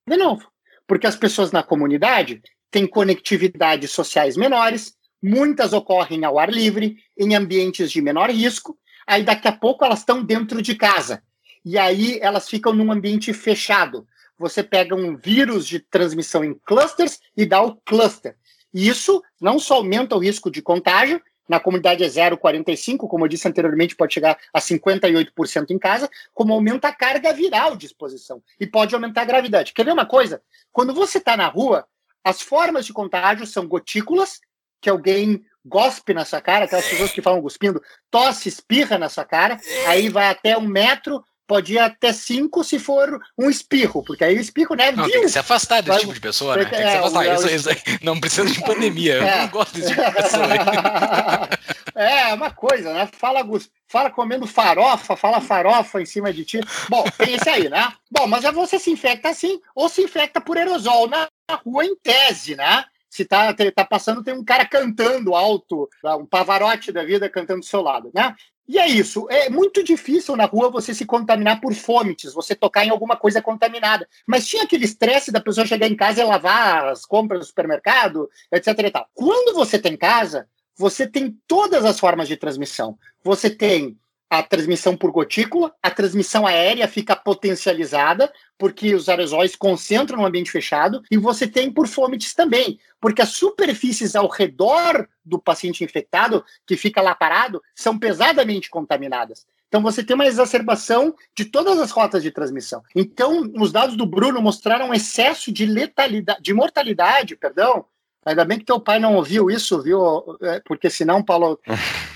De 0.07 0.15
novo, 0.15 0.49
porque 0.87 1.07
as 1.07 1.17
pessoas 1.17 1.51
na 1.51 1.61
comunidade 1.61 2.41
têm 2.71 2.87
conectividades 2.87 3.91
sociais 3.91 4.37
menores, 4.37 4.96
muitas 5.21 5.73
ocorrem 5.73 6.23
ao 6.23 6.37
ar 6.39 6.51
livre, 6.51 6.97
em 7.17 7.35
ambientes 7.35 7.91
de 7.91 8.01
menor 8.01 8.29
risco, 8.29 8.77
aí 9.05 9.23
daqui 9.23 9.47
a 9.47 9.51
pouco 9.51 9.83
elas 9.85 9.99
estão 9.99 10.23
dentro 10.23 10.61
de 10.61 10.75
casa. 10.75 11.23
E 11.65 11.77
aí 11.77 12.19
elas 12.21 12.47
ficam 12.49 12.73
num 12.73 12.91
ambiente 12.91 13.33
fechado. 13.33 14.07
Você 14.37 14.63
pega 14.63 14.95
um 14.95 15.17
vírus 15.17 15.67
de 15.67 15.79
transmissão 15.79 16.43
em 16.43 16.53
clusters 16.65 17.19
e 17.35 17.45
dá 17.45 17.61
o 17.61 17.75
cluster. 17.77 18.35
Isso 18.73 19.23
não 19.41 19.57
só 19.57 19.75
aumenta 19.75 20.15
o 20.15 20.19
risco 20.19 20.51
de 20.51 20.61
contágio, 20.61 21.21
na 21.47 21.59
comunidade 21.59 22.03
é 22.03 22.07
0,45, 22.07 23.07
como 23.07 23.23
eu 23.23 23.29
disse 23.29 23.47
anteriormente, 23.47 23.95
pode 23.95 24.13
chegar 24.13 24.37
a 24.53 24.59
58% 24.59 25.71
em 25.71 25.79
casa, 25.79 26.09
como 26.33 26.53
aumenta 26.53 26.89
a 26.89 26.93
carga 26.93 27.31
viral 27.31 27.75
de 27.75 27.85
exposição 27.85 28.43
e 28.59 28.67
pode 28.67 28.93
aumentar 28.93 29.21
a 29.21 29.25
gravidade. 29.25 29.73
Quer 29.73 29.85
ver 29.85 29.93
uma 29.93 30.05
coisa? 30.05 30.41
Quando 30.73 30.93
você 30.93 31.19
está 31.19 31.37
na 31.37 31.47
rua, 31.47 31.87
as 32.23 32.41
formas 32.41 32.85
de 32.85 32.91
contágio 32.91 33.47
são 33.47 33.65
gotículas, 33.65 34.41
que 34.81 34.89
alguém 34.89 35.43
gospe 35.65 36.13
na 36.13 36.25
sua 36.25 36.41
cara, 36.41 36.65
aquelas 36.65 36.87
pessoas 36.87 37.11
que 37.11 37.21
falam 37.21 37.41
cuspindo, 37.41 37.81
tosse, 38.09 38.47
espirra 38.47 38.97
na 38.97 39.09
sua 39.09 39.25
cara, 39.25 39.59
aí 39.87 40.07
vai 40.09 40.29
até 40.29 40.57
um 40.57 40.67
metro, 40.67 41.23
pode 41.47 41.73
ir 41.73 41.79
até 41.79 42.11
cinco 42.11 42.63
se 42.63 42.77
for 42.77 43.19
um 43.37 43.49
espirro, 43.49 44.03
porque 44.03 44.23
aí 44.23 44.37
o 44.37 44.41
espirro, 44.41 44.75
né? 44.75 44.91
Não, 44.91 45.05
viu? 45.05 45.13
tem 45.13 45.21
que 45.21 45.29
se 45.29 45.39
afastar 45.39 45.81
desse 45.81 46.01
tipo 46.01 46.13
de 46.13 46.19
pessoa, 46.19 46.57
né? 46.57 46.65
Tem 46.65 46.79
que 46.79 46.85
é, 46.85 46.91
se 46.91 46.97
afastar. 46.97 47.25
É, 47.25 47.35
isso, 47.35 47.49
isso, 47.49 47.69
não 48.01 48.19
precisa 48.19 48.45
de 48.45 48.61
pandemia. 48.61 49.15
É. 49.15 49.33
Eu 49.33 49.41
não 49.43 49.47
gosto 49.49 49.73
desse 49.73 49.89
tipo 49.89 50.03
de 50.03 50.11
pessoa. 50.11 50.45
é, 51.95 52.33
uma 52.33 52.51
coisa, 52.51 52.93
né? 52.93 53.09
Fala, 53.17 53.39
fala 53.87 54.11
comendo 54.11 54.45
farofa, 54.45 55.15
fala 55.15 55.39
farofa 55.39 56.01
em 56.01 56.05
cima 56.05 56.33
de 56.33 56.43
ti. 56.43 56.59
Bom, 56.89 57.05
tem 57.17 57.35
esse 57.35 57.49
aí, 57.49 57.69
né? 57.69 57.93
Bom, 58.11 58.27
mas 58.27 58.43
você 58.43 58.77
se 58.77 58.91
infecta 58.91 59.29
assim, 59.29 59.59
ou 59.73 59.87
se 59.87 60.01
infecta 60.01 60.41
por 60.41 60.57
aerosol 60.57 61.07
na 61.07 61.29
rua 61.65 61.85
em 61.85 61.95
tese, 61.95 62.55
né? 62.55 62.83
Se 63.09 63.25
tá, 63.25 63.53
tá 63.53 63.85
passando, 63.85 64.23
tem 64.23 64.33
um 64.33 64.43
cara 64.43 64.65
cantando 64.65 65.35
alto, 65.35 65.89
um 66.19 66.25
pavarote 66.25 66.91
da 66.91 67.03
vida 67.03 67.29
cantando 67.29 67.61
do 67.61 67.65
seu 67.65 67.81
lado, 67.81 68.11
né? 68.13 68.35
E 68.67 68.77
é 68.77 68.87
isso. 68.87 69.27
É 69.29 69.49
muito 69.49 69.81
difícil 69.81 70.35
na 70.35 70.43
rua 70.45 70.69
você 70.69 70.93
se 70.93 71.05
contaminar 71.05 71.61
por 71.61 71.73
fomites, 71.73 72.33
você 72.33 72.53
tocar 72.53 72.85
em 72.85 72.89
alguma 72.89 73.15
coisa 73.15 73.41
contaminada. 73.41 74.07
Mas 74.25 74.45
tinha 74.45 74.63
aquele 74.63 74.83
estresse 74.83 75.31
da 75.31 75.39
pessoa 75.39 75.65
chegar 75.65 75.87
em 75.87 75.95
casa 75.95 76.21
e 76.21 76.25
lavar 76.25 76.87
as 76.87 77.05
compras 77.05 77.39
do 77.39 77.45
supermercado, 77.45 78.29
etc. 78.51 78.67
E 78.79 78.91
tal. 78.91 79.07
Quando 79.13 79.55
você 79.55 79.79
tem 79.79 79.95
casa, 79.95 80.49
você 80.75 81.07
tem 81.07 81.39
todas 81.47 81.85
as 81.85 81.97
formas 81.97 82.27
de 82.27 82.35
transmissão. 82.35 82.97
Você 83.23 83.49
tem 83.49 83.97
a 84.29 84.43
transmissão 84.43 84.95
por 84.95 85.11
gotícula, 85.11 85.73
a 85.81 85.89
transmissão 85.89 86.45
aérea 86.45 86.87
fica 86.87 87.15
potencializada, 87.15 88.31
porque 88.57 88.93
os 88.93 89.07
aerosóis 89.07 89.55
concentram 89.55 90.19
no 90.19 90.25
ambiente 90.25 90.51
fechado, 90.51 91.01
e 91.09 91.17
você 91.17 91.47
tem 91.47 91.71
por 91.71 91.87
fomites 91.87 92.33
também, 92.33 92.79
porque 92.99 93.21
as 93.21 93.29
superfícies 93.29 94.15
ao 94.15 94.27
redor 94.27 95.07
do 95.23 95.39
paciente 95.39 95.83
infectado, 95.83 96.43
que 96.65 96.75
fica 96.75 97.01
lá 97.01 97.15
parado, 97.15 97.61
são 97.73 97.97
pesadamente 97.97 98.69
contaminadas. 98.69 99.45
Então 99.67 99.81
você 99.81 100.03
tem 100.03 100.15
uma 100.15 100.25
exacerbação 100.25 101.13
de 101.35 101.45
todas 101.45 101.79
as 101.79 101.91
rotas 101.91 102.23
de 102.23 102.31
transmissão. 102.31 102.81
Então, 102.95 103.51
os 103.57 103.71
dados 103.71 103.97
do 103.97 104.05
Bruno 104.05 104.41
mostraram 104.41 104.89
um 104.89 104.93
excesso 104.93 105.51
de 105.51 105.65
letalidade, 105.65 106.41
de 106.41 106.53
mortalidade, 106.53 107.35
perdão, 107.35 107.85
Ainda 108.27 108.43
bem 108.43 108.59
que 108.59 108.65
teu 108.65 108.77
pai 108.77 108.99
não 108.99 109.15
ouviu 109.15 109.49
isso, 109.49 109.81
viu? 109.81 110.37
É, 110.41 110.59
porque 110.65 110.89
senão, 110.89 111.23
Paulo. 111.23 111.57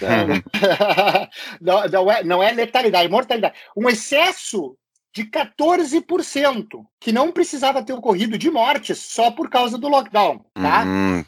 não, 1.61 1.87
não, 1.87 2.11
é, 2.11 2.23
não 2.23 2.43
é 2.43 2.51
letalidade, 2.51 3.05
é 3.05 3.09
mortalidade. 3.09 3.55
Um 3.77 3.87
excesso 3.87 4.75
de 5.13 5.23
14%, 5.23 6.67
que 6.99 7.13
não 7.13 7.31
precisava 7.31 7.81
ter 7.81 7.93
ocorrido 7.93 8.37
de 8.37 8.51
mortes 8.51 8.97
só 8.99 9.31
por 9.31 9.49
causa 9.49 9.77
do 9.77 9.87
lockdown, 9.87 10.43
tá? 10.53 10.83
Hum, 10.85 11.23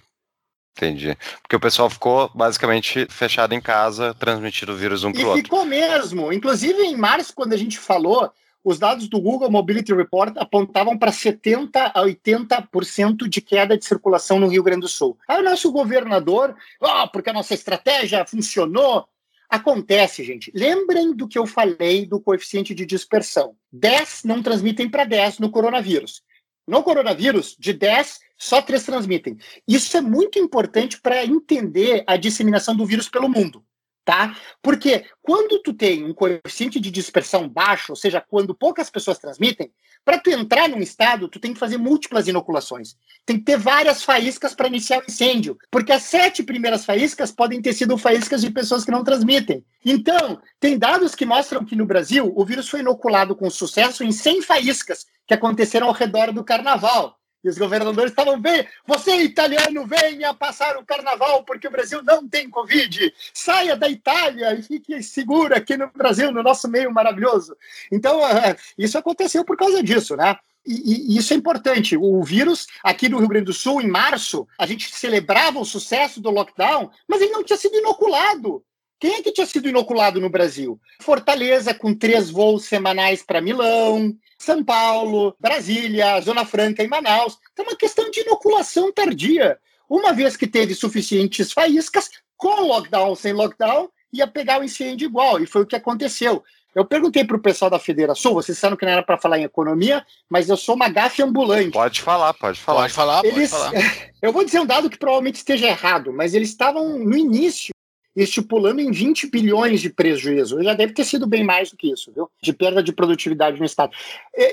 entendi. 0.76 1.18
Porque 1.42 1.56
o 1.56 1.60
pessoal 1.60 1.90
ficou 1.90 2.30
basicamente 2.34 3.08
fechado 3.10 3.54
em 3.54 3.62
casa, 3.62 4.14
transmitindo 4.14 4.74
o 4.74 4.76
vírus 4.76 5.06
um 5.06 5.14
para 5.14 5.22
o 5.22 5.28
outro. 5.28 5.40
E 5.40 5.44
ficou 5.44 5.66
mesmo. 5.66 6.32
Inclusive, 6.34 6.82
em 6.82 6.98
março, 6.98 7.34
quando 7.34 7.54
a 7.54 7.58
gente 7.58 7.78
falou 7.80 8.32
os 8.64 8.80
dados 8.80 9.07
do 9.09 9.20
Google 9.20 9.51
Mobility 9.51 9.93
Report 9.93 10.34
apontavam 10.38 10.97
para 10.97 11.11
70% 11.11 11.70
a 11.76 12.01
80% 12.01 13.28
de 13.28 13.41
queda 13.41 13.78
de 13.78 13.86
circulação 13.86 14.39
no 14.39 14.47
Rio 14.47 14.64
Grande 14.64 14.82
do 14.82 14.88
Sul. 14.88 15.18
Aí 15.28 15.41
o 15.41 15.43
nosso 15.43 15.72
governador, 15.72 16.55
oh, 16.80 17.07
porque 17.09 17.30
a 17.30 17.34
nossa 17.34 17.53
estratégia 17.53 18.26
funcionou. 18.26 19.05
Acontece, 19.49 20.24
gente. 20.24 20.51
Lembrem 20.55 21.14
do 21.14 21.28
que 21.28 21.38
eu 21.38 21.45
falei 21.45 22.05
do 22.05 22.20
coeficiente 22.20 22.74
de 22.74 22.86
dispersão. 22.86 23.55
10 23.72 24.24
não 24.24 24.41
transmitem 24.41 24.89
para 24.89 25.03
10 25.03 25.39
no 25.39 25.51
coronavírus. 25.51 26.24
No 26.66 26.82
coronavírus, 26.82 27.57
de 27.59 27.74
10, 27.74 28.20
só 28.38 28.61
3 28.61 28.84
transmitem. 28.84 29.38
Isso 29.68 29.95
é 29.97 30.01
muito 30.01 30.39
importante 30.39 30.99
para 31.01 31.26
entender 31.26 32.03
a 32.07 32.16
disseminação 32.16 32.76
do 32.76 32.86
vírus 32.86 33.09
pelo 33.09 33.28
mundo 33.28 33.64
tá? 34.06 34.38
Porque 34.62 35.06
quando 35.22 35.62
tu 35.62 35.74
tem 35.74 36.04
um 36.04 36.14
coeficiente 36.14 36.80
de 36.80 36.91
dispersão 36.91 37.47
baixo, 37.47 37.91
ou 37.91 37.95
seja, 37.95 38.22
quando 38.22 38.54
poucas 38.54 38.89
pessoas 38.89 39.20
transmitem, 39.20 39.72
para 40.06 40.20
tu 40.20 40.30
entrar 40.30 40.68
num 40.68 40.82
estado, 40.82 41.30
tu 41.30 41.39
tem 41.39 41.54
que 41.54 41.60
fazer 41.60 41.78
múltiplas 41.78 42.28
inoculações. 42.28 42.95
Tem 43.26 43.38
que 43.38 43.45
ter 43.45 43.58
várias 43.58 44.04
faíscas 44.04 44.54
para 44.54 44.68
iniciar 44.68 44.99
o 44.99 45.06
incêndio, 45.08 45.58
porque 45.72 45.93
as 45.93 46.04
sete 46.04 46.43
primeiras 46.43 46.84
faíscas 46.84 47.32
podem 47.32 47.62
ter 47.62 47.74
sido 47.74 47.97
faíscas 47.97 48.41
de 48.41 48.49
pessoas 48.49 48.84
que 48.84 48.91
não 48.91 49.04
transmitem. 49.04 49.64
Então, 49.86 50.41
tem 50.60 50.78
dados 50.78 51.16
que 51.16 51.26
mostram 51.26 51.64
que 51.64 51.76
no 51.76 51.86
Brasil 51.86 52.34
o 52.36 52.45
vírus 52.45 52.68
foi 52.68 52.82
inoculado 52.82 53.36
com 53.36 53.49
sucesso 53.49 54.04
em 54.04 54.12
100 54.12 54.41
faíscas 54.41 55.06
que 55.26 55.34
aconteceram 55.34 55.88
ao 55.88 55.93
redor 55.93 56.34
do 56.34 56.43
carnaval. 56.43 57.18
E 57.44 57.50
os 57.50 57.58
governadores 57.58 58.12
estavam 58.12 58.39
bem. 58.39 58.66
Você, 58.88 59.16
italiano, 59.18 59.86
venha 59.86 60.34
passar 60.34 60.78
o 60.78 60.86
carnaval 60.86 61.44
porque 61.44 61.68
o 61.68 61.72
Brasil 61.72 62.02
não 62.02 62.28
tem 62.28 62.50
Covid. 62.50 63.14
Saia 63.34 63.76
da 63.76 63.89
Itália 63.89 64.54
e 64.54 64.64
fique 64.64 65.04
seguro 65.04 65.54
aqui 65.54 65.76
no 65.76 65.91
Brasil, 65.91 66.32
no 66.32 66.41
nosso 66.41 66.70
meio 66.70 66.91
maravilhoso. 66.91 67.56
Então, 67.91 68.26
é, 68.26 68.56
isso 68.78 68.98
aconteceu 68.98 69.44
por 69.44 69.58
causa 69.58 69.84
disso, 69.84 70.16
né? 70.16 70.38
E, 70.66 71.16
e, 71.16 71.18
isso 71.18 71.34
é 71.34 71.36
importante. 71.36 71.98
O 71.98 72.24
vírus, 72.24 72.68
aqui 72.82 73.10
no 73.10 73.20
Rio 73.20 73.28
Grande 73.28 73.46
do 73.46 73.54
Sul, 73.54 73.82
em 73.82 73.88
março, 73.88 74.48
a 74.58 74.66
gente 74.66 74.94
celebrava 74.96 75.60
o 75.60 75.66
sucesso 75.66 76.22
do 76.22 76.30
lockdown, 76.30 76.89
mas 77.08 77.22
ele 77.22 77.32
não 77.32 77.44
tinha 77.44 77.58
sido 77.58 77.76
inoculado. 77.76 78.64
Quem 79.04 79.16
é 79.16 79.22
que 79.22 79.34
tinha 79.34 79.46
sido 79.46 79.68
inoculado 79.68 80.22
no 80.22 80.30
Brasil? 80.30 80.80
Fortaleza, 81.02 81.74
com 81.74 81.94
três 81.94 82.30
voos 82.30 82.64
semanais 82.64 83.22
para 83.22 83.41
Milão, 83.41 84.16
São 84.38 84.64
Paulo, 84.64 85.36
Brasília, 85.40 86.20
Zona 86.22 86.46
Franca 86.46 86.84
e 86.84 86.88
Manaus. 86.88 87.38
Então, 87.52 87.66
é 87.66 87.70
uma 87.70 87.78
questão 87.78 88.10
de 88.12 88.22
inoculação 88.22 88.92
tardia. 88.92 89.58
Uma 89.90 90.14
vez 90.14 90.36
que 90.36 90.48
teve 90.48 90.74
suficientes 90.74 91.52
faíscas, 91.52 92.10
com 92.36 92.68
lockdown, 92.68 93.16
sem 93.16 93.34
lockdown, 93.34 93.90
ia 94.12 94.28
pegar 94.28 94.60
o 94.60 94.64
incêndio 94.64 95.06
igual. 95.06 95.40
E 95.40 95.46
foi 95.46 95.64
o 95.64 95.66
que 95.66 95.76
aconteceu. 95.76 96.44
Eu 96.76 96.84
perguntei 96.84 97.24
para 97.24 97.38
o 97.38 97.42
pessoal 97.42 97.70
da 97.70 97.78
Federação, 97.78 98.34
vocês 98.34 98.58
sabem 98.58 98.78
que 98.78 98.86
não 98.86 98.92
era 98.92 99.04
para 99.04 99.18
falar 99.18 99.38
em 99.38 99.44
economia, 99.44 100.04
mas 100.28 100.50
eu 100.50 100.58
sou 100.58 100.76
uma 100.76 100.90
gafe 100.90 101.22
ambulante. 101.22 101.72
Pode 101.72 102.02
falar, 102.02 102.34
pode 102.34 102.60
falar. 102.60 102.82
Pode 102.82 102.94
falar, 102.94 103.26
eles, 103.26 103.52
pode 103.52 103.72
falar. 103.72 104.14
Eu 104.22 104.32
vou 104.32 104.44
dizer 104.44 104.60
um 104.60 104.66
dado 104.66 104.90
que 104.90 104.98
provavelmente 104.98 105.36
esteja 105.36 105.68
errado, 105.68 106.12
mas 106.12 106.34
eles 106.34 106.50
estavam 106.50 106.98
no 106.98 107.16
início 107.16 107.72
estipulando 108.16 108.82
em 108.82 108.91
20 108.91 109.28
bilhões 109.28 109.82
de 109.82 109.89
prejuízo. 109.89 110.61
Já 110.64 110.74
deve 110.74 110.93
ter 110.93 111.03
sido 111.03 111.28
bem 111.28 111.43
mais 111.43 111.72
do 111.72 111.78
que 111.78 111.91
isso, 111.91 112.11
viu? 112.14 112.30
De 112.41 112.53
perda 112.53 112.84
de 112.84 112.93
produtividade 112.93 113.59
no 113.59 113.66
Estado. 113.66 113.95
E, 114.36 114.43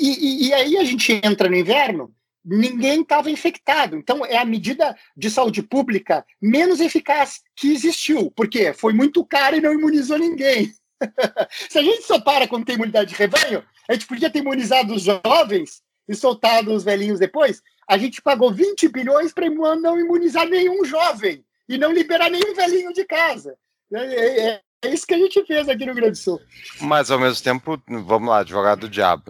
e, 0.00 0.48
e 0.48 0.54
aí 0.54 0.76
a 0.76 0.84
gente 0.84 1.20
entra 1.24 1.48
no 1.48 1.56
inverno, 1.56 2.12
ninguém 2.44 3.00
estava 3.00 3.30
infectado. 3.30 3.96
Então, 3.96 4.24
é 4.24 4.36
a 4.36 4.44
medida 4.44 4.96
de 5.16 5.30
saúde 5.30 5.62
pública 5.62 6.24
menos 6.40 6.80
eficaz 6.80 7.40
que 7.54 7.72
existiu. 7.72 8.30
porque 8.30 8.72
Foi 8.72 8.92
muito 8.92 9.24
caro 9.24 9.56
e 9.56 9.60
não 9.60 9.72
imunizou 9.72 10.18
ninguém. 10.18 10.72
Se 11.70 11.78
a 11.78 11.82
gente 11.82 12.02
só 12.02 12.20
para 12.20 12.46
quando 12.46 12.64
tem 12.64 12.76
imunidade 12.76 13.10
de 13.10 13.16
rebanho, 13.16 13.64
a 13.88 13.92
gente 13.94 14.06
podia 14.06 14.30
ter 14.30 14.40
imunizado 14.40 14.94
os 14.94 15.02
jovens 15.02 15.82
e 16.08 16.14
soltado 16.14 16.72
os 16.72 16.84
velhinhos 16.84 17.18
depois. 17.18 17.62
A 17.88 17.96
gente 17.96 18.20
pagou 18.20 18.52
20 18.52 18.88
bilhões 18.88 19.32
para 19.32 19.48
não 19.48 19.98
imunizar 19.98 20.46
nenhum 20.48 20.84
jovem 20.84 21.44
e 21.68 21.78
não 21.78 21.92
liberar 21.92 22.30
nenhum 22.30 22.54
velhinho 22.54 22.92
de 22.92 23.04
casa. 23.04 23.56
É, 23.92 23.98
é, 23.98 24.40
é, 24.48 24.60
é, 24.84 24.94
isso 24.94 25.06
que 25.06 25.14
a 25.14 25.18
gente 25.18 25.44
fez 25.44 25.68
aqui 25.68 25.80
no 25.80 25.92
Rio 25.92 26.02
Grande 26.02 26.12
do 26.12 26.18
Sul. 26.18 26.40
Mas 26.80 27.10
ao 27.10 27.18
mesmo 27.18 27.42
tempo, 27.42 27.80
vamos 27.86 28.28
lá, 28.28 28.40
advogado 28.40 28.80
do 28.80 28.88
diabo. 28.88 29.24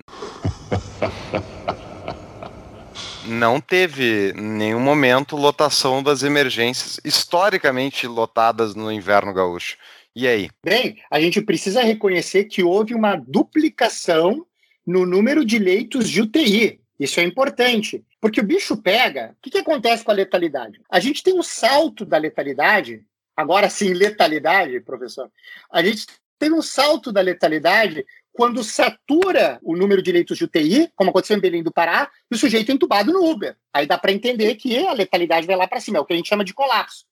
não 3.26 3.61
teve 3.61 4.32
nenhum 4.34 4.80
momento 4.80 5.37
lotação 5.37 6.03
das 6.03 6.22
emergências 6.22 7.01
historicamente 7.05 8.07
lotadas 8.07 8.74
no 8.74 8.91
inverno 8.91 9.34
gaúcho. 9.34 9.76
E 10.14 10.26
aí? 10.26 10.49
Bem, 10.64 10.97
a 11.11 11.20
gente 11.20 11.43
precisa 11.43 11.82
reconhecer 11.82 12.45
que 12.45 12.62
houve 12.62 12.95
uma 12.95 13.16
duplicação 13.16 14.47
no 14.87 15.05
número 15.05 15.45
de 15.45 15.59
leitos 15.59 16.09
de 16.09 16.22
UTI. 16.22 16.80
Isso 16.99 17.20
é 17.20 17.24
importante. 17.24 18.03
Porque 18.27 18.41
o 18.41 18.45
bicho 18.45 18.77
pega. 18.77 19.37
O 19.39 19.41
que, 19.41 19.51
que 19.51 19.59
acontece 19.59 20.03
com 20.03 20.11
a 20.11 20.14
letalidade? 20.14 20.81
A 20.91 20.99
gente 20.99 21.22
tem 21.22 21.33
um 21.39 21.45
salto 21.45 22.05
da 22.05 22.18
letalidade, 22.18 23.07
agora 23.37 23.70
sim, 23.70 23.93
letalidade, 23.93 24.81
professor. 24.81 25.31
A 25.70 25.81
gente 25.81 26.09
tem 26.37 26.53
um 26.53 26.61
salto 26.61 27.12
da 27.12 27.20
letalidade 27.20 28.05
quando 28.33 28.64
satura 28.64 29.61
o 29.62 29.77
número 29.77 30.03
de 30.03 30.11
leitos 30.11 30.39
de 30.39 30.43
UTI, 30.43 30.91
como 30.97 31.11
aconteceu 31.11 31.37
em 31.37 31.41
Belém 31.41 31.62
do 31.62 31.70
Pará, 31.70 32.11
e 32.29 32.35
o 32.35 32.37
sujeito 32.37 32.68
é 32.68 32.74
entubado 32.74 33.12
no 33.12 33.24
Uber. 33.31 33.57
Aí 33.72 33.87
dá 33.87 33.97
para 33.97 34.11
entender 34.11 34.57
que 34.57 34.77
a 34.85 34.93
letalidade 34.93 35.47
vai 35.47 35.55
lá 35.55 35.68
para 35.68 35.79
cima, 35.79 35.99
é 35.99 36.01
o 36.01 36.05
que 36.05 36.12
a 36.12 36.16
gente 36.16 36.29
chama 36.29 36.45
de 36.45 36.53
colapso. 36.53 37.05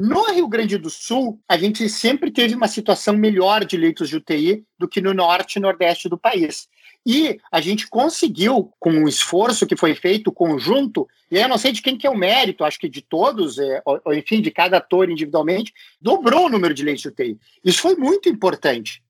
No 0.00 0.24
Rio 0.32 0.48
Grande 0.48 0.78
do 0.78 0.88
Sul, 0.88 1.38
a 1.46 1.58
gente 1.58 1.86
sempre 1.90 2.30
teve 2.30 2.54
uma 2.54 2.66
situação 2.66 3.14
melhor 3.14 3.62
de 3.62 3.76
leitos 3.76 4.08
de 4.08 4.16
UTI 4.16 4.64
do 4.78 4.88
que 4.88 5.02
no 5.02 5.12
norte 5.12 5.56
e 5.56 5.60
nordeste 5.60 6.08
do 6.08 6.16
país. 6.16 6.66
E 7.08 7.40
a 7.52 7.60
gente 7.60 7.86
conseguiu, 7.86 8.72
com 8.80 8.90
um 8.90 9.06
esforço 9.06 9.64
que 9.64 9.76
foi 9.76 9.94
feito 9.94 10.32
conjunto, 10.32 11.06
e 11.30 11.36
aí 11.36 11.44
eu 11.44 11.48
não 11.48 11.56
sei 11.56 11.70
de 11.70 11.80
quem 11.80 11.96
que 11.96 12.04
é 12.04 12.10
o 12.10 12.18
mérito, 12.18 12.64
acho 12.64 12.80
que 12.80 12.88
de 12.88 13.00
todos, 13.00 13.58
é, 13.60 13.80
ou, 13.84 14.12
enfim, 14.12 14.42
de 14.42 14.50
cada 14.50 14.78
ator 14.78 15.08
individualmente, 15.08 15.72
dobrou 16.00 16.46
o 16.46 16.48
número 16.48 16.74
de 16.74 16.82
leitos 16.82 17.02
de 17.02 17.08
UTI. 17.08 17.38
Isso 17.64 17.80
foi 17.80 17.94
muito 17.94 18.28
importante. 18.28 19.00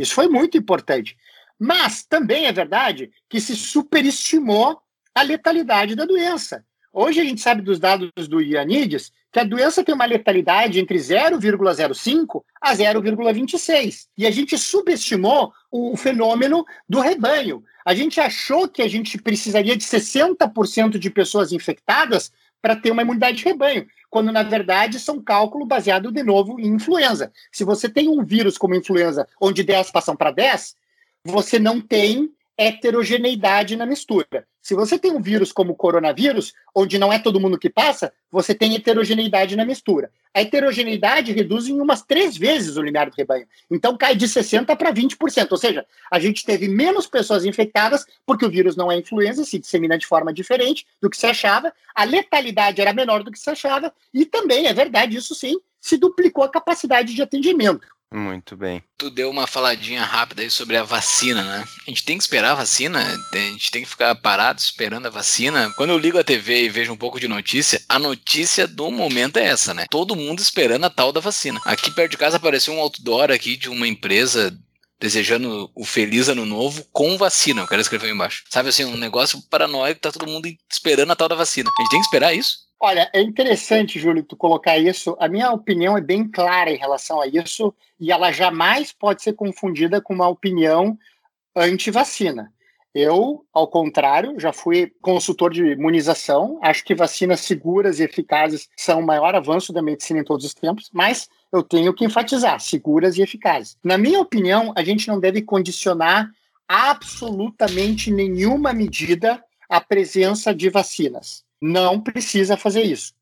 Isso 0.00 0.14
foi 0.14 0.28
muito 0.28 0.56
importante. 0.56 1.14
Mas 1.58 2.02
também 2.02 2.46
é 2.46 2.52
verdade 2.52 3.10
que 3.28 3.38
se 3.38 3.54
superestimou 3.54 4.80
a 5.14 5.20
letalidade 5.20 5.94
da 5.94 6.06
doença. 6.06 6.64
Hoje 6.92 7.20
a 7.20 7.24
gente 7.24 7.40
sabe 7.40 7.62
dos 7.62 7.78
dados 7.78 8.10
do 8.28 8.40
Ioannidis 8.40 9.10
que 9.32 9.38
a 9.38 9.44
doença 9.44 9.82
tem 9.82 9.94
uma 9.94 10.04
letalidade 10.04 10.78
entre 10.78 10.98
0,05 10.98 12.42
a 12.60 12.74
0,26. 12.74 14.08
E 14.18 14.26
a 14.26 14.30
gente 14.30 14.58
subestimou 14.58 15.52
o 15.70 15.96
fenômeno 15.96 16.66
do 16.86 17.00
rebanho. 17.00 17.64
A 17.82 17.94
gente 17.94 18.20
achou 18.20 18.68
que 18.68 18.82
a 18.82 18.88
gente 18.88 19.16
precisaria 19.16 19.74
de 19.74 19.84
60% 19.84 20.98
de 20.98 21.08
pessoas 21.08 21.50
infectadas 21.50 22.30
para 22.60 22.76
ter 22.76 22.90
uma 22.90 23.02
imunidade 23.02 23.38
de 23.38 23.44
rebanho, 23.44 23.86
quando 24.10 24.30
na 24.30 24.42
verdade 24.42 25.00
são 25.00 25.20
cálculo 25.20 25.64
baseado 25.64 26.12
de 26.12 26.22
novo 26.22 26.60
em 26.60 26.66
influenza. 26.66 27.32
Se 27.50 27.64
você 27.64 27.88
tem 27.88 28.08
um 28.08 28.22
vírus 28.22 28.58
como 28.58 28.74
influenza, 28.74 29.26
onde 29.40 29.64
10 29.64 29.90
passam 29.90 30.14
para 30.14 30.30
10, 30.30 30.76
você 31.24 31.58
não 31.58 31.80
tem 31.80 32.30
heterogeneidade 32.56 33.76
na 33.76 33.86
mistura. 33.86 34.46
Se 34.60 34.74
você 34.74 34.96
tem 34.96 35.10
um 35.10 35.20
vírus 35.20 35.50
como 35.50 35.72
o 35.72 35.76
coronavírus, 35.76 36.52
onde 36.72 36.96
não 36.96 37.12
é 37.12 37.18
todo 37.18 37.40
mundo 37.40 37.58
que 37.58 37.68
passa, 37.68 38.12
você 38.30 38.54
tem 38.54 38.76
heterogeneidade 38.76 39.56
na 39.56 39.64
mistura. 39.64 40.10
A 40.32 40.40
heterogeneidade 40.40 41.32
reduz 41.32 41.66
em 41.66 41.80
umas 41.80 42.02
três 42.02 42.36
vezes 42.36 42.76
o 42.76 42.82
limiar 42.82 43.10
do 43.10 43.16
rebanho. 43.16 43.46
Então 43.68 43.96
cai 43.96 44.14
de 44.14 44.26
60% 44.28 44.76
para 44.76 44.92
20%. 44.92 45.48
Ou 45.50 45.58
seja, 45.58 45.84
a 46.10 46.20
gente 46.20 46.44
teve 46.44 46.68
menos 46.68 47.08
pessoas 47.08 47.44
infectadas, 47.44 48.06
porque 48.24 48.46
o 48.46 48.50
vírus 48.50 48.76
não 48.76 48.90
é 48.90 48.96
influenza, 48.96 49.44
se 49.44 49.58
dissemina 49.58 49.98
de 49.98 50.06
forma 50.06 50.32
diferente 50.32 50.86
do 51.00 51.10
que 51.10 51.16
se 51.16 51.26
achava. 51.26 51.72
A 51.94 52.04
letalidade 52.04 52.80
era 52.80 52.92
menor 52.92 53.24
do 53.24 53.32
que 53.32 53.38
se 53.38 53.50
achava. 53.50 53.92
E 54.14 54.24
também, 54.24 54.66
é 54.68 54.72
verdade, 54.72 55.16
isso 55.16 55.34
sim, 55.34 55.58
se 55.80 55.96
duplicou 55.96 56.44
a 56.44 56.48
capacidade 56.48 57.12
de 57.12 57.20
atendimento. 57.20 57.84
Muito 58.12 58.56
bem. 58.56 58.84
Tu 58.98 59.08
deu 59.08 59.30
uma 59.30 59.46
faladinha 59.46 60.04
rápida 60.04 60.42
aí 60.42 60.50
sobre 60.50 60.76
a 60.76 60.82
vacina, 60.82 61.42
né? 61.42 61.64
A 61.86 61.90
gente 61.90 62.04
tem 62.04 62.18
que 62.18 62.22
esperar 62.22 62.52
a 62.52 62.56
vacina, 62.56 63.00
a 63.32 63.36
gente 63.36 63.70
tem 63.70 63.82
que 63.82 63.88
ficar 63.88 64.14
parado 64.14 64.60
esperando 64.60 65.06
a 65.06 65.10
vacina. 65.10 65.72
Quando 65.76 65.90
eu 65.90 65.98
ligo 65.98 66.18
a 66.18 66.24
TV 66.24 66.64
e 66.64 66.68
vejo 66.68 66.92
um 66.92 66.96
pouco 66.96 67.18
de 67.18 67.26
notícia, 67.26 67.80
a 67.88 67.98
notícia 67.98 68.66
do 68.66 68.90
momento 68.90 69.38
é 69.38 69.46
essa, 69.46 69.72
né? 69.72 69.86
Todo 69.90 70.14
mundo 70.14 70.40
esperando 70.40 70.84
a 70.84 70.90
tal 70.90 71.10
da 71.10 71.20
vacina. 71.20 71.58
Aqui 71.64 71.90
perto 71.90 72.10
de 72.10 72.18
casa 72.18 72.36
apareceu 72.36 72.74
um 72.74 72.80
outdoor 72.80 73.30
aqui 73.30 73.56
de 73.56 73.70
uma 73.70 73.88
empresa 73.88 74.54
desejando 75.00 75.68
o 75.74 75.84
feliz 75.84 76.28
ano 76.28 76.46
novo 76.46 76.86
com 76.92 77.18
vacina. 77.18 77.66
Quero 77.66 77.82
escrever 77.82 78.10
embaixo. 78.10 78.44
Sabe 78.48 78.68
assim, 78.68 78.84
um 78.84 78.96
negócio 78.96 79.42
paranoico, 79.50 80.00
tá 80.00 80.12
todo 80.12 80.30
mundo 80.30 80.48
esperando 80.70 81.10
a 81.10 81.16
tal 81.16 81.28
da 81.28 81.34
vacina. 81.34 81.68
A 81.68 81.82
gente 81.82 81.90
tem 81.90 82.00
que 82.00 82.06
esperar 82.06 82.32
isso? 82.32 82.58
Olha, 82.84 83.08
é 83.12 83.22
interessante, 83.22 83.96
Júlio, 83.96 84.24
tu 84.24 84.36
colocar 84.36 84.76
isso. 84.76 85.16
A 85.20 85.28
minha 85.28 85.52
opinião 85.52 85.96
é 85.96 86.00
bem 86.00 86.26
clara 86.26 86.68
em 86.68 86.76
relação 86.76 87.20
a 87.20 87.28
isso 87.28 87.72
e 87.98 88.10
ela 88.10 88.32
jamais 88.32 88.90
pode 88.90 89.22
ser 89.22 89.34
confundida 89.34 90.00
com 90.00 90.12
uma 90.12 90.28
opinião 90.28 90.98
anti-vacina. 91.54 92.52
Eu, 92.92 93.46
ao 93.54 93.68
contrário, 93.68 94.34
já 94.36 94.52
fui 94.52 94.92
consultor 95.00 95.52
de 95.52 95.64
imunização. 95.64 96.58
Acho 96.60 96.84
que 96.84 96.92
vacinas 96.92 97.42
seguras 97.42 98.00
e 98.00 98.02
eficazes 98.02 98.68
são 98.76 98.98
o 98.98 99.06
maior 99.06 99.32
avanço 99.36 99.72
da 99.72 99.80
medicina 99.80 100.18
em 100.18 100.24
todos 100.24 100.44
os 100.44 100.52
tempos, 100.52 100.90
mas 100.92 101.28
eu 101.52 101.62
tenho 101.62 101.94
que 101.94 102.04
enfatizar: 102.04 102.58
seguras 102.58 103.16
e 103.16 103.22
eficazes. 103.22 103.78
Na 103.84 103.96
minha 103.96 104.18
opinião, 104.18 104.72
a 104.74 104.82
gente 104.82 105.06
não 105.06 105.20
deve 105.20 105.40
condicionar 105.40 106.28
absolutamente 106.66 108.10
nenhuma 108.10 108.72
medida 108.72 109.40
à 109.68 109.80
presença 109.80 110.52
de 110.52 110.68
vacinas 110.68 111.44
não 111.62 112.00
precisa 112.00 112.56
fazer 112.56 112.82
isso. 112.82 113.14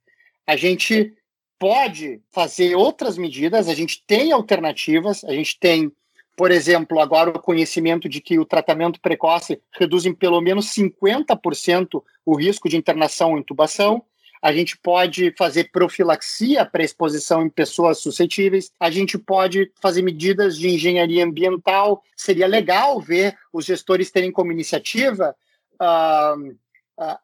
A 0.47 0.57
gente 0.57 1.13
pode 1.59 2.23
fazer 2.33 2.75
outras 2.75 3.19
medidas, 3.19 3.69
a 3.69 3.75
gente 3.75 4.03
tem 4.07 4.33
alternativas, 4.33 5.23
a 5.25 5.33
gente 5.33 5.61
tem, 5.61 5.93
por 6.35 6.51
exemplo, 6.51 6.99
agora 7.01 7.29
o 7.29 7.39
conhecimento 7.39 8.09
de 8.09 8.19
que 8.19 8.39
o 8.39 8.47
tratamento 8.47 8.99
precoce 8.99 9.61
reduz 9.79 10.07
em 10.07 10.15
pelo 10.15 10.41
menos 10.41 10.75
50% 10.75 12.03
o 12.25 12.35
risco 12.35 12.67
de 12.67 12.79
internação 12.79 13.33
ou 13.33 13.39
intubação. 13.39 14.03
A 14.41 14.55
gente 14.55 14.75
pode 14.79 15.35
fazer 15.37 15.71
profilaxia 15.71 16.65
para 16.65 16.83
exposição 16.83 17.43
em 17.43 17.51
pessoas 17.51 17.99
suscetíveis. 17.99 18.73
A 18.81 18.91
gente 18.91 19.19
pode 19.19 19.71
fazer 19.83 20.01
medidas 20.01 20.57
de 20.57 20.67
engenharia 20.67 21.27
ambiental. 21.27 22.03
Seria 22.17 22.47
legal 22.47 22.99
ver 23.03 23.37
os 23.53 23.67
gestores 23.67 24.11
terem 24.11 24.33
como 24.33 24.51
iniciativa 24.51 25.37
uh, 25.79 26.51
uh, 26.99 27.19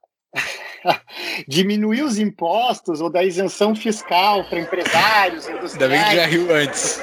diminuir 1.48 2.02
os 2.02 2.18
impostos 2.18 3.00
ou 3.00 3.10
da 3.10 3.24
isenção 3.24 3.74
fiscal 3.74 4.44
para 4.44 4.60
empresários, 4.60 5.46
Ainda 5.48 5.88
bem 5.88 6.04
que 6.04 6.16
já 6.16 6.26
riu 6.26 6.54
antes. 6.54 7.00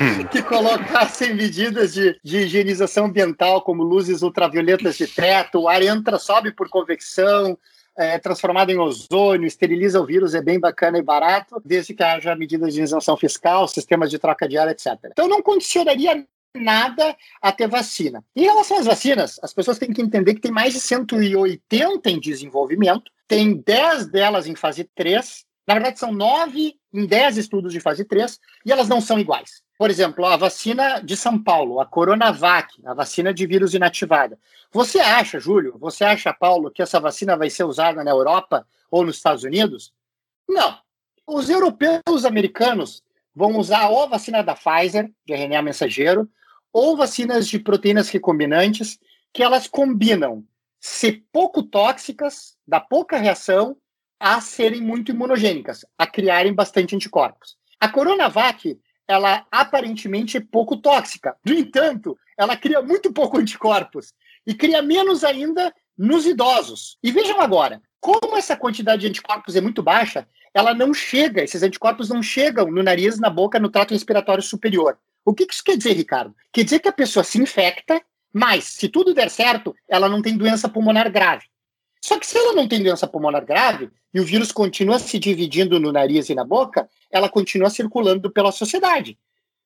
que 0.30 0.42
colocassem 0.42 1.34
medidas 1.34 1.92
de, 1.92 2.18
de, 2.24 2.38
higienização 2.38 3.06
ambiental, 3.06 3.62
como 3.62 3.82
luzes 3.82 4.22
ultravioletas 4.22 4.96
de 4.96 5.06
teto, 5.06 5.60
o 5.60 5.68
ar 5.68 5.82
entra, 5.82 6.18
sobe 6.18 6.52
por 6.52 6.68
convecção, 6.70 7.58
é 7.96 8.18
transformado 8.18 8.70
em 8.70 8.78
ozônio, 8.78 9.46
esteriliza 9.46 10.00
o 10.00 10.06
vírus, 10.06 10.34
é 10.34 10.40
bem 10.40 10.58
bacana 10.58 10.98
e 10.98 11.02
barato, 11.02 11.60
desde 11.64 11.92
que 11.92 12.02
haja 12.02 12.34
medidas 12.34 12.72
de 12.72 12.82
isenção 12.82 13.16
fiscal, 13.16 13.68
sistemas 13.68 14.10
de 14.10 14.18
troca 14.18 14.48
de 14.48 14.56
ar, 14.56 14.68
etc. 14.68 14.94
Então 15.04 15.28
não 15.28 15.42
condicionaria 15.42 16.24
nada 16.54 17.16
a 17.40 17.52
ter 17.52 17.68
vacina. 17.68 18.24
Em 18.34 18.42
relação 18.42 18.78
às 18.78 18.86
vacinas, 18.86 19.38
as 19.42 19.52
pessoas 19.52 19.78
têm 19.78 19.92
que 19.92 20.02
entender 20.02 20.34
que 20.34 20.40
tem 20.40 20.50
mais 20.50 20.72
de 20.72 20.80
180 20.80 22.10
em 22.10 22.18
desenvolvimento, 22.18 23.10
tem 23.28 23.54
10 23.56 24.06
delas 24.08 24.46
em 24.46 24.54
fase 24.54 24.84
3, 24.94 25.44
na 25.66 25.74
verdade 25.74 25.98
são 25.98 26.12
9 26.12 26.74
em 26.92 27.06
10 27.06 27.36
estudos 27.36 27.72
de 27.72 27.80
fase 27.80 28.04
3, 28.04 28.38
e 28.66 28.72
elas 28.72 28.88
não 28.88 29.00
são 29.00 29.18
iguais. 29.18 29.62
Por 29.78 29.88
exemplo, 29.88 30.26
a 30.26 30.36
vacina 30.36 31.00
de 31.00 31.16
São 31.16 31.42
Paulo, 31.42 31.80
a 31.80 31.86
Coronavac, 31.86 32.82
a 32.84 32.92
vacina 32.92 33.32
de 33.32 33.46
vírus 33.46 33.72
inativada. 33.72 34.38
Você 34.70 35.00
acha, 35.00 35.40
Júlio, 35.40 35.78
você 35.78 36.04
acha, 36.04 36.34
Paulo, 36.34 36.70
que 36.70 36.82
essa 36.82 37.00
vacina 37.00 37.36
vai 37.36 37.48
ser 37.48 37.64
usada 37.64 38.04
na 38.04 38.10
Europa 38.10 38.66
ou 38.90 39.06
nos 39.06 39.16
Estados 39.16 39.42
Unidos? 39.42 39.92
Não. 40.46 40.78
Os 41.26 41.48
europeus 41.48 42.00
os 42.10 42.24
americanos 42.24 43.02
vão 43.34 43.56
usar 43.56 43.88
ou 43.88 44.02
a 44.02 44.06
vacina 44.06 44.42
da 44.42 44.54
Pfizer, 44.54 45.10
de 45.24 45.32
RNA 45.32 45.62
mensageiro, 45.62 46.28
ou 46.72 46.96
vacinas 46.96 47.48
de 47.48 47.58
proteínas 47.58 48.08
recombinantes, 48.08 48.98
que 49.32 49.42
elas 49.42 49.66
combinam 49.66 50.44
ser 50.80 51.24
pouco 51.32 51.62
tóxicas, 51.62 52.56
dar 52.66 52.80
pouca 52.80 53.18
reação, 53.18 53.76
a 54.18 54.40
serem 54.40 54.80
muito 54.80 55.12
imunogênicas, 55.12 55.84
a 55.96 56.06
criarem 56.06 56.52
bastante 56.52 56.94
anticorpos. 56.94 57.56
A 57.80 57.88
Coronavac, 57.88 58.78
ela 59.08 59.46
aparentemente 59.50 60.36
é 60.36 60.40
pouco 60.40 60.76
tóxica. 60.76 61.36
No 61.44 61.54
entanto, 61.54 62.18
ela 62.36 62.56
cria 62.56 62.82
muito 62.82 63.12
pouco 63.12 63.38
anticorpos 63.38 64.12
e 64.46 64.54
cria 64.54 64.82
menos 64.82 65.24
ainda 65.24 65.74
nos 65.96 66.26
idosos. 66.26 66.98
E 67.02 67.10
vejam 67.10 67.40
agora, 67.40 67.80
como 68.00 68.36
essa 68.36 68.56
quantidade 68.56 69.02
de 69.02 69.08
anticorpos 69.08 69.56
é 69.56 69.60
muito 69.60 69.82
baixa, 69.82 70.26
ela 70.52 70.74
não 70.74 70.92
chega, 70.92 71.42
esses 71.42 71.62
anticorpos 71.62 72.08
não 72.08 72.22
chegam 72.22 72.70
no 72.70 72.82
nariz, 72.82 73.18
na 73.18 73.30
boca, 73.30 73.58
no 73.58 73.70
trato 73.70 73.94
respiratório 73.94 74.42
superior. 74.42 74.98
O 75.24 75.34
que 75.34 75.46
isso 75.50 75.62
quer 75.62 75.76
dizer, 75.76 75.92
Ricardo? 75.92 76.34
Quer 76.52 76.64
dizer 76.64 76.78
que 76.78 76.88
a 76.88 76.92
pessoa 76.92 77.22
se 77.22 77.38
infecta, 77.38 78.02
mas, 78.32 78.64
se 78.64 78.88
tudo 78.88 79.14
der 79.14 79.30
certo, 79.30 79.74
ela 79.88 80.08
não 80.08 80.22
tem 80.22 80.36
doença 80.36 80.68
pulmonar 80.68 81.10
grave. 81.10 81.46
Só 82.02 82.18
que 82.18 82.26
se 82.26 82.38
ela 82.38 82.54
não 82.54 82.66
tem 82.66 82.82
doença 82.82 83.06
pulmonar 83.06 83.44
grave 83.44 83.90
e 84.12 84.20
o 84.20 84.24
vírus 84.24 84.50
continua 84.50 84.98
se 84.98 85.18
dividindo 85.18 85.78
no 85.78 85.92
nariz 85.92 86.28
e 86.30 86.34
na 86.34 86.44
boca, 86.44 86.88
ela 87.10 87.28
continua 87.28 87.68
circulando 87.68 88.30
pela 88.30 88.50
sociedade. 88.50 89.18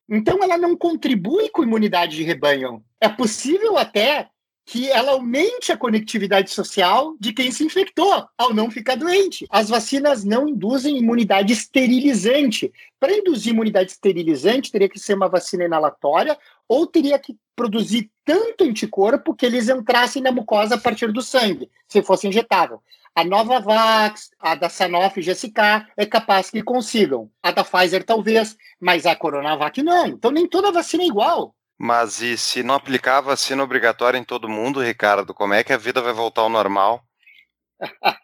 Então 0.09 0.43
ela 0.43 0.57
não 0.57 0.75
contribui 0.75 1.49
com 1.49 1.63
imunidade 1.63 2.17
de 2.17 2.23
rebanho. 2.23 2.83
É 2.99 3.07
possível 3.07 3.77
até 3.77 4.29
que 4.65 4.89
ela 4.89 5.11
aumente 5.11 5.71
a 5.71 5.77
conectividade 5.77 6.49
social 6.49 7.15
de 7.19 7.31
quem 7.31 7.51
se 7.51 7.63
infectou 7.63 8.27
ao 8.35 8.51
não 8.51 8.71
ficar 8.71 8.95
doente. 8.95 9.45
As 9.49 9.69
vacinas 9.69 10.23
não 10.23 10.47
induzem 10.47 10.97
imunidade 10.97 11.53
esterilizante. 11.53 12.73
Para 12.99 13.15
induzir 13.15 13.53
imunidade 13.53 13.91
esterilizante, 13.91 14.71
teria 14.71 14.89
que 14.89 14.99
ser 14.99 15.13
uma 15.13 15.29
vacina 15.29 15.65
inalatória 15.65 16.35
ou 16.67 16.87
teria 16.87 17.19
que 17.19 17.37
produzir 17.55 18.09
tanto 18.25 18.63
anticorpo 18.63 19.35
que 19.35 19.45
eles 19.45 19.69
entrassem 19.69 20.21
na 20.21 20.31
mucosa 20.31 20.75
a 20.75 20.79
partir 20.79 21.11
do 21.11 21.21
sangue, 21.21 21.69
se 21.87 22.01
fosse 22.01 22.27
injetável. 22.27 22.81
A 23.13 23.23
Novavax, 23.23 24.31
a 24.39 24.55
da 24.55 24.67
Sanofi 24.67 25.21
GSK 25.21 25.87
é 25.95 26.05
capaz 26.05 26.49
que 26.49 26.63
consigam. 26.63 27.29
A 27.41 27.51
da 27.51 27.63
Pfizer 27.63 28.03
talvez, 28.03 28.57
mas 28.79 29.05
a 29.05 29.15
Coronavac 29.15 29.81
não. 29.83 30.07
Então 30.07 30.31
nem 30.31 30.47
toda 30.47 30.71
vacina 30.71 31.03
é 31.03 31.07
igual. 31.07 31.55
Mas 31.77 32.21
e 32.21 32.37
se 32.37 32.63
não 32.63 32.75
aplicar 32.75 33.17
a 33.17 33.21
vacina 33.21 33.63
obrigatória 33.63 34.17
em 34.17 34.23
todo 34.23 34.49
mundo, 34.49 34.81
Ricardo, 34.81 35.33
como 35.33 35.53
é 35.53 35.63
que 35.63 35.73
a 35.73 35.77
vida 35.77 36.01
vai 36.01 36.13
voltar 36.13 36.41
ao 36.41 36.49
normal? 36.49 37.03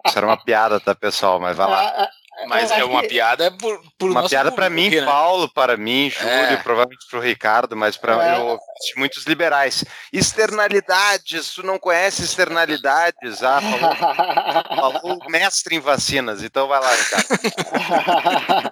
Isso 0.05 0.17
era 0.17 0.25
uma 0.25 0.37
piada, 0.43 0.79
tá, 0.79 0.95
pessoal? 0.95 1.39
Mas 1.39 1.57
vai 1.57 1.69
lá. 1.69 2.09
Mas 2.47 2.71
é 2.71 2.83
uma 2.83 3.03
piada 3.03 3.51
por, 3.51 3.79
por 3.99 4.09
Uma 4.09 4.27
piada 4.27 4.51
para 4.51 4.69
mim, 4.69 4.89
né? 4.89 5.05
Paulo, 5.05 5.51
para 5.53 5.77
mim, 5.77 6.09
Júlio, 6.09 6.31
é. 6.31 6.57
provavelmente 6.57 7.05
para 7.09 7.19
o 7.19 7.21
Ricardo, 7.21 7.75
mas 7.75 7.97
para 7.97 8.13
é. 8.25 8.57
muitos 8.95 9.25
liberais. 9.25 9.83
Externalidades, 10.11 11.53
tu 11.53 11.61
não 11.61 11.77
conhece 11.77 12.23
externalidades? 12.23 13.43
Ah, 13.43 13.61
falou, 13.61 14.97
falou 15.01 15.19
mestre 15.29 15.75
em 15.75 15.79
vacinas, 15.79 16.41
então 16.41 16.67
vai 16.67 16.79
lá, 16.79 16.89
Ricardo. 16.95 17.27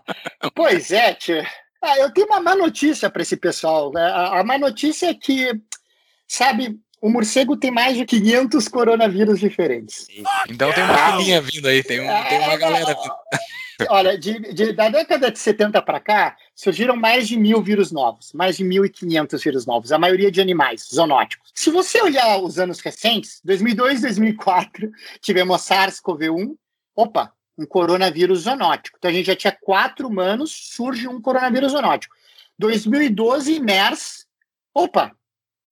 pois 0.56 0.92
é, 0.92 1.14
tia. 1.14 1.46
Ah, 1.82 1.98
eu 1.98 2.12
tenho 2.12 2.28
uma 2.28 2.42
má 2.42 2.56
notícia 2.56 3.10
para 3.10 3.22
esse 3.22 3.38
pessoal. 3.38 3.92
Né? 3.92 4.02
A, 4.02 4.40
a 4.40 4.44
má 4.44 4.58
notícia 4.58 5.08
é 5.08 5.14
que, 5.14 5.52
sabe, 6.28 6.80
o 7.02 7.10
morcego 7.10 7.56
tem 7.56 7.72
mais 7.72 7.96
de 7.96 8.06
500 8.06 8.68
coronavírus 8.68 9.40
diferentes. 9.40 10.08
Então 10.50 10.72
tem 10.74 10.84
uma 10.84 11.18
filinha 11.18 11.42
vindo 11.42 11.68
aí, 11.68 11.84
tem, 11.84 12.00
um, 12.02 12.24
tem 12.24 12.40
uma 12.40 12.58
galera 12.58 12.94
vindo. 12.94 13.14
Olha, 13.88 14.18
de, 14.18 14.54
de, 14.54 14.74
da 14.74 14.90
década 14.90 15.32
de 15.32 15.40
70 15.40 15.82
para 15.82 16.02
cá, 16.02 16.36
surgiram 16.54 16.98
mais 16.98 17.28
de 17.28 17.40
mil 17.40 17.62
vírus 17.62 17.94
novos, 17.94 18.34
mais 18.34 18.58
de 18.58 18.66
1.500 18.66 19.42
vírus 19.42 19.66
novos, 19.66 19.94
a 19.94 19.98
maioria 19.98 20.30
de 20.30 20.42
animais, 20.42 20.90
zoonóticos. 20.94 21.50
Se 21.56 21.70
você 21.70 22.02
olhar 22.02 22.40
os 22.40 22.60
anos 22.60 22.82
recentes, 22.82 23.40
2002, 23.46 24.02
2004, 24.02 24.92
tivemos 25.22 25.62
SARS-CoV-1, 25.62 26.56
opa, 26.94 27.32
um 27.60 27.66
coronavírus 27.66 28.42
zoonótico. 28.42 28.98
Então 28.98 29.12
a 29.12 29.14
gente 29.14 29.26
já 29.26 29.36
tinha 29.36 29.58
quatro 29.62 30.08
humanos, 30.08 30.52
surge 30.52 31.08
um 31.08 31.22
coronavírus 31.22 31.74
zoonótico. 31.74 32.16
2012, 32.58 33.60
MERS, 33.60 34.26
opa, 34.74 35.12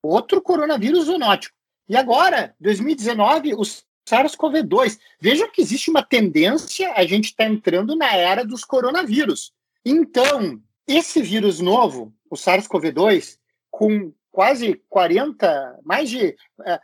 outro 0.02 0.42
coronavírus 0.42 1.06
zoonótico. 1.06 1.54
E 1.88 1.96
agora, 1.96 2.54
2019, 2.60 3.54
o 3.54 3.62
SARS-CoV-2. 4.08 4.98
Vejam 5.20 5.50
que 5.50 5.60
existe 5.60 5.90
uma 5.90 6.02
tendência, 6.02 6.92
a 6.94 7.04
gente 7.04 7.26
está 7.26 7.44
entrando 7.44 7.96
na 7.96 8.14
era 8.14 8.44
dos 8.44 8.64
coronavírus. 8.64 9.52
Então, 9.84 10.60
esse 10.86 11.22
vírus 11.22 11.60
novo, 11.60 12.12
o 12.30 12.34
SARS-CoV-2, 12.34 13.38
com 13.70 14.12
quase 14.30 14.80
40, 14.88 15.80
mais 15.84 16.08
de. 16.08 16.36
Com, 16.64 16.78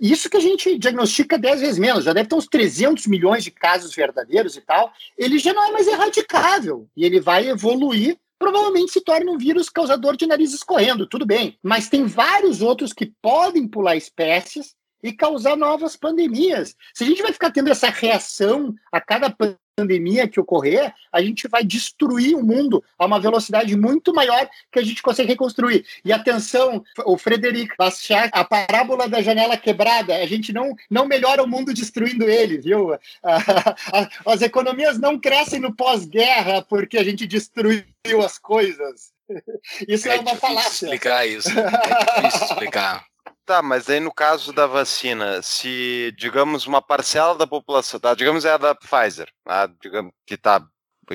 isso 0.00 0.30
que 0.30 0.36
a 0.36 0.40
gente 0.40 0.78
diagnostica 0.78 1.38
10 1.38 1.60
vezes 1.60 1.78
menos, 1.78 2.04
já 2.04 2.12
deve 2.12 2.28
ter 2.28 2.34
uns 2.34 2.46
300 2.46 3.06
milhões 3.06 3.44
de 3.44 3.50
casos 3.50 3.94
verdadeiros 3.94 4.56
e 4.56 4.60
tal, 4.60 4.92
ele 5.16 5.38
já 5.38 5.52
não 5.52 5.64
é 5.68 5.72
mais 5.72 5.86
erradicável 5.86 6.88
e 6.96 7.04
ele 7.04 7.20
vai 7.20 7.48
evoluir 7.48 8.18
provavelmente 8.38 8.90
se 8.90 9.00
torne 9.00 9.30
um 9.30 9.38
vírus 9.38 9.68
causador 9.68 10.16
de 10.16 10.26
nariz 10.26 10.52
escorrendo, 10.52 11.06
tudo 11.06 11.24
bem. 11.24 11.56
Mas 11.62 11.88
tem 11.88 12.04
vários 12.04 12.60
outros 12.60 12.92
que 12.92 13.06
podem 13.22 13.68
pular 13.68 13.94
espécies 13.94 14.74
e 15.02 15.12
causar 15.12 15.56
novas 15.56 15.96
pandemias. 15.96 16.76
Se 16.94 17.04
a 17.04 17.06
gente 17.06 17.22
vai 17.22 17.32
ficar 17.32 17.50
tendo 17.50 17.70
essa 17.70 17.88
reação 17.88 18.74
a 18.90 19.00
cada 19.00 19.34
pandemia 19.76 20.28
que 20.28 20.38
ocorrer, 20.38 20.94
a 21.10 21.22
gente 21.22 21.48
vai 21.48 21.64
destruir 21.64 22.36
o 22.36 22.44
mundo 22.44 22.84
a 22.98 23.06
uma 23.06 23.18
velocidade 23.18 23.76
muito 23.76 24.12
maior 24.12 24.48
que 24.70 24.78
a 24.78 24.82
gente 24.82 25.02
consegue 25.02 25.30
reconstruir. 25.30 25.84
E 26.04 26.12
atenção, 26.12 26.84
o 27.04 27.16
Frederico 27.16 27.74
Bastiat, 27.78 28.30
a 28.32 28.44
parábola 28.44 29.08
da 29.08 29.22
janela 29.22 29.56
quebrada, 29.56 30.14
a 30.14 30.26
gente 30.26 30.52
não, 30.52 30.74
não 30.90 31.06
melhora 31.06 31.42
o 31.42 31.48
mundo 31.48 31.72
destruindo 31.72 32.28
ele, 32.28 32.58
viu? 32.58 32.90
As 34.26 34.42
economias 34.42 34.98
não 34.98 35.18
crescem 35.18 35.60
no 35.60 35.74
pós-guerra 35.74 36.62
porque 36.62 36.98
a 36.98 37.04
gente 37.04 37.26
destruiu 37.26 37.84
as 38.24 38.38
coisas. 38.38 39.12
Isso 39.88 40.08
é, 40.08 40.16
é 40.16 40.20
uma 40.20 40.36
falácia. 40.36 40.86
explicar 40.86 41.26
isso. 41.26 41.48
É 41.48 42.20
difícil 42.20 42.46
explicar. 42.52 43.04
Tá, 43.44 43.60
mas 43.60 43.90
aí 43.90 43.98
no 43.98 44.12
caso 44.12 44.52
da 44.52 44.68
vacina, 44.68 45.42
se, 45.42 46.14
digamos, 46.16 46.64
uma 46.66 46.80
parcela 46.80 47.34
da 47.34 47.46
população, 47.46 47.98
tá, 47.98 48.14
digamos 48.14 48.44
é 48.44 48.52
a 48.52 48.56
da 48.56 48.72
Pfizer, 48.72 49.28
tá, 49.44 49.66
digamos, 49.80 50.12
que 50.24 50.36
tá, 50.36 50.64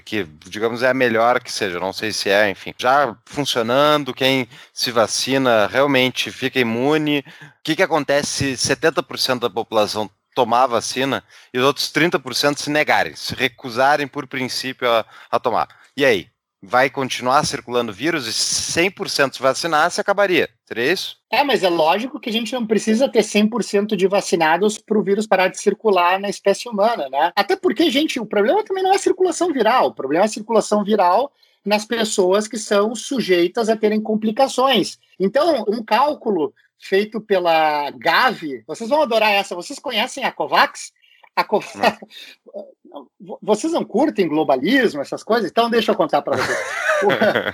que, 0.04 0.26
digamos, 0.46 0.84
é 0.84 0.90
a 0.90 0.94
melhor 0.94 1.42
que 1.42 1.50
seja, 1.52 1.80
não 1.80 1.94
sei 1.94 2.12
se 2.12 2.30
é, 2.30 2.50
enfim, 2.50 2.74
já 2.78 3.18
funcionando, 3.26 4.14
quem 4.14 4.48
se 4.74 4.92
vacina 4.92 5.68
realmente 5.68 6.30
fica 6.30 6.60
imune, 6.60 7.20
o 7.42 7.64
que 7.64 7.78
que 7.78 7.84
acontece 7.84 8.58
se 8.58 8.76
70% 8.76 9.40
da 9.40 9.50
população 9.50 10.10
tomar 10.36 10.64
a 10.64 10.68
vacina 10.68 11.24
e 11.54 11.58
os 11.60 11.66
outros 11.66 11.90
30% 11.92 12.58
se 12.58 12.70
negarem, 12.70 13.16
se 13.16 13.34
recusarem 13.36 14.08
por 14.08 14.28
princípio 14.28 14.92
a, 14.92 15.06
a 15.32 15.40
tomar? 15.40 15.70
E 15.96 16.04
aí? 16.04 16.30
Vai 16.62 16.90
continuar 16.90 17.46
circulando 17.46 17.94
vírus 17.94 18.28
e 18.28 18.32
100% 18.32 19.36
se 19.36 19.42
vacinasse, 19.42 20.02
acabaria. 20.02 20.50
Seria 20.66 20.92
isso? 20.92 21.18
É, 21.32 21.44
mas 21.44 21.64
é 21.64 21.70
lógico 21.70 22.20
que 22.20 22.30
a 22.30 22.34
gente 22.34 22.54
não 22.54 22.66
precisa 22.66 23.08
ter 23.08 23.22
100% 23.22 23.96
de 23.96 24.08
vacinados 24.08 24.78
para 24.78 24.98
o 24.98 25.04
vírus 25.04 25.28
parar 25.28 25.50
de 25.50 25.60
circular 25.60 26.20
na 26.20 26.30
espécie 26.30 26.68
humana, 26.68 27.08
né? 27.10 27.32
Até 27.36 27.56
porque, 27.56 27.90
gente, 27.90 28.20
o 28.20 28.26
problema 28.26 28.64
também 28.64 28.84
não 28.84 28.92
é 28.92 28.96
a 28.96 29.00
circulação 29.00 29.54
viral, 29.54 29.88
o 29.88 29.94
problema 29.94 30.26
é 30.26 30.28
a 30.28 30.30
circulação 30.30 30.84
viral 30.84 31.32
nas 31.64 31.86
pessoas 31.86 32.48
que 32.48 32.58
são 32.58 32.96
sujeitas 32.96 33.70
a 33.70 33.76
terem 33.76 34.02
complicações. 34.02 34.98
Então, 35.20 35.66
um 35.68 35.84
cálculo 35.84 36.54
feito 36.80 37.20
pela 37.20 37.92
Gavi, 37.92 38.64
vocês 38.68 38.90
vão 38.90 39.02
adorar 39.02 39.32
essa, 39.32 39.56
vocês 39.56 39.80
conhecem 39.80 40.24
a 40.24 40.32
COVAX? 40.32 40.92
A 41.38 41.44
COVAX, 41.44 42.00
Vocês 43.42 43.72
não 43.72 43.86
curtem 43.86 44.28
globalismo, 44.28 45.02
essas 45.02 45.24
coisas? 45.24 45.52
Então 45.52 45.70
deixa 45.70 45.92
eu 45.92 45.96
contar 45.96 46.24
para 46.24 46.36
vocês. 46.36 46.58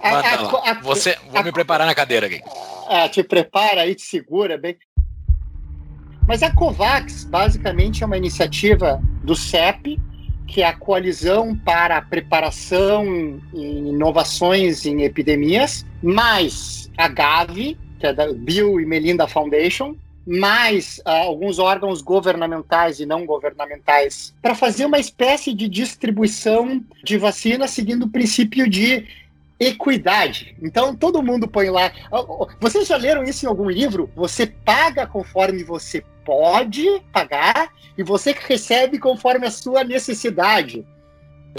a, 0.00 0.08
a, 0.08 0.70
a, 0.70 0.74
Você, 0.82 1.18
vou 1.30 1.42
me 1.42 1.50
preparar 1.50 1.84
na 1.84 1.94
cadeira 1.96 2.26
aqui. 2.26 2.40
É, 2.88 3.08
te 3.08 3.24
prepara 3.24 3.80
aí, 3.80 3.94
te 3.96 4.02
segura 4.02 4.56
bem. 4.56 4.76
Mas 6.28 6.44
a 6.44 6.54
COVAX, 6.54 7.24
basicamente, 7.24 8.04
é 8.04 8.06
uma 8.06 8.16
iniciativa 8.16 9.02
do 9.24 9.34
CEP, 9.34 10.00
que 10.46 10.62
é 10.62 10.68
a 10.68 10.76
Coalizão 10.76 11.56
para 11.56 11.96
a 11.96 12.02
Preparação 12.02 13.40
e 13.52 13.88
Inovações 13.88 14.86
em 14.86 15.02
Epidemias, 15.02 15.84
mais 16.00 16.88
a 16.96 17.08
Gavi, 17.08 17.76
que 17.98 18.06
é 18.06 18.12
da 18.12 18.32
Bill 18.32 18.80
e 18.80 18.86
Melinda 18.86 19.26
Foundation, 19.26 19.96
mais 20.26 20.98
uh, 20.98 21.10
alguns 21.10 21.58
órgãos 21.58 22.00
governamentais 22.00 23.00
e 23.00 23.06
não 23.06 23.26
governamentais, 23.26 24.34
para 24.40 24.54
fazer 24.54 24.86
uma 24.86 24.98
espécie 24.98 25.52
de 25.52 25.68
distribuição 25.68 26.82
de 27.02 27.18
vacina 27.18 27.68
seguindo 27.68 28.04
o 28.04 28.08
princípio 28.08 28.68
de 28.68 29.06
equidade. 29.58 30.56
Então 30.62 30.94
todo 30.94 31.22
mundo 31.22 31.46
põe 31.46 31.70
lá. 31.70 31.92
Vocês 32.60 32.88
já 32.88 32.96
leram 32.96 33.22
isso 33.22 33.44
em 33.44 33.48
algum 33.48 33.68
livro? 33.68 34.10
Você 34.16 34.46
paga 34.46 35.06
conforme 35.06 35.62
você 35.62 36.04
pode 36.24 36.86
pagar 37.12 37.68
e 37.96 38.02
você 38.02 38.34
recebe 38.46 38.98
conforme 38.98 39.46
a 39.46 39.50
sua 39.50 39.84
necessidade. 39.84 40.84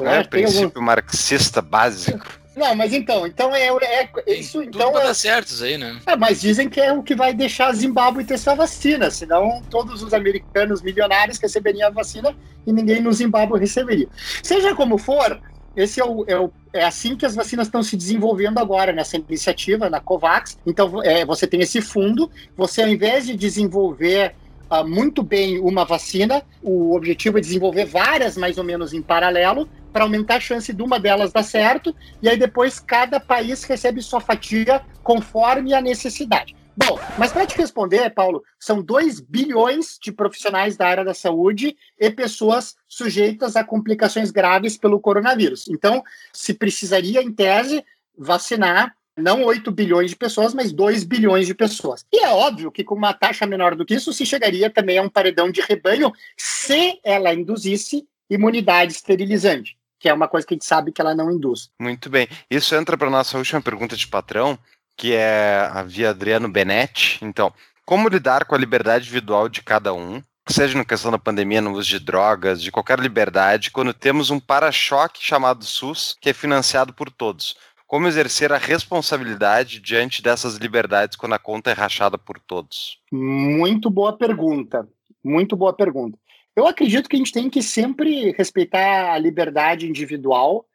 É, 0.01 0.20
o 0.22 0.28
princípio 0.28 0.66
algum... 0.66 0.82
marxista 0.82 1.61
básico. 1.61 2.28
Não, 2.56 2.74
mas 2.74 2.93
então, 2.93 3.28
então 3.28 3.53
é, 3.53 3.68
é 3.68 4.34
isso. 4.34 4.64
Então 4.64 4.91
Tudo 4.91 4.99
é, 4.99 5.03
dar 5.03 5.14
certo 5.14 5.49
isso 5.49 5.64
aí, 5.64 5.78
né? 5.78 5.99
É, 6.06 6.16
mas 6.16 6.41
dizem 6.41 6.70
que 6.70 6.80
é 6.80 6.93
o 6.93 7.03
que 7.03 7.16
vai 7.16 7.34
deixar 7.34 7.74
Zimbábue 7.74 8.24
ter 8.24 8.38
sua 8.38 8.56
vacina, 8.56 9.12
senão 9.12 9.62
todos 9.70 10.01
os 10.01 10.14
americanos 10.14 10.82
milionários 10.82 11.38
receberiam 11.38 11.88
a 11.88 11.91
vacina 11.91 12.36
e 12.66 12.72
ninguém 12.72 13.01
no 13.01 13.12
Zimbábue 13.12 13.60
receberia. 13.60 14.08
Seja 14.41 14.74
como 14.74 14.97
for, 14.97 15.41
esse 15.76 15.99
é, 15.99 16.06
o, 16.06 16.24
é, 16.28 16.39
o, 16.39 16.49
é 16.72 16.86
assim 16.86 17.18
que 17.18 17.26
as 17.26 17.36
vacinas 17.36 17.68
estão 17.68 17.84
se 17.84 17.97
desenvolvendo 17.97 18.60
agora 18.60 18.93
nessa 18.93 19.18
iniciativa, 19.18 19.89
na 19.89 19.99
COVAX. 19.99 20.58
Então, 20.66 21.03
é, 21.03 21.26
você 21.26 21.45
tem 21.45 21.62
esse 21.62 21.82
fundo, 21.82 22.32
você 22.56 22.82
ao 22.82 22.88
invés 22.88 23.26
de 23.26 23.36
desenvolver 23.36 24.34
uh, 24.72 24.88
muito 24.88 25.22
bem 25.22 25.60
uma 25.60 25.84
vacina, 25.84 26.41
o 26.64 26.95
objetivo 26.95 27.38
é 27.38 27.41
desenvolver 27.41 27.86
várias 27.86 28.38
mais 28.38 28.58
ou 28.58 28.64
menos 28.64 28.93
em 28.93 29.01
paralelo, 29.01 29.68
para 29.95 30.03
aumentar 30.03 30.35
a 30.35 30.39
chance 30.41 30.73
de 30.73 30.83
uma 30.83 30.99
delas 30.99 31.31
dar 31.31 31.41
certo, 31.41 31.95
e 32.21 32.27
aí 32.27 32.35
depois 32.35 32.81
cada 32.81 33.17
país 33.17 33.63
recebe 33.63 34.01
sua 34.01 34.19
fatia 34.19 34.83
conforme 35.01 35.73
a 35.73 35.79
necessidade. 35.79 36.53
Bom, 36.75 36.99
mas 37.17 37.31
para 37.31 37.45
te 37.45 37.55
responder, 37.55 38.09
Paulo, 38.09 38.43
são 38.59 38.81
2 38.81 39.21
bilhões 39.21 39.97
de 39.97 40.11
profissionais 40.11 40.75
da 40.75 40.85
área 40.85 41.05
da 41.05 41.13
saúde 41.13 41.77
e 41.97 42.09
pessoas 42.09 42.75
sujeitas 42.89 43.55
a 43.55 43.63
complicações 43.63 44.31
graves 44.31 44.75
pelo 44.75 44.99
coronavírus. 44.99 45.65
Então, 45.69 46.03
se 46.33 46.53
precisaria, 46.53 47.23
em 47.23 47.31
tese, 47.31 47.81
vacinar 48.17 48.93
não 49.17 49.45
8 49.45 49.71
bilhões 49.71 50.09
de 50.09 50.17
pessoas, 50.17 50.53
mas 50.53 50.73
2 50.73 51.05
bilhões 51.05 51.47
de 51.47 51.55
pessoas. 51.55 52.05
E 52.11 52.19
é 52.19 52.27
óbvio 52.27 52.69
que 52.69 52.83
com 52.83 52.95
uma 52.95 53.13
taxa 53.13 53.45
menor 53.45 53.75
do 53.75 53.85
que 53.85 53.95
isso, 53.95 54.11
se 54.11 54.25
chegaria 54.25 54.69
também 54.69 54.97
a 54.97 55.01
um 55.01 55.07
paredão 55.07 55.49
de 55.49 55.61
rebanho 55.61 56.11
se 56.35 56.99
ela 57.01 57.33
induzisse 57.33 58.05
imunidade 58.29 58.91
esterilizante 58.91 59.77
que 59.99 60.09
é 60.09 60.13
uma 60.13 60.27
coisa 60.27 60.45
que 60.45 60.53
a 60.53 60.55
gente 60.55 60.65
sabe 60.65 60.91
que 60.91 61.01
ela 61.01 61.15
não 61.15 61.31
induz. 61.31 61.69
Muito 61.79 62.09
bem. 62.09 62.27
Isso 62.49 62.75
entra 62.75 62.97
para 62.97 63.07
a 63.07 63.11
nossa 63.11 63.37
última 63.37 63.61
pergunta 63.61 63.95
de 63.95 64.07
patrão, 64.07 64.57
que 64.97 65.13
é 65.13 65.69
a 65.71 65.83
via 65.83 66.09
Adriano 66.09 66.49
Benetti. 66.49 67.23
Então, 67.23 67.53
como 67.85 68.09
lidar 68.09 68.45
com 68.45 68.55
a 68.55 68.57
liberdade 68.57 69.05
individual 69.05 69.47
de 69.47 69.61
cada 69.61 69.93
um, 69.93 70.21
seja 70.47 70.77
na 70.77 70.85
questão 70.85 71.11
da 71.11 71.17
pandemia, 71.17 71.61
no 71.61 71.71
uso 71.71 71.89
de 71.89 71.99
drogas, 71.99 72.61
de 72.61 72.71
qualquer 72.71 72.99
liberdade, 72.99 73.71
quando 73.71 73.93
temos 73.93 74.29
um 74.29 74.39
para-choque 74.39 75.23
chamado 75.23 75.65
SUS, 75.65 76.15
que 76.19 76.29
é 76.29 76.33
financiado 76.33 76.93
por 76.93 77.11
todos? 77.11 77.55
Como 77.87 78.07
exercer 78.07 78.51
a 78.51 78.57
responsabilidade 78.57 79.79
diante 79.79 80.21
dessas 80.21 80.55
liberdades 80.55 81.15
quando 81.15 81.33
a 81.33 81.39
conta 81.39 81.69
é 81.69 81.73
rachada 81.73 82.17
por 82.17 82.39
todos? 82.39 82.99
Muito 83.11 83.89
boa 83.89 84.13
pergunta. 84.13 84.87
Muito 85.23 85.55
boa 85.55 85.73
pergunta. 85.73 86.17
Eu 86.56 86.66
acredito 86.66 87.10
que 87.10 87.18
a 87.18 87.20
gente 87.20 87.34
tem 87.34 87.49
que 87.49 87.62
sempre 87.62 88.32
respeitar 88.32 89.14
a 89.14 89.18
liberdade 89.18 89.89
individual. 89.89 90.66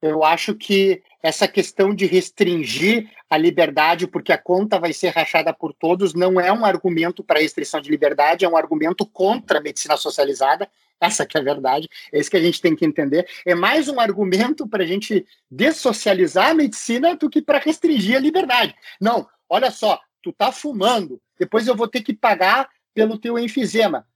Eu 0.00 0.22
acho 0.22 0.54
que 0.54 1.02
essa 1.20 1.48
questão 1.48 1.92
de 1.92 2.06
restringir 2.06 3.10
a 3.28 3.36
liberdade 3.36 4.06
porque 4.06 4.32
a 4.32 4.38
conta 4.38 4.78
vai 4.78 4.92
ser 4.92 5.08
rachada 5.08 5.52
por 5.52 5.72
todos 5.72 6.14
não 6.14 6.40
é 6.40 6.52
um 6.52 6.64
argumento 6.64 7.24
para 7.24 7.40
restrição 7.40 7.80
de 7.80 7.90
liberdade, 7.90 8.44
é 8.44 8.48
um 8.48 8.56
argumento 8.56 9.04
contra 9.04 9.58
a 9.58 9.62
medicina 9.62 9.96
socializada. 9.96 10.70
Essa 11.00 11.26
que 11.26 11.36
é 11.36 11.40
a 11.40 11.44
verdade, 11.44 11.88
é 12.12 12.18
isso 12.18 12.30
que 12.30 12.36
a 12.36 12.42
gente 12.42 12.60
tem 12.60 12.74
que 12.74 12.86
entender. 12.86 13.28
É 13.44 13.54
mais 13.54 13.88
um 13.88 13.98
argumento 13.98 14.66
para 14.66 14.84
a 14.84 14.86
gente 14.86 15.26
dessocializar 15.50 16.50
a 16.50 16.54
medicina 16.54 17.16
do 17.16 17.28
que 17.28 17.42
para 17.42 17.58
restringir 17.58 18.16
a 18.16 18.20
liberdade. 18.20 18.74
Não, 19.00 19.28
olha 19.48 19.70
só, 19.70 20.00
tu 20.22 20.32
tá 20.32 20.50
fumando, 20.52 21.20
depois 21.38 21.66
eu 21.66 21.76
vou 21.76 21.88
ter 21.88 22.00
que 22.00 22.14
pagar 22.14 22.68
pelo 22.94 23.18
teu 23.18 23.38
enfisema. 23.38 24.06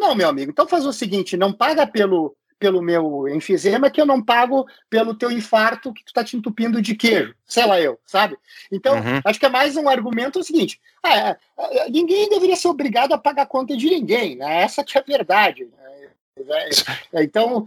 Não, 0.00 0.14
meu 0.14 0.30
amigo, 0.30 0.50
então 0.50 0.66
faz 0.66 0.86
o 0.86 0.94
seguinte, 0.94 1.36
não 1.36 1.52
paga 1.52 1.86
pelo 1.86 2.34
pelo 2.58 2.82
meu 2.82 3.26
enfisema 3.26 3.90
que 3.90 3.98
eu 3.98 4.04
não 4.04 4.22
pago 4.22 4.66
pelo 4.90 5.14
teu 5.14 5.30
infarto 5.30 5.94
que 5.94 6.04
tu 6.04 6.12
tá 6.12 6.22
te 6.22 6.36
entupindo 6.36 6.82
de 6.82 6.94
queijo, 6.94 7.34
sei 7.46 7.64
lá 7.64 7.80
eu, 7.80 7.98
sabe? 8.04 8.36
Então, 8.70 8.96
uhum. 8.96 9.20
acho 9.24 9.40
que 9.40 9.46
é 9.46 9.48
mais 9.48 9.76
um 9.76 9.88
argumento 9.88 10.38
o 10.38 10.44
seguinte, 10.44 10.78
ah, 11.02 11.16
é, 11.16 11.36
é, 11.58 11.90
ninguém 11.90 12.28
deveria 12.28 12.56
ser 12.56 12.68
obrigado 12.68 13.14
a 13.14 13.18
pagar 13.18 13.46
conta 13.46 13.74
de 13.74 13.88
ninguém, 13.88 14.36
né? 14.36 14.62
Essa 14.62 14.84
que 14.84 14.98
é 14.98 15.00
a 15.00 15.04
verdade. 15.04 15.64
Né? 15.64 16.70
É, 17.14 17.24
então... 17.24 17.66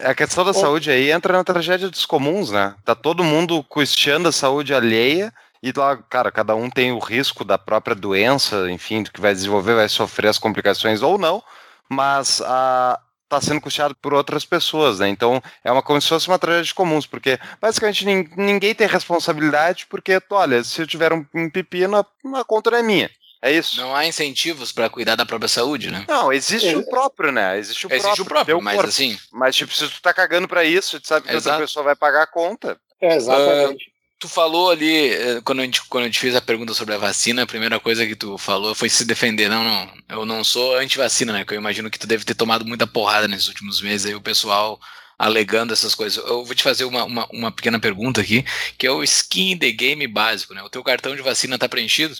A 0.00 0.14
questão 0.14 0.44
da 0.44 0.52
saúde 0.52 0.90
aí 0.90 1.12
entra 1.12 1.34
na 1.34 1.44
tragédia 1.44 1.88
dos 1.88 2.06
comuns, 2.06 2.50
né? 2.50 2.74
Tá 2.84 2.96
todo 2.96 3.22
mundo 3.22 3.62
custeando 3.62 4.28
a 4.28 4.32
saúde 4.32 4.74
alheia 4.74 5.32
e 5.62 5.72
lá, 5.76 5.96
cara, 5.96 6.30
cada 6.30 6.54
um 6.54 6.70
tem 6.70 6.92
o 6.92 6.98
risco 6.98 7.44
da 7.44 7.58
própria 7.58 7.94
doença, 7.94 8.70
enfim, 8.70 9.04
que 9.04 9.20
vai 9.20 9.34
desenvolver, 9.34 9.74
vai 9.74 9.88
sofrer 9.88 10.28
as 10.28 10.38
complicações 10.38 11.02
ou 11.02 11.18
não, 11.18 11.42
mas 11.88 12.40
a, 12.42 12.98
está 13.24 13.40
sendo 13.40 13.60
custeado 13.60 13.94
por 13.96 14.14
outras 14.14 14.44
pessoas, 14.44 15.00
né? 15.00 15.08
Então 15.08 15.42
é 15.64 15.70
uma 15.70 15.82
como 15.82 16.00
se 16.00 16.08
fosse 16.08 16.28
uma 16.28 16.38
tragédia 16.38 16.74
comuns, 16.74 17.06
porque 17.06 17.38
basicamente 17.60 18.04
ninguém 18.04 18.74
tem 18.74 18.86
responsabilidade, 18.86 19.86
porque, 19.86 20.20
olha, 20.30 20.62
se 20.64 20.80
eu 20.80 20.86
tiver 20.86 21.12
um, 21.12 21.24
um 21.34 21.50
pepino, 21.50 21.96
a 21.98 22.44
conta 22.44 22.70
não 22.70 22.78
é 22.78 22.82
minha. 22.82 23.10
É 23.42 23.52
isso. 23.52 23.80
Não 23.80 23.94
há 23.94 24.06
incentivos 24.06 24.72
para 24.72 24.88
cuidar 24.88 25.14
da 25.14 25.26
própria 25.26 25.48
saúde, 25.48 25.90
né? 25.90 26.04
Não, 26.08 26.32
existe 26.32 26.68
é. 26.68 26.76
o 26.76 26.84
próprio, 26.84 27.30
né? 27.30 27.58
Existe 27.58 27.86
o 27.86 27.92
existe 27.92 28.24
próprio. 28.24 28.24
O 28.24 28.26
próprio 28.26 28.62
mas 28.62 28.74
corpo. 28.74 28.88
assim. 28.88 29.18
Mas, 29.30 29.54
tipo, 29.54 29.72
se 29.72 29.88
tu 29.88 30.00
tá 30.00 30.12
cagando 30.12 30.48
para 30.48 30.64
isso, 30.64 30.98
tu 30.98 31.06
sabe 31.06 31.26
que 31.26 31.34
Exato. 31.34 31.50
outra 31.50 31.66
pessoa 31.66 31.84
vai 31.84 31.94
pagar 31.94 32.22
a 32.22 32.26
conta. 32.26 32.78
É, 33.00 33.14
exatamente. 33.14 33.86
Uh, 33.88 33.95
tu 34.26 34.28
falou 34.28 34.70
ali, 34.70 35.12
eh, 35.12 35.40
quando 35.44 35.60
a, 35.60 35.64
gente, 35.64 35.82
quando 35.84 36.04
a 36.04 36.06
gente 36.06 36.18
fez 36.18 36.34
a 36.34 36.40
pergunta 36.40 36.74
sobre 36.74 36.94
a 36.94 36.98
vacina, 36.98 37.42
a 37.42 37.46
primeira 37.46 37.78
coisa 37.78 38.06
que 38.06 38.16
tu 38.16 38.36
falou 38.36 38.74
foi 38.74 38.88
se 38.88 39.04
defender. 39.04 39.48
Não, 39.48 39.62
não, 39.62 39.92
eu 40.08 40.26
não 40.26 40.42
sou 40.42 40.76
anti-vacina, 40.76 41.32
né? 41.32 41.44
Que 41.44 41.54
eu 41.54 41.58
imagino 41.58 41.90
que 41.90 41.98
tu 41.98 42.06
deve 42.06 42.24
ter 42.24 42.34
tomado 42.34 42.64
muita 42.66 42.86
porrada 42.86 43.28
nesses 43.28 43.48
últimos 43.48 43.80
meses 43.80 44.06
aí, 44.06 44.14
o 44.14 44.20
pessoal 44.20 44.80
alegando 45.18 45.72
essas 45.72 45.94
coisas. 45.94 46.22
Eu 46.24 46.44
vou 46.44 46.54
te 46.54 46.62
fazer 46.62 46.84
uma, 46.84 47.04
uma, 47.04 47.26
uma 47.32 47.52
pequena 47.52 47.78
pergunta 47.78 48.20
aqui, 48.20 48.44
que 48.76 48.86
é 48.86 48.90
o 48.90 49.02
skin 49.02 49.56
the 49.56 49.70
game 49.70 50.06
básico, 50.06 50.52
né? 50.52 50.62
O 50.62 50.68
teu 50.68 50.82
cartão 50.82 51.14
de 51.14 51.22
vacina 51.22 51.58
tá 51.58 51.68
preenchido? 51.68 52.16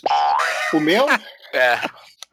O 0.73 0.79
meu? 0.79 1.07
é. 1.53 1.79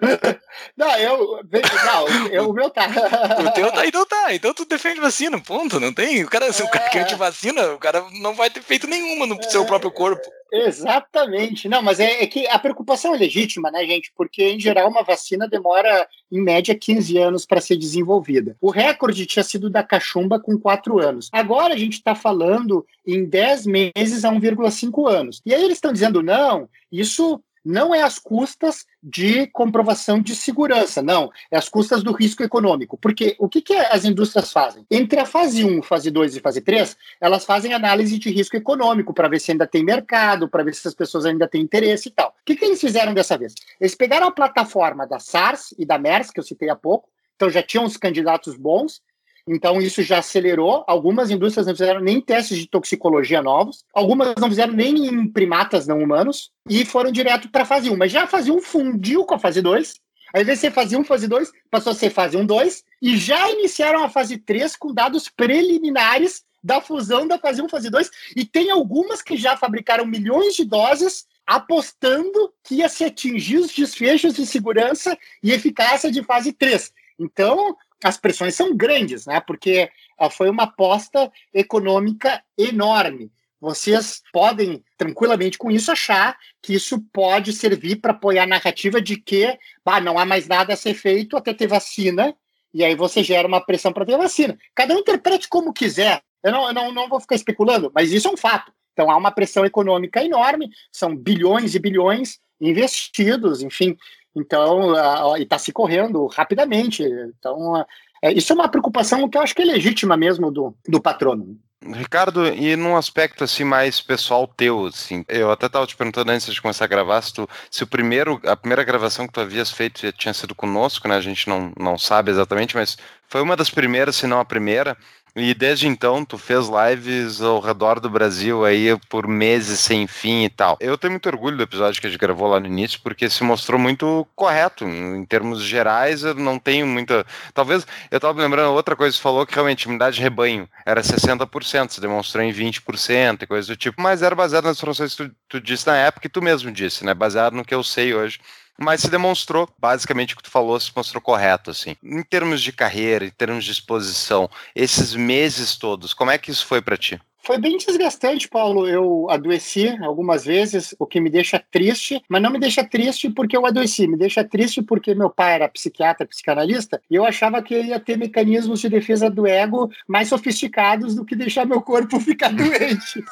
Não, 0.77 0.97
eu. 0.97 1.41
Não, 1.85 2.29
eu, 2.29 2.51
o 2.51 2.53
meu 2.53 2.71
tá. 2.71 2.89
O 3.41 3.51
teu 3.53 3.71
tá, 3.71 3.87
então 3.87 4.07
tá. 4.07 4.35
Então 4.35 4.55
tu 4.55 4.65
defende 4.65 5.01
vacina, 5.01 5.41
ponto. 5.41 5.79
Não 5.79 5.93
tem. 5.93 6.25
O 6.25 6.29
cara, 6.29 6.53
se 6.53 6.63
o 6.63 6.69
cara 6.69 6.89
quer 6.91 7.05
te 7.05 7.15
vacina, 7.15 7.73
o 7.73 7.79
cara 7.79 8.05
não 8.21 8.35
vai 8.35 8.51
ter 8.51 8.63
feito 8.63 8.87
nenhuma 8.87 9.27
no 9.27 9.37
é, 9.37 9.43
seu 9.43 9.65
próprio 9.65 9.91
corpo. 9.91 10.23
Exatamente. 10.53 11.69
Não, 11.69 11.83
mas 11.83 12.01
é, 12.01 12.23
é, 12.23 12.27
que 12.27 12.47
a 12.49 12.59
preocupação 12.59 13.15
é 13.15 13.19
legítima, 13.19 13.71
né, 13.71 13.85
gente? 13.85 14.13
Porque, 14.17 14.43
em 14.43 14.61
geral, 14.61 14.89
uma 14.89 15.03
vacina 15.03 15.49
demora, 15.49 16.07
em 16.31 16.41
média, 16.41 16.75
15 16.75 17.19
anos 17.19 17.47
para 17.47 17.61
ser 17.61 17.77
desenvolvida. 17.77 18.57
O 18.61 18.71
recorde 18.71 19.27
tinha 19.27 19.45
sido 19.45 19.71
da 19.71 19.83
cachumba 19.83 20.41
com 20.41 20.59
4 20.59 20.99
anos. 20.99 21.29
Agora 21.33 21.75
a 21.75 21.79
gente 21.79 21.95
está 21.95 22.15
falando 22.15 22.85
em 23.07 23.25
10 23.25 23.67
meses 23.67 24.25
a 24.25 24.31
1,5 24.31 25.09
anos. 25.09 25.41
E 25.45 25.55
aí 25.55 25.63
eles 25.63 25.77
estão 25.77 25.93
dizendo, 25.93 26.23
não, 26.23 26.69
isso 26.91 27.41
não 27.65 27.95
é 27.95 28.03
às 28.03 28.19
custas 28.19 28.85
de 29.03 29.47
comprovação 29.49 30.21
de 30.21 30.35
segurança, 30.37 31.03
não, 31.03 31.31
é 31.51 31.57
às 31.57 31.69
custas 31.69 32.03
do 32.03 32.13
risco 32.13 32.43
econômico. 32.43 32.99
Porque 32.99 33.35
o 33.39 33.49
que, 33.49 33.63
que 33.63 33.75
as 33.75 34.05
indústrias 34.05 34.53
fazem? 34.53 34.85
Entre 34.91 35.19
a 35.19 35.25
fase 35.25 35.65
1, 35.65 35.83
fase 35.83 36.11
2 36.11 36.37
e 36.37 36.41
fase 36.41 36.61
3, 36.61 36.97
elas 37.21 37.45
fazem 37.45 37.73
análise 37.73 38.19
de 38.19 38.31
risco 38.31 38.57
econômico 38.57 39.15
para 39.15 39.29
ver 39.29 39.41
se 39.41 39.53
ainda 39.53 39.67
tem 39.67 39.85
mercado, 39.85 40.49
para 40.49 40.63
ver 40.63 40.75
se 40.75 40.87
as 40.87 40.95
pessoas 40.95 41.25
ainda 41.25 41.49
têm 41.49 41.63
interesse 41.63 42.09
e 42.09 42.13
tal. 42.13 42.29
O 42.29 42.45
que, 42.45 42.57
que 42.57 42.65
eles 42.65 42.81
fizeram 42.81 43.15
dessa 43.15 43.39
vez? 43.39 43.55
Eles 43.81 43.95
pegaram 43.95 44.27
a 44.27 44.33
plataforma 44.33 45.07
da 45.07 45.19
SARS 45.19 45.75
e 45.79 45.87
da 45.87 45.99
MERS, 45.99 46.31
que 46.31 46.41
eu 46.41 46.45
citei 46.45 46.69
há 46.69 46.77
pouco, 46.77 47.09
então 47.37 47.51
já 47.51 47.63
tinham 47.63 47.85
os 47.85 47.97
candidatos 47.97 48.57
bons, 48.57 49.01
então, 49.47 49.81
isso 49.81 50.03
já 50.03 50.19
acelerou. 50.19 50.85
Algumas 50.87 51.31
indústrias 51.31 51.67
não 51.67 51.75
fizeram 51.75 52.01
nem 52.01 52.21
testes 52.21 52.57
de 52.59 52.67
toxicologia 52.67 53.43
novos, 53.43 53.85
algumas 53.93 54.35
não 54.37 54.49
fizeram 54.49 54.73
nem 54.73 55.07
em 55.07 55.29
primatas 55.29 55.87
não 55.87 55.99
humanos, 55.99 56.51
e 56.69 56.85
foram 56.85 57.13
direto 57.13 57.51
para 57.51 57.67
fase 57.67 57.91
1. 57.91 57.97
Mas 57.97 58.11
já 58.11 58.25
a 58.25 58.27
fase 58.27 58.51
1 58.51 58.61
fundiu 58.61 59.25
com 59.25 59.35
a 59.35 59.39
fase 59.39 59.61
2. 59.61 60.01
Aí, 60.35 60.43
invés 60.43 60.59
de 60.59 60.63
ser 60.63 60.73
fase 60.73 60.97
1, 60.97 61.05
fase 61.05 61.29
2, 61.29 61.53
passou 61.71 61.93
a 61.93 61.95
ser 61.95 62.11
fase 62.11 62.37
1, 62.37 62.45
2, 62.45 62.85
e 63.03 63.17
já 63.17 63.51
iniciaram 63.51 64.03
a 64.03 64.09
fase 64.09 64.37
3 64.37 64.75
com 64.75 64.93
dados 64.93 65.29
preliminares 65.29 66.43
da 66.63 66.81
fusão 66.81 67.29
da 67.29 67.39
fase 67.39 67.63
1, 67.63 67.69
fase 67.69 67.91
2, 67.91 68.11
e 68.35 68.45
tem 68.45 68.71
algumas 68.71 69.23
que 69.23 69.37
já 69.37 69.57
fabricaram 69.57 70.07
milhões 70.07 70.55
de 70.55 70.65
doses 70.65 71.27
apostando 71.47 72.53
que 72.65 72.77
ia 72.77 72.89
se 72.89 73.05
atingir 73.05 73.59
os 73.59 73.73
desfechos 73.73 74.35
de 74.35 74.47
segurança 74.47 75.17
e 75.43 75.53
eficácia 75.53 76.11
de 76.11 76.23
fase 76.23 76.53
3. 76.53 76.91
Então, 77.19 77.77
as 78.05 78.19
pressões 78.19 78.55
são 78.55 78.77
grandes, 78.77 79.27
né? 79.27 79.41
Porque 79.41 79.91
uh, 80.21 80.31
foi 80.31 80.51
uma 80.51 80.65
aposta 80.65 81.33
econômica 81.53 82.43
enorme. 82.57 83.33
Vocês 83.61 84.23
podem 84.31 84.85
tranquilamente 84.99 85.57
com 85.57 85.71
isso 85.71 85.91
achar 85.91 86.37
que 86.61 86.75
isso 86.75 87.01
pode 87.13 87.51
servir 87.53 87.97
para 87.97 88.13
apoiar 88.13 88.43
a 88.43 88.47
narrativa 88.47 89.01
de 89.01 89.17
que 89.17 89.59
bah, 89.83 90.01
não 90.01 90.19
há 90.19 90.27
mais 90.27 90.47
nada 90.47 90.75
a 90.75 90.77
ser 90.77 90.93
feito 90.93 91.37
até 91.37 91.55
ter 91.55 91.67
vacina, 91.67 92.37
e 92.75 92.85
aí 92.85 92.95
você 92.95 93.23
gera 93.23 93.49
uma 93.49 93.65
pressão 93.65 93.91
para 93.91 94.05
ter 94.05 94.19
vacina. 94.19 94.59
Cada 94.75 94.95
um 94.95 94.99
interprete 94.99 95.49
como 95.49 95.73
quiser. 95.73 96.21
Eu 96.43 96.53
não, 96.53 96.67
eu 96.67 96.75
não, 96.75 96.93
não 96.93 97.09
vou 97.09 97.19
ficar 97.21 97.37
especulando, 97.37 97.91
mas 97.95 98.13
isso 98.13 98.29
é 98.29 98.31
um 98.31 98.37
fato. 98.37 98.71
Então 98.93 99.11
há 99.11 99.17
uma 99.17 99.31
pressão 99.31 99.65
econômica 99.65 100.23
enorme, 100.23 100.71
são 100.93 101.17
bilhões 101.17 101.75
e 101.75 101.79
bilhões 101.79 102.39
investidos, 102.61 103.63
enfim, 103.63 103.97
então, 104.35 104.95
e 105.37 105.43
está 105.43 105.59
se 105.59 105.73
correndo 105.73 106.27
rapidamente. 106.27 107.03
Então, 107.39 107.81
uh, 107.81 107.87
isso 108.35 108.53
é 108.53 108.57
uma 108.57 108.69
preocupação 108.69 109.29
que 109.29 109.39
eu 109.39 109.43
acho 109.43 109.55
que 109.55 109.63
é 109.63 109.67
legítima 109.67 110.17
mesmo 110.17 110.51
do, 110.51 110.75
do 110.89 111.01
patrono. 111.01 111.59
Ricardo, 111.93 112.47
e 112.47 112.77
num 112.77 112.97
aspecto 112.97 113.45
assim 113.45 113.63
mais 113.63 114.01
pessoal 114.01 114.47
teu, 114.47 114.87
assim, 114.87 115.23
eu 115.29 115.51
até 115.51 115.67
estava 115.67 115.87
te 115.87 115.95
perguntando 115.95 116.31
antes 116.33 116.53
de 116.53 116.63
começar 116.63 116.87
a 116.87 116.89
gravar 116.89 117.21
se, 117.21 117.35
tu, 117.35 117.49
se 117.71 117.83
o 117.83 117.87
primeiro, 117.87 118.41
a 118.47 118.57
primeira 118.57 118.83
gravação 118.83 119.27
que 119.27 119.33
tu 119.35 119.41
havias 119.41 119.71
feito 119.71 120.11
tinha 120.13 120.33
sido 120.33 120.55
conosco, 120.55 121.07
né? 121.07 121.17
A 121.17 121.21
gente 121.21 121.47
não, 121.47 121.73
não 121.79 121.99
sabe 121.99 122.31
exatamente, 122.31 122.75
mas 122.75 122.97
foi 123.29 123.43
uma 123.43 123.57
das 123.57 123.69
primeiras, 123.69 124.17
se 124.17 124.27
não 124.27 124.41
a 124.41 124.45
primeira. 124.45 124.97
E 125.37 125.53
desde 125.53 125.89
então, 125.89 126.25
tu 126.25 126.39
fez 126.39 126.69
lives 126.69 127.43
ao 127.43 127.59
redor 127.59 127.99
do 127.99 128.09
Brasil 128.09 128.65
aí 128.65 128.97
por 129.09 129.27
meses 129.27 129.81
sem 129.81 130.07
fim 130.07 130.45
e 130.45 130.49
tal. 130.49 130.77
Eu 130.79 130.97
tenho 130.97 131.11
muito 131.11 131.29
orgulho 131.29 131.57
do 131.57 131.63
episódio 131.65 132.01
que 132.01 132.07
a 132.07 132.11
gente 132.11 132.21
gravou 132.21 132.47
lá 132.47 132.61
no 132.61 132.67
início, 132.67 133.01
porque 133.03 133.29
se 133.29 133.43
mostrou 133.43 133.77
muito 133.77 134.25
correto. 134.37 134.85
Em 134.85 135.25
termos 135.25 135.61
gerais, 135.61 136.23
eu 136.23 136.35
não 136.37 136.57
tenho 136.57 136.87
muita. 136.87 137.27
Talvez, 137.53 137.85
eu 138.13 138.21
tava 138.21 138.41
lembrando 138.41 138.73
outra 138.73 138.95
coisa 138.95 139.11
que 139.11 139.17
você 139.17 139.23
falou, 139.23 139.45
que 139.45 139.55
realmente 139.55 139.83
imunidade 139.87 140.17
de 140.17 140.23
rebanho 140.23 140.69
era 140.87 141.03
60%, 141.03 141.91
você 141.91 142.01
demonstrou 142.01 142.45
em 142.45 142.53
20% 142.53 143.43
e 143.43 143.47
coisa 143.47 143.67
do 143.67 143.77
tipo, 143.77 144.01
mas 144.01 144.23
era 144.23 144.37
baseado 144.37 144.67
nas 144.67 144.77
informações 144.77 145.17
que 145.17 145.25
tu, 145.25 145.35
tu 145.49 145.61
disse 145.61 145.87
na 145.89 145.97
época 145.97 146.29
e 146.29 146.31
tu 146.31 146.41
mesmo 146.41 146.71
disse, 146.71 147.05
né? 147.05 147.13
Baseado 147.13 147.55
no 147.55 147.65
que 147.65 147.75
eu 147.75 147.83
sei 147.83 148.15
hoje 148.15 148.39
mas 148.79 149.03
se 149.03 149.09
demonstrou, 149.09 149.69
basicamente 149.79 150.35
o 150.35 150.37
que 150.37 150.43
tu 150.43 150.51
falou 150.51 150.79
se 150.79 150.91
mostrou 150.95 151.21
correto, 151.21 151.71
assim. 151.71 151.97
Em 152.03 152.23
termos 152.23 152.63
de 152.63 152.73
carreira, 152.73 153.25
em 153.25 153.31
termos 153.31 153.65
de 153.65 153.71
exposição, 153.71 154.51
esses 154.75 155.15
meses 155.15 155.77
todos, 155.77 156.13
como 156.13 156.31
é 156.31 156.39
que 156.39 156.51
isso 156.51 156.67
foi 156.67 156.83
para 156.83 156.97
ti? 156.97 157.21
Foi 157.45 157.59
bem 157.59 157.77
desgastante, 157.77 158.49
Paulo. 158.49 158.89
Eu 158.89 159.27
adoeci 159.29 159.89
algumas 160.03 160.47
vezes, 160.47 160.95
o 160.99 161.07
que 161.07 161.21
me 161.21 161.29
deixa 161.29 161.63
triste, 161.71 162.23
mas 162.27 162.41
não 162.41 162.51
me 162.51 162.59
deixa 162.59 162.83
triste 162.83 163.29
porque 163.29 163.55
eu 163.55 163.67
adoeci, 163.67 164.07
me 164.07 164.17
deixa 164.17 164.43
triste 164.43 164.81
porque 164.81 165.15
meu 165.15 165.29
pai 165.29 165.55
era 165.55 165.69
psiquiatra, 165.69 166.27
psicanalista, 166.27 167.01
e 167.11 167.17
eu 167.17 167.25
achava 167.25 167.63
que 167.63 167.79
ia 167.79 168.01
ter 168.01 168.17
mecanismos 168.17 168.81
de 168.81 168.89
defesa 168.89 169.29
do 169.29 169.47
ego 169.47 169.91
mais 170.09 170.29
sofisticados 170.29 171.15
do 171.15 171.25
que 171.25 171.37
deixar 171.37 171.67
meu 171.67 171.83
corpo 171.83 172.19
ficar 172.21 172.49
doente. 172.51 173.23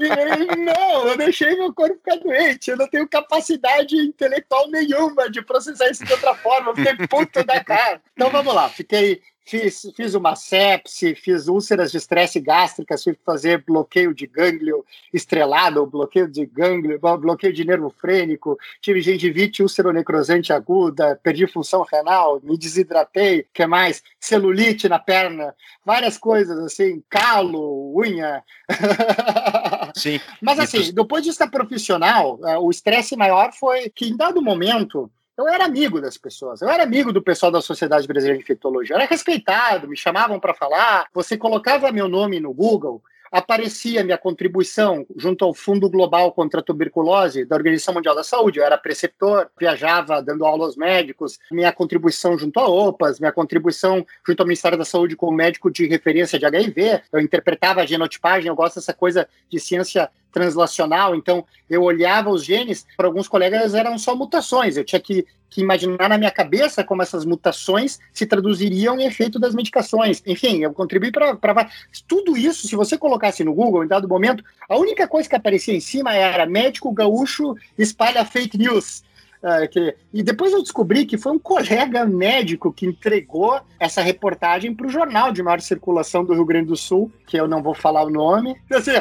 e, 0.00 0.56
não, 0.56 1.08
eu 1.08 1.16
deixei 1.16 1.56
meu 1.56 1.74
corpo 1.74 1.96
ficar 1.96 2.16
doente, 2.18 2.70
eu 2.70 2.76
não 2.76 2.88
tenho 2.88 3.08
capacidade 3.08 3.96
intelectual 3.96 4.68
nenhuma 4.70 5.28
de 5.28 5.42
processar 5.42 5.90
isso 5.90 6.04
de 6.04 6.12
outra 6.12 6.34
forma, 6.36 6.70
eu 6.70 6.76
fiquei 6.76 7.08
puto 7.08 7.44
da 7.44 7.62
cara. 7.62 8.00
Então 8.14 8.30
vamos 8.30 8.54
lá, 8.54 8.68
fiquei 8.68 9.20
fiz, 9.44 9.90
fiz 9.96 10.14
uma 10.14 10.34
sepse, 10.34 11.14
fiz 11.14 11.48
úlceras 11.48 11.90
de 11.90 11.98
estresse 11.98 12.40
gástricas, 12.40 13.02
tive 13.02 13.16
que 13.16 13.24
fazer 13.24 13.64
bloqueio 13.64 14.14
de 14.14 14.26
gânglio 14.26 14.84
estrelado, 15.12 15.86
bloqueio 15.86 16.28
de 16.28 16.46
gânglio, 16.46 16.98
bloqueio 16.98 17.52
de 17.52 17.64
nervo 17.64 17.90
frênico, 17.90 18.58
tive 18.80 19.00
gengivite 19.00 19.62
ulceronecrosante 19.62 20.52
aguda, 20.52 21.18
perdi 21.22 21.46
função 21.46 21.84
renal, 21.90 22.40
me 22.42 22.56
desidratei, 22.56 23.46
que 23.52 23.66
mais? 23.66 24.02
Celulite 24.20 24.88
na 24.88 24.98
perna, 24.98 25.54
várias 25.84 26.16
coisas 26.16 26.58
assim, 26.58 27.02
calo, 27.08 27.94
unha. 27.96 28.42
Sim. 29.96 30.20
Mas 30.40 30.58
assim, 30.58 30.92
do 30.92 31.06
ponto 31.06 31.22
de 31.22 31.28
vista 31.28 31.48
profissional, 31.48 32.38
eh, 32.44 32.58
o 32.58 32.70
estresse 32.70 33.16
maior 33.16 33.52
foi 33.52 33.90
que 33.90 34.06
em 34.06 34.16
dado 34.16 34.40
momento 34.40 35.10
eu 35.36 35.48
era 35.48 35.64
amigo 35.64 36.00
das 36.00 36.18
pessoas, 36.18 36.60
eu 36.60 36.68
era 36.68 36.82
amigo 36.82 37.12
do 37.12 37.22
pessoal 37.22 37.50
da 37.50 37.60
Sociedade 37.60 38.06
Brasileira 38.06 38.38
de 38.38 38.44
Infectologia, 38.44 38.94
eu 38.94 39.00
era 39.00 39.08
respeitado, 39.08 39.88
me 39.88 39.96
chamavam 39.96 40.38
para 40.38 40.54
falar. 40.54 41.06
Você 41.14 41.36
colocava 41.36 41.90
meu 41.90 42.06
nome 42.06 42.38
no 42.38 42.52
Google, 42.52 43.02
aparecia 43.32 44.04
minha 44.04 44.18
contribuição 44.18 45.06
junto 45.16 45.42
ao 45.42 45.54
Fundo 45.54 45.88
Global 45.88 46.32
contra 46.32 46.60
a 46.60 46.62
Tuberculose 46.62 47.46
da 47.46 47.56
Organização 47.56 47.94
Mundial 47.94 48.14
da 48.14 48.22
Saúde. 48.22 48.58
Eu 48.58 48.64
era 48.64 48.76
preceptor, 48.76 49.48
viajava 49.58 50.22
dando 50.22 50.44
aula 50.44 50.66
aos 50.66 50.76
médicos, 50.76 51.38
minha 51.50 51.72
contribuição 51.72 52.36
junto 52.38 52.60
à 52.60 52.68
OPAS, 52.68 53.18
minha 53.18 53.32
contribuição 53.32 54.04
junto 54.26 54.40
ao 54.40 54.46
Ministério 54.46 54.76
da 54.76 54.84
Saúde 54.84 55.16
como 55.16 55.32
médico 55.32 55.70
de 55.70 55.86
referência 55.86 56.38
de 56.38 56.44
HIV. 56.44 57.00
Eu 57.10 57.20
interpretava 57.20 57.80
a 57.80 57.86
genotipagem, 57.86 58.48
eu 58.48 58.54
gosto 58.54 58.74
dessa 58.74 58.92
coisa 58.92 59.26
de 59.48 59.58
ciência 59.58 60.10
translacional, 60.32 61.14
então 61.14 61.44
eu 61.68 61.82
olhava 61.82 62.30
os 62.30 62.44
genes, 62.44 62.86
para 62.96 63.06
alguns 63.06 63.28
colegas 63.28 63.74
eram 63.74 63.98
só 63.98 64.16
mutações, 64.16 64.76
eu 64.76 64.84
tinha 64.84 65.00
que, 65.00 65.26
que 65.48 65.60
imaginar 65.60 66.08
na 66.08 66.18
minha 66.18 66.30
cabeça 66.30 66.82
como 66.82 67.02
essas 67.02 67.24
mutações 67.24 68.00
se 68.12 68.24
traduziriam 68.24 68.98
em 68.98 69.04
efeito 69.04 69.38
das 69.38 69.54
medicações. 69.54 70.22
Enfim, 70.26 70.62
eu 70.62 70.72
contribuí 70.72 71.12
para. 71.12 71.68
Tudo 72.08 72.36
isso, 72.36 72.66
se 72.66 72.74
você 72.74 72.96
colocasse 72.96 73.44
no 73.44 73.54
Google 73.54 73.84
em 73.84 73.88
dado 73.88 74.08
momento, 74.08 74.42
a 74.68 74.76
única 74.76 75.06
coisa 75.06 75.28
que 75.28 75.36
aparecia 75.36 75.74
em 75.74 75.80
cima 75.80 76.14
era 76.14 76.46
médico 76.46 76.90
gaúcho 76.92 77.54
espalha 77.76 78.24
fake 78.24 78.56
news. 78.56 79.04
Uh, 79.42 79.68
que, 79.68 79.96
e 80.12 80.22
depois 80.22 80.52
eu 80.52 80.62
descobri 80.62 81.04
que 81.04 81.18
foi 81.18 81.32
um 81.32 81.38
colega 81.38 82.04
médico 82.06 82.72
que 82.72 82.86
entregou 82.86 83.60
essa 83.80 84.00
reportagem 84.00 84.72
para 84.72 84.86
o 84.86 84.90
jornal 84.90 85.32
de 85.32 85.42
maior 85.42 85.60
circulação 85.60 86.24
do 86.24 86.32
Rio 86.32 86.44
Grande 86.44 86.66
do 86.66 86.76
Sul, 86.76 87.10
que 87.26 87.36
eu 87.36 87.48
não 87.48 87.60
vou 87.60 87.74
falar 87.74 88.04
o 88.04 88.10
nome. 88.10 88.56
Assim, 88.72 88.92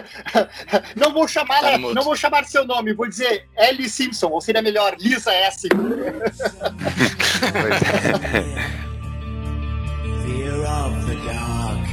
não 0.98 1.14
vou 1.14 1.28
chamar, 1.28 1.62
tá 1.62 1.78
não 1.78 2.02
vou 2.02 2.16
chamar 2.16 2.46
seu 2.46 2.66
nome, 2.66 2.92
vou 2.92 3.08
dizer 3.08 3.48
Ellie 3.56 3.88
Simpson, 3.88 4.30
ou 4.30 4.42
seria 4.42 4.64
melhor 4.64 4.96
Lisa 5.00 5.32
S. 5.32 5.68
Fear 5.70 5.80
of 10.66 11.06
the 11.06 11.16
dark. 11.28 11.86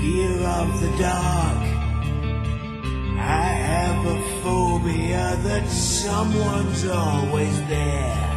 Fear 0.00 0.40
of 0.46 0.80
the 0.80 1.02
dark. 1.02 1.68
I 3.20 3.52
have 3.52 4.06
a 4.06 4.38
phobia 4.78 5.36
that 5.44 5.66
someone's 5.68 6.84
always 6.86 7.58
there. 7.68 8.28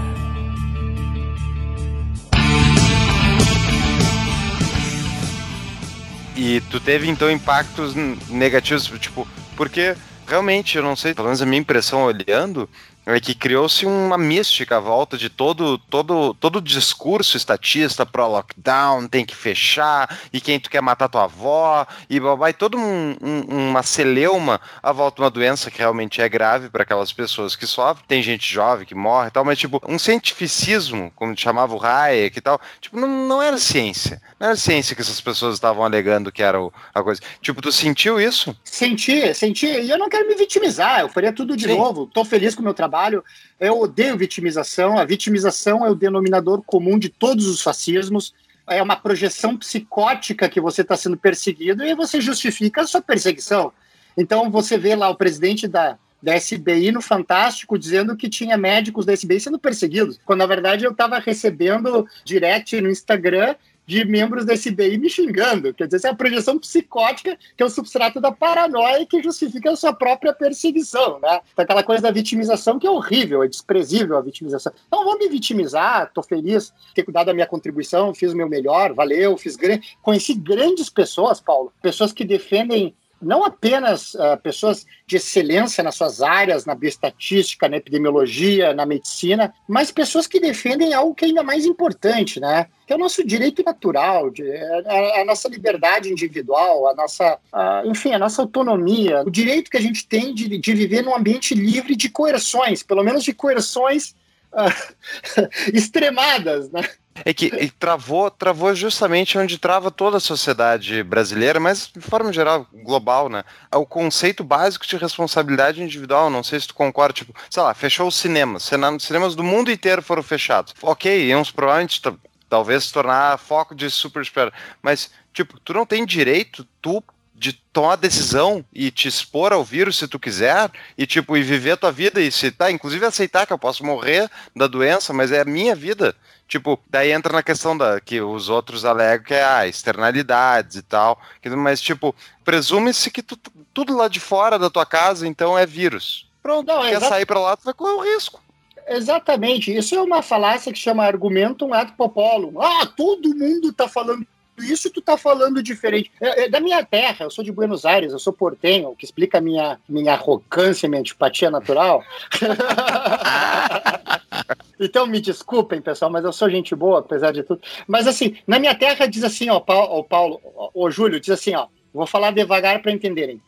E 6.35 6.59
tu 6.71 6.79
teve 6.79 7.07
então 7.07 7.29
impactos 7.29 7.93
negativos, 8.29 8.89
tipo, 8.99 9.27
porque 9.55 9.95
realmente, 10.27 10.77
eu 10.77 10.83
não 10.83 10.95
sei, 10.95 11.13
pelo 11.13 11.27
menos 11.27 11.41
a 11.41 11.45
minha 11.45 11.59
impressão 11.59 12.03
olhando, 12.03 12.67
é 13.15 13.19
que 13.19 13.35
criou-se 13.35 13.85
uma 13.85 14.17
mística 14.17 14.77
à 14.77 14.79
volta 14.79 15.17
de 15.17 15.29
todo 15.29 15.77
todo 15.77 16.33
todo 16.35 16.61
discurso 16.61 17.37
estatista 17.37 18.05
pro 18.05 18.27
lockdown, 18.27 19.07
tem 19.07 19.25
que 19.25 19.35
fechar, 19.35 20.17
e 20.31 20.39
quem 20.39 20.59
tu 20.59 20.69
quer 20.69 20.81
matar 20.81 21.09
tua 21.09 21.23
avó, 21.23 21.85
e 22.09 22.19
vai 22.19 22.53
todo 22.53 22.77
um, 22.77 23.15
um, 23.21 23.69
uma 23.69 23.83
celeuma 23.83 24.59
à 24.81 24.91
volta 24.91 25.15
de 25.15 25.21
uma 25.23 25.29
doença 25.29 25.71
que 25.71 25.79
realmente 25.79 26.21
é 26.21 26.29
grave 26.29 26.69
para 26.69 26.83
aquelas 26.83 27.11
pessoas 27.11 27.55
que 27.55 27.67
sofrem. 27.67 28.05
Tem 28.07 28.21
gente 28.21 28.51
jovem 28.51 28.85
que 28.85 28.95
morre 28.95 29.27
e 29.27 29.31
tal, 29.31 29.43
mas 29.43 29.57
tipo, 29.57 29.81
um 29.87 29.99
cientificismo, 29.99 31.11
como 31.15 31.37
chamava 31.37 31.75
o 31.75 31.83
Hayek 31.83 32.37
e 32.37 32.41
tal, 32.41 32.59
tipo, 32.79 32.99
não, 32.99 33.27
não 33.27 33.41
era 33.41 33.57
ciência. 33.57 34.21
Não 34.39 34.47
era 34.47 34.55
ciência 34.55 34.95
que 34.95 35.01
essas 35.01 35.19
pessoas 35.19 35.55
estavam 35.55 35.83
alegando 35.83 36.31
que 36.31 36.43
era 36.43 36.57
a 36.93 37.03
coisa. 37.03 37.21
Tipo, 37.41 37.61
tu 37.61 37.71
sentiu 37.71 38.19
isso? 38.19 38.55
Senti, 38.63 39.33
senti, 39.33 39.67
e 39.67 39.89
eu 39.89 39.97
não 39.97 40.09
quero 40.09 40.27
me 40.27 40.35
vitimizar, 40.35 41.01
eu 41.01 41.09
faria 41.09 41.33
tudo 41.33 41.57
de 41.57 41.65
Sim. 41.67 41.77
novo. 41.77 42.05
Tô 42.07 42.23
feliz 42.23 42.55
com 42.55 42.61
o 42.61 42.63
meu 42.63 42.73
trabalho 42.73 43.00
trabalho. 43.01 43.23
Eu 43.59 43.79
odeio 43.79 44.17
vitimização. 44.17 44.97
A 44.97 45.05
vitimização 45.05 45.85
é 45.85 45.89
o 45.89 45.95
denominador 45.95 46.61
comum 46.61 46.99
de 46.99 47.09
todos 47.09 47.47
os 47.47 47.61
fascismos. 47.61 48.33
É 48.67 48.81
uma 48.81 48.95
projeção 48.95 49.57
psicótica 49.57 50.47
que 50.47 50.61
você 50.61 50.81
está 50.81 50.95
sendo 50.95 51.17
perseguido 51.17 51.83
e 51.83 51.95
você 51.95 52.21
justifica 52.21 52.81
a 52.81 52.87
sua 52.87 53.01
perseguição. 53.01 53.73
Então 54.15 54.49
você 54.51 54.77
vê 54.77 54.95
lá 54.95 55.09
o 55.09 55.15
presidente 55.15 55.67
da, 55.67 55.97
da 56.21 56.35
SBI 56.35 56.91
no 56.91 57.01
Fantástico 57.01 57.77
dizendo 57.77 58.15
que 58.15 58.29
tinha 58.29 58.57
médicos 58.57 59.05
da 59.05 59.13
SBI 59.13 59.39
sendo 59.39 59.59
perseguidos, 59.59 60.19
quando 60.25 60.39
na 60.39 60.45
verdade 60.45 60.85
eu 60.85 60.91
estava 60.91 61.17
recebendo 61.19 62.07
direct 62.23 62.79
no 62.79 62.89
Instagram 62.89 63.55
de 63.85 64.05
membros 64.05 64.45
da 64.45 64.53
SBI 64.53 64.97
me 64.97 65.09
xingando. 65.09 65.73
Quer 65.73 65.85
dizer, 65.85 65.97
essa 65.97 66.07
é 66.09 66.11
a 66.11 66.15
projeção 66.15 66.57
psicótica, 66.57 67.37
que 67.55 67.63
é 67.63 67.65
o 67.65 67.69
substrato 67.69 68.21
da 68.21 68.31
paranoia 68.31 69.05
que 69.05 69.21
justifica 69.21 69.71
a 69.71 69.75
sua 69.75 69.93
própria 69.93 70.33
perseguição, 70.33 71.19
né? 71.19 71.41
Então, 71.51 71.63
aquela 71.63 71.83
coisa 71.83 72.01
da 72.01 72.11
vitimização 72.11 72.79
que 72.79 72.87
é 72.87 72.89
horrível, 72.89 73.43
é 73.43 73.47
desprezível 73.47 74.17
a 74.17 74.21
vitimização. 74.21 74.71
Então, 74.87 75.03
vou 75.03 75.17
me 75.17 75.27
vitimizar, 75.27 76.11
tô 76.13 76.23
feliz 76.23 76.73
ter 76.93 77.03
cuidado 77.03 77.27
da 77.27 77.33
minha 77.33 77.47
contribuição, 77.47 78.13
fiz 78.13 78.33
o 78.33 78.37
meu 78.37 78.47
melhor, 78.47 78.93
valeu, 78.93 79.37
fiz 79.37 79.55
grande... 79.55 79.97
Conheci 80.01 80.33
grandes 80.33 80.89
pessoas, 80.89 81.39
Paulo, 81.39 81.71
pessoas 81.81 82.13
que 82.13 82.23
defendem 82.23 82.95
não 83.21 83.43
apenas 83.43 84.13
uh, 84.15 84.37
pessoas 84.41 84.85
de 85.05 85.17
excelência 85.17 85.83
nas 85.83 85.95
suas 85.95 86.21
áreas, 86.21 86.65
na 86.65 86.73
bioestatística, 86.73 87.69
na 87.69 87.77
epidemiologia, 87.77 88.73
na 88.73 88.85
medicina, 88.85 89.53
mas 89.67 89.91
pessoas 89.91 90.27
que 90.27 90.39
defendem 90.39 90.93
algo 90.93 91.13
que 91.13 91.25
é 91.25 91.27
ainda 91.27 91.43
mais 91.43 91.65
importante, 91.65 92.39
né? 92.39 92.67
Que 92.87 92.93
é 92.93 92.95
o 92.95 92.99
nosso 92.99 93.25
direito 93.25 93.63
natural, 93.63 94.29
de, 94.29 94.43
a, 94.53 95.21
a, 95.21 95.25
nossa 95.25 95.47
liberdade 95.47 96.11
individual, 96.11 96.87
a 96.87 96.95
nossa, 96.95 97.37
a, 97.51 97.83
enfim, 97.85 98.13
a 98.13 98.19
nossa 98.19 98.41
autonomia, 98.41 99.21
o 99.25 99.29
direito 99.29 99.69
que 99.69 99.77
a 99.77 99.81
gente 99.81 100.07
tem 100.07 100.33
de, 100.33 100.57
de 100.57 100.73
viver 100.73 101.03
num 101.03 101.15
ambiente 101.15 101.53
livre 101.53 101.95
de 101.95 102.09
coerções, 102.09 102.81
pelo 102.83 103.03
menos 103.03 103.23
de 103.23 103.33
coerções 103.33 104.15
uh, 104.53 104.95
extremadas, 105.73 106.71
né? 106.71 106.81
É 107.25 107.33
que 107.33 107.71
travou, 107.77 108.31
travou 108.31 108.73
justamente 108.73 109.37
onde 109.37 109.57
trava 109.57 109.91
toda 109.91 110.17
a 110.17 110.19
sociedade 110.19 111.03
brasileira, 111.03 111.59
mas 111.59 111.91
de 111.93 112.01
forma 112.01 112.31
geral, 112.31 112.65
global, 112.71 113.29
né? 113.29 113.43
É 113.71 113.77
o 113.77 113.85
conceito 113.85 114.43
básico 114.43 114.87
de 114.87 114.95
responsabilidade 114.95 115.83
individual. 115.83 116.29
Não 116.29 116.41
sei 116.41 116.59
se 116.59 116.67
tu 116.67 116.73
concorda, 116.73 117.13
tipo, 117.13 117.33
sei 117.49 117.61
lá, 117.61 117.73
fechou 117.73 118.07
os 118.07 118.15
cinemas. 118.15 118.69
Cinemas 118.99 119.35
do 119.35 119.43
mundo 119.43 119.69
inteiro 119.69 120.01
foram 120.01 120.23
fechados. 120.23 120.73
Ok, 120.81 121.27
iam 121.27 121.43
provavelmente 121.43 122.01
talvez 122.49 122.85
se 122.85 122.93
tornar 122.93 123.37
foco 123.37 123.75
de 123.75 123.89
super 123.89 124.21
espera. 124.21 124.51
Mas, 124.81 125.11
tipo, 125.33 125.59
tu 125.59 125.73
não 125.73 125.85
tem 125.85 126.05
direito, 126.05 126.65
tu 126.81 127.03
de 127.41 127.53
tomar 127.53 127.95
decisão 127.95 128.63
e 128.71 128.91
te 128.91 129.07
expor 129.07 129.51
ao 129.51 129.63
vírus 129.63 129.97
se 129.97 130.07
tu 130.07 130.19
quiser 130.19 130.69
e 130.95 131.07
tipo 131.07 131.35
e 131.35 131.41
viver 131.41 131.71
a 131.71 131.77
tua 131.77 131.91
vida 131.91 132.21
e 132.21 132.31
se 132.31 132.51
tá, 132.51 132.69
inclusive 132.69 133.03
aceitar 133.03 133.47
que 133.47 133.51
eu 133.51 133.57
posso 133.57 133.83
morrer 133.83 134.29
da 134.55 134.67
doença, 134.67 135.11
mas 135.11 135.31
é 135.31 135.41
a 135.41 135.45
minha 135.45 135.73
vida. 135.73 136.15
Tipo, 136.47 136.79
daí 136.87 137.11
entra 137.11 137.33
na 137.33 137.41
questão 137.41 137.75
da 137.75 137.99
que 137.99 138.21
os 138.21 138.47
outros 138.47 138.85
alegam 138.85 139.25
que 139.25 139.33
é 139.33 139.43
ah, 139.43 139.67
externalidades 139.67 140.75
e 140.75 140.83
tal, 140.83 141.19
mas 141.57 141.81
tipo, 141.81 142.15
presume-se 142.45 143.09
que 143.09 143.23
tu, 143.23 143.35
tudo 143.73 143.97
lá 143.97 144.07
de 144.07 144.19
fora 144.19 144.59
da 144.59 144.69
tua 144.69 144.85
casa 144.85 145.27
então 145.27 145.57
é 145.57 145.65
vírus. 145.65 146.29
Pronto, 146.43 146.67
Não, 146.67 146.83
quer 146.83 146.99
sair 146.99 147.25
para 147.25 147.39
lá, 147.39 147.57
tu 147.57 147.63
vai 147.63 147.73
correr 147.73 147.93
o 147.93 148.03
risco. 148.03 148.39
Exatamente. 148.87 149.75
Isso 149.75 149.95
é 149.95 150.01
uma 150.01 150.21
falácia 150.21 150.71
que 150.71 150.77
chama 150.77 151.03
argumentum 151.03 151.73
ad 151.73 151.93
populum. 151.93 152.61
Ah, 152.61 152.85
todo 152.85 153.35
mundo 153.35 153.73
tá 153.73 153.87
falando 153.87 154.27
isso 154.63 154.89
tu 154.89 155.01
tá 155.01 155.17
falando 155.17 155.61
diferente. 155.61 156.11
É, 156.19 156.43
é, 156.43 156.49
da 156.49 156.59
minha 156.59 156.83
terra, 156.83 157.25
eu 157.25 157.31
sou 157.31 157.43
de 157.43 157.51
Buenos 157.51 157.85
Aires, 157.85 158.11
eu 158.11 158.19
sou 158.19 158.33
portenho, 158.33 158.89
o 158.89 158.95
que 158.95 159.05
explica 159.05 159.37
a 159.37 159.41
minha, 159.41 159.79
minha 159.87 160.13
arrogância, 160.13 160.87
minha 160.87 160.99
antipatia 160.99 161.49
natural. 161.49 162.03
então 164.79 165.05
me 165.05 165.19
desculpem, 165.19 165.81
pessoal, 165.81 166.11
mas 166.11 166.23
eu 166.23 166.33
sou 166.33 166.49
gente 166.49 166.75
boa, 166.75 166.99
apesar 166.99 167.31
de 167.31 167.43
tudo. 167.43 167.61
Mas 167.87 168.07
assim, 168.07 168.37
na 168.45 168.59
minha 168.59 168.75
terra 168.75 169.05
diz 169.05 169.23
assim, 169.23 169.49
ó, 169.49 169.59
Paulo, 169.59 170.03
Paulo 170.03 170.41
o 170.73 170.89
Júlio, 170.89 171.19
diz 171.19 171.29
assim, 171.29 171.55
ó, 171.55 171.67
vou 171.93 172.05
falar 172.05 172.31
devagar 172.31 172.81
para 172.81 172.91
entenderem. 172.91 173.41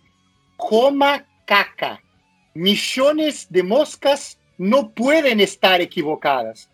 Coma 0.57 1.23
caca. 1.45 1.99
Millones 2.55 3.47
de 3.49 3.63
moscas 3.63 4.37
não 4.57 4.85
podem 4.85 5.41
estar 5.41 5.81
equivocadas. 5.81 6.69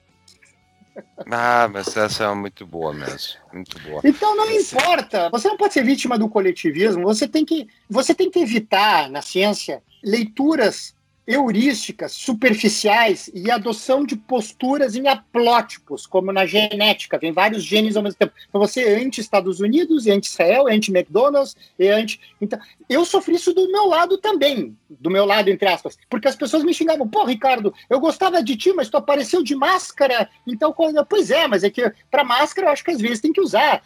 Ah, 1.29 1.69
mas 1.71 1.95
essa 1.95 2.25
é 2.25 2.33
muito 2.33 2.65
boa 2.65 2.93
mesmo. 2.93 3.39
Muito 3.53 3.79
boa. 3.81 4.01
Então 4.03 4.35
não 4.35 4.49
importa. 4.51 5.29
Você 5.29 5.47
não 5.47 5.57
pode 5.57 5.73
ser 5.73 5.83
vítima 5.83 6.17
do 6.17 6.29
coletivismo. 6.29 7.03
Você 7.03 7.27
tem 7.27 7.45
que, 7.45 7.67
você 7.89 8.13
tem 8.13 8.29
que 8.29 8.39
evitar 8.39 9.09
na 9.09 9.21
ciência 9.21 9.81
leituras 10.03 10.95
heurísticas 11.29 12.11
superficiais 12.13 13.29
e 13.35 13.51
adoção 13.51 14.03
de 14.03 14.15
posturas 14.15 14.95
em 14.95 15.07
haplótipos, 15.07 16.07
como 16.07 16.33
na 16.33 16.43
genética, 16.47 17.19
vem 17.19 17.31
vários 17.31 17.63
genes 17.63 17.95
ao 17.95 18.01
mesmo 18.01 18.17
tempo. 18.17 18.33
Então 18.49 18.59
você 18.59 18.81
é 18.81 18.95
anti-Estados 18.95 19.59
Unidos, 19.59 20.07
é 20.07 20.11
anti-Israel, 20.11 20.67
é 20.67 20.73
anti-McDonald's, 20.73 21.55
é 21.77 21.91
anti... 21.91 22.19
Então, 22.41 22.57
eu 22.89 23.05
sofri 23.05 23.35
isso 23.35 23.53
do 23.53 23.71
meu 23.71 23.85
lado 23.85 24.17
também, 24.17 24.75
do 24.89 25.11
meu 25.11 25.23
lado, 25.23 25.49
entre 25.49 25.67
aspas, 25.67 25.99
porque 26.09 26.27
as 26.27 26.35
pessoas 26.35 26.63
me 26.63 26.73
xingavam, 26.73 27.07
pô, 27.07 27.23
Ricardo, 27.23 27.71
eu 27.87 27.99
gostava 27.99 28.41
de 28.41 28.57
ti, 28.57 28.73
mas 28.73 28.89
tu 28.89 28.97
apareceu 28.97 29.43
de 29.43 29.55
máscara, 29.55 30.27
então, 30.47 30.73
pois 31.07 31.29
é, 31.29 31.47
mas 31.47 31.63
é 31.63 31.69
que 31.69 31.93
para 32.09 32.23
máscara 32.23 32.67
eu 32.67 32.71
acho 32.71 32.83
que 32.83 32.89
às 32.89 32.99
vezes 32.99 33.19
tem 33.19 33.31
que 33.31 33.41
usar. 33.41 33.83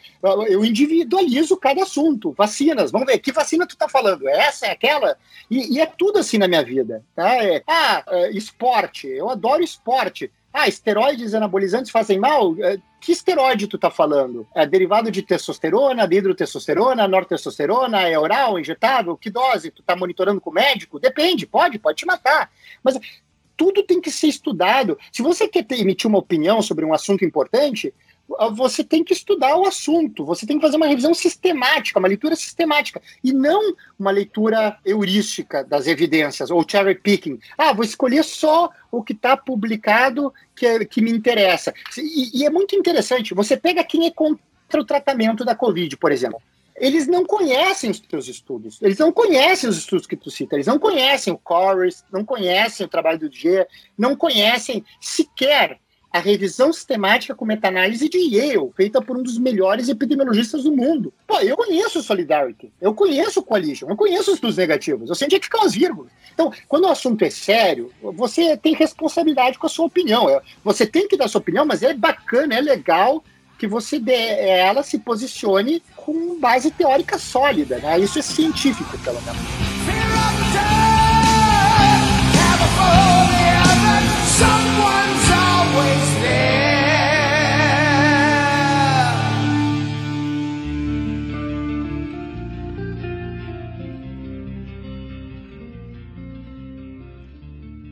Eu 0.47 0.63
individualizo 0.63 1.57
cada 1.57 1.83
assunto. 1.83 2.31
Vacinas, 2.37 2.89
vamos 2.89 3.07
ver, 3.07 3.19
que 3.19 3.33
vacina 3.33 3.67
tu 3.67 3.75
tá 3.75 3.89
falando? 3.89 4.29
É 4.29 4.47
essa, 4.47 4.67
é 4.67 4.71
aquela? 4.71 5.17
E, 5.51 5.75
e 5.75 5.81
é 5.81 5.85
tudo 5.85 6.19
assim 6.19 6.37
na 6.37 6.47
minha 6.47 6.63
vida, 6.63 7.03
tá? 7.13 7.32
É, 7.33 7.63
ah, 7.67 8.03
é, 8.07 8.31
esporte, 8.31 9.07
eu 9.07 9.29
adoro 9.29 9.63
esporte. 9.63 10.31
Ah, 10.53 10.67
esteroides 10.67 11.33
anabolizantes 11.33 11.91
fazem 11.91 12.19
mal? 12.19 12.55
É, 12.59 12.77
que 13.01 13.11
esteroide 13.11 13.67
tu 13.67 13.77
tá 13.77 13.89
falando? 13.89 14.47
É 14.55 14.65
derivado 14.65 15.11
de 15.11 15.21
testosterona, 15.21 16.07
de 16.07 16.15
hidrotestosterona, 16.15 17.07
nortestosterona, 17.07 18.01
é 18.07 18.17
oral, 18.17 18.59
injetável? 18.59 19.17
Que 19.17 19.29
dose? 19.29 19.71
Tu 19.71 19.83
tá 19.83 19.95
monitorando 19.95 20.39
com 20.39 20.51
o 20.51 20.53
médico? 20.53 20.99
Depende, 20.99 21.45
pode, 21.45 21.79
pode 21.79 21.97
te 21.97 22.05
matar. 22.05 22.49
Mas 22.83 22.97
tudo 23.57 23.83
tem 23.83 23.99
que 23.99 24.11
ser 24.11 24.27
estudado. 24.27 24.97
Se 25.11 25.21
você 25.21 25.47
quer 25.47 25.63
ter, 25.63 25.79
emitir 25.79 26.07
uma 26.07 26.19
opinião 26.19 26.61
sobre 26.61 26.85
um 26.85 26.93
assunto 26.93 27.25
importante, 27.25 27.93
você 28.53 28.83
tem 28.83 29.03
que 29.03 29.13
estudar 29.13 29.55
o 29.57 29.67
assunto, 29.67 30.25
você 30.25 30.45
tem 30.45 30.57
que 30.57 30.65
fazer 30.65 30.77
uma 30.77 30.87
revisão 30.87 31.13
sistemática, 31.13 31.99
uma 31.99 32.07
leitura 32.07 32.35
sistemática, 32.35 33.01
e 33.23 33.33
não 33.33 33.75
uma 33.99 34.11
leitura 34.11 34.77
heurística 34.85 35.63
das 35.63 35.87
evidências, 35.87 36.49
ou 36.49 36.65
cherry 36.67 36.95
picking. 36.95 37.39
Ah, 37.57 37.73
vou 37.73 37.83
escolher 37.83 38.23
só 38.23 38.69
o 38.91 39.03
que 39.03 39.13
está 39.13 39.35
publicado 39.35 40.33
que, 40.55 40.65
é, 40.65 40.85
que 40.85 41.01
me 41.01 41.11
interessa. 41.11 41.73
E, 41.97 42.39
e 42.39 42.45
é 42.45 42.49
muito 42.49 42.75
interessante, 42.75 43.33
você 43.33 43.57
pega 43.57 43.83
quem 43.83 44.05
é 44.05 44.11
contra 44.11 44.79
o 44.79 44.85
tratamento 44.85 45.43
da 45.43 45.55
Covid, 45.55 45.97
por 45.97 46.11
exemplo 46.11 46.41
eles 46.75 47.07
não 47.07 47.23
conhecem 47.23 47.91
os 47.91 47.99
teus 47.99 48.27
estudos, 48.27 48.81
eles 48.81 48.97
não 48.97 49.11
conhecem 49.11 49.69
os 49.69 49.77
estudos 49.77 50.07
que 50.07 50.17
tu 50.17 50.31
cita, 50.31 50.55
eles 50.55 50.65
não 50.65 50.79
conhecem 50.79 51.31
o 51.31 51.37
Corus, 51.37 52.03
não 52.11 52.25
conhecem 52.25 52.85
o 52.85 52.89
trabalho 52.89 53.19
do 53.19 53.31
G, 53.31 53.67
não 53.95 54.15
conhecem 54.15 54.83
sequer 54.99 55.79
a 56.13 56.19
revisão 56.19 56.71
sistemática 56.71 57.33
com 57.33 57.43
meta-análise 57.43 58.07
de 58.07 58.19
Yale, 58.19 58.69
feita 58.77 59.01
por 59.01 59.17
um 59.17 59.23
dos 59.23 59.39
melhores 59.39 59.89
epidemiologistas 59.89 60.63
do 60.63 60.71
mundo. 60.71 61.11
Pô, 61.25 61.39
eu 61.39 61.57
conheço 61.57 61.97
o 61.97 62.03
Solidarity, 62.03 62.71
eu 62.79 62.93
conheço 62.93 63.39
o 63.39 63.43
Coalition, 63.43 63.89
eu 63.89 63.95
conheço 63.95 64.29
os 64.29 64.35
estudos 64.35 64.57
negativos, 64.57 65.09
eu 65.09 65.15
sei 65.15 65.25
onde 65.25 65.37
é 65.37 65.39
que 65.39 65.45
ficam 65.45 65.63
as 65.63 65.73
vírgulas. 65.73 66.11
Então, 66.31 66.53
quando 66.67 66.83
o 66.83 66.89
assunto 66.89 67.23
é 67.23 67.31
sério, 67.31 67.91
você 67.99 68.55
tem 68.55 68.75
responsabilidade 68.75 69.57
com 69.57 69.65
a 69.65 69.69
sua 69.69 69.87
opinião. 69.87 70.29
É, 70.29 70.39
você 70.63 70.85
tem 70.85 71.07
que 71.07 71.17
dar 71.17 71.27
sua 71.27 71.41
opinião, 71.41 71.65
mas 71.65 71.81
é 71.81 71.95
bacana, 71.95 72.53
é 72.53 72.61
legal 72.61 73.23
que 73.57 73.65
você 73.65 73.97
dê, 73.97 74.13
ela 74.13 74.83
se 74.83 74.99
posicione 74.99 75.81
com 75.95 76.39
base 76.39 76.69
teórica 76.69 77.17
sólida, 77.17 77.79
né? 77.79 77.97
Isso 77.99 78.19
é 78.19 78.21
científico, 78.21 78.99
pelo 78.99 79.19
menos. 79.23 79.41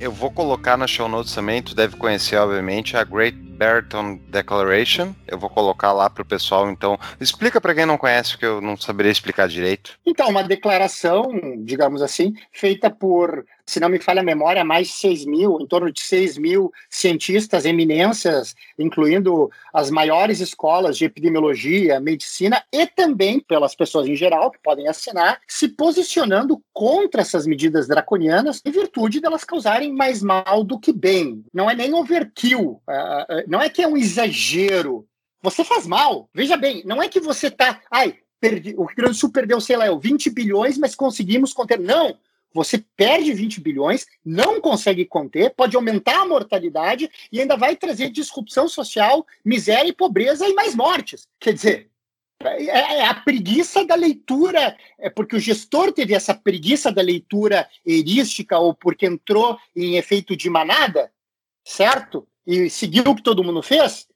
Eu 0.01 0.11
vou 0.11 0.31
colocar 0.31 0.75
na 0.77 0.87
show 0.87 1.07
notes 1.07 1.31
também, 1.31 1.61
tu 1.61 1.75
deve 1.75 1.95
conhecer, 1.95 2.35
obviamente, 2.35 2.97
a 2.97 3.03
Great 3.03 3.37
Barrington 3.37 4.19
Declaration. 4.29 5.13
Eu 5.27 5.37
vou 5.37 5.47
colocar 5.47 5.93
lá 5.93 6.09
para 6.09 6.23
o 6.23 6.25
pessoal, 6.25 6.71
então. 6.71 6.99
Explica 7.19 7.61
para 7.61 7.75
quem 7.75 7.85
não 7.85 7.99
conhece, 7.99 8.35
que 8.35 8.43
eu 8.43 8.59
não 8.59 8.75
saberia 8.75 9.11
explicar 9.11 9.47
direito. 9.47 9.99
Então, 10.03 10.27
uma 10.27 10.43
declaração, 10.43 11.29
digamos 11.59 12.01
assim, 12.01 12.33
feita 12.51 12.89
por 12.89 13.45
se 13.71 13.79
não 13.79 13.87
me 13.87 13.99
falha 13.99 14.19
a 14.19 14.23
memória, 14.23 14.65
mais 14.65 14.87
de 14.87 14.93
6 14.95 15.25
mil, 15.25 15.61
em 15.61 15.65
torno 15.65 15.89
de 15.89 16.01
6 16.01 16.37
mil 16.37 16.73
cientistas, 16.89 17.63
eminências, 17.63 18.53
incluindo 18.77 19.49
as 19.73 19.89
maiores 19.89 20.41
escolas 20.41 20.97
de 20.97 21.05
epidemiologia, 21.05 21.97
medicina 21.97 22.61
e 22.69 22.85
também 22.85 23.39
pelas 23.39 23.73
pessoas 23.73 24.09
em 24.09 24.15
geral 24.15 24.51
que 24.51 24.59
podem 24.61 24.89
assinar, 24.89 25.39
se 25.47 25.69
posicionando 25.69 26.61
contra 26.73 27.21
essas 27.21 27.47
medidas 27.47 27.87
draconianas 27.87 28.61
em 28.65 28.71
virtude 28.71 29.21
delas 29.21 29.45
causarem 29.45 29.93
mais 29.93 30.21
mal 30.21 30.65
do 30.65 30.77
que 30.77 30.91
bem. 30.91 31.41
Não 31.53 31.69
é 31.69 31.73
nem 31.73 31.93
overkill, 31.93 32.81
é, 32.89 33.25
é, 33.29 33.45
não 33.47 33.61
é 33.61 33.69
que 33.69 33.81
é 33.81 33.87
um 33.87 33.95
exagero. 33.95 35.07
Você 35.41 35.63
faz 35.63 35.87
mal. 35.87 36.29
Veja 36.33 36.57
bem, 36.57 36.83
não 36.85 37.01
é 37.01 37.07
que 37.07 37.21
você 37.21 37.47
está. 37.47 37.79
Ai, 37.89 38.17
perdi, 38.37 38.75
o 38.75 38.83
Rio 38.83 38.97
Grande 38.97 39.13
do 39.13 39.17
Sul 39.17 39.31
perdeu, 39.31 39.61
sei 39.61 39.77
lá, 39.77 39.85
20 39.97 40.29
bilhões, 40.29 40.77
mas 40.77 40.93
conseguimos 40.93 41.53
conter. 41.53 41.79
Não! 41.79 42.17
Você 42.53 42.83
perde 42.97 43.33
20 43.33 43.61
bilhões, 43.61 44.05
não 44.25 44.59
consegue 44.59 45.05
conter, 45.05 45.53
pode 45.55 45.75
aumentar 45.75 46.21
a 46.21 46.25
mortalidade 46.25 47.09
e 47.31 47.39
ainda 47.39 47.55
vai 47.55 47.75
trazer 47.75 48.09
disrupção 48.09 48.67
social, 48.67 49.25
miséria 49.43 49.89
e 49.89 49.93
pobreza 49.93 50.47
e 50.47 50.53
mais 50.53 50.75
mortes. 50.75 51.27
Quer 51.39 51.53
dizer, 51.53 51.91
é, 52.43 52.65
é 52.65 53.05
a 53.05 53.13
preguiça 53.13 53.85
da 53.85 53.95
leitura, 53.95 54.75
é 54.99 55.09
porque 55.09 55.35
o 55.35 55.39
gestor 55.39 55.91
teve 55.91 56.13
essa 56.13 56.33
preguiça 56.33 56.91
da 56.91 57.01
leitura 57.01 57.69
erística 57.85 58.57
ou 58.57 58.73
porque 58.73 59.05
entrou 59.05 59.57
em 59.75 59.97
efeito 59.97 60.35
de 60.35 60.49
manada, 60.49 61.11
certo? 61.63 62.27
E 62.45 62.69
seguiu 62.69 63.03
o 63.05 63.15
que 63.15 63.23
todo 63.23 63.43
mundo 63.43 63.61
fez. 63.61 64.07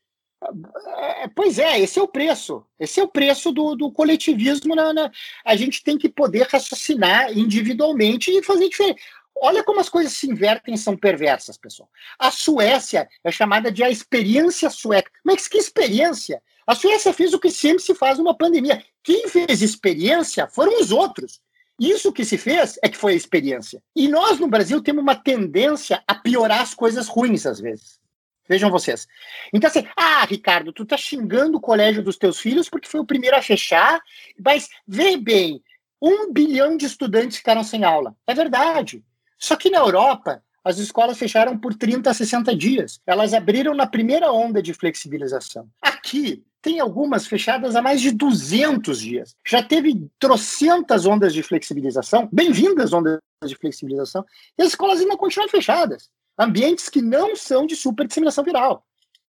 É, 0.98 1.28
pois 1.28 1.60
é, 1.60 1.80
esse 1.80 2.00
é 2.00 2.02
o 2.02 2.08
preço. 2.08 2.66
Esse 2.80 3.00
é 3.00 3.04
o 3.04 3.08
preço 3.08 3.52
do, 3.52 3.76
do 3.76 3.92
coletivismo. 3.92 4.76
Na, 4.76 4.94
na, 4.94 5.12
a 5.44 5.56
gente 5.56 5.84
tem 5.84 5.98
que 5.98 6.10
poder 6.10 6.48
raciocinar 6.50 7.38
individualmente 7.38 8.32
e 8.32 8.44
fazer 8.44 8.70
diferente. 8.70 9.02
Olha 9.42 9.64
como 9.64 9.80
as 9.80 9.90
coisas 9.90 10.14
se 10.14 10.30
invertem 10.30 10.76
e 10.76 10.78
são 10.78 10.96
perversas, 10.96 11.58
pessoal. 11.58 11.90
A 12.18 12.32
Suécia 12.32 13.08
é 13.24 13.32
chamada 13.32 13.72
de 13.72 13.84
a 13.84 13.90
experiência 13.90 14.70
sueca. 14.70 15.12
Mas 15.24 15.48
que 15.48 15.58
experiência? 15.58 16.42
A 16.66 16.74
Suécia 16.74 17.14
fez 17.14 17.34
o 17.34 17.40
que 17.40 17.52
sempre 17.52 17.84
se 17.84 17.94
faz 17.94 18.18
numa 18.18 18.36
pandemia. 18.36 18.84
Quem 19.04 19.28
fez 19.28 19.62
experiência 19.62 20.48
foram 20.48 20.80
os 20.80 20.92
outros. 20.92 21.42
Isso 21.80 22.14
que 22.14 22.24
se 22.24 22.38
fez 22.38 22.80
é 22.82 22.88
que 22.88 22.98
foi 22.98 23.14
a 23.14 23.18
experiência. 23.18 23.84
E 23.94 24.08
nós, 24.08 24.40
no 24.40 24.48
Brasil, 24.48 24.82
temos 24.82 25.04
uma 25.04 25.16
tendência 25.16 26.02
a 26.08 26.16
piorar 26.16 26.62
as 26.62 26.74
coisas 26.74 27.08
ruins, 27.08 27.46
às 27.46 27.60
vezes. 27.60 28.00
Vejam 28.48 28.70
vocês. 28.70 29.08
Então, 29.52 29.68
assim, 29.68 29.86
ah, 29.98 30.24
Ricardo, 30.26 30.72
tu 30.72 30.86
tá 30.86 30.98
xingando 30.98 31.58
o 31.58 31.62
colégio 31.62 32.04
dos 32.04 32.18
teus 32.18 32.40
filhos 32.40 32.70
porque 32.70 32.88
foi 32.88 33.00
o 33.00 33.06
primeiro 33.06 33.36
a 33.36 33.42
fechar, 33.42 34.00
mas 34.40 34.70
vê 34.88 35.18
bem, 35.18 35.64
um 36.02 36.32
bilhão 36.32 36.78
de 36.78 36.86
estudantes 36.86 37.38
ficaram 37.38 37.64
sem 37.64 37.84
aula. 37.84 38.16
É 38.28 38.34
verdade. 38.34 39.04
Só 39.38 39.56
que 39.56 39.70
na 39.70 39.80
Europa, 39.80 40.44
as 40.64 40.78
escolas 40.78 41.18
fecharam 41.18 41.58
por 41.58 41.74
30 41.74 42.10
a 42.10 42.14
60 42.14 42.56
dias. 42.56 43.00
Elas 43.06 43.34
abriram 43.34 43.74
na 43.74 43.88
primeira 43.88 44.32
onda 44.32 44.62
de 44.62 44.74
flexibilização. 44.74 45.68
Aqui, 45.82 46.44
tem 46.62 46.80
algumas 46.80 47.28
fechadas 47.28 47.76
há 47.76 47.82
mais 47.82 48.02
de 48.02 48.12
200 48.12 49.00
dias. 49.00 49.36
Já 49.46 49.62
teve 49.62 50.08
trocentas 50.20 51.06
ondas 51.06 51.34
de 51.34 51.44
flexibilização, 51.44 52.28
bem-vindas 52.32 52.94
ondas 52.94 53.20
de 53.46 53.56
flexibilização, 53.56 54.26
e 54.58 54.64
as 54.64 54.70
escolas 54.70 55.00
ainda 55.00 55.16
continuam 55.16 55.48
fechadas 55.50 56.10
ambientes 56.38 56.90
que 56.90 57.02
não 57.02 57.36
são 57.36 57.66
de 57.66 57.76
super 57.76 58.08
disseminação 58.08 58.44
viral. 58.44 58.86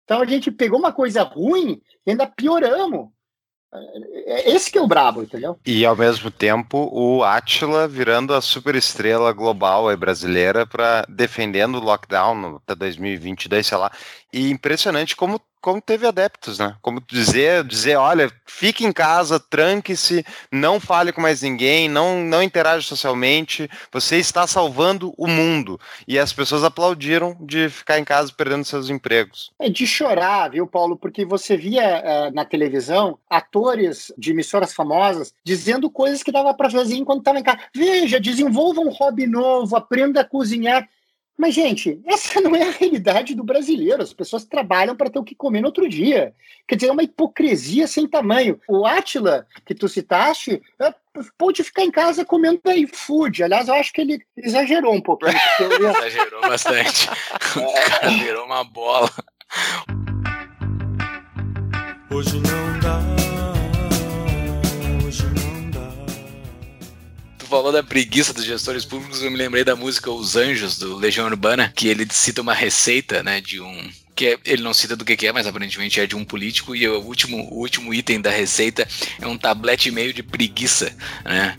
Então 0.03 0.21
a 0.21 0.25
gente 0.25 0.51
pegou 0.51 0.79
uma 0.79 0.91
coisa 0.91 1.23
ruim 1.23 1.81
e 2.05 2.11
ainda 2.11 2.27
pioramos. 2.27 3.09
É, 3.73 4.51
é 4.51 4.55
esse 4.55 4.71
que 4.71 4.77
é 4.77 4.81
o 4.81 4.87
brabo, 4.87 5.23
entendeu? 5.23 5.59
E 5.65 5.85
ao 5.85 5.95
mesmo 5.95 6.29
tempo 6.29 6.89
o 6.91 7.23
Atila 7.23 7.87
virando 7.87 8.33
a 8.33 8.41
super 8.41 8.75
estrela 8.75 9.31
global 9.31 9.91
e 9.91 9.95
brasileira 9.95 10.65
para 10.65 11.05
defendendo 11.09 11.75
o 11.75 11.83
lockdown 11.83 12.57
até 12.57 12.75
2022, 12.75 13.65
sei 13.65 13.77
lá. 13.77 13.91
E 14.31 14.49
impressionante 14.49 15.15
como 15.15 15.41
como 15.63 15.79
teve 15.79 16.05
adeptos, 16.05 16.59
né? 16.59 16.75
Como 16.81 16.99
dizer, 16.99 17.63
dizer, 17.63 17.95
olha, 17.95 18.29
fique 18.45 18.85
em 18.85 18.91
casa, 18.91 19.39
tranque-se, 19.39 20.25
não 20.51 20.77
fale 20.77 21.13
com 21.13 21.21
mais 21.21 21.41
ninguém, 21.41 21.87
não 21.87 22.21
não 22.21 22.43
interaja 22.43 22.85
socialmente, 22.85 23.69
você 23.89 24.17
está 24.17 24.45
salvando 24.45 25.13
o 25.17 25.25
mundo. 25.25 25.79
E 26.05 26.19
as 26.19 26.33
pessoas 26.33 26.65
aplaudiram 26.65 27.37
de 27.39 27.69
ficar 27.69 27.97
em 27.97 28.03
casa 28.03 28.33
perdendo 28.35 28.65
seus 28.65 28.89
empregos. 28.89 29.53
É 29.57 29.69
de 29.69 29.87
chorar, 29.87 30.49
viu, 30.49 30.67
Paulo? 30.67 30.97
Porque 30.97 31.23
você 31.23 31.55
via 31.55 32.03
uh, 32.03 32.35
na 32.35 32.43
televisão 32.43 33.17
atores 33.29 34.11
de 34.17 34.31
emissoras 34.31 34.73
famosas 34.73 35.33
dizendo 35.45 35.89
coisas 35.89 36.21
que 36.21 36.31
dava 36.31 36.53
para 36.53 36.69
fazer 36.69 36.95
enquanto 36.95 37.19
estava 37.19 37.39
em 37.39 37.43
casa. 37.43 37.59
Veja, 37.73 38.19
desenvolva 38.19 38.81
um 38.81 38.89
hobby 38.89 39.25
novo, 39.25 39.77
aprenda 39.77 40.19
a 40.19 40.25
cozinhar. 40.25 40.89
Mas, 41.37 41.55
gente, 41.55 41.99
essa 42.05 42.39
não 42.41 42.55
é 42.55 42.63
a 42.63 42.71
realidade 42.71 43.35
do 43.35 43.43
brasileiro. 43.43 44.01
As 44.01 44.13
pessoas 44.13 44.45
trabalham 44.45 44.95
para 44.95 45.09
ter 45.09 45.19
o 45.19 45.23
que 45.23 45.35
comer 45.35 45.61
no 45.61 45.67
outro 45.67 45.87
dia. 45.89 46.33
Quer 46.67 46.75
dizer, 46.75 46.87
é 46.89 46.91
uma 46.91 47.03
hipocrisia 47.03 47.87
sem 47.87 48.07
tamanho. 48.07 48.59
O 48.67 48.85
Átila, 48.85 49.47
que 49.65 49.75
tu 49.75 49.87
citaste, 49.87 50.61
é, 50.79 50.93
pôde 51.37 51.63
ficar 51.63 51.83
em 51.83 51.91
casa 51.91 52.25
comendo 52.25 52.61
iFood. 52.65 53.43
Aliás, 53.43 53.67
eu 53.67 53.73
acho 53.75 53.91
que 53.91 54.01
ele 54.01 54.25
exagerou 54.37 54.93
um 54.93 55.01
pouquinho. 55.01 55.33
Ia... 55.33 55.89
exagerou 56.07 56.41
bastante. 56.41 57.09
O 57.57 57.73
cara 57.89 58.09
virou 58.09 58.45
uma 58.45 58.63
bola. 58.63 59.09
Falou 67.53 67.71
da 67.71 67.83
preguiça 67.83 68.33
dos 68.33 68.45
gestores 68.45 68.83
públicos, 68.83 69.21
eu 69.21 69.29
me 69.29 69.37
lembrei 69.37 69.63
da 69.63 69.75
música 69.75 70.09
Os 70.09 70.35
Anjos, 70.35 70.79
do 70.79 70.95
Legião 70.95 71.27
Urbana, 71.27 71.71
que 71.75 71.87
ele 71.87 72.07
cita 72.09 72.41
uma 72.41 72.51
receita, 72.51 73.21
né, 73.21 73.39
de 73.39 73.61
um 73.61 73.91
que 74.15 74.25
é, 74.25 74.39
ele 74.43 74.63
não 74.63 74.73
cita 74.73 74.95
do 74.95 75.05
que, 75.05 75.15
que, 75.15 75.27
é, 75.27 75.31
mas 75.31 75.45
aparentemente 75.45 75.99
é 75.99 76.07
de 76.07 76.15
um 76.15 76.25
político, 76.25 76.75
e 76.75 76.87
o 76.87 76.99
último, 76.99 77.37
o 77.51 77.59
último 77.59 77.93
item 77.93 78.19
da 78.19 78.31
receita 78.31 78.87
é 79.21 79.27
um 79.27 79.37
tablete 79.37 79.91
meio 79.91 80.11
de 80.11 80.23
preguiça, 80.23 80.95
né? 81.23 81.55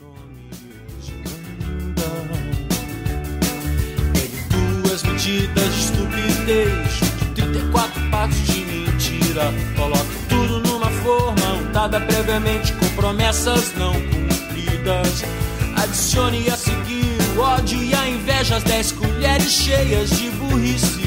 Estupidez, 5.78 6.98
de 7.34 7.42
34 7.42 8.10
passos 8.10 8.46
de 8.48 8.60
mentira, 8.64 9.54
coloca 9.76 10.04
tudo 10.28 10.58
numa 10.58 10.90
forma 10.90 11.52
untada 11.52 12.00
previamente 12.00 12.72
com 12.72 12.88
promessas 12.96 13.72
não 13.76 13.92
cumpridas. 13.92 15.53
Adicione 15.84 16.48
a 16.48 16.56
seguir 16.56 17.04
o 17.36 17.40
ódio 17.40 17.82
e 17.82 17.94
a 17.94 18.08
inveja, 18.08 18.56
as 18.56 18.62
dez 18.62 18.90
colheres 18.90 19.52
cheias 19.52 20.08
de 20.16 20.30
burrice. 20.30 21.02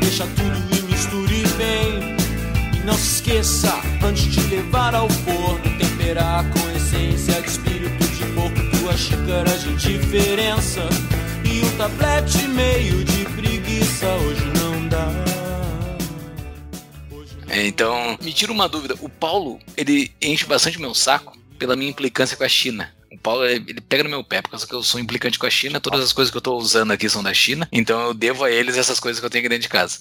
Deixa 0.00 0.24
tudo 0.24 0.56
e 0.72 0.82
misture 0.82 1.42
bem. 1.58 2.16
E 2.76 2.86
não 2.86 2.94
se 2.94 3.16
esqueça, 3.16 3.74
antes 4.00 4.26
de 4.26 4.40
levar 4.42 4.94
ao 4.94 5.10
forno, 5.10 5.76
temperar 5.76 6.48
com 6.48 6.70
essência 6.70 7.42
de 7.42 7.48
espírito 7.48 8.06
de 8.06 8.24
porco, 8.26 8.78
duas 8.78 9.00
xícaras 9.00 9.62
de 9.64 9.74
diferença. 9.74 10.88
E 11.44 11.64
um 11.64 11.76
tablete 11.76 12.46
meio 12.46 13.04
de 13.04 13.24
preguiça, 13.24 14.06
hoje 14.06 14.44
não 14.62 14.86
dá. 14.86 15.08
Então, 17.52 18.16
me 18.22 18.32
tira 18.32 18.52
uma 18.52 18.68
dúvida. 18.68 18.94
O 19.00 19.08
Paulo, 19.08 19.58
ele 19.76 20.12
enche 20.22 20.46
bastante 20.46 20.80
meu 20.80 20.94
saco 20.94 21.36
pela 21.58 21.74
minha 21.74 21.90
implicância 21.90 22.36
com 22.36 22.44
a 22.44 22.48
China. 22.48 22.94
O 23.10 23.18
Paulo, 23.18 23.44
ele 23.44 23.80
pega 23.80 24.04
no 24.04 24.10
meu 24.10 24.22
pé, 24.22 24.40
porque 24.40 24.74
eu 24.74 24.82
sou 24.82 25.00
implicante 25.00 25.38
com 25.38 25.46
a 25.46 25.50
China, 25.50 25.80
todas 25.80 26.00
as 26.00 26.12
coisas 26.12 26.30
que 26.30 26.36
eu 26.36 26.40
tô 26.40 26.56
usando 26.56 26.92
aqui 26.92 27.08
são 27.08 27.22
da 27.22 27.34
China, 27.34 27.68
então 27.72 28.00
eu 28.00 28.14
devo 28.14 28.44
a 28.44 28.50
eles 28.50 28.76
essas 28.76 29.00
coisas 29.00 29.18
que 29.18 29.26
eu 29.26 29.30
tenho 29.30 29.42
aqui 29.42 29.48
dentro 29.48 29.62
de 29.62 29.68
casa. 29.68 29.98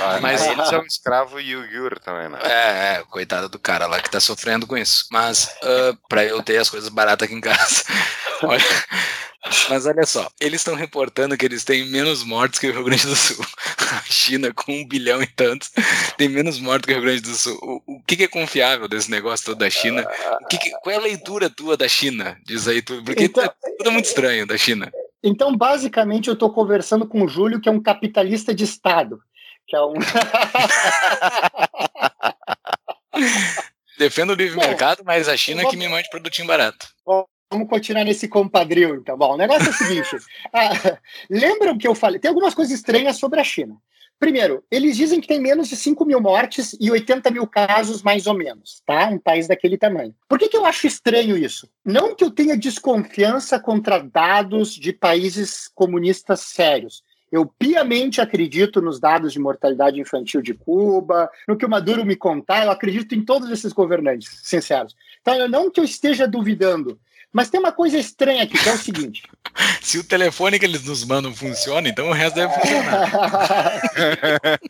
Ah, 0.00 0.18
mas 0.20 0.44
eles 0.44 0.68
são 0.68 0.84
escravo 0.84 1.38
Yugur 1.38 2.00
também, 2.00 2.28
né? 2.28 2.38
É, 2.42 2.94
é, 2.94 3.04
coitado 3.08 3.48
do 3.48 3.58
cara 3.58 3.86
lá 3.86 4.00
que 4.00 4.10
tá 4.10 4.18
sofrendo 4.18 4.66
com 4.66 4.76
isso. 4.76 5.06
Mas, 5.12 5.54
uh, 5.62 5.96
pra 6.08 6.24
eu 6.24 6.42
ter 6.42 6.58
as 6.58 6.68
coisas 6.68 6.88
baratas 6.88 7.26
aqui 7.26 7.34
em 7.34 7.40
casa. 7.40 7.84
Olha, 8.42 8.64
mas 9.70 9.86
olha 9.86 10.04
só, 10.04 10.28
eles 10.40 10.60
estão 10.60 10.74
reportando 10.74 11.36
que 11.36 11.44
eles 11.44 11.64
têm 11.64 11.86
menos 11.86 12.24
mortes 12.24 12.58
que 12.58 12.68
o 12.68 12.72
Rio 12.72 12.84
Grande 12.84 13.06
do 13.06 13.14
Sul. 13.14 13.36
A 13.78 14.02
China, 14.02 14.52
com 14.52 14.72
um 14.72 14.86
bilhão 14.86 15.22
e 15.22 15.26
tantos, 15.26 15.70
tem 16.16 16.28
menos 16.28 16.58
mortes 16.58 16.86
que 16.86 16.92
o 16.92 16.96
Rio 16.96 17.04
Grande 17.04 17.22
do 17.22 17.34
Sul. 17.34 17.56
O, 17.62 17.94
o 17.94 18.02
que, 18.02 18.16
que, 18.16 18.24
é 18.24 18.28
confiável 18.28 18.88
desse 18.88 19.10
negócio 19.10 19.46
todo 19.46 19.58
da 19.58 19.70
China? 19.70 20.04
Que 20.50 20.58
que, 20.58 20.70
qual 20.82 20.94
é 20.94 20.96
a 20.96 21.02
leitura 21.02 21.48
tua 21.48 21.76
da 21.76 21.88
China? 21.88 22.36
Diz 22.44 22.66
aí 22.66 22.82
tu, 22.82 23.02
porque 23.04 23.24
então, 23.24 23.44
é 23.44 23.52
tudo 23.78 23.92
muito 23.92 24.06
estranho 24.06 24.46
da 24.46 24.58
China. 24.58 24.90
Então, 25.22 25.56
basicamente, 25.56 26.28
eu 26.28 26.34
estou 26.34 26.52
conversando 26.52 27.06
com 27.06 27.22
o 27.22 27.28
Júlio, 27.28 27.60
que 27.60 27.68
é 27.68 27.72
um 27.72 27.82
capitalista 27.82 28.54
de 28.54 28.64
Estado. 28.64 29.20
Que 29.66 29.76
é 29.76 29.82
um. 29.82 29.94
Defendo 33.98 34.30
o 34.30 34.34
livre 34.34 34.56
Bom, 34.56 34.66
mercado, 34.66 35.02
mas 35.04 35.28
a 35.28 35.36
China 35.36 35.62
vou... 35.62 35.70
que 35.70 35.76
me 35.76 35.88
mande 35.88 36.08
produtinho 36.08 36.46
barato. 36.46 36.88
Vamos 37.50 37.68
continuar 37.68 38.04
nesse 38.04 38.28
compadril, 38.28 38.96
então. 38.96 39.16
Bom, 39.16 39.32
o 39.32 39.36
negócio 39.36 39.68
é 39.68 39.70
o 39.70 39.74
seguinte: 39.74 40.16
ah, 40.52 40.98
lembram 41.30 41.78
que 41.78 41.88
eu 41.88 41.94
falei? 41.94 42.20
Tem 42.20 42.28
algumas 42.28 42.54
coisas 42.54 42.74
estranhas 42.74 43.16
sobre 43.16 43.40
a 43.40 43.44
China. 43.44 43.76
Primeiro, 44.18 44.64
eles 44.70 44.96
dizem 44.96 45.20
que 45.20 45.28
tem 45.28 45.40
menos 45.40 45.68
de 45.68 45.76
5 45.76 46.04
mil 46.04 46.20
mortes 46.20 46.76
e 46.80 46.90
80 46.90 47.30
mil 47.30 47.46
casos, 47.46 48.02
mais 48.02 48.26
ou 48.26 48.34
menos, 48.34 48.82
tá? 48.84 49.06
Um 49.06 49.18
país 49.18 49.46
daquele 49.46 49.78
tamanho. 49.78 50.12
Por 50.28 50.38
que, 50.38 50.48
que 50.48 50.56
eu 50.56 50.66
acho 50.66 50.88
estranho 50.88 51.36
isso? 51.38 51.68
Não 51.84 52.14
que 52.14 52.24
eu 52.24 52.30
tenha 52.30 52.56
desconfiança 52.56 53.60
contra 53.60 53.98
dados 53.98 54.74
de 54.74 54.92
países 54.92 55.68
comunistas 55.72 56.40
sérios. 56.40 57.02
Eu 57.30 57.46
piamente 57.46 58.20
acredito 58.20 58.80
nos 58.80 58.98
dados 58.98 59.32
de 59.32 59.38
mortalidade 59.38 60.00
infantil 60.00 60.42
de 60.42 60.52
Cuba, 60.52 61.30
no 61.46 61.56
que 61.56 61.64
o 61.64 61.70
Maduro 61.70 62.04
me 62.04 62.16
contar, 62.16 62.64
eu 62.64 62.70
acredito 62.70 63.14
em 63.14 63.24
todos 63.24 63.50
esses 63.50 63.72
governantes, 63.72 64.40
sinceros. 64.42 64.96
Então, 65.20 65.46
não 65.46 65.70
que 65.70 65.78
eu 65.78 65.84
esteja 65.84 66.26
duvidando, 66.26 66.98
mas 67.32 67.50
tem 67.50 67.60
uma 67.60 67.72
coisa 67.72 67.98
estranha 67.98 68.42
aqui, 68.44 68.56
que 68.56 68.68
é 68.68 68.72
o 68.72 68.78
seguinte. 68.78 69.22
Se 69.82 69.98
o 69.98 70.04
telefone 70.04 70.58
que 70.58 70.64
eles 70.64 70.84
nos 70.84 71.04
mandam 71.04 71.34
funciona, 71.34 71.88
então 71.88 72.08
o 72.08 72.12
resto 72.12 72.36
deve 72.36 72.52
funcionar. 72.54 73.80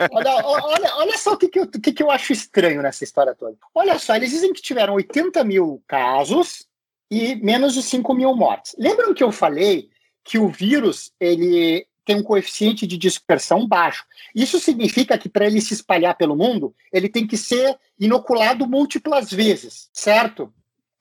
olha, 0.13 0.31
olha, 0.45 0.97
olha, 0.97 1.19
só 1.19 1.33
o 1.33 1.37
que, 1.37 1.49
que, 1.49 1.61
eu, 1.61 1.69
que, 1.69 1.93
que 1.93 2.03
eu 2.03 2.11
acho 2.11 2.33
estranho 2.33 2.83
nessa 2.83 3.05
história 3.05 3.35
toda. 3.35 3.57
Olha 3.75 3.99
só, 3.99 4.17
eles 4.17 4.31
dizem 4.31 4.53
que 4.53 4.63
tiveram 4.63 4.95
80 4.95 5.43
mil 5.45 5.83
casos 5.87 6.67
e 7.11 7.37
menos 7.37 7.75
de 7.75 7.83
5 7.83 8.15
mil 8.15 8.35
mortes. 8.35 8.75
Lembram 8.79 9.15
que 9.15 9.23
eu 9.23 9.33
falei 9.33 9.89
que 10.25 10.39
o 10.39 10.49
vírus 10.49 11.13
ele 11.19 11.87
tem 12.05 12.17
um 12.17 12.23
coeficiente 12.23 12.87
de 12.87 12.97
dispersão 12.97 13.69
baixo. 13.69 14.07
Isso 14.35 14.59
significa 14.59 15.19
que 15.19 15.29
para 15.29 15.47
ele 15.47 15.61
se 15.61 15.75
espalhar 15.75 16.17
pelo 16.17 16.35
mundo, 16.35 16.75
ele 16.91 17.07
tem 17.07 17.27
que 17.27 17.37
ser 17.37 17.79
inoculado 18.01 18.67
múltiplas 18.67 19.31
vezes, 19.31 19.91
certo? 19.93 20.51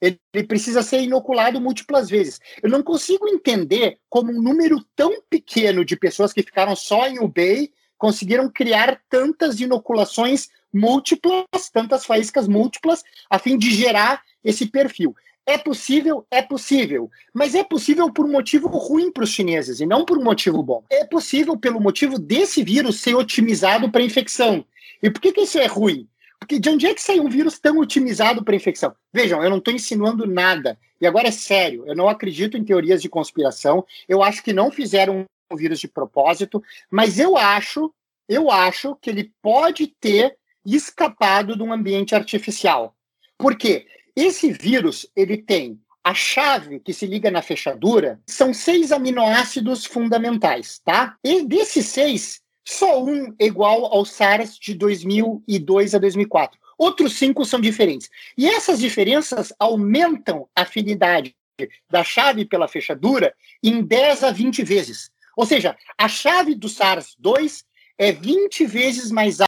Ele 0.00 0.44
precisa 0.46 0.82
ser 0.82 1.00
inoculado 1.00 1.60
múltiplas 1.60 2.08
vezes. 2.08 2.40
Eu 2.62 2.70
não 2.70 2.82
consigo 2.82 3.28
entender 3.28 3.98
como 4.08 4.30
um 4.30 4.40
número 4.40 4.84
tão 4.94 5.20
pequeno 5.28 5.84
de 5.84 5.96
pessoas 5.96 6.32
que 6.32 6.42
ficaram 6.42 6.76
só 6.76 7.08
em 7.08 7.18
Ubei 7.18 7.72
conseguiram 7.98 8.48
criar 8.48 9.02
tantas 9.10 9.60
inoculações 9.60 10.48
múltiplas, 10.72 11.44
tantas 11.72 12.06
faíscas 12.06 12.46
múltiplas, 12.46 13.02
a 13.28 13.38
fim 13.38 13.58
de 13.58 13.70
gerar 13.74 14.22
esse 14.44 14.66
perfil. 14.66 15.14
É 15.44 15.58
possível? 15.58 16.26
É 16.30 16.42
possível. 16.42 17.10
Mas 17.34 17.54
é 17.54 17.64
possível 17.64 18.12
por 18.12 18.26
um 18.26 18.30
motivo 18.30 18.68
ruim 18.68 19.10
para 19.10 19.24
os 19.24 19.30
chineses 19.30 19.80
e 19.80 19.86
não 19.86 20.04
por 20.04 20.18
um 20.18 20.22
motivo 20.22 20.62
bom. 20.62 20.84
É 20.90 21.04
possível 21.04 21.56
pelo 21.56 21.80
motivo 21.80 22.18
desse 22.18 22.62
vírus 22.62 23.00
ser 23.00 23.14
otimizado 23.14 23.90
para 23.90 24.02
infecção. 24.02 24.64
E 25.02 25.10
por 25.10 25.20
que, 25.20 25.32
que 25.32 25.40
isso 25.40 25.58
é 25.58 25.66
ruim? 25.66 26.06
Porque 26.38 26.58
de 26.58 26.68
onde 26.70 26.86
é 26.86 26.94
que 26.94 27.02
sai 27.02 27.20
um 27.20 27.28
vírus 27.28 27.58
tão 27.58 27.78
otimizado 27.78 28.44
para 28.44 28.56
infecção? 28.56 28.94
Vejam, 29.12 29.42
eu 29.42 29.50
não 29.50 29.58
estou 29.58 29.74
insinuando 29.74 30.26
nada. 30.26 30.78
E 31.00 31.06
agora 31.06 31.28
é 31.28 31.32
sério, 31.32 31.84
eu 31.86 31.94
não 31.94 32.08
acredito 32.08 32.56
em 32.56 32.64
teorias 32.64 33.02
de 33.02 33.08
conspiração. 33.08 33.84
Eu 34.08 34.22
acho 34.22 34.42
que 34.42 34.52
não 34.52 34.70
fizeram 34.70 35.26
um 35.50 35.56
vírus 35.56 35.80
de 35.80 35.88
propósito, 35.88 36.62
mas 36.90 37.18
eu 37.18 37.36
acho, 37.36 37.92
eu 38.28 38.50
acho 38.50 38.96
que 38.96 39.10
ele 39.10 39.32
pode 39.42 39.86
ter 40.00 40.36
escapado 40.64 41.56
de 41.56 41.62
um 41.62 41.72
ambiente 41.72 42.14
artificial. 42.14 42.94
Por 43.36 43.56
quê? 43.56 43.86
Esse 44.14 44.52
vírus, 44.52 45.06
ele 45.14 45.36
tem 45.36 45.80
a 46.02 46.14
chave 46.14 46.80
que 46.80 46.92
se 46.92 47.06
liga 47.06 47.30
na 47.30 47.42
fechadura, 47.42 48.20
são 48.26 48.52
seis 48.54 48.92
aminoácidos 48.92 49.84
fundamentais, 49.84 50.80
tá? 50.84 51.16
E 51.22 51.44
desses 51.44 51.86
seis, 51.86 52.40
só 52.70 53.02
um 53.02 53.34
é 53.38 53.46
igual 53.46 53.86
ao 53.86 54.04
SARS 54.04 54.58
de 54.58 54.74
2002 54.74 55.94
a 55.94 55.98
2004. 55.98 56.60
Outros 56.76 57.14
cinco 57.14 57.42
são 57.46 57.58
diferentes. 57.58 58.10
E 58.36 58.46
essas 58.46 58.78
diferenças 58.78 59.54
aumentam 59.58 60.46
a 60.54 60.60
afinidade 60.62 61.34
da 61.90 62.04
chave 62.04 62.44
pela 62.44 62.68
fechadura 62.68 63.34
em 63.62 63.82
10 63.82 64.22
a 64.22 64.30
20 64.30 64.62
vezes. 64.64 65.10
Ou 65.34 65.46
seja, 65.46 65.74
a 65.96 66.08
chave 66.08 66.54
do 66.54 66.68
SARS-2 66.68 67.64
é 67.96 68.12
20 68.12 68.66
vezes 68.66 69.10
mais 69.10 69.40
a 69.40 69.46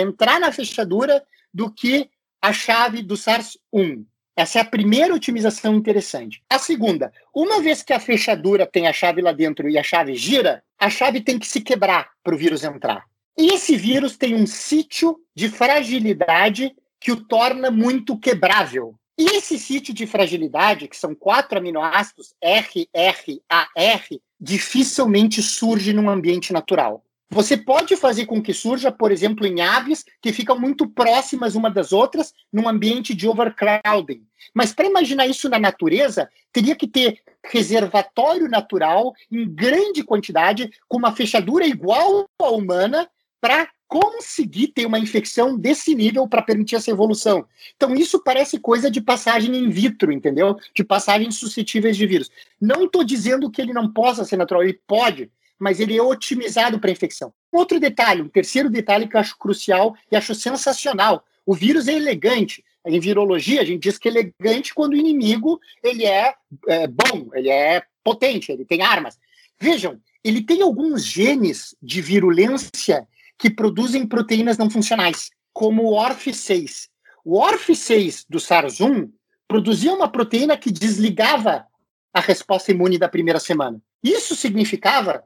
entrar 0.00 0.40
na 0.40 0.50
fechadura 0.50 1.22
do 1.52 1.70
que 1.70 2.08
a 2.40 2.54
chave 2.54 3.02
do 3.02 3.16
SARS-1. 3.16 4.02
Essa 4.34 4.60
é 4.60 4.62
a 4.62 4.64
primeira 4.64 5.14
otimização 5.14 5.74
interessante. 5.74 6.42
A 6.48 6.58
segunda, 6.58 7.12
uma 7.34 7.60
vez 7.60 7.82
que 7.82 7.92
a 7.92 8.00
fechadura 8.00 8.66
tem 8.66 8.86
a 8.86 8.92
chave 8.94 9.20
lá 9.20 9.32
dentro 9.32 9.68
e 9.68 9.76
a 9.76 9.82
chave 9.82 10.14
gira, 10.14 10.64
a 10.82 10.90
chave 10.90 11.20
tem 11.20 11.38
que 11.38 11.46
se 11.46 11.60
quebrar 11.60 12.10
para 12.24 12.34
o 12.34 12.38
vírus 12.38 12.64
entrar. 12.64 13.04
E 13.38 13.54
esse 13.54 13.76
vírus 13.76 14.16
tem 14.16 14.34
um 14.34 14.48
sítio 14.48 15.16
de 15.32 15.48
fragilidade 15.48 16.74
que 17.00 17.12
o 17.12 17.24
torna 17.24 17.70
muito 17.70 18.18
quebrável. 18.18 18.96
E 19.16 19.36
esse 19.36 19.60
sítio 19.60 19.94
de 19.94 20.08
fragilidade, 20.08 20.88
que 20.88 20.96
são 20.96 21.14
quatro 21.14 21.56
aminoácidos, 21.56 22.34
R, 22.42 22.88
R, 22.92 23.42
A, 23.48 23.68
R, 23.76 24.20
dificilmente 24.40 25.40
surge 25.40 25.92
num 25.92 26.10
ambiente 26.10 26.52
natural. 26.52 27.04
Você 27.32 27.56
pode 27.56 27.96
fazer 27.96 28.26
com 28.26 28.42
que 28.42 28.52
surja, 28.52 28.92
por 28.92 29.10
exemplo, 29.10 29.46
em 29.46 29.62
aves 29.62 30.04
que 30.20 30.34
ficam 30.34 30.60
muito 30.60 30.86
próximas 30.86 31.54
uma 31.54 31.70
das 31.70 31.90
outras 31.90 32.34
num 32.52 32.68
ambiente 32.68 33.14
de 33.14 33.26
overcrowding. 33.26 34.26
Mas 34.52 34.74
para 34.74 34.86
imaginar 34.86 35.26
isso 35.26 35.48
na 35.48 35.58
natureza, 35.58 36.28
teria 36.52 36.76
que 36.76 36.86
ter 36.86 37.22
reservatório 37.42 38.50
natural 38.50 39.14
em 39.30 39.48
grande 39.48 40.04
quantidade, 40.04 40.70
com 40.86 40.98
uma 40.98 41.16
fechadura 41.16 41.66
igual 41.66 42.28
à 42.38 42.50
humana, 42.50 43.08
para 43.40 43.66
conseguir 43.88 44.68
ter 44.68 44.84
uma 44.84 44.98
infecção 44.98 45.56
desse 45.56 45.94
nível 45.94 46.28
para 46.28 46.42
permitir 46.42 46.76
essa 46.76 46.90
evolução. 46.90 47.46
Então, 47.74 47.94
isso 47.94 48.22
parece 48.22 48.58
coisa 48.58 48.90
de 48.90 49.00
passagem 49.00 49.56
in 49.56 49.70
vitro, 49.70 50.12
entendeu? 50.12 50.58
De 50.74 50.84
passagens 50.84 51.36
suscetíveis 51.36 51.96
de 51.96 52.06
vírus. 52.06 52.30
Não 52.60 52.84
estou 52.84 53.02
dizendo 53.02 53.50
que 53.50 53.62
ele 53.62 53.72
não 53.72 53.90
possa 53.90 54.22
ser 54.22 54.36
natural, 54.36 54.62
ele 54.62 54.78
pode, 54.86 55.30
mas 55.62 55.78
ele 55.78 55.96
é 55.96 56.02
otimizado 56.02 56.80
para 56.80 56.90
infecção. 56.90 57.32
Outro 57.52 57.78
detalhe, 57.78 58.20
um 58.20 58.28
terceiro 58.28 58.68
detalhe 58.68 59.06
que 59.06 59.14
eu 59.14 59.20
acho 59.20 59.38
crucial 59.38 59.94
e 60.10 60.16
acho 60.16 60.34
sensacional. 60.34 61.24
O 61.46 61.54
vírus 61.54 61.86
é 61.86 61.92
elegante. 61.92 62.64
Em 62.84 62.98
virologia, 62.98 63.60
a 63.60 63.64
gente 63.64 63.84
diz 63.84 63.96
que 63.96 64.08
é 64.08 64.10
elegante 64.10 64.74
quando 64.74 64.94
o 64.94 64.96
inimigo 64.96 65.60
ele 65.80 66.04
é, 66.04 66.34
é 66.66 66.88
bom, 66.88 67.30
ele 67.32 67.48
é 67.48 67.80
potente, 68.02 68.50
ele 68.50 68.64
tem 68.64 68.82
armas. 68.82 69.16
Vejam, 69.60 70.00
ele 70.24 70.42
tem 70.42 70.62
alguns 70.62 71.04
genes 71.04 71.76
de 71.80 72.02
virulência 72.02 73.06
que 73.38 73.48
produzem 73.48 74.04
proteínas 74.04 74.58
não 74.58 74.68
funcionais, 74.68 75.30
como 75.52 75.84
o 75.84 75.92
ORF6. 75.92 76.88
O 77.24 77.40
ORF6 77.40 78.24
do 78.28 78.38
SARS-1 78.40 79.08
produzia 79.46 79.94
uma 79.94 80.10
proteína 80.10 80.56
que 80.56 80.72
desligava 80.72 81.64
a 82.12 82.20
resposta 82.20 82.72
imune 82.72 82.98
da 82.98 83.08
primeira 83.08 83.38
semana. 83.38 83.80
Isso 84.02 84.34
significava 84.34 85.22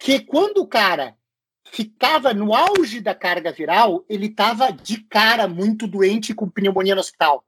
que 0.00 0.18
quando 0.18 0.58
o 0.58 0.66
cara 0.66 1.14
ficava 1.70 2.32
no 2.32 2.54
auge 2.54 3.00
da 3.00 3.14
carga 3.14 3.52
viral, 3.52 4.02
ele 4.08 4.26
estava 4.26 4.72
de 4.72 5.02
cara 5.04 5.46
muito 5.46 5.86
doente 5.86 6.34
com 6.34 6.48
pneumonia 6.48 6.94
no 6.94 7.02
hospital. 7.02 7.44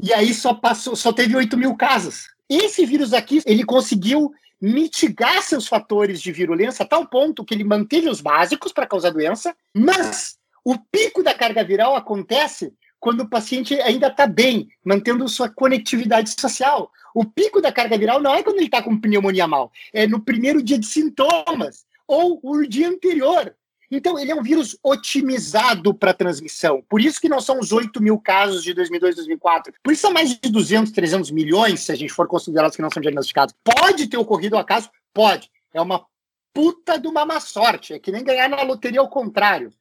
E 0.00 0.12
aí 0.12 0.34
só 0.34 0.52
passou, 0.52 0.94
só 0.94 1.10
teve 1.10 1.34
8 1.34 1.56
mil 1.56 1.74
casos. 1.74 2.28
Esse 2.48 2.84
vírus 2.84 3.14
aqui, 3.14 3.40
ele 3.46 3.64
conseguiu 3.64 4.30
mitigar 4.60 5.42
seus 5.42 5.66
fatores 5.66 6.20
de 6.20 6.30
virulência 6.30 6.84
a 6.84 6.88
tal 6.88 7.06
ponto 7.06 7.44
que 7.44 7.54
ele 7.54 7.64
manteve 7.64 8.08
os 8.08 8.20
básicos 8.20 8.72
para 8.72 8.86
causar 8.86 9.10
doença, 9.10 9.56
mas 9.74 10.36
o 10.64 10.78
pico 10.78 11.22
da 11.22 11.34
carga 11.34 11.64
viral 11.64 11.96
acontece 11.96 12.72
quando 13.00 13.20
o 13.22 13.28
paciente 13.28 13.74
ainda 13.80 14.08
está 14.08 14.26
bem, 14.26 14.68
mantendo 14.84 15.28
sua 15.28 15.48
conectividade 15.48 16.34
social. 16.38 16.90
O 17.16 17.24
pico 17.24 17.62
da 17.62 17.72
carga 17.72 17.96
viral 17.96 18.20
não 18.20 18.34
é 18.34 18.42
quando 18.42 18.56
ele 18.56 18.66
está 18.66 18.82
com 18.82 19.00
pneumonia 19.00 19.48
mal, 19.48 19.72
é 19.90 20.06
no 20.06 20.20
primeiro 20.20 20.62
dia 20.62 20.78
de 20.78 20.84
sintomas 20.84 21.86
ou 22.06 22.38
o 22.42 22.66
dia 22.66 22.90
anterior. 22.90 23.56
Então, 23.90 24.18
ele 24.18 24.30
é 24.30 24.34
um 24.34 24.42
vírus 24.42 24.76
otimizado 24.82 25.94
para 25.94 26.12
transmissão. 26.12 26.84
Por 26.86 27.00
isso 27.00 27.18
que 27.18 27.26
não 27.26 27.40
são 27.40 27.58
os 27.58 27.72
8 27.72 28.02
mil 28.02 28.18
casos 28.18 28.62
de 28.62 28.74
2002 28.74 29.16
2004. 29.16 29.72
Por 29.82 29.94
isso 29.94 30.02
são 30.02 30.12
mais 30.12 30.38
de 30.38 30.50
200, 30.50 30.92
300 30.92 31.30
milhões, 31.30 31.80
se 31.80 31.90
a 31.90 31.94
gente 31.94 32.12
for 32.12 32.28
considerar 32.28 32.68
os 32.68 32.76
que 32.76 32.82
não 32.82 32.90
são 32.90 33.00
diagnosticados. 33.00 33.54
Pode 33.64 34.08
ter 34.08 34.18
ocorrido 34.18 34.56
um 34.56 34.58
acaso? 34.58 34.90
Pode. 35.14 35.50
É 35.72 35.80
uma 35.80 36.04
puta 36.52 36.98
de 36.98 37.08
uma 37.08 37.24
má 37.24 37.40
sorte. 37.40 37.94
É 37.94 37.98
que 37.98 38.12
nem 38.12 38.24
ganhar 38.24 38.50
na 38.50 38.60
loteria 38.60 39.00
ao 39.00 39.08
contrário. 39.08 39.72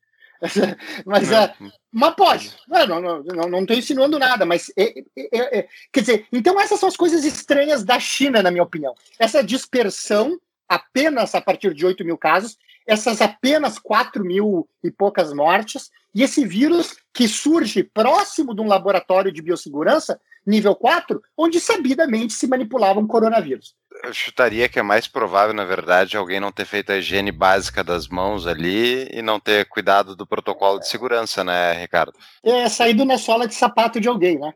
mas, 1.05 1.31
é, 1.31 1.53
mas 1.91 2.15
pode. 2.15 2.51
Não, 2.67 2.87
não, 2.87 3.23
não, 3.23 3.49
não 3.49 3.61
estou 3.61 3.75
insinuando 3.75 4.19
nada, 4.19 4.45
mas 4.45 4.71
é, 4.77 4.99
é, 5.17 5.59
é, 5.59 5.67
quer 5.91 6.01
dizer, 6.01 6.27
então 6.31 6.59
essas 6.59 6.79
são 6.79 6.89
as 6.89 6.97
coisas 6.97 7.23
estranhas 7.23 7.83
da 7.83 7.99
China, 7.99 8.41
na 8.43 8.51
minha 8.51 8.63
opinião. 8.63 8.93
Essa 9.19 9.43
dispersão 9.43 10.39
apenas 10.67 11.35
a 11.35 11.41
partir 11.41 11.73
de 11.73 11.85
8 11.85 12.03
mil 12.03 12.17
casos, 12.17 12.57
essas 12.87 13.21
apenas 13.21 13.79
4 13.79 14.23
mil 14.23 14.67
e 14.83 14.91
poucas 14.91 15.33
mortes, 15.33 15.89
e 16.13 16.23
esse 16.23 16.45
vírus 16.45 16.95
que 17.13 17.27
surge 17.27 17.83
próximo 17.83 18.55
de 18.55 18.61
um 18.61 18.67
laboratório 18.67 19.31
de 19.31 19.41
biossegurança, 19.41 20.19
nível 20.45 20.75
4, 20.75 21.21
onde 21.37 21.59
sabidamente 21.59 22.33
se 22.33 22.47
manipulava 22.47 22.99
um 22.99 23.07
coronavírus. 23.07 23.75
Eu 24.03 24.13
chutaria 24.13 24.69
que 24.69 24.77
é 24.77 24.83
mais 24.83 25.07
provável, 25.07 25.53
na 25.53 25.65
verdade, 25.65 26.15
alguém 26.15 26.39
não 26.39 26.51
ter 26.51 26.65
feito 26.65 26.91
a 26.91 26.97
higiene 26.97 27.31
básica 27.31 27.83
das 27.83 28.07
mãos 28.07 28.45
ali 28.45 29.09
e 29.11 29.21
não 29.21 29.39
ter 29.39 29.65
cuidado 29.65 30.15
do 30.15 30.27
protocolo 30.27 30.79
de 30.79 30.87
segurança, 30.87 31.43
né, 31.43 31.73
Ricardo? 31.73 32.13
É, 32.43 32.69
saído 32.69 33.03
na 33.03 33.17
sola 33.17 33.47
de 33.47 33.55
sapato 33.55 33.99
de 33.99 34.07
alguém, 34.07 34.37
né? 34.37 34.53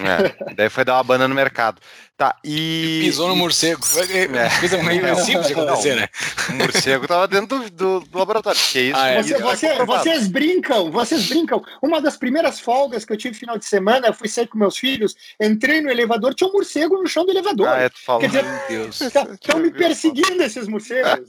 É, 0.00 0.54
daí 0.54 0.70
foi 0.70 0.84
dar 0.84 0.94
uma 0.94 1.02
banda 1.02 1.26
no 1.26 1.34
mercado. 1.34 1.80
Tá, 2.18 2.34
e. 2.42 2.98
Pisou 3.04 3.28
no 3.28 3.36
morcego. 3.36 3.80
É. 4.10 4.58
Coisa 4.58 4.82
meio 4.82 5.06
é. 5.06 5.14
simples 5.14 5.46
de 5.46 5.52
acontecer, 5.52 5.90
não, 5.90 6.00
né? 6.00 6.08
O 6.48 6.52
morcego 6.54 7.06
tava 7.06 7.28
dentro 7.28 7.60
do, 7.60 7.70
do, 7.70 8.00
do 8.00 8.18
laboratório. 8.18 8.58
Que 8.72 8.80
isso? 8.90 8.98
Ah, 8.98 9.08
é. 9.10 9.22
Você, 9.22 9.38
você, 9.38 9.84
vocês 9.84 10.26
brincam, 10.26 10.90
vocês 10.90 11.28
brincam. 11.28 11.62
Uma 11.80 12.02
das 12.02 12.16
primeiras 12.16 12.58
folgas 12.58 13.04
que 13.04 13.12
eu 13.12 13.16
tive 13.16 13.38
final 13.38 13.56
de 13.56 13.64
semana, 13.64 14.08
eu 14.08 14.12
fui 14.12 14.26
sair 14.26 14.48
com 14.48 14.58
meus 14.58 14.76
filhos, 14.76 15.14
entrei 15.40 15.80
no 15.80 15.88
elevador, 15.88 16.34
tinha 16.34 16.50
um 16.50 16.52
morcego 16.52 17.00
no 17.00 17.06
chão 17.06 17.24
do 17.24 17.30
elevador. 17.30 17.68
Ah, 17.68 17.82
é, 17.82 17.88
tu 17.88 18.02
falou. 18.04 18.20
Quer 18.22 18.26
dizer, 18.26 18.42
Meu 18.42 18.68
Deus. 18.68 19.00
Estão 19.00 19.60
me 19.60 19.70
perseguindo 19.70 20.42
esses 20.42 20.66
morcegos. 20.66 21.28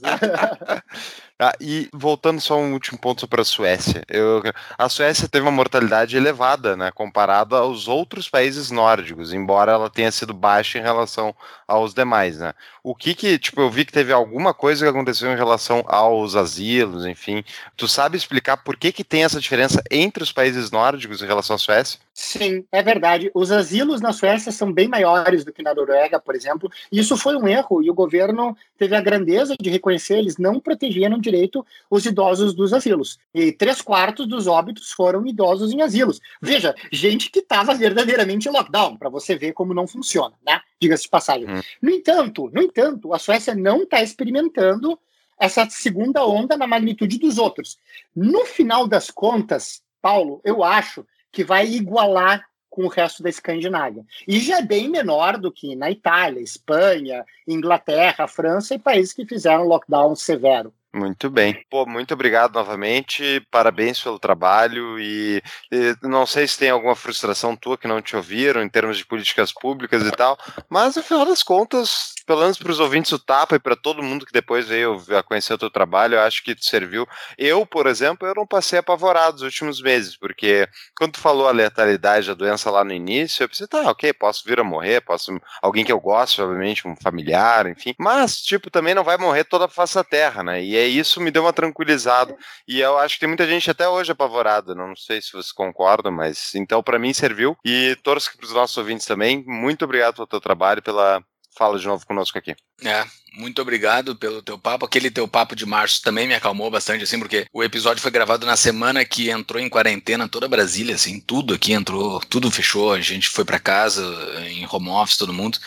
Ah, 1.38 1.54
e 1.60 1.88
voltando 1.92 2.40
só 2.40 2.58
um 2.58 2.72
último 2.72 2.98
ponto 2.98 3.20
sobre 3.20 3.40
a 3.40 3.44
Suécia. 3.44 4.02
Eu, 4.08 4.42
a 4.76 4.88
Suécia 4.88 5.28
teve 5.28 5.44
uma 5.44 5.52
mortalidade 5.52 6.16
elevada, 6.16 6.76
né, 6.76 6.90
comparada 6.90 7.58
aos 7.58 7.86
outros 7.86 8.28
países 8.28 8.72
nórdicos, 8.72 9.32
embora 9.32 9.70
ela 9.70 9.88
tenha 9.88 10.10
sido 10.10 10.34
baixa 10.34 10.79
em 10.80 10.82
relação 10.82 11.34
aos 11.68 11.94
demais, 11.94 12.38
né? 12.38 12.54
O 12.82 12.94
que 12.94 13.14
que, 13.14 13.38
tipo, 13.38 13.60
eu 13.60 13.70
vi 13.70 13.84
que 13.84 13.92
teve 13.92 14.12
alguma 14.12 14.52
coisa 14.54 14.84
que 14.84 14.90
aconteceu 14.90 15.30
em 15.32 15.36
relação 15.36 15.84
aos 15.86 16.34
asilos, 16.34 17.06
enfim. 17.06 17.44
Tu 17.76 17.86
sabe 17.86 18.16
explicar 18.16 18.56
por 18.58 18.76
que 18.76 18.92
que 18.92 19.04
tem 19.04 19.24
essa 19.24 19.40
diferença 19.40 19.82
entre 19.90 20.22
os 20.22 20.32
países 20.32 20.70
nórdicos 20.70 21.22
em 21.22 21.26
relação 21.26 21.56
à 21.56 21.58
Suécia? 21.58 22.00
Sim, 22.12 22.64
é 22.72 22.82
verdade. 22.82 23.30
Os 23.32 23.52
asilos 23.52 24.00
na 24.00 24.12
Suécia 24.12 24.50
são 24.50 24.72
bem 24.72 24.88
maiores 24.88 25.44
do 25.44 25.52
que 25.52 25.62
na 25.62 25.74
Noruega, 25.74 26.20
por 26.20 26.34
exemplo. 26.34 26.70
Isso 26.90 27.16
foi 27.16 27.36
um 27.36 27.46
erro 27.46 27.82
e 27.82 27.90
o 27.90 27.94
governo 27.94 28.56
teve 28.76 28.96
a 28.96 29.00
grandeza 29.00 29.54
de 29.58 29.70
reconhecer 29.70 30.18
eles 30.18 30.36
não 30.36 30.58
protegiam 30.58 31.18
direito 31.18 31.64
os 31.88 32.04
idosos 32.04 32.52
dos 32.52 32.72
asilos. 32.72 33.18
E 33.32 33.52
três 33.52 33.80
quartos 33.80 34.26
dos 34.26 34.46
óbitos 34.46 34.90
foram 34.90 35.26
idosos 35.26 35.72
em 35.72 35.82
asilos. 35.82 36.20
Veja, 36.42 36.74
gente 36.92 37.30
que 37.30 37.38
estava 37.38 37.74
verdadeiramente 37.74 38.48
em 38.48 38.52
lockdown, 38.52 38.96
para 38.96 39.08
você 39.08 39.36
ver 39.36 39.52
como 39.52 39.72
não 39.72 39.86
funciona, 39.86 40.34
né? 40.44 40.60
Diga-se 40.80 41.04
de 41.04 41.10
passagem. 41.10 41.48
Hum. 41.48 41.60
No 41.80 41.90
entanto, 41.90 42.50
no 42.52 42.62
entanto, 42.62 43.14
a 43.14 43.18
Suécia 43.18 43.54
não 43.54 43.84
está 43.84 44.02
experimentando 44.02 44.98
essa 45.38 45.66
segunda 45.70 46.26
onda 46.26 46.56
na 46.56 46.66
magnitude 46.66 47.18
dos 47.18 47.38
outros. 47.38 47.78
No 48.14 48.44
final 48.44 48.86
das 48.86 49.10
contas, 49.10 49.82
Paulo, 50.02 50.40
eu 50.44 50.62
acho 50.62 51.06
que 51.32 51.44
vai 51.44 51.66
igualar 51.66 52.44
com 52.68 52.84
o 52.84 52.88
resto 52.88 53.22
da 53.22 53.28
Escandinávia. 53.28 54.04
E 54.26 54.38
já 54.38 54.58
é 54.58 54.62
bem 54.62 54.88
menor 54.88 55.36
do 55.36 55.50
que 55.50 55.74
na 55.74 55.90
Itália, 55.90 56.40
Espanha, 56.40 57.24
Inglaterra, 57.46 58.28
França 58.28 58.74
e 58.74 58.78
países 58.78 59.12
que 59.12 59.26
fizeram 59.26 59.66
lockdown 59.66 60.14
severo. 60.14 60.72
Muito 60.92 61.30
bem. 61.30 61.64
Pô, 61.70 61.86
muito 61.86 62.12
obrigado 62.14 62.54
novamente. 62.54 63.40
Parabéns 63.48 64.00
pelo 64.00 64.18
trabalho 64.18 64.98
e, 64.98 65.40
e, 65.70 65.96
não 66.02 66.26
sei 66.26 66.48
se 66.48 66.58
tem 66.58 66.70
alguma 66.70 66.96
frustração 66.96 67.54
tua 67.54 67.78
que 67.78 67.86
não 67.86 68.02
te 68.02 68.16
ouviram 68.16 68.60
em 68.60 68.68
termos 68.68 68.98
de 68.98 69.06
políticas 69.06 69.52
públicas 69.52 70.04
e 70.04 70.10
tal, 70.10 70.36
mas 70.68 70.96
no 70.96 71.02
final 71.02 71.24
das 71.24 71.44
contas, 71.44 72.12
pelo 72.30 72.42
menos 72.42 72.58
para 72.58 72.70
os 72.70 72.78
ouvintes 72.78 73.10
do 73.10 73.18
Tapa 73.18 73.56
e 73.56 73.58
para 73.58 73.74
todo 73.74 74.04
mundo 74.04 74.24
que 74.24 74.32
depois 74.32 74.68
veio 74.68 75.02
a 75.18 75.20
conhecer 75.20 75.52
o 75.52 75.58
teu 75.58 75.68
trabalho, 75.68 76.14
eu 76.14 76.20
acho 76.20 76.44
que 76.44 76.54
te 76.54 76.64
serviu. 76.64 77.04
Eu, 77.36 77.66
por 77.66 77.88
exemplo, 77.88 78.24
eu 78.24 78.32
não 78.36 78.46
passei 78.46 78.78
apavorado 78.78 79.32
nos 79.32 79.42
últimos 79.42 79.82
meses, 79.82 80.16
porque 80.16 80.68
quando 80.96 81.14
tu 81.14 81.18
falou 81.18 81.48
a 81.48 81.50
letalidade 81.50 82.28
da 82.28 82.34
doença 82.34 82.70
lá 82.70 82.84
no 82.84 82.92
início, 82.92 83.42
eu 83.42 83.48
pensei, 83.48 83.66
tá, 83.66 83.80
ok, 83.90 84.12
posso 84.12 84.44
vir 84.46 84.60
a 84.60 84.62
morrer, 84.62 85.00
posso 85.00 85.36
alguém 85.60 85.84
que 85.84 85.90
eu 85.90 85.98
gosto, 85.98 86.40
obviamente, 86.40 86.86
um 86.86 86.94
familiar, 86.94 87.66
enfim, 87.66 87.96
mas 87.98 88.40
tipo 88.40 88.70
também 88.70 88.94
não 88.94 89.02
vai 89.02 89.16
morrer 89.18 89.42
toda 89.42 89.64
a 89.64 89.68
face 89.68 89.96
da 89.96 90.04
terra, 90.04 90.44
né? 90.44 90.62
E 90.62 90.76
é 90.76 90.86
isso 90.86 91.20
me 91.20 91.32
deu 91.32 91.42
uma 91.42 91.52
tranquilizada. 91.52 92.32
E 92.68 92.80
eu 92.80 92.96
acho 92.96 93.14
que 93.14 93.20
tem 93.22 93.28
muita 93.28 93.44
gente 93.44 93.68
até 93.68 93.88
hoje 93.88 94.12
apavorada. 94.12 94.72
Não 94.72 94.94
sei 94.94 95.20
se 95.20 95.32
vocês 95.32 95.50
concordam, 95.50 96.12
mas 96.12 96.54
então 96.54 96.80
para 96.80 96.96
mim 96.96 97.12
serviu. 97.12 97.56
E 97.64 97.96
torço 98.04 98.30
para 98.36 98.46
os 98.46 98.52
nossos 98.52 98.76
ouvintes 98.76 99.04
também. 99.04 99.42
Muito 99.44 99.84
obrigado 99.84 100.14
pelo 100.14 100.28
teu 100.28 100.40
trabalho, 100.40 100.80
pela 100.80 101.20
fala 101.56 101.78
de 101.78 101.86
novo 101.86 102.06
conosco 102.06 102.38
aqui. 102.38 102.54
É, 102.84 103.04
muito 103.32 103.62
obrigado 103.62 104.16
pelo 104.16 104.42
teu 104.42 104.58
papo. 104.58 104.84
Aquele 104.84 105.10
teu 105.10 105.28
papo 105.28 105.54
de 105.54 105.64
março 105.64 106.02
também 106.02 106.26
me 106.26 106.34
acalmou 106.34 106.70
bastante, 106.70 107.04
assim, 107.04 107.18
porque 107.18 107.46
o 107.52 107.62
episódio 107.62 108.02
foi 108.02 108.10
gravado 108.10 108.44
na 108.44 108.56
semana 108.56 109.04
que 109.04 109.30
entrou 109.30 109.60
em 109.60 109.68
quarentena 109.68 110.28
toda 110.28 110.48
Brasília, 110.48 110.94
assim, 110.94 111.20
tudo 111.20 111.54
aqui 111.54 111.72
entrou, 111.72 112.20
tudo 112.28 112.50
fechou, 112.50 112.92
a 112.92 113.00
gente 113.00 113.28
foi 113.28 113.44
para 113.44 113.58
casa 113.58 114.02
em 114.48 114.66
home 114.70 114.88
office, 114.88 115.16
todo 115.16 115.32
mundo. 115.32 115.58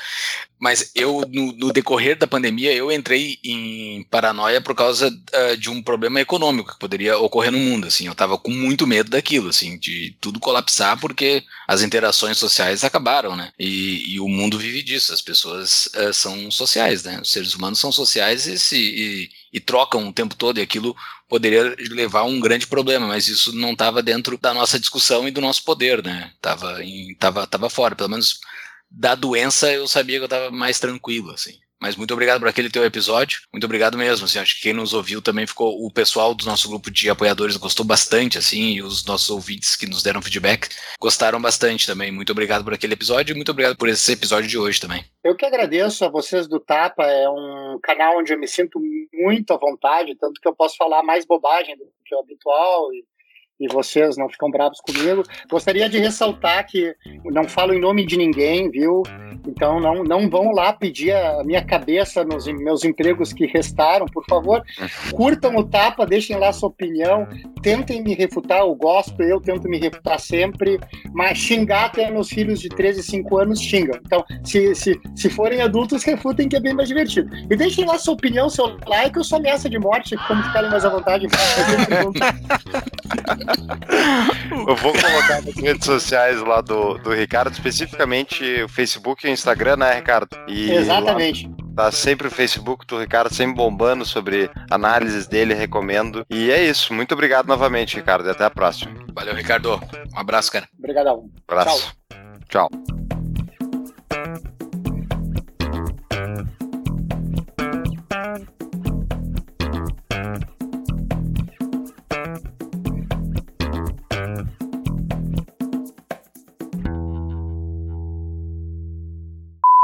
Mas 0.63 0.91
eu, 0.95 1.25
no, 1.29 1.51
no, 1.51 1.73
decorrer 1.73 2.17
da 2.17 2.25
pandemia, 2.25 2.73
eu 2.73 2.89
entrei 2.89 3.37
em 3.43 4.01
paranoia 4.03 4.61
por 4.61 4.73
causa 4.73 5.09
uh, 5.09 5.57
de 5.57 5.69
um 5.69 5.83
problema 5.83 6.21
econômico 6.21 6.71
que 6.71 6.79
poderia 6.79 7.17
ocorrer 7.17 7.51
no 7.51 7.57
mundo, 7.57 7.87
assim. 7.87 8.07
Eu 8.07 8.15
tava 8.15 8.37
com 8.37 8.49
muito 8.49 8.87
medo 8.87 9.09
daquilo, 9.09 9.49
assim, 9.49 9.77
de 9.77 10.15
tudo 10.21 10.39
colapsar 10.39 10.97
porque 11.01 11.43
as 11.67 11.81
interações 11.81 12.37
sociais 12.37 12.81
acabaram, 12.85 13.35
né? 13.35 13.51
E, 13.59 14.13
e 14.13 14.21
o 14.21 14.29
mundo 14.29 14.57
vive 14.57 14.81
disso, 14.81 15.11
as 15.11 15.21
pessoas 15.21 15.89
uh, 15.97 16.13
são 16.13 16.49
sociais, 16.49 17.02
né? 17.03 17.19
Os 17.21 17.31
seres 17.31 17.53
humanos 17.53 17.79
são 17.79 17.91
sociais 17.91 18.45
e, 18.47 18.57
se, 18.57 18.77
e, 18.77 19.29
e 19.53 19.59
trocam 19.59 20.07
o 20.07 20.13
tempo 20.13 20.35
todo 20.35 20.57
e 20.57 20.61
aquilo 20.61 20.95
poderia 21.27 21.75
levar 21.91 22.21
a 22.21 22.25
um 22.25 22.39
grande 22.39 22.67
problema, 22.67 23.07
mas 23.07 23.27
isso 23.27 23.53
não 23.53 23.71
estava 23.71 24.03
dentro 24.03 24.37
da 24.37 24.53
nossa 24.53 24.79
discussão 24.79 25.27
e 25.27 25.31
do 25.31 25.41
nosso 25.41 25.63
poder, 25.63 26.03
né? 26.03 26.31
Tava, 26.41 26.83
em, 26.83 27.15
tava, 27.15 27.47
tava 27.47 27.69
fora, 27.69 27.95
pelo 27.95 28.09
menos 28.09 28.39
da 28.89 29.15
doença 29.15 29.71
eu 29.71 29.87
sabia 29.87 30.17
que 30.17 30.23
eu 30.23 30.25
estava 30.25 30.51
mais 30.51 30.79
tranquilo, 30.79 31.31
assim. 31.31 31.59
Mas 31.83 31.97
muito 31.97 32.13
obrigado 32.13 32.39
por 32.39 32.47
aquele 32.47 32.69
teu 32.69 32.85
episódio. 32.85 33.41
Muito 33.51 33.65
obrigado 33.65 33.97
mesmo. 33.97 34.23
Assim, 34.23 34.39
acho 34.39 34.55
que 34.55 34.61
quem 34.61 34.73
nos 34.73 34.93
ouviu 34.93 35.21
também 35.21 35.45
ficou. 35.45 35.85
O 35.85 35.91
pessoal 35.91 36.33
do 36.33 36.45
nosso 36.45 36.69
grupo 36.69 36.89
de 36.89 37.09
apoiadores 37.09 37.57
gostou 37.57 37.85
bastante, 37.85 38.37
assim, 38.37 38.75
e 38.75 38.81
os 38.81 39.05
nossos 39.05 39.29
ouvintes 39.29 39.75
que 39.75 39.85
nos 39.85 40.01
deram 40.01 40.21
feedback 40.21 40.69
gostaram 40.97 41.41
bastante 41.41 41.85
também. 41.85 42.09
Muito 42.09 42.31
obrigado 42.31 42.63
por 42.63 42.73
aquele 42.73 42.93
episódio 42.93 43.33
e 43.33 43.35
muito 43.35 43.51
obrigado 43.51 43.75
por 43.75 43.89
esse 43.89 44.13
episódio 44.13 44.49
de 44.49 44.57
hoje 44.57 44.79
também. 44.79 45.03
Eu 45.25 45.35
que 45.35 45.45
agradeço 45.45 46.05
a 46.05 46.09
vocês 46.09 46.47
do 46.47 46.57
Tapa. 46.57 47.03
É 47.03 47.29
um 47.29 47.77
canal 47.83 48.17
onde 48.17 48.31
eu 48.31 48.39
me 48.39 48.47
sinto 48.47 48.79
muito 49.13 49.51
à 49.51 49.57
vontade, 49.57 50.15
tanto 50.15 50.39
que 50.39 50.47
eu 50.47 50.55
posso 50.55 50.77
falar 50.77 51.03
mais 51.03 51.25
bobagem 51.25 51.75
do 51.75 51.83
que 52.05 52.15
o 52.15 52.19
habitual. 52.19 52.93
E 52.93 53.03
e 53.59 53.71
vocês 53.71 54.17
não 54.17 54.29
ficam 54.29 54.49
bravos 54.49 54.79
comigo. 54.81 55.23
Gostaria 55.49 55.87
de 55.87 55.99
ressaltar 55.99 56.65
que 56.67 56.95
não 57.25 57.43
falo 57.45 57.73
em 57.73 57.79
nome 57.79 58.05
de 58.05 58.17
ninguém, 58.17 58.69
viu? 58.69 59.03
Então 59.47 59.79
não, 59.79 60.03
não 60.03 60.29
vão 60.29 60.51
lá 60.51 60.73
pedir 60.73 61.11
a 61.11 61.43
minha 61.43 61.63
cabeça 61.63 62.23
nos 62.23 62.47
meus 62.47 62.83
empregos 62.83 63.33
que 63.33 63.45
restaram, 63.45 64.05
por 64.05 64.25
favor. 64.25 64.63
Curtam 65.11 65.55
o 65.55 65.63
tapa, 65.63 66.05
deixem 66.05 66.37
lá 66.37 66.51
sua 66.51 66.69
opinião, 66.69 67.27
tentem 67.61 68.03
me 68.03 68.13
refutar, 68.13 68.59
eu 68.59 68.73
gosto, 68.75 69.21
eu 69.21 69.39
tento 69.39 69.69
me 69.69 69.77
refutar 69.77 70.19
sempre, 70.19 70.79
mas 71.13 71.37
xingar 71.37 71.85
até 71.85 72.09
meus 72.09 72.29
filhos 72.29 72.59
de 72.59 72.69
13 72.69 72.99
e 72.99 73.03
5 73.03 73.37
anos 73.37 73.59
xingam. 73.59 73.99
Então, 74.05 74.23
se, 74.43 74.73
se, 74.75 74.99
se 75.15 75.29
forem 75.29 75.61
adultos, 75.61 76.03
refutem 76.03 76.49
que 76.49 76.55
é 76.55 76.59
bem 76.59 76.73
mais 76.73 76.87
divertido. 76.87 77.29
E 77.49 77.55
deixem 77.55 77.85
lá 77.85 77.97
sua 77.97 78.13
opinião, 78.13 78.49
seu 78.49 78.77
like, 78.87 79.17
eu 79.17 79.23
sou 79.23 79.37
ameaça 79.37 79.69
de 79.69 79.79
morte, 79.79 80.15
como 80.27 80.43
ficarem 80.43 80.69
mais 80.69 80.85
à 80.85 80.89
vontade. 80.89 81.27
vou 84.49 84.93
colocar 84.93 85.41
nas 85.41 85.55
redes 85.55 85.85
sociais 85.85 86.41
lá 86.41 86.61
do, 86.61 86.97
do 86.99 87.13
Ricardo, 87.13 87.51
especificamente 87.51 88.63
o 88.63 88.69
Facebook 88.69 89.25
e 89.25 89.29
o 89.29 89.33
Instagram, 89.33 89.77
né, 89.77 89.95
Ricardo? 89.95 90.29
E 90.47 90.71
Exatamente. 90.71 91.47
Lá, 91.47 91.85
tá 91.85 91.91
sempre 91.91 92.27
o 92.27 92.31
Facebook 92.31 92.85
do 92.85 92.99
Ricardo, 92.99 93.33
sempre 93.33 93.55
bombando 93.55 94.05
sobre 94.05 94.49
análises 94.69 95.27
dele, 95.27 95.53
recomendo. 95.53 96.25
E 96.29 96.51
é 96.51 96.63
isso. 96.63 96.93
Muito 96.93 97.13
obrigado 97.13 97.47
novamente, 97.47 97.95
Ricardo. 97.95 98.27
E 98.27 98.31
até 98.31 98.45
a 98.45 98.49
próxima. 98.49 98.91
Valeu, 99.13 99.35
Ricardo. 99.35 99.81
Um 100.13 100.19
abraço, 100.19 100.51
cara. 100.51 100.67
Obrigadão. 100.77 101.29
Abraço. 101.47 101.95
Tchau. 102.49 102.69
Tchau. 102.69 103.12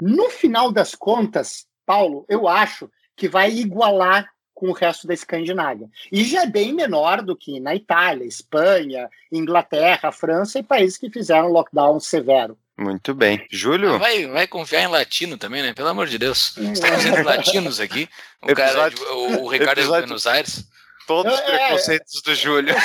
No 0.02 0.30
final 0.30 0.72
das 0.72 0.96
contas, 0.96 1.66
Paulo, 1.86 2.26
eu 2.30 2.48
acho 2.48 2.90
que 3.16 3.28
vai 3.28 3.52
igualar 3.52 4.30
com 4.54 4.70
o 4.70 4.74
resto 4.74 5.08
da 5.08 5.14
Escandinávia. 5.14 5.90
E 6.12 6.24
já 6.24 6.44
é 6.44 6.48
bem 6.48 6.74
menor 6.74 7.22
do 7.22 7.36
que 7.36 7.60
na 7.60 7.74
Itália, 7.74 8.26
Espanha, 8.26 9.10
Inglaterra, 9.32 10.12
França 10.12 10.60
e 10.60 10.64
países 10.64 10.98
que 10.98 11.10
fizeram 11.10 11.48
lockdown 11.48 12.00
severo. 12.00 12.58
Muito 12.78 13.14
bem. 13.14 13.46
Júlio? 13.52 13.98
Vai, 14.00 14.26
vai 14.28 14.48
confiar 14.48 14.84
em 14.84 14.88
latino 14.88 15.38
também, 15.38 15.62
né? 15.62 15.74
Pelo 15.74 15.90
amor 15.90 16.08
de 16.08 16.18
Deus. 16.18 16.56
Estamos 16.58 17.02
sendo 17.02 17.24
latinos 17.24 17.80
aqui. 17.80 18.08
O, 18.42 18.52
episódio, 18.52 18.98
cara, 18.98 19.16
o, 19.16 19.44
o 19.44 19.48
Ricardo 19.50 19.80
episódio... 19.80 19.98
é 19.98 20.02
de 20.02 20.08
Buenos 20.08 20.28
Aires. 20.28 20.66
Todos 21.06 21.34
os 21.34 21.40
é, 21.40 21.44
preconceitos 21.44 22.22
do 22.22 22.36
Júlio. 22.36 22.76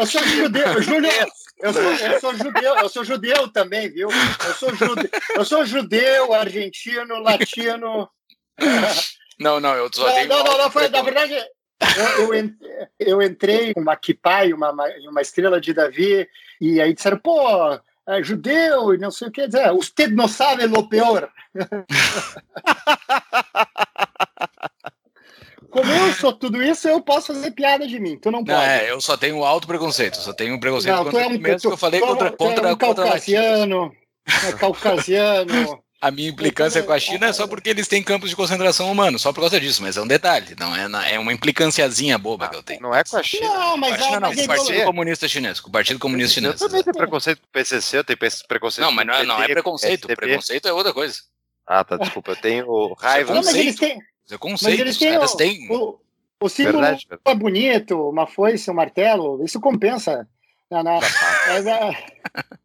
eu 0.00 0.06
sou 0.06 0.22
judeu, 0.24 0.82
Júlio, 0.82 1.10
eu 1.62 1.72
sou, 1.72 1.82
eu 1.82 2.20
sou 2.20 2.34
judeu, 2.34 2.76
eu 2.76 2.88
sou 2.88 3.04
judeu 3.04 3.48
também, 3.48 3.88
viu? 3.88 4.08
Eu 4.10 4.54
sou 4.54 4.74
judeu, 4.74 5.10
eu 5.36 5.44
sou 5.44 5.64
judeu, 5.64 6.34
argentino, 6.34 7.20
latino. 7.20 8.10
Não, 9.38 9.60
não, 9.60 9.74
eu 9.74 9.88
só. 9.92 10.06
Não, 10.26 10.44
não, 10.44 10.58
não, 10.58 10.70
foi, 10.70 10.88
na 10.88 11.02
verdade, 11.02 11.34
eu, 12.18 12.34
eu, 12.34 12.50
eu 12.98 13.22
entrei 13.22 13.74
com 13.74 13.80
uma 13.80 13.96
kippah 13.96 14.44
e 14.44 14.52
uma, 14.52 14.72
uma 15.08 15.20
estrela 15.20 15.60
de 15.60 15.72
Davi, 15.72 16.28
e 16.60 16.80
aí 16.80 16.92
disseram, 16.92 17.18
pô, 17.18 17.40
é 18.06 18.22
judeu 18.22 18.94
e 18.94 18.98
não 18.98 19.10
sei 19.10 19.28
o 19.28 19.30
que 19.30 19.46
dizer. 19.46 19.72
Usted 19.72 20.12
não 20.12 20.28
sabe 20.28 20.66
o 20.66 20.88
pior. 20.88 21.30
como 25.72 25.90
eu 25.90 26.12
sou 26.12 26.34
tudo 26.34 26.62
isso, 26.62 26.86
eu 26.86 27.00
posso 27.00 27.28
fazer 27.28 27.50
piada 27.52 27.86
de 27.86 27.98
mim. 27.98 28.18
Tu 28.18 28.30
não 28.30 28.44
pode. 28.44 28.58
Não, 28.58 28.62
é, 28.62 28.90
eu 28.90 29.00
só 29.00 29.16
tenho 29.16 29.42
alto 29.42 29.66
preconceito. 29.66 30.18
Só 30.18 30.34
tenho 30.34 30.54
um 30.54 30.60
preconceito 30.60 30.94
não, 30.94 31.04
contra 31.04 31.22
é 31.22 31.26
um, 31.28 31.30
mesmo 31.30 31.60
tu, 31.60 31.68
que 31.68 31.74
eu 31.74 31.78
falei 31.78 31.98
tu, 31.98 32.06
contra, 32.06 32.30
contra, 32.30 32.68
é 32.68 32.72
um 32.72 32.76
contra 32.76 33.04
caucasiano, 33.04 33.92
é 34.26 34.52
caucasiano. 34.52 35.82
A 36.02 36.10
minha 36.10 36.28
implicância 36.28 36.82
com 36.82 36.92
a 36.92 36.98
China 36.98 37.28
é 37.28 37.32
só 37.32 37.46
porque 37.46 37.70
eles 37.70 37.86
têm 37.86 38.02
campos 38.02 38.28
de 38.28 38.34
concentração 38.34 38.90
humano, 38.90 39.20
só 39.20 39.32
por 39.32 39.38
causa 39.38 39.60
disso, 39.60 39.80
mas 39.80 39.96
é 39.96 40.02
um 40.02 40.06
detalhe, 40.06 40.56
não 40.58 40.74
é, 40.74 41.14
é 41.14 41.16
uma 41.16 41.32
implicânciazinha 41.32 42.18
boba 42.18 42.48
que 42.48 42.56
eu 42.56 42.62
tenho. 42.62 42.82
Não 42.82 42.92
é 42.92 43.04
com 43.04 43.16
a 43.16 43.22
China. 43.22 43.46
Não, 43.46 43.76
mas 43.76 43.92
a 43.92 43.98
China, 43.98 44.18
não, 44.18 44.34
com 44.34 44.40
o 44.42 44.46
Partido 44.48 44.84
Comunista 44.84 45.28
Chinês, 45.28 45.60
com 45.60 45.68
o 45.68 45.72
Partido 45.72 46.00
Comunista 46.00 46.34
Chinês. 46.34 46.60
Eu 46.60 46.66
também 46.66 46.82
tenho 46.82 46.96
preconceito 46.96 47.38
com 47.38 47.46
o 47.46 47.52
PCC, 47.52 47.98
eu 47.98 48.02
tenho 48.02 48.18
preconceito 48.48 48.84
Não, 48.84 48.90
mas 48.90 49.06
não, 49.06 49.14
é, 49.14 49.24
não 49.24 49.42
é 49.44 49.46
preconceito, 49.46 50.08
preconceito 50.08 50.66
é 50.66 50.72
outra 50.72 50.92
coisa. 50.92 51.20
Ah, 51.64 51.84
tá, 51.84 51.96
desculpa, 51.96 52.32
eu 52.32 52.36
tenho 52.36 52.94
raiva. 52.94 53.32
Não, 53.32 53.44
mas 53.44 53.54
eles 53.54 53.76
têm... 53.76 54.00
É 54.30 54.38
conceito, 54.38 54.70
mas 54.70 54.80
eles 54.80 54.98
têm, 54.98 55.18
os 55.18 55.34
têm... 55.34 55.70
O, 55.70 55.98
o 56.40 56.48
símbolo 56.48 56.80
verdade, 56.80 57.06
verdade. 57.08 57.22
é 57.24 57.34
bonito, 57.34 58.08
uma 58.08 58.26
foice, 58.26 58.70
um 58.70 58.74
martelo, 58.74 59.44
isso 59.44 59.60
compensa. 59.60 60.28
Não, 60.70 60.82
não. 60.82 61.00
Mas, 61.48 61.66
é, 61.66 61.90